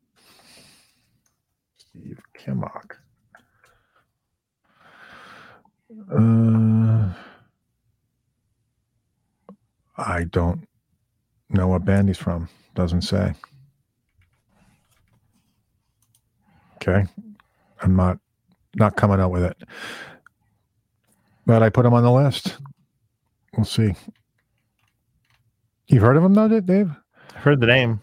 Steve 1.78 2.20
Kimock. 2.38 2.96
Uh, 6.12 7.14
I 9.98 10.24
don't 10.26 10.68
know 11.50 11.68
what 11.68 11.86
band 11.86 12.08
he's 12.10 12.18
from. 12.18 12.48
Doesn't 12.76 13.02
say. 13.02 13.34
Okay, 16.88 17.06
I'm 17.82 17.96
not 17.96 18.20
not 18.76 18.96
coming 18.96 19.20
up 19.20 19.32
with 19.32 19.44
it, 19.44 19.58
but 21.46 21.64
I 21.64 21.70
put 21.70 21.86
him 21.86 21.94
on 21.94 22.04
the 22.04 22.12
list. 22.12 22.58
We'll 23.56 23.66
see. 23.66 23.96
You've 25.88 26.04
heard 26.04 26.18
of 26.18 26.24
him 26.24 26.34
though, 26.34 26.60
Dave? 26.60 26.92
Heard 27.34 27.60
the 27.60 27.68
name. 27.68 28.02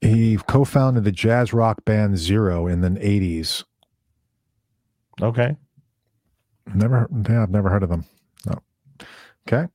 He 0.00 0.36
co-founded 0.36 1.04
the 1.04 1.12
jazz 1.12 1.52
rock 1.52 1.84
band 1.84 2.18
Zero 2.18 2.66
in 2.66 2.80
the 2.80 2.90
'80s. 2.90 3.64
Okay. 5.22 5.56
Never, 6.74 7.08
yeah, 7.28 7.42
I've 7.42 7.50
never 7.50 7.70
heard 7.70 7.82
of 7.82 7.88
them. 7.88 8.04
No. 8.44 8.58
Okay. 9.48 9.70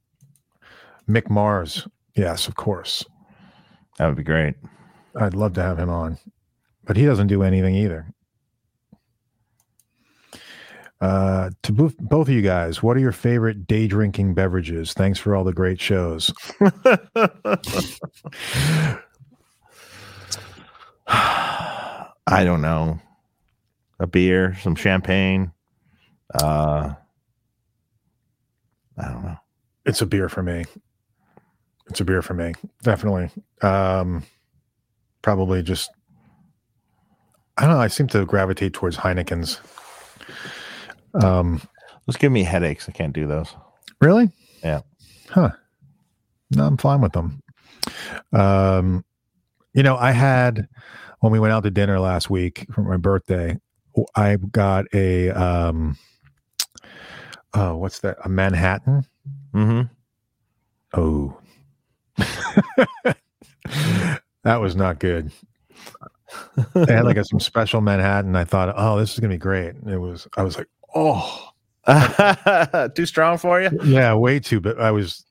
Mick 1.09 1.29
Mars. 1.29 1.87
Yes, 2.15 2.47
of 2.47 2.55
course. 2.55 3.05
That 3.97 4.07
would 4.07 4.17
be 4.17 4.23
great. 4.23 4.55
I'd 5.15 5.33
love 5.33 5.53
to 5.53 5.63
have 5.63 5.79
him 5.79 5.89
on, 5.89 6.17
but 6.85 6.97
he 6.97 7.05
doesn't 7.05 7.27
do 7.27 7.43
anything 7.43 7.75
either. 7.75 8.07
Uh, 10.99 11.49
to 11.63 11.73
both, 11.73 11.97
both 11.97 12.27
of 12.27 12.33
you 12.33 12.41
guys, 12.43 12.83
what 12.83 12.95
are 12.95 12.99
your 12.99 13.11
favorite 13.11 13.65
day 13.65 13.87
drinking 13.87 14.35
beverages? 14.35 14.93
Thanks 14.93 15.17
for 15.19 15.35
all 15.35 15.43
the 15.43 15.53
great 15.53 15.81
shows. 15.81 16.31
I 21.07 22.43
don't 22.43 22.61
know. 22.61 22.99
A 23.99 24.05
beer, 24.05 24.55
some 24.61 24.75
champagne. 24.75 25.51
Uh 26.33 26.93
I 28.97 29.07
don't 29.07 29.23
know. 29.23 29.37
It's 29.85 30.01
a 30.01 30.05
beer 30.05 30.29
for 30.29 30.43
me. 30.43 30.63
It's 31.89 31.99
a 31.99 32.05
beer 32.05 32.21
for 32.21 32.33
me. 32.33 32.53
Definitely. 32.83 33.31
Um, 33.61 34.23
probably 35.21 35.63
just, 35.63 35.89
I 37.57 37.65
don't 37.65 37.71
know. 37.75 37.81
I 37.81 37.87
seem 37.87 38.07
to 38.07 38.25
gravitate 38.25 38.73
towards 38.73 38.97
Heineken's. 38.97 39.59
Um, 41.21 41.61
Those 42.05 42.17
give 42.17 42.31
me 42.31 42.43
headaches. 42.43 42.87
I 42.89 42.91
can't 42.91 43.13
do 43.13 43.27
those. 43.27 43.53
Really? 43.99 44.31
Yeah. 44.63 44.81
Huh. 45.29 45.51
No, 46.51 46.65
I'm 46.65 46.77
fine 46.77 47.01
with 47.01 47.13
them. 47.13 47.41
Um, 48.33 49.05
you 49.73 49.83
know, 49.83 49.97
I 49.97 50.11
had 50.11 50.67
when 51.19 51.31
we 51.31 51.39
went 51.39 51.53
out 51.53 51.63
to 51.63 51.71
dinner 51.71 51.99
last 51.99 52.29
week 52.29 52.65
for 52.73 52.81
my 52.81 52.97
birthday, 52.97 53.57
I 54.15 54.35
got 54.37 54.85
a 54.93 55.29
um 55.29 55.97
oh, 57.53 57.77
what's 57.77 57.99
that? 57.99 58.17
A 58.23 58.29
Manhattan? 58.29 59.05
Mm-hmm. 59.53 60.99
Oh. 60.99 61.37
that 64.43 64.57
was 64.57 64.75
not 64.75 64.99
good. 64.99 65.31
They 66.73 66.93
had 66.93 67.05
like 67.05 67.17
a, 67.17 67.25
some 67.25 67.39
special 67.39 67.81
Manhattan. 67.81 68.35
I 68.35 68.43
thought, 68.43 68.73
oh, 68.77 68.99
this 68.99 69.13
is 69.13 69.19
gonna 69.19 69.33
be 69.33 69.37
great. 69.37 69.75
And 69.75 69.89
it 69.89 69.99
was 69.99 70.27
I 70.37 70.43
was 70.43 70.57
like, 70.57 70.67
oh 70.95 71.51
Too 72.95 73.05
strong 73.05 73.37
for 73.37 73.61
you? 73.61 73.71
yeah, 73.83 74.13
way 74.13 74.39
too, 74.39 74.59
but 74.59 74.79
I 74.79 74.91
was 74.91 75.25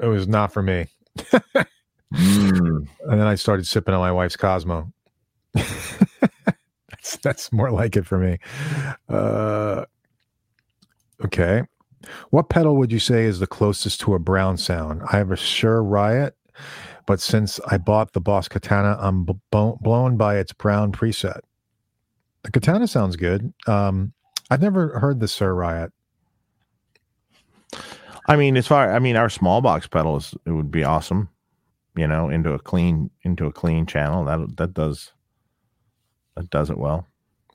it 0.00 0.06
was 0.06 0.28
not 0.28 0.52
for 0.52 0.62
me. 0.62 0.86
Mm. 2.14 2.88
And 3.06 3.20
then 3.20 3.26
I 3.26 3.34
started 3.34 3.66
sipping 3.66 3.94
on 3.94 4.00
my 4.00 4.12
wife's 4.12 4.36
Cosmo. 4.36 4.92
that's 5.54 7.16
that's 7.22 7.52
more 7.52 7.70
like 7.70 7.96
it 7.96 8.06
for 8.06 8.18
me. 8.18 8.38
Uh, 9.08 9.84
okay. 11.24 11.62
What 12.30 12.48
pedal 12.48 12.76
would 12.76 12.90
you 12.90 12.98
say 12.98 13.24
is 13.24 13.40
the 13.40 13.46
closest 13.46 14.00
to 14.00 14.14
a 14.14 14.18
brown 14.18 14.56
sound? 14.56 15.02
I 15.12 15.18
have 15.18 15.30
a 15.30 15.36
Suhr 15.36 15.82
Riot, 15.84 16.34
but 17.10 17.18
since 17.18 17.58
I 17.66 17.76
bought 17.76 18.12
the 18.12 18.20
Boss 18.20 18.46
Katana, 18.46 18.96
I'm 19.00 19.24
b- 19.24 19.34
blown 19.50 20.16
by 20.16 20.38
its 20.38 20.52
brown 20.52 20.92
preset. 20.92 21.40
The 22.44 22.52
Katana 22.52 22.86
sounds 22.86 23.16
good. 23.16 23.52
Um, 23.66 24.12
I've 24.48 24.62
never 24.62 24.96
heard 25.00 25.18
the 25.18 25.26
Suhr 25.26 25.56
Riot. 25.56 25.90
I 28.28 28.36
mean, 28.36 28.56
as 28.56 28.68
far 28.68 28.92
I 28.92 29.00
mean, 29.00 29.16
our 29.16 29.28
small 29.28 29.60
box 29.60 29.88
pedal 29.88 30.18
is 30.18 30.36
it 30.46 30.52
would 30.52 30.70
be 30.70 30.84
awesome. 30.84 31.28
You 31.96 32.06
know, 32.06 32.28
into 32.28 32.52
a 32.52 32.60
clean 32.60 33.10
into 33.22 33.46
a 33.46 33.52
clean 33.52 33.86
channel. 33.86 34.24
That 34.24 34.56
that 34.58 34.72
does 34.72 35.10
that 36.36 36.48
does 36.48 36.70
it 36.70 36.78
well. 36.78 37.08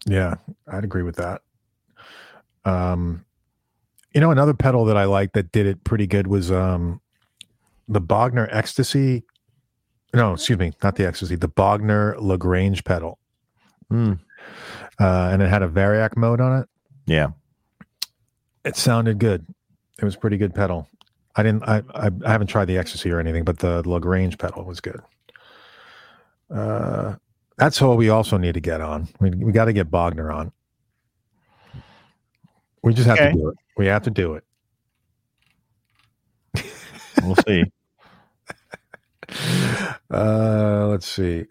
Yeah, 0.05 0.33
I'd 0.67 0.83
agree 0.83 1.03
with 1.03 1.15
that. 1.15 1.43
Um, 2.65 3.23
you 4.13 4.19
know, 4.19 4.31
another 4.31 4.53
pedal 4.53 4.83
that 4.83 4.97
I 4.97 5.05
liked 5.05 5.33
that 5.35 5.53
did 5.53 5.65
it 5.65 5.85
pretty 5.85 6.07
good 6.07 6.27
was 6.27 6.51
um, 6.51 6.99
the 7.87 8.01
Bogner 8.01 8.49
Ecstasy. 8.51 9.23
No, 10.15 10.33
excuse 10.33 10.57
me, 10.57 10.71
not 10.81 10.95
the 10.95 11.05
Ecstasy, 11.07 11.35
the 11.35 11.49
Bogner 11.49 12.15
La 12.19 12.37
Grange 12.37 12.83
pedal, 12.83 13.19
Mm. 13.91 14.19
uh, 14.99 15.29
and 15.31 15.41
it 15.41 15.49
had 15.49 15.61
a 15.61 15.67
Variac 15.69 16.15
mode 16.17 16.39
on 16.41 16.61
it. 16.61 16.69
Yeah. 17.05 17.27
It 18.63 18.75
sounded 18.75 19.19
good. 19.19 19.45
It 19.99 20.05
was 20.05 20.15
a 20.15 20.17
pretty 20.17 20.37
good 20.37 20.55
pedal. 20.55 20.87
I 21.35 21.43
didn't. 21.43 21.63
I, 21.63 21.83
I 21.93 22.09
I 22.25 22.31
haven't 22.31 22.47
tried 22.47 22.65
the 22.65 22.77
Ecstasy 22.77 23.11
or 23.11 23.19
anything, 23.19 23.43
but 23.43 23.59
the 23.59 23.87
La 23.87 23.99
Grange 23.99 24.37
pedal 24.37 24.63
was 24.63 24.79
good. 24.81 25.01
Uh, 26.49 27.15
that's 27.57 27.81
all 27.81 27.97
we 27.97 28.09
also 28.09 28.37
need 28.37 28.53
to 28.53 28.61
get 28.61 28.79
on. 28.81 29.07
We 29.19 29.29
we 29.31 29.51
got 29.51 29.65
to 29.65 29.73
get 29.73 29.91
Bogner 29.91 30.33
on. 30.33 30.51
We 32.83 32.93
just 32.93 33.07
have 33.07 33.17
Okay. 33.17 33.31
to 33.31 33.37
do 33.37 33.49
it. 33.49 33.57
We 33.77 33.85
have 33.87 34.03
to 34.03 34.11
do 34.11 34.35
it. 34.35 34.43
We'll 37.23 37.35
see. 37.47 37.65
Uh, 40.11 40.87
let's 40.87 41.07
see. 41.07 41.45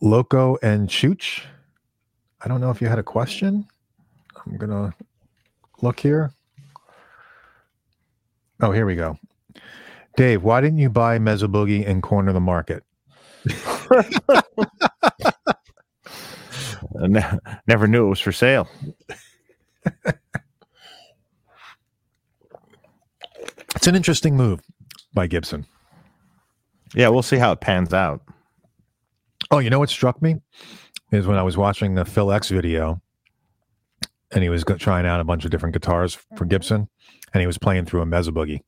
Loco 0.00 0.58
and 0.62 0.88
Chooch. 0.88 1.42
I 2.40 2.48
don't 2.48 2.60
know 2.60 2.70
if 2.70 2.80
you 2.80 2.88
had 2.88 2.98
a 2.98 3.02
question. 3.02 3.66
I'm 4.46 4.56
gonna 4.56 4.94
look 5.82 5.98
here. 6.00 6.32
Oh, 8.60 8.70
here 8.72 8.86
we 8.86 8.94
go. 8.96 9.18
Dave, 10.16 10.42
why 10.42 10.60
didn't 10.60 10.78
you 10.78 10.90
buy 10.90 11.18
Mezzo 11.18 11.46
Boogie 11.48 11.86
and 11.88 12.02
corner 12.02 12.32
the 12.32 12.40
market? 12.40 12.84
Ne- 16.94 17.38
never 17.66 17.86
knew 17.86 18.06
it 18.06 18.08
was 18.08 18.20
for 18.20 18.32
sale. 18.32 18.68
It's 23.76 23.86
an 23.86 23.94
interesting 23.94 24.36
move 24.36 24.60
by 25.14 25.26
Gibson. 25.26 25.66
Yeah, 26.94 27.08
we'll 27.08 27.22
see 27.22 27.36
how 27.36 27.52
it 27.52 27.60
pans 27.60 27.92
out. 27.92 28.22
Oh, 29.50 29.58
you 29.58 29.70
know 29.70 29.78
what 29.78 29.90
struck 29.90 30.20
me 30.20 30.36
is 31.12 31.26
when 31.26 31.38
I 31.38 31.42
was 31.42 31.56
watching 31.56 31.94
the 31.94 32.04
Phil 32.04 32.30
X 32.32 32.48
video, 32.50 33.00
and 34.32 34.42
he 34.42 34.48
was 34.48 34.64
go- 34.64 34.76
trying 34.76 35.06
out 35.06 35.20
a 35.20 35.24
bunch 35.24 35.44
of 35.44 35.50
different 35.50 35.72
guitars 35.72 36.14
for 36.36 36.44
Gibson, 36.44 36.88
and 37.32 37.40
he 37.40 37.46
was 37.46 37.58
playing 37.58 37.86
through 37.86 38.02
a 38.02 38.06
Mezzo 38.06 38.30
Boogie. 38.30 38.60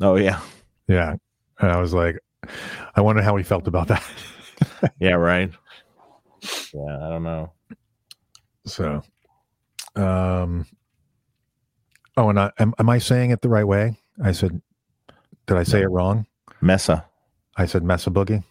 Oh 0.00 0.16
yeah. 0.16 0.40
Yeah, 0.88 1.14
and 1.60 1.70
I 1.70 1.80
was 1.80 1.92
like, 1.94 2.18
I 2.96 3.00
wonder 3.00 3.22
how 3.22 3.36
he 3.36 3.44
felt 3.44 3.68
about 3.68 3.88
that. 3.88 4.04
Yeah, 4.98 5.12
right. 5.12 5.50
Yeah, 6.74 6.96
I 7.06 7.08
don't 7.08 7.22
know. 7.22 7.52
So 8.66 9.02
Um. 9.96 10.66
Oh, 12.16 12.28
and 12.28 12.38
I, 12.38 12.52
am, 12.58 12.74
am 12.78 12.90
I 12.90 12.98
saying 12.98 13.30
it 13.30 13.40
the 13.40 13.48
right 13.48 13.66
way? 13.66 13.96
I 14.22 14.32
said, 14.32 14.60
did 15.46 15.56
I 15.56 15.62
say 15.62 15.80
it 15.80 15.86
wrong? 15.90 16.26
Mesa, 16.60 17.04
I 17.56 17.66
said 17.66 17.82
Mesa 17.82 18.10
Boogie. 18.10 18.44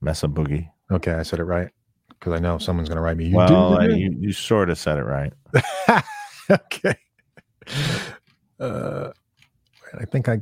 Mesa 0.00 0.28
Boogie. 0.28 0.70
Okay, 0.90 1.12
I 1.12 1.22
said 1.22 1.40
it 1.40 1.44
right 1.44 1.70
because 2.08 2.32
I 2.32 2.38
know 2.38 2.58
someone's 2.58 2.88
going 2.88 2.96
to 2.96 3.02
write 3.02 3.16
me. 3.16 3.26
You 3.26 3.36
well, 3.36 3.78
uh, 3.78 3.84
you, 3.84 4.14
you 4.18 4.32
sort 4.32 4.70
of 4.70 4.78
said 4.78 4.98
it 4.98 5.02
right. 5.04 5.32
okay. 6.50 6.96
Uh, 8.58 9.10
I 9.98 10.04
think 10.06 10.28
I 10.28 10.40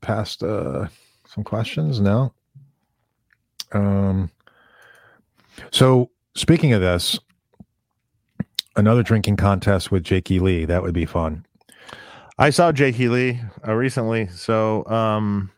passed 0.00 0.42
uh, 0.42 0.86
some 1.26 1.44
questions. 1.44 2.00
No. 2.00 2.32
Um. 3.72 4.30
So 5.70 6.10
speaking 6.34 6.72
of 6.72 6.80
this, 6.80 7.18
another 8.76 9.02
drinking 9.02 9.36
contest 9.36 9.90
with 9.90 10.04
Jakey 10.04 10.38
Lee. 10.38 10.64
That 10.64 10.82
would 10.82 10.94
be 10.94 11.06
fun. 11.06 11.44
I 12.38 12.50
saw 12.50 12.70
Jakey 12.70 13.08
Lee 13.08 13.40
uh, 13.66 13.72
recently, 13.72 14.28
so 14.28 14.84
um, 14.86 15.50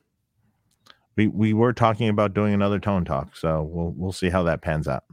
we 1.18 1.26
we 1.28 1.52
were 1.52 1.74
talking 1.74 2.08
about 2.08 2.32
doing 2.32 2.54
another 2.54 2.78
tone 2.78 3.04
talk. 3.04 3.36
So 3.36 3.62
we'll 3.62 3.92
we'll 3.96 4.12
see 4.12 4.30
how 4.30 4.42
that 4.44 4.62
pans 4.62 4.88
out. 4.88 5.04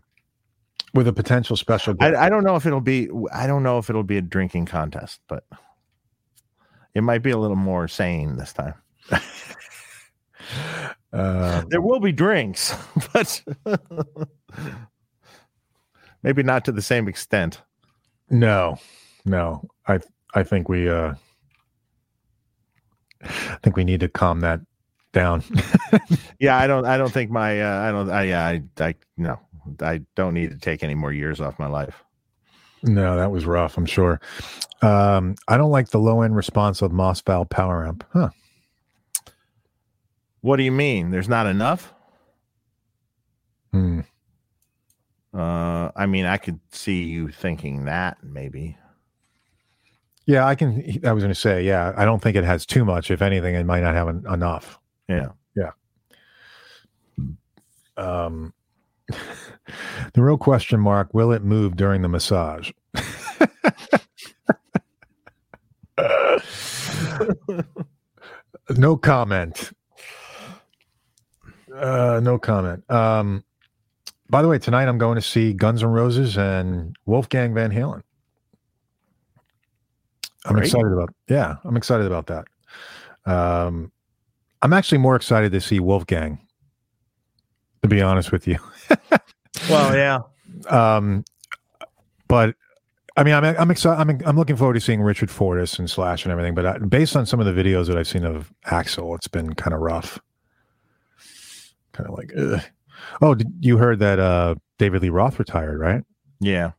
with 0.93 1.07
a 1.07 1.13
potential 1.13 1.57
special 1.57 1.93
guest. 1.95 2.15
I, 2.15 2.27
I 2.27 2.29
don't 2.29 2.43
know 2.45 2.55
if 2.55 2.65
it'll 2.65 2.79
be 2.81 3.09
I 3.33 3.47
don't 3.47 3.63
know 3.63 3.79
if 3.79 3.89
it'll 3.89 4.03
be 4.03 4.17
a 4.17 4.21
drinking 4.21 4.67
contest, 4.67 5.19
but 5.27 5.43
it 6.93 7.01
might 7.01 7.23
be 7.23 7.31
a 7.31 7.37
little 7.37 7.57
more 7.57 7.87
sane 7.89 8.37
this 8.37 8.53
time. 8.53 8.75
Uh, 11.11 11.63
There 11.69 11.81
will 11.81 11.99
be 11.99 12.11
drinks, 12.11 12.75
but 13.13 13.43
maybe 16.23 16.43
not 16.43 16.65
to 16.65 16.71
the 16.71 16.81
same 16.81 17.07
extent. 17.07 17.61
no, 18.29 18.77
no. 19.25 19.67
I 19.87 19.99
I 20.35 20.43
think 20.43 20.69
we 20.69 20.89
uh, 20.89 21.15
I 23.23 23.57
think 23.63 23.75
we 23.75 23.83
need 23.83 24.01
to 24.01 24.07
calm 24.09 24.41
that 24.41 24.59
down. 25.15 25.43
Yeah, 26.39 26.57
I 26.57 26.67
don't 26.67 26.85
I 26.85 26.97
don't 26.97 27.11
think 27.11 27.31
my 27.31 27.61
uh, 27.61 27.79
I 27.79 27.91
don't 27.91 28.09
I 28.09 28.23
yeah 28.23 28.45
I 28.45 28.63
I 28.79 28.95
no 29.17 29.39
I 29.79 30.01
don't 30.15 30.33
need 30.33 30.51
to 30.51 30.57
take 30.57 30.83
any 30.83 30.93
more 30.93 31.11
years 31.13 31.39
off 31.41 31.57
my 31.57 31.67
life. 31.67 32.03
no, 32.83 33.15
that 33.15 33.31
was 33.31 33.45
rough. 33.45 33.77
I'm 33.77 33.85
sure. 33.85 34.19
Um, 34.81 35.35
I 35.47 35.55
don't 35.57 35.71
like 35.71 35.89
the 35.89 35.97
low 35.99 36.21
end 36.21 36.35
response 36.35 36.81
of 36.81 36.91
Mosvalve 36.91 37.49
Power 37.49 37.87
Amp. 37.87 38.03
Huh? 38.11 38.29
What 40.41 40.57
do 40.57 40.63
you 40.63 40.71
mean? 40.73 41.09
There's 41.09 41.29
not 41.29 41.47
enough? 41.47 41.93
Hmm. 43.71 44.01
Uh, 45.33 45.89
I 45.95 46.05
mean, 46.05 46.25
I 46.25 46.37
could 46.37 46.59
see 46.71 47.03
you 47.03 47.29
thinking 47.29 47.85
that 47.85 48.17
maybe. 48.23 48.77
Yeah, 50.25 50.45
I 50.45 50.55
can. 50.55 50.99
I 51.05 51.13
was 51.13 51.23
going 51.23 51.33
to 51.33 51.39
say, 51.39 51.63
yeah, 51.63 51.93
I 51.95 52.03
don't 52.05 52.21
think 52.21 52.35
it 52.35 52.43
has 52.43 52.65
too 52.65 52.83
much. 52.85 53.09
If 53.09 53.21
anything, 53.21 53.55
it 53.55 53.65
might 53.65 53.81
not 53.81 53.95
have 53.95 54.09
en- 54.09 54.25
enough. 54.31 54.79
Yeah. 55.07 55.29
Yeah. 55.55 55.71
Um, 57.97 58.53
the 59.07 60.21
real 60.21 60.37
question 60.37 60.79
mark: 60.79 61.13
Will 61.13 61.31
it 61.31 61.43
move 61.43 61.75
during 61.75 62.01
the 62.01 62.09
massage? 62.09 62.71
no 68.77 68.97
comment. 68.97 69.71
Uh, 71.73 72.19
no 72.23 72.37
comment. 72.39 72.89
Um, 72.89 73.43
by 74.29 74.41
the 74.41 74.47
way, 74.47 74.57
tonight 74.57 74.87
I'm 74.87 74.97
going 74.97 75.15
to 75.15 75.21
see 75.21 75.53
Guns 75.53 75.83
N' 75.83 75.89
Roses 75.89 76.37
and 76.37 76.95
Wolfgang 77.05 77.53
Van 77.53 77.71
Halen. 77.71 78.01
I'm 80.45 80.55
Great. 80.55 80.65
excited 80.65 80.91
about. 80.91 81.13
Yeah, 81.27 81.55
I'm 81.63 81.77
excited 81.77 82.07
about 82.07 82.27
that. 82.27 82.45
Um, 83.25 83.91
I'm 84.65 84.73
actually 84.73 84.97
more 84.97 85.15
excited 85.15 85.51
to 85.51 85.61
see 85.61 85.79
Wolfgang. 85.79 86.39
To 87.83 87.87
be 87.87 88.01
honest 88.01 88.31
with 88.31 88.47
you, 88.47 88.57
Well, 89.69 89.95
yeah. 89.95 90.21
um, 90.69 91.23
but 92.27 92.55
I 93.15 93.23
mean, 93.23 93.35
I'm 93.35 93.43
I'm 93.43 93.69
excited. 93.69 94.01
I'm 94.01 94.19
I'm 94.25 94.35
looking 94.35 94.55
forward 94.55 94.73
to 94.73 94.79
seeing 94.81 95.03
Richard 95.03 95.29
Fortus 95.29 95.77
and 95.77 95.87
Slash 95.87 96.25
and 96.25 96.31
everything. 96.31 96.55
But 96.55 96.65
I, 96.65 96.77
based 96.79 97.15
on 97.15 97.27
some 97.27 97.39
of 97.39 97.45
the 97.45 97.51
videos 97.51 97.85
that 97.89 97.95
I've 97.95 98.07
seen 98.07 98.25
of 98.25 98.51
Axl, 98.65 99.15
it's 99.15 99.27
been 99.27 99.53
kind 99.53 99.75
of 99.75 99.81
rough. 99.81 100.17
Kind 101.91 102.09
of 102.09 102.15
like, 102.17 102.33
ugh. 102.35 102.61
oh, 103.21 103.35
did, 103.35 103.53
you 103.59 103.77
heard 103.77 103.99
that 103.99 104.17
uh, 104.17 104.55
David 104.79 105.03
Lee 105.03 105.09
Roth 105.09 105.37
retired, 105.37 105.79
right? 105.79 106.03
Yeah. 106.39 106.71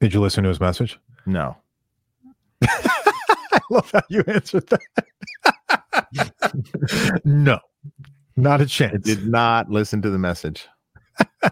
Did 0.00 0.14
you 0.14 0.22
listen 0.22 0.42
to 0.44 0.48
his 0.48 0.58
message? 0.58 0.98
No. 1.26 1.54
I 2.62 3.60
love 3.68 3.90
how 3.92 4.00
you 4.08 4.24
answered 4.26 4.66
that. 4.68 4.80
No, 7.24 7.58
not 8.36 8.60
a 8.60 8.66
chance. 8.66 9.04
did 9.04 9.26
not 9.26 9.70
listen 9.70 10.02
to 10.02 10.10
the 10.10 10.18
message. 10.18 10.66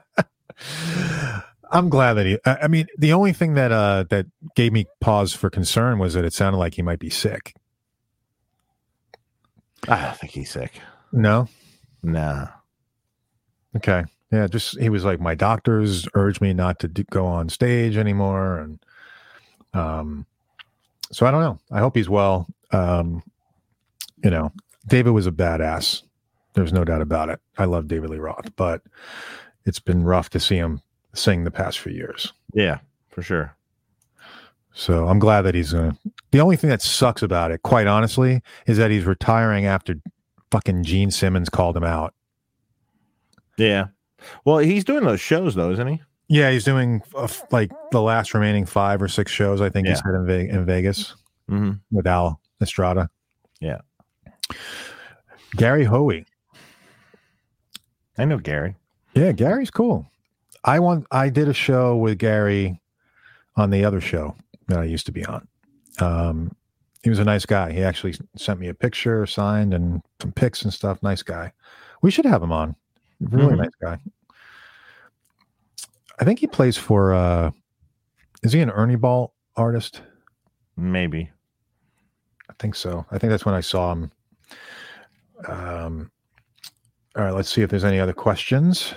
I'm 1.70 1.88
glad 1.88 2.14
that 2.14 2.26
he. 2.26 2.38
I 2.44 2.58
I 2.62 2.68
mean, 2.68 2.86
the 2.96 3.12
only 3.12 3.32
thing 3.32 3.54
that 3.54 3.72
uh 3.72 4.04
that 4.10 4.26
gave 4.54 4.72
me 4.72 4.86
pause 5.00 5.34
for 5.34 5.50
concern 5.50 5.98
was 5.98 6.14
that 6.14 6.24
it 6.24 6.32
sounded 6.32 6.58
like 6.58 6.74
he 6.74 6.82
might 6.82 6.98
be 6.98 7.10
sick. 7.10 7.54
I 9.86 10.02
don't 10.02 10.16
think 10.16 10.32
he's 10.32 10.50
sick. 10.50 10.80
No. 11.12 11.48
Nah. 12.02 12.48
Okay. 13.76 14.04
Yeah. 14.32 14.46
Just 14.46 14.78
he 14.78 14.88
was 14.88 15.04
like, 15.04 15.20
my 15.20 15.34
doctors 15.34 16.08
urged 16.14 16.40
me 16.40 16.52
not 16.52 16.78
to 16.80 16.88
do, 16.88 17.04
go 17.04 17.26
on 17.26 17.48
stage 17.48 17.96
anymore, 17.96 18.58
and 18.58 18.80
um, 19.74 20.26
so 21.12 21.26
I 21.26 21.30
don't 21.30 21.40
know. 21.42 21.58
I 21.70 21.80
hope 21.80 21.96
he's 21.96 22.08
well. 22.08 22.46
Um, 22.72 23.22
you 24.24 24.30
know, 24.30 24.52
David 24.86 25.10
was 25.10 25.26
a 25.26 25.32
badass. 25.32 26.02
There's 26.54 26.72
no 26.72 26.84
doubt 26.84 27.02
about 27.02 27.28
it. 27.28 27.40
I 27.58 27.64
love 27.66 27.88
David 27.88 28.10
Lee 28.10 28.18
Roth, 28.18 28.54
but 28.56 28.82
it's 29.64 29.78
been 29.80 30.02
rough 30.04 30.30
to 30.30 30.40
see 30.40 30.56
him 30.56 30.80
sing 31.14 31.44
the 31.44 31.50
past 31.50 31.78
few 31.78 31.92
years. 31.92 32.32
Yeah, 32.54 32.78
for 33.10 33.22
sure. 33.22 33.54
So 34.72 35.08
I'm 35.08 35.18
glad 35.18 35.42
that 35.42 35.54
he's 35.54 35.72
gonna. 35.72 35.96
The 36.30 36.40
only 36.40 36.56
thing 36.56 36.70
that 36.70 36.82
sucks 36.82 37.22
about 37.22 37.50
it, 37.50 37.62
quite 37.62 37.86
honestly, 37.86 38.42
is 38.66 38.76
that 38.78 38.90
he's 38.90 39.04
retiring 39.04 39.66
after 39.66 39.96
fucking 40.50 40.84
Gene 40.84 41.10
Simmons 41.10 41.48
called 41.48 41.76
him 41.76 41.84
out. 41.84 42.14
Yeah. 43.56 43.86
Well, 44.44 44.58
he's 44.58 44.84
doing 44.84 45.04
those 45.04 45.20
shows 45.20 45.54
though, 45.54 45.70
isn't 45.72 45.86
he? 45.86 46.02
Yeah, 46.28 46.50
he's 46.50 46.64
doing 46.64 47.02
uh, 47.16 47.28
like 47.50 47.70
the 47.90 48.02
last 48.02 48.34
remaining 48.34 48.66
five 48.66 49.00
or 49.00 49.08
six 49.08 49.32
shows. 49.32 49.60
I 49.60 49.70
think 49.70 49.88
he 49.88 49.94
said 49.94 50.14
in, 50.14 50.26
Ve- 50.26 50.48
in 50.48 50.64
Vegas 50.64 51.14
Mm-hmm. 51.50 51.72
with 51.96 52.06
Al 52.06 52.40
Estrada. 52.60 53.08
Yeah. 53.60 53.78
Gary 55.56 55.84
Hoey. 55.84 56.26
I 58.16 58.24
know 58.24 58.38
Gary. 58.38 58.76
Yeah, 59.14 59.32
Gary's 59.32 59.70
cool. 59.70 60.06
I 60.64 60.80
want. 60.80 61.06
I 61.10 61.28
did 61.28 61.48
a 61.48 61.54
show 61.54 61.96
with 61.96 62.18
Gary 62.18 62.80
on 63.56 63.70
the 63.70 63.84
other 63.84 64.00
show 64.00 64.34
that 64.68 64.78
I 64.80 64.84
used 64.84 65.06
to 65.06 65.12
be 65.12 65.24
on. 65.24 65.46
Um, 66.00 66.54
he 67.02 67.10
was 67.10 67.18
a 67.18 67.24
nice 67.24 67.46
guy. 67.46 67.72
He 67.72 67.82
actually 67.82 68.14
sent 68.36 68.60
me 68.60 68.68
a 68.68 68.74
picture, 68.74 69.24
signed, 69.26 69.72
and 69.72 70.02
some 70.20 70.32
pics 70.32 70.62
and 70.62 70.72
stuff. 70.72 71.02
Nice 71.02 71.22
guy. 71.22 71.52
We 72.02 72.10
should 72.10 72.24
have 72.26 72.42
him 72.42 72.52
on. 72.52 72.74
Really 73.20 73.54
Mhm. 73.54 73.58
nice 73.58 73.74
guy. 73.80 73.98
I 76.20 76.24
think 76.24 76.40
he 76.40 76.46
plays 76.46 76.76
for. 76.76 77.14
uh 77.14 77.50
Is 78.42 78.52
he 78.52 78.60
an 78.60 78.70
Ernie 78.70 78.96
Ball 78.96 79.32
artist? 79.56 80.02
Maybe. 80.76 81.30
I 82.50 82.52
think 82.58 82.74
so. 82.74 83.06
I 83.10 83.18
think 83.18 83.30
that's 83.30 83.44
when 83.44 83.54
I 83.54 83.60
saw 83.60 83.92
him. 83.92 84.10
Um, 85.46 86.10
all 87.16 87.24
right, 87.24 87.34
let's 87.34 87.52
see 87.52 87.62
if 87.62 87.70
there's 87.70 87.84
any 87.84 88.00
other 88.00 88.12
questions. 88.12 88.94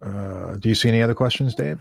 Uh, 0.00 0.56
do 0.56 0.68
you 0.68 0.74
see 0.74 0.88
any 0.88 1.02
other 1.02 1.14
questions, 1.14 1.54
Dave? 1.54 1.78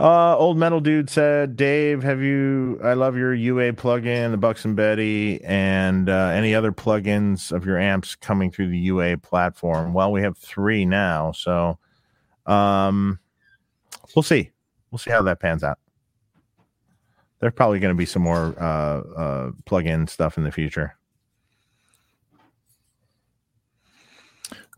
Uh, 0.00 0.36
old 0.36 0.56
metal 0.56 0.78
dude 0.78 1.10
said, 1.10 1.56
Dave, 1.56 2.04
have 2.04 2.22
you? 2.22 2.78
I 2.84 2.92
love 2.92 3.16
your 3.16 3.34
UA 3.34 3.72
plugin, 3.72 4.30
the 4.30 4.36
Buxom 4.36 4.76
Betty, 4.76 5.42
and 5.42 6.08
uh, 6.08 6.30
any 6.32 6.54
other 6.54 6.70
plugins 6.70 7.50
of 7.50 7.66
your 7.66 7.78
amps 7.78 8.14
coming 8.14 8.50
through 8.50 8.68
the 8.68 8.78
UA 8.78 9.18
platform. 9.18 9.92
Well, 9.92 10.12
we 10.12 10.22
have 10.22 10.38
three 10.38 10.84
now, 10.84 11.32
so 11.32 11.78
um, 12.46 13.18
we'll 14.14 14.22
see. 14.22 14.50
We'll 14.90 14.98
see 14.98 15.10
how 15.10 15.22
that 15.22 15.40
pans 15.40 15.64
out. 15.64 15.78
There's 17.40 17.52
probably 17.54 17.78
going 17.78 17.94
to 17.94 17.98
be 17.98 18.06
some 18.06 18.22
more 18.22 18.54
uh, 18.60 19.00
uh, 19.16 19.50
plug-in 19.64 20.06
stuff 20.08 20.36
in 20.38 20.44
the 20.44 20.50
future. 20.52 20.96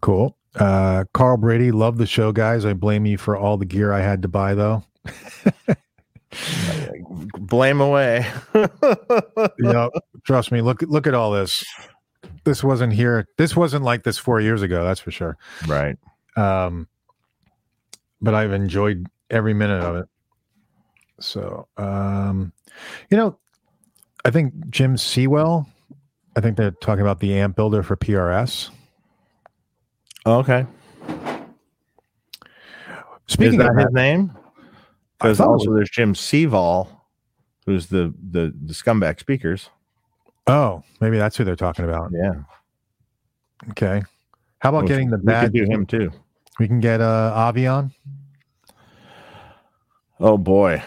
Cool. 0.01 0.37
Uh, 0.57 1.05
Carl 1.15 1.37
Brady, 1.37 1.71
love 1.73 1.97
the 1.99 2.07
show, 2.07 2.33
guys. 2.33 2.65
I 2.65 2.73
blame 2.73 3.07
you 3.07 3.17
for 3.19 3.37
all 3.37 3.57
the 3.57 3.65
gear 3.65 3.93
I 3.93 4.01
had 4.01 4.23
to 4.23 4.29
buy, 4.29 4.55
though. 4.55 4.83
Blame 7.39 7.81
away. 7.81 8.27
You 9.59 9.73
know, 9.73 9.91
trust 10.25 10.53
me. 10.53 10.61
Look, 10.63 10.83
look 10.83 11.07
at 11.07 11.15
all 11.15 11.33
this. 11.33 11.65
This 12.45 12.65
wasn't 12.65 12.93
here. 12.93 13.27
This 13.37 13.57
wasn't 13.57 13.85
like 13.85 14.05
this 14.05 14.19
four 14.19 14.41
years 14.41 14.63
ago. 14.63 14.85
That's 14.85 15.01
for 15.01 15.11
sure. 15.11 15.37
right. 15.67 15.97
um 16.37 16.87
but 18.23 18.35
i've 18.35 18.53
enjoyed 18.53 19.07
every 19.31 19.55
minute 19.55 19.83
of 19.83 19.97
it. 19.97 20.09
So, 21.21 21.69
um, 21.77 22.53
you 23.11 23.17
know, 23.17 23.39
I 24.25 24.31
think 24.31 24.53
Jim 24.71 24.97
Sewell. 24.97 25.69
I 26.37 26.41
think 26.41 26.57
they're 26.57 26.71
talking 26.71 27.03
about 27.03 27.21
the 27.21 27.35
amp 27.39 27.57
builder 27.57 27.83
for 27.83 27.97
PRS. 27.97 28.71
Okay. 30.27 30.65
Speaking 33.27 33.61
Is 33.61 33.67
that 33.67 33.71
of 33.71 33.77
his 33.77 33.85
that, 33.87 33.93
name? 33.93 34.33
Because 35.19 35.41
also 35.41 35.75
there's 35.75 35.91
Jim 35.91 36.15
Seval, 36.15 36.89
who's 37.67 37.87
the 37.89 38.15
the 38.31 38.55
the 38.65 38.73
Scumback 38.73 39.21
speakers. 39.21 39.71
oh, 40.47 40.83
maybe 41.01 41.19
that's 41.19 41.37
who 41.37 41.45
they're 41.45 41.57
talking 41.57 41.85
about. 41.85 42.11
Yeah. 42.13 42.33
Okay. 43.71 44.03
How 44.61 44.71
about 44.71 44.85
Which 44.85 44.89
getting 44.89 45.11
the 45.11 45.19
we 45.19 45.25
bad? 45.25 45.45
could 45.45 45.53
do 45.53 45.65
him 45.65 45.85
too. 45.87 46.11
We 46.59 46.67
can 46.69 46.81
get 46.81 47.01
uh, 47.01 47.33
Avi 47.35 47.67
on. 47.67 47.93
Oh 50.19 50.37
boy, 50.39 50.83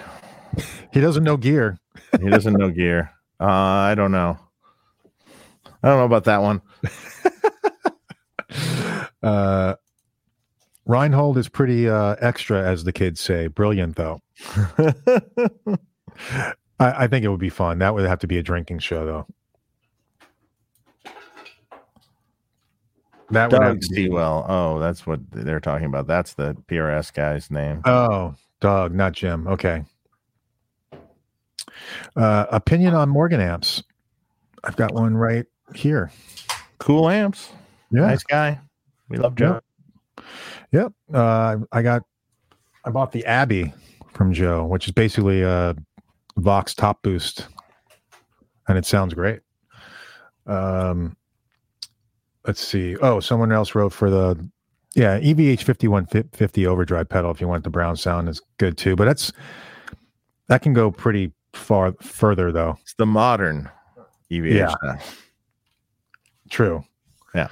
He 0.92 1.00
doesn't 1.02 1.24
know 1.24 1.38
gear. 1.38 1.80
he 2.22 2.30
doesn't 2.30 2.54
know 2.54 2.70
gear. 2.70 3.12
Uh, 3.40 3.46
I 3.46 3.96
don't 3.96 4.12
know. 4.12 4.38
I 5.82 5.90
don't 5.90 5.98
know 6.00 6.06
about 6.06 6.26
that 6.26 6.42
one. 6.42 6.62
Uh, 9.24 9.76
Reinhold 10.86 11.38
is 11.38 11.48
pretty 11.48 11.88
uh, 11.88 12.16
extra, 12.20 12.62
as 12.62 12.84
the 12.84 12.92
kids 12.92 13.22
say. 13.22 13.48
Brilliant, 13.48 13.96
though. 13.96 14.20
I, 14.78 16.54
I 16.80 17.08
think 17.08 17.24
it 17.24 17.30
would 17.30 17.40
be 17.40 17.50
fun. 17.50 17.80
That 17.80 17.94
would 17.94 18.06
have 18.06 18.20
to 18.20 18.28
be 18.28 18.38
a 18.38 18.44
drinking 18.44 18.80
show, 18.80 19.06
though. 19.06 19.28
That 23.32 23.50
would 23.52 23.62
have 23.62 23.76
Doug 23.76 23.82
to 23.82 23.90
be- 23.96 24.06
Sewell. 24.08 24.46
Oh, 24.50 24.80
that's 24.80 25.08
what 25.08 25.20
they're 25.32 25.62
talking 25.62 25.86
about. 25.88 26.06
That's 26.06 26.34
the 26.34 26.56
PRS 26.68 27.14
guy's 27.14 27.50
name. 27.50 27.82
Oh, 27.86 28.36
Doug, 28.60 28.94
not 28.94 29.14
Jim. 29.14 29.48
Okay. 29.48 29.86
Uh, 32.15 32.45
opinion 32.51 32.93
on 32.93 33.10
Morgan 33.10 33.41
amps. 33.41 33.84
I've 34.64 34.76
got 34.76 34.93
one 34.93 35.15
right 35.15 35.45
here. 35.76 36.11
Cool 36.80 37.10
amps. 37.10 37.49
Yeah. 37.91 38.01
Nice 38.01 38.23
guy. 38.23 38.60
We 39.10 39.18
love 39.18 39.35
Joe. 39.35 39.61
Yep. 40.72 40.93
Uh, 41.14 41.57
I 41.72 41.81
got, 41.81 42.03
I 42.85 42.89
bought 42.89 43.11
the 43.11 43.26
Abbey 43.26 43.73
from 44.14 44.34
Joe, 44.34 44.65
which 44.65 44.88
is 44.88 44.93
basically 44.93 45.41
a 45.41 45.76
Vox 46.38 46.73
top 46.73 47.01
boost, 47.03 47.47
and 48.68 48.77
it 48.77 48.85
sounds 48.85 49.14
great. 49.14 49.41
Um, 50.47 51.15
let's 52.45 52.65
see. 52.65 52.97
Oh, 52.97 53.19
someone 53.19 53.51
else 53.51 53.76
wrote 53.76 53.93
for 53.93 54.10
the, 54.10 54.49
yeah, 54.95 55.19
EVH 55.19 55.64
5150 55.64 56.68
overdrive 56.68 57.10
pedal. 57.10 57.31
If 57.31 57.41
you 57.41 57.47
want 57.47 57.64
the 57.64 57.69
brown 57.69 57.95
sound, 57.95 58.30
is 58.30 58.41
good 58.57 58.77
too. 58.77 58.95
But 58.95 59.05
that's 59.05 59.31
that 60.47 60.61
can 60.61 60.73
go 60.73 60.91
pretty 60.91 61.31
far 61.54 61.94
further 62.02 62.52
though. 62.52 62.78
It's 62.82 62.96
the 62.96 63.06
modern 63.06 63.70
EVH. 64.32 64.54
Yeah. 64.54 64.74
now. 64.84 64.98
True. 66.50 66.84
Yeah. 67.34 67.48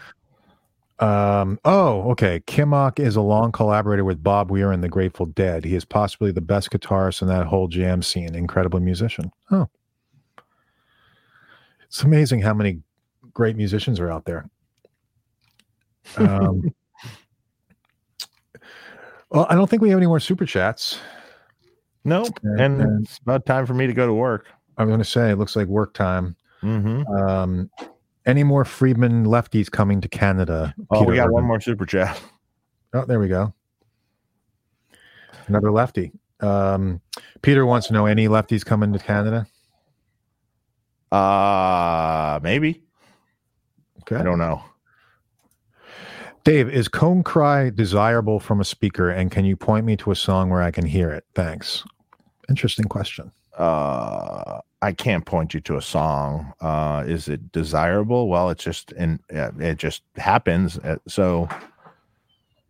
Um, 1.00 1.60
oh, 1.66 2.12
okay. 2.12 2.42
Kimock 2.42 3.00
is 3.00 3.16
a 3.16 3.22
long 3.22 3.52
collaborator 3.52 4.06
with 4.06 4.22
Bob 4.22 4.52
Weir 4.52 4.72
and 4.72 4.84
the 4.84 4.90
Grateful 4.90 5.26
Dead. 5.26 5.66
He 5.66 5.76
is 5.76 5.84
possibly 5.84 6.32
the 6.32 6.42
best 6.42 6.70
guitarist 6.70 7.24
in 7.24 7.28
that 7.28 7.48
whole 7.48 7.68
jam 7.68 8.04
scene. 8.04 8.36
Incredible 8.36 8.80
musician. 8.80 9.32
Oh. 9.50 9.68
It's 11.88 12.04
amazing 12.04 12.42
how 12.42 12.54
many 12.54 12.82
great 13.34 13.56
musicians 13.56 14.00
are 14.00 14.12
out 14.12 14.26
there. 14.26 14.48
Um, 16.18 16.62
well, 19.32 19.48
I 19.50 19.56
don't 19.56 19.70
think 19.70 19.82
we 19.82 19.90
have 19.90 19.98
any 19.98 20.08
more 20.08 20.20
super 20.20 20.46
chats. 20.46 21.00
Nope. 22.04 22.40
And- 22.44 22.82
And 22.82 23.04
it's 23.06 23.18
about 23.20 23.46
time 23.46 23.66
for 23.66 23.74
me 23.74 23.88
to 23.88 23.94
go 23.94 24.06
to 24.08 24.14
work. 24.14 24.48
I'm 24.78 24.88
going 24.88 25.00
to 25.00 25.06
say 25.06 25.30
it 25.32 25.36
looks 25.38 25.56
like 25.56 25.68
work 25.68 25.94
time. 25.94 26.36
Mm-hmm. 26.64 27.08
Um, 27.16 27.70
any 28.26 28.44
more 28.44 28.66
Friedman 28.66 29.26
lefties 29.26 29.70
coming 29.70 30.02
to 30.02 30.08
Canada? 30.08 30.74
Oh, 30.90 31.00
Peter 31.00 31.12
we 31.12 31.16
got 31.18 31.32
one 31.32 31.44
more 31.44 31.60
super 31.60 31.86
chat. 31.86 32.20
Oh, 32.94 33.06
there 33.06 33.20
we 33.20 33.28
go. 33.28 33.54
Another 35.48 35.72
lefty. 35.72 36.12
Um, 36.40 37.02
Peter 37.42 37.66
wants 37.66 37.88
to 37.88 37.94
know 37.94 38.06
any 38.06 38.28
lefties 38.28 38.66
coming 38.66 38.94
to 38.94 39.00
Canada. 39.00 39.48
Uh 41.12 42.40
maybe. 42.42 42.82
Okay. 44.02 44.16
I 44.16 44.24
don't 44.24 44.40
know. 44.40 44.64
Dave, 46.44 46.70
is 46.70 46.88
cone 46.88 47.24
cry 47.24 47.70
desirable 47.70 48.40
from 48.40 48.60
a 48.60 48.66
speaker, 48.66 49.10
and 49.10 49.30
can 49.30 49.46
you 49.46 49.56
point 49.56 49.86
me 49.86 49.96
to 49.98 50.12
a 50.12 50.16
song 50.16 50.50
where 50.50 50.62
I 50.64 50.72
can 50.72 50.86
hear 50.86 51.12
it? 51.12 51.24
Thanks. 51.36 51.84
Interesting 52.50 52.86
question. 52.86 53.32
Uh 53.58 54.60
I 54.84 54.94
can't 54.94 55.26
point 55.26 55.54
you 55.54 55.60
to 55.62 55.78
a 55.78 55.82
song. 55.82 56.54
Uh 56.60 57.04
is 57.06 57.28
it 57.28 57.52
desirable? 57.52 58.28
Well, 58.28 58.50
it's 58.50 58.64
just 58.64 58.92
and 58.94 59.20
it 59.30 59.78
just 59.78 60.02
happens. 60.16 60.80
Uh, 60.80 60.98
So 61.08 61.48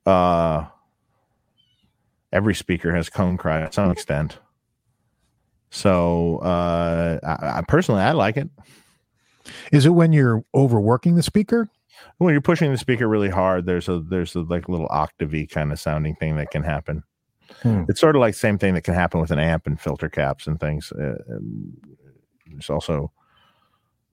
uh 0.05 0.65
every 2.33 2.55
speaker 2.55 2.93
has 2.93 3.09
cone 3.09 3.37
cry 3.37 3.61
to 3.65 3.71
some 3.71 3.89
extent. 3.91 4.39
So 5.69 6.39
uh 6.39 7.19
I, 7.23 7.59
I 7.59 7.61
personally 7.67 8.01
I 8.01 8.11
like 8.11 8.35
it. 8.37 8.49
Is 9.71 9.85
it 9.85 9.91
when 9.91 10.11
you're 10.11 10.43
overworking 10.53 11.15
the 11.15 11.23
speaker? 11.23 11.69
When 12.17 12.33
you're 12.33 12.41
pushing 12.41 12.71
the 12.71 12.77
speaker 12.77 13.07
really 13.07 13.29
hard 13.29 13.65
there's 13.65 13.89
a 13.89 13.99
there's 13.99 14.35
a 14.35 14.41
like 14.41 14.69
little 14.69 14.87
octavey 14.89 15.49
kind 15.49 15.71
of 15.71 15.79
sounding 15.79 16.15
thing 16.15 16.35
that 16.37 16.51
can 16.51 16.63
happen. 16.63 17.03
Hmm. 17.63 17.83
it's 17.89 17.99
sort 17.99 18.15
of 18.15 18.21
like 18.21 18.33
same 18.33 18.57
thing 18.57 18.75
that 18.75 18.81
can 18.81 18.93
happen 18.93 19.19
with 19.19 19.29
an 19.29 19.37
amp 19.37 19.67
and 19.67 19.79
filter 19.79 20.07
caps 20.07 20.47
and 20.47 20.57
things 20.57 20.91
uh, 20.93 21.15
there's 22.47 22.69
also 22.69 23.11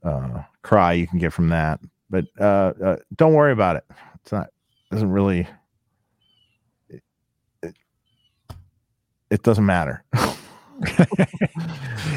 uh 0.02 0.42
cry 0.62 0.92
you 0.92 1.06
can 1.06 1.18
get 1.20 1.32
from 1.32 1.48
that 1.50 1.78
but 2.10 2.24
uh, 2.40 2.72
uh 2.84 2.96
don't 3.14 3.34
worry 3.34 3.52
about 3.52 3.76
it. 3.76 3.84
It's 4.22 4.32
not 4.32 4.48
doesn't 4.90 5.10
really 5.10 5.46
it, 6.88 7.02
it, 7.62 7.76
it 9.30 9.42
doesn't 9.42 9.66
matter. 9.66 10.04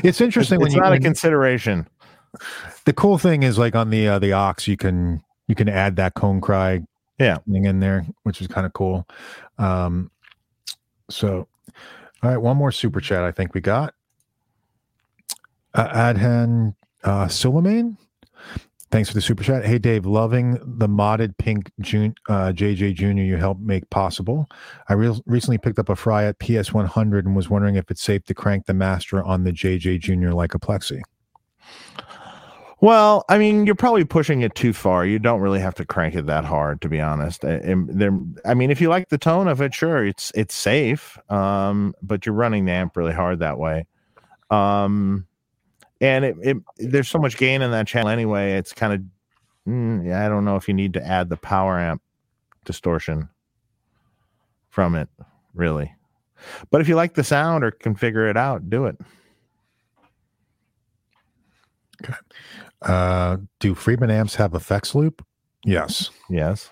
It's 0.04 0.20
interesting 0.20 0.56
it's 0.62 0.64
when 0.64 0.72
you 0.72 0.82
not 0.82 0.94
a 0.94 1.00
consideration. 1.00 1.88
The 2.86 2.94
cool 2.94 3.18
thing 3.18 3.44
is 3.44 3.58
like 3.58 3.76
on 3.76 3.90
the 3.90 4.08
uh, 4.08 4.20
the 4.20 4.34
aux 4.34 4.56
you 4.66 4.78
can 4.78 5.22
you 5.52 5.56
can 5.56 5.68
add 5.68 5.98
that 5.98 6.14
cone 6.14 6.40
cry 6.40 6.80
Yeah. 7.20 7.38
thing 7.52 7.66
in 7.66 7.82
there 7.82 8.06
which 8.24 8.40
is 8.40 8.48
kind 8.48 8.66
of 8.66 8.72
cool. 8.72 9.06
Um 9.58 10.10
so 11.10 11.46
all 12.24 12.30
right 12.30 12.38
one 12.38 12.56
more 12.56 12.72
super 12.72 13.02
chat 13.02 13.22
i 13.24 13.32
think 13.32 13.54
we 13.54 13.60
got. 13.60 13.94
Uh, 15.74 15.88
adhan 16.14 16.74
uh 17.04 17.28
suleiman 17.28 17.98
thanks 18.92 19.10
for 19.10 19.16
the 19.16 19.22
super 19.22 19.44
chat. 19.44 19.66
Hey 19.66 19.78
dave 19.78 20.06
loving 20.06 20.54
the 20.80 20.88
modded 20.88 21.38
pink 21.38 21.70
Jun- 21.82 22.16
uh, 22.30 22.52
jj 22.54 22.94
junior 22.94 23.24
you 23.26 23.36
helped 23.38 23.62
make 23.62 23.90
possible. 23.90 24.50
I 24.90 24.94
re- 24.94 25.22
recently 25.26 25.58
picked 25.58 25.80
up 25.80 25.90
a 25.90 25.96
Fryette 25.96 26.40
ps 26.40 26.72
100 26.74 27.26
and 27.26 27.36
was 27.36 27.50
wondering 27.50 27.76
if 27.76 27.90
it's 27.92 28.04
safe 28.04 28.24
to 28.26 28.34
crank 28.34 28.66
the 28.68 28.74
master 28.74 29.22
on 29.24 29.44
the 29.44 29.52
jj 29.52 30.00
junior 30.00 30.34
like 30.34 30.54
a 30.54 30.60
plexi 30.60 31.02
Well, 32.82 33.26
I 33.30 33.38
mean, 33.38 33.68
you're 33.68 33.76
probably 33.76 34.04
pushing 34.06 34.42
it 34.42 34.56
too 34.56 34.74
far. 34.74 35.06
You 35.06 35.20
don't 35.20 35.40
really 35.40 35.60
have 35.60 35.76
to 35.76 35.86
crank 35.86 36.16
it 36.16 36.26
that 36.26 36.46
hard, 36.46 36.82
to 36.82 36.90
be 36.90 37.00
honest. 37.00 37.42
There, 37.42 38.20
I 38.44 38.56
mean, 38.56 38.72
if 38.72 38.82
you 38.82 38.90
like 38.90 39.10
the 39.10 39.20
tone 39.20 39.48
of 39.48 39.62
it, 39.62 39.74
sure, 39.76 40.04
it's 40.04 40.32
it's 40.34 40.56
safe. 40.56 41.18
Um, 41.30 41.94
but 42.02 42.26
you're 42.26 42.34
running 42.34 42.66
the 42.66 42.72
amp 42.72 42.98
really 42.98 43.14
hard 43.14 43.38
that 43.40 43.60
way. 43.60 43.86
Um, 44.50 45.28
and 46.02 46.26
it, 46.26 46.36
it 46.42 46.58
there's 46.78 47.08
so 47.08 47.20
much 47.20 47.38
gain 47.38 47.62
in 47.62 47.70
that 47.70 47.86
channel 47.86 48.10
anyway. 48.10 48.54
It's 48.54 48.74
kind 48.74 48.94
of, 48.94 49.02
mm, 49.72 50.12
I 50.14 50.28
don't 50.28 50.44
know 50.44 50.56
if 50.56 50.68
you 50.68 50.74
need 50.74 50.94
to 50.96 51.06
add 51.06 51.30
the 51.30 51.38
power 51.38 51.80
amp 51.80 52.02
distortion 52.66 53.30
from 54.72 54.96
it, 54.96 55.08
really. 55.54 55.94
But 56.72 56.82
if 56.82 56.90
you 56.90 56.96
like 56.96 57.14
the 57.14 57.24
sound 57.24 57.64
or 57.64 57.70
can 57.70 57.94
figure 57.94 58.28
it 58.28 58.38
out, 58.38 58.72
do 58.72 58.86
it. 58.86 58.98
Uh, 62.82 63.38
do 63.60 63.76
Friedman 63.76 64.10
amps 64.10 64.36
have 64.36 64.54
effects 64.54 64.96
loop? 64.96 65.26
Yes. 65.64 66.10
Yes. 66.30 66.72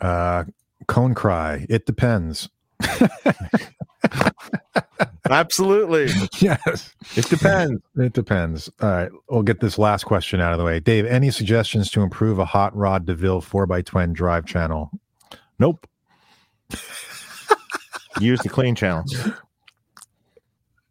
Uh, 0.00 0.44
cone 0.86 1.14
cry. 1.14 1.66
It 1.68 1.86
depends. 1.86 2.48
Absolutely. 5.30 6.08
yes. 6.40 6.94
It 7.16 7.28
depends. 7.28 7.80
It 7.96 8.12
depends. 8.12 8.70
All 8.80 8.90
right. 8.90 9.10
We'll 9.28 9.42
get 9.42 9.60
this 9.60 9.78
last 9.78 10.04
question 10.04 10.40
out 10.40 10.52
of 10.52 10.58
the 10.58 10.64
way. 10.64 10.80
Dave, 10.80 11.06
any 11.06 11.30
suggestions 11.30 11.90
to 11.92 12.02
improve 12.02 12.38
a 12.38 12.44
hot 12.44 12.76
rod 12.76 13.06
DeVille 13.06 13.40
4x12 13.42 14.12
drive 14.12 14.46
channel? 14.46 14.90
Nope. 15.58 15.86
Use 18.20 18.40
the 18.40 18.48
clean 18.48 18.74
channel. 18.74 19.04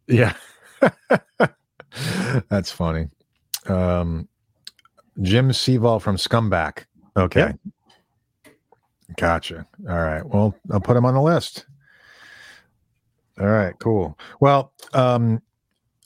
Yeah. 0.08 0.34
That's 2.50 2.72
funny. 2.72 3.10
Um, 3.68 4.28
Jim 5.22 5.50
Seval 5.50 6.02
from 6.02 6.16
Scumback. 6.16 6.86
Okay. 7.16 7.54
Gotcha. 9.18 9.68
All 9.90 10.02
right. 10.02 10.26
Well, 10.26 10.56
I'll 10.72 10.80
put 10.80 10.96
him 10.96 11.06
on 11.06 11.14
the 11.14 11.22
list. 11.22 11.66
All 13.40 13.48
right, 13.48 13.74
cool. 13.80 14.18
Well, 14.40 14.72
um, 14.94 15.42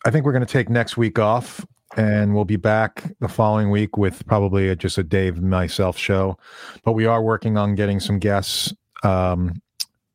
I 0.06 0.12
think 0.12 0.26
we're 0.26 0.32
going 0.32 0.46
to 0.46 0.52
take 0.52 0.70
next 0.70 0.96
week 0.96 1.20
off, 1.20 1.66
and 1.98 2.34
we'll 2.34 2.46
be 2.46 2.56
back 2.56 3.04
the 3.20 3.28
following 3.28 3.70
week 3.72 3.98
with 3.98 4.26
probably 4.26 4.70
a, 4.70 4.76
just 4.76 4.98
a 4.98 5.04
Dave 5.04 5.42
myself 5.42 5.98
show. 5.98 6.38
But 6.84 6.94
we 6.94 7.06
are 7.06 7.22
working 7.22 7.58
on 7.58 7.76
getting 7.76 8.00
some 8.00 8.20
guests, 8.20 8.74
um, 9.04 9.62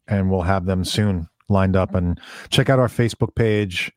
and 0.09 0.31
we'll 0.31 0.43
have 0.43 0.67
them 0.67 0.85
soon 0.85 1.29
lined 1.49 1.77
up. 1.77 1.95
And 1.95 2.19
check 2.49 2.71
out 2.71 2.79
our 2.79 2.89
Facebook 2.89 3.35
page 3.35 3.93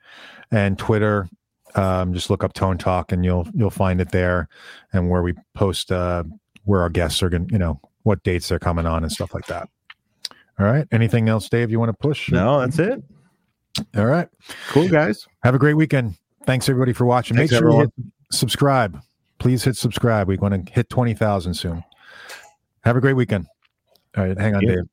and 0.51 0.77
Twitter. 0.77 1.29
Um, 1.75 2.13
just 2.13 2.29
look 2.29 2.43
up 2.43 2.53
Tone 2.53 2.77
Talk, 2.77 3.11
and 3.11 3.25
you'll 3.25 3.47
you'll 3.53 3.69
find 3.69 3.99
it 4.01 4.11
there, 4.11 4.47
and 4.91 5.09
where 5.09 5.23
we 5.23 5.33
post 5.53 5.91
uh, 5.91 6.23
where 6.65 6.81
our 6.81 6.89
guests 6.89 7.23
are 7.23 7.29
going. 7.29 7.49
You 7.49 7.57
know 7.57 7.79
what 8.03 8.21
dates 8.23 8.49
they're 8.49 8.59
coming 8.59 8.85
on 8.85 9.03
and 9.03 9.11
stuff 9.11 9.33
like 9.33 9.47
that. 9.47 9.69
All 10.59 10.65
right. 10.65 10.87
Anything 10.91 11.29
else, 11.29 11.49
Dave? 11.49 11.71
You 11.71 11.79
want 11.79 11.89
to 11.89 11.93
push? 11.97 12.31
No, 12.31 12.59
that's 12.59 12.77
it. 12.77 13.03
All 13.97 14.05
right. 14.05 14.27
Cool, 14.69 14.87
guys. 14.87 15.27
Have 15.43 15.55
a 15.55 15.59
great 15.59 15.73
weekend. 15.75 16.15
Thanks 16.45 16.69
everybody 16.69 16.93
for 16.93 17.05
watching. 17.05 17.35
Thanks, 17.37 17.51
Make 17.51 17.59
sure 17.59 17.67
everyone. 17.69 17.91
you 17.97 18.03
hit 18.03 18.13
subscribe. 18.31 19.01
Please 19.39 19.63
hit 19.63 19.75
subscribe. 19.75 20.27
We're 20.27 20.37
going 20.37 20.65
to 20.65 20.71
hit 20.71 20.89
20,000 20.89 21.53
soon. 21.53 21.83
Have 22.83 22.95
a 22.95 23.01
great 23.01 23.15
weekend. 23.15 23.47
All 24.15 24.25
right. 24.25 24.37
Hang 24.37 24.55
on, 24.55 24.65
Dave. 24.65 24.83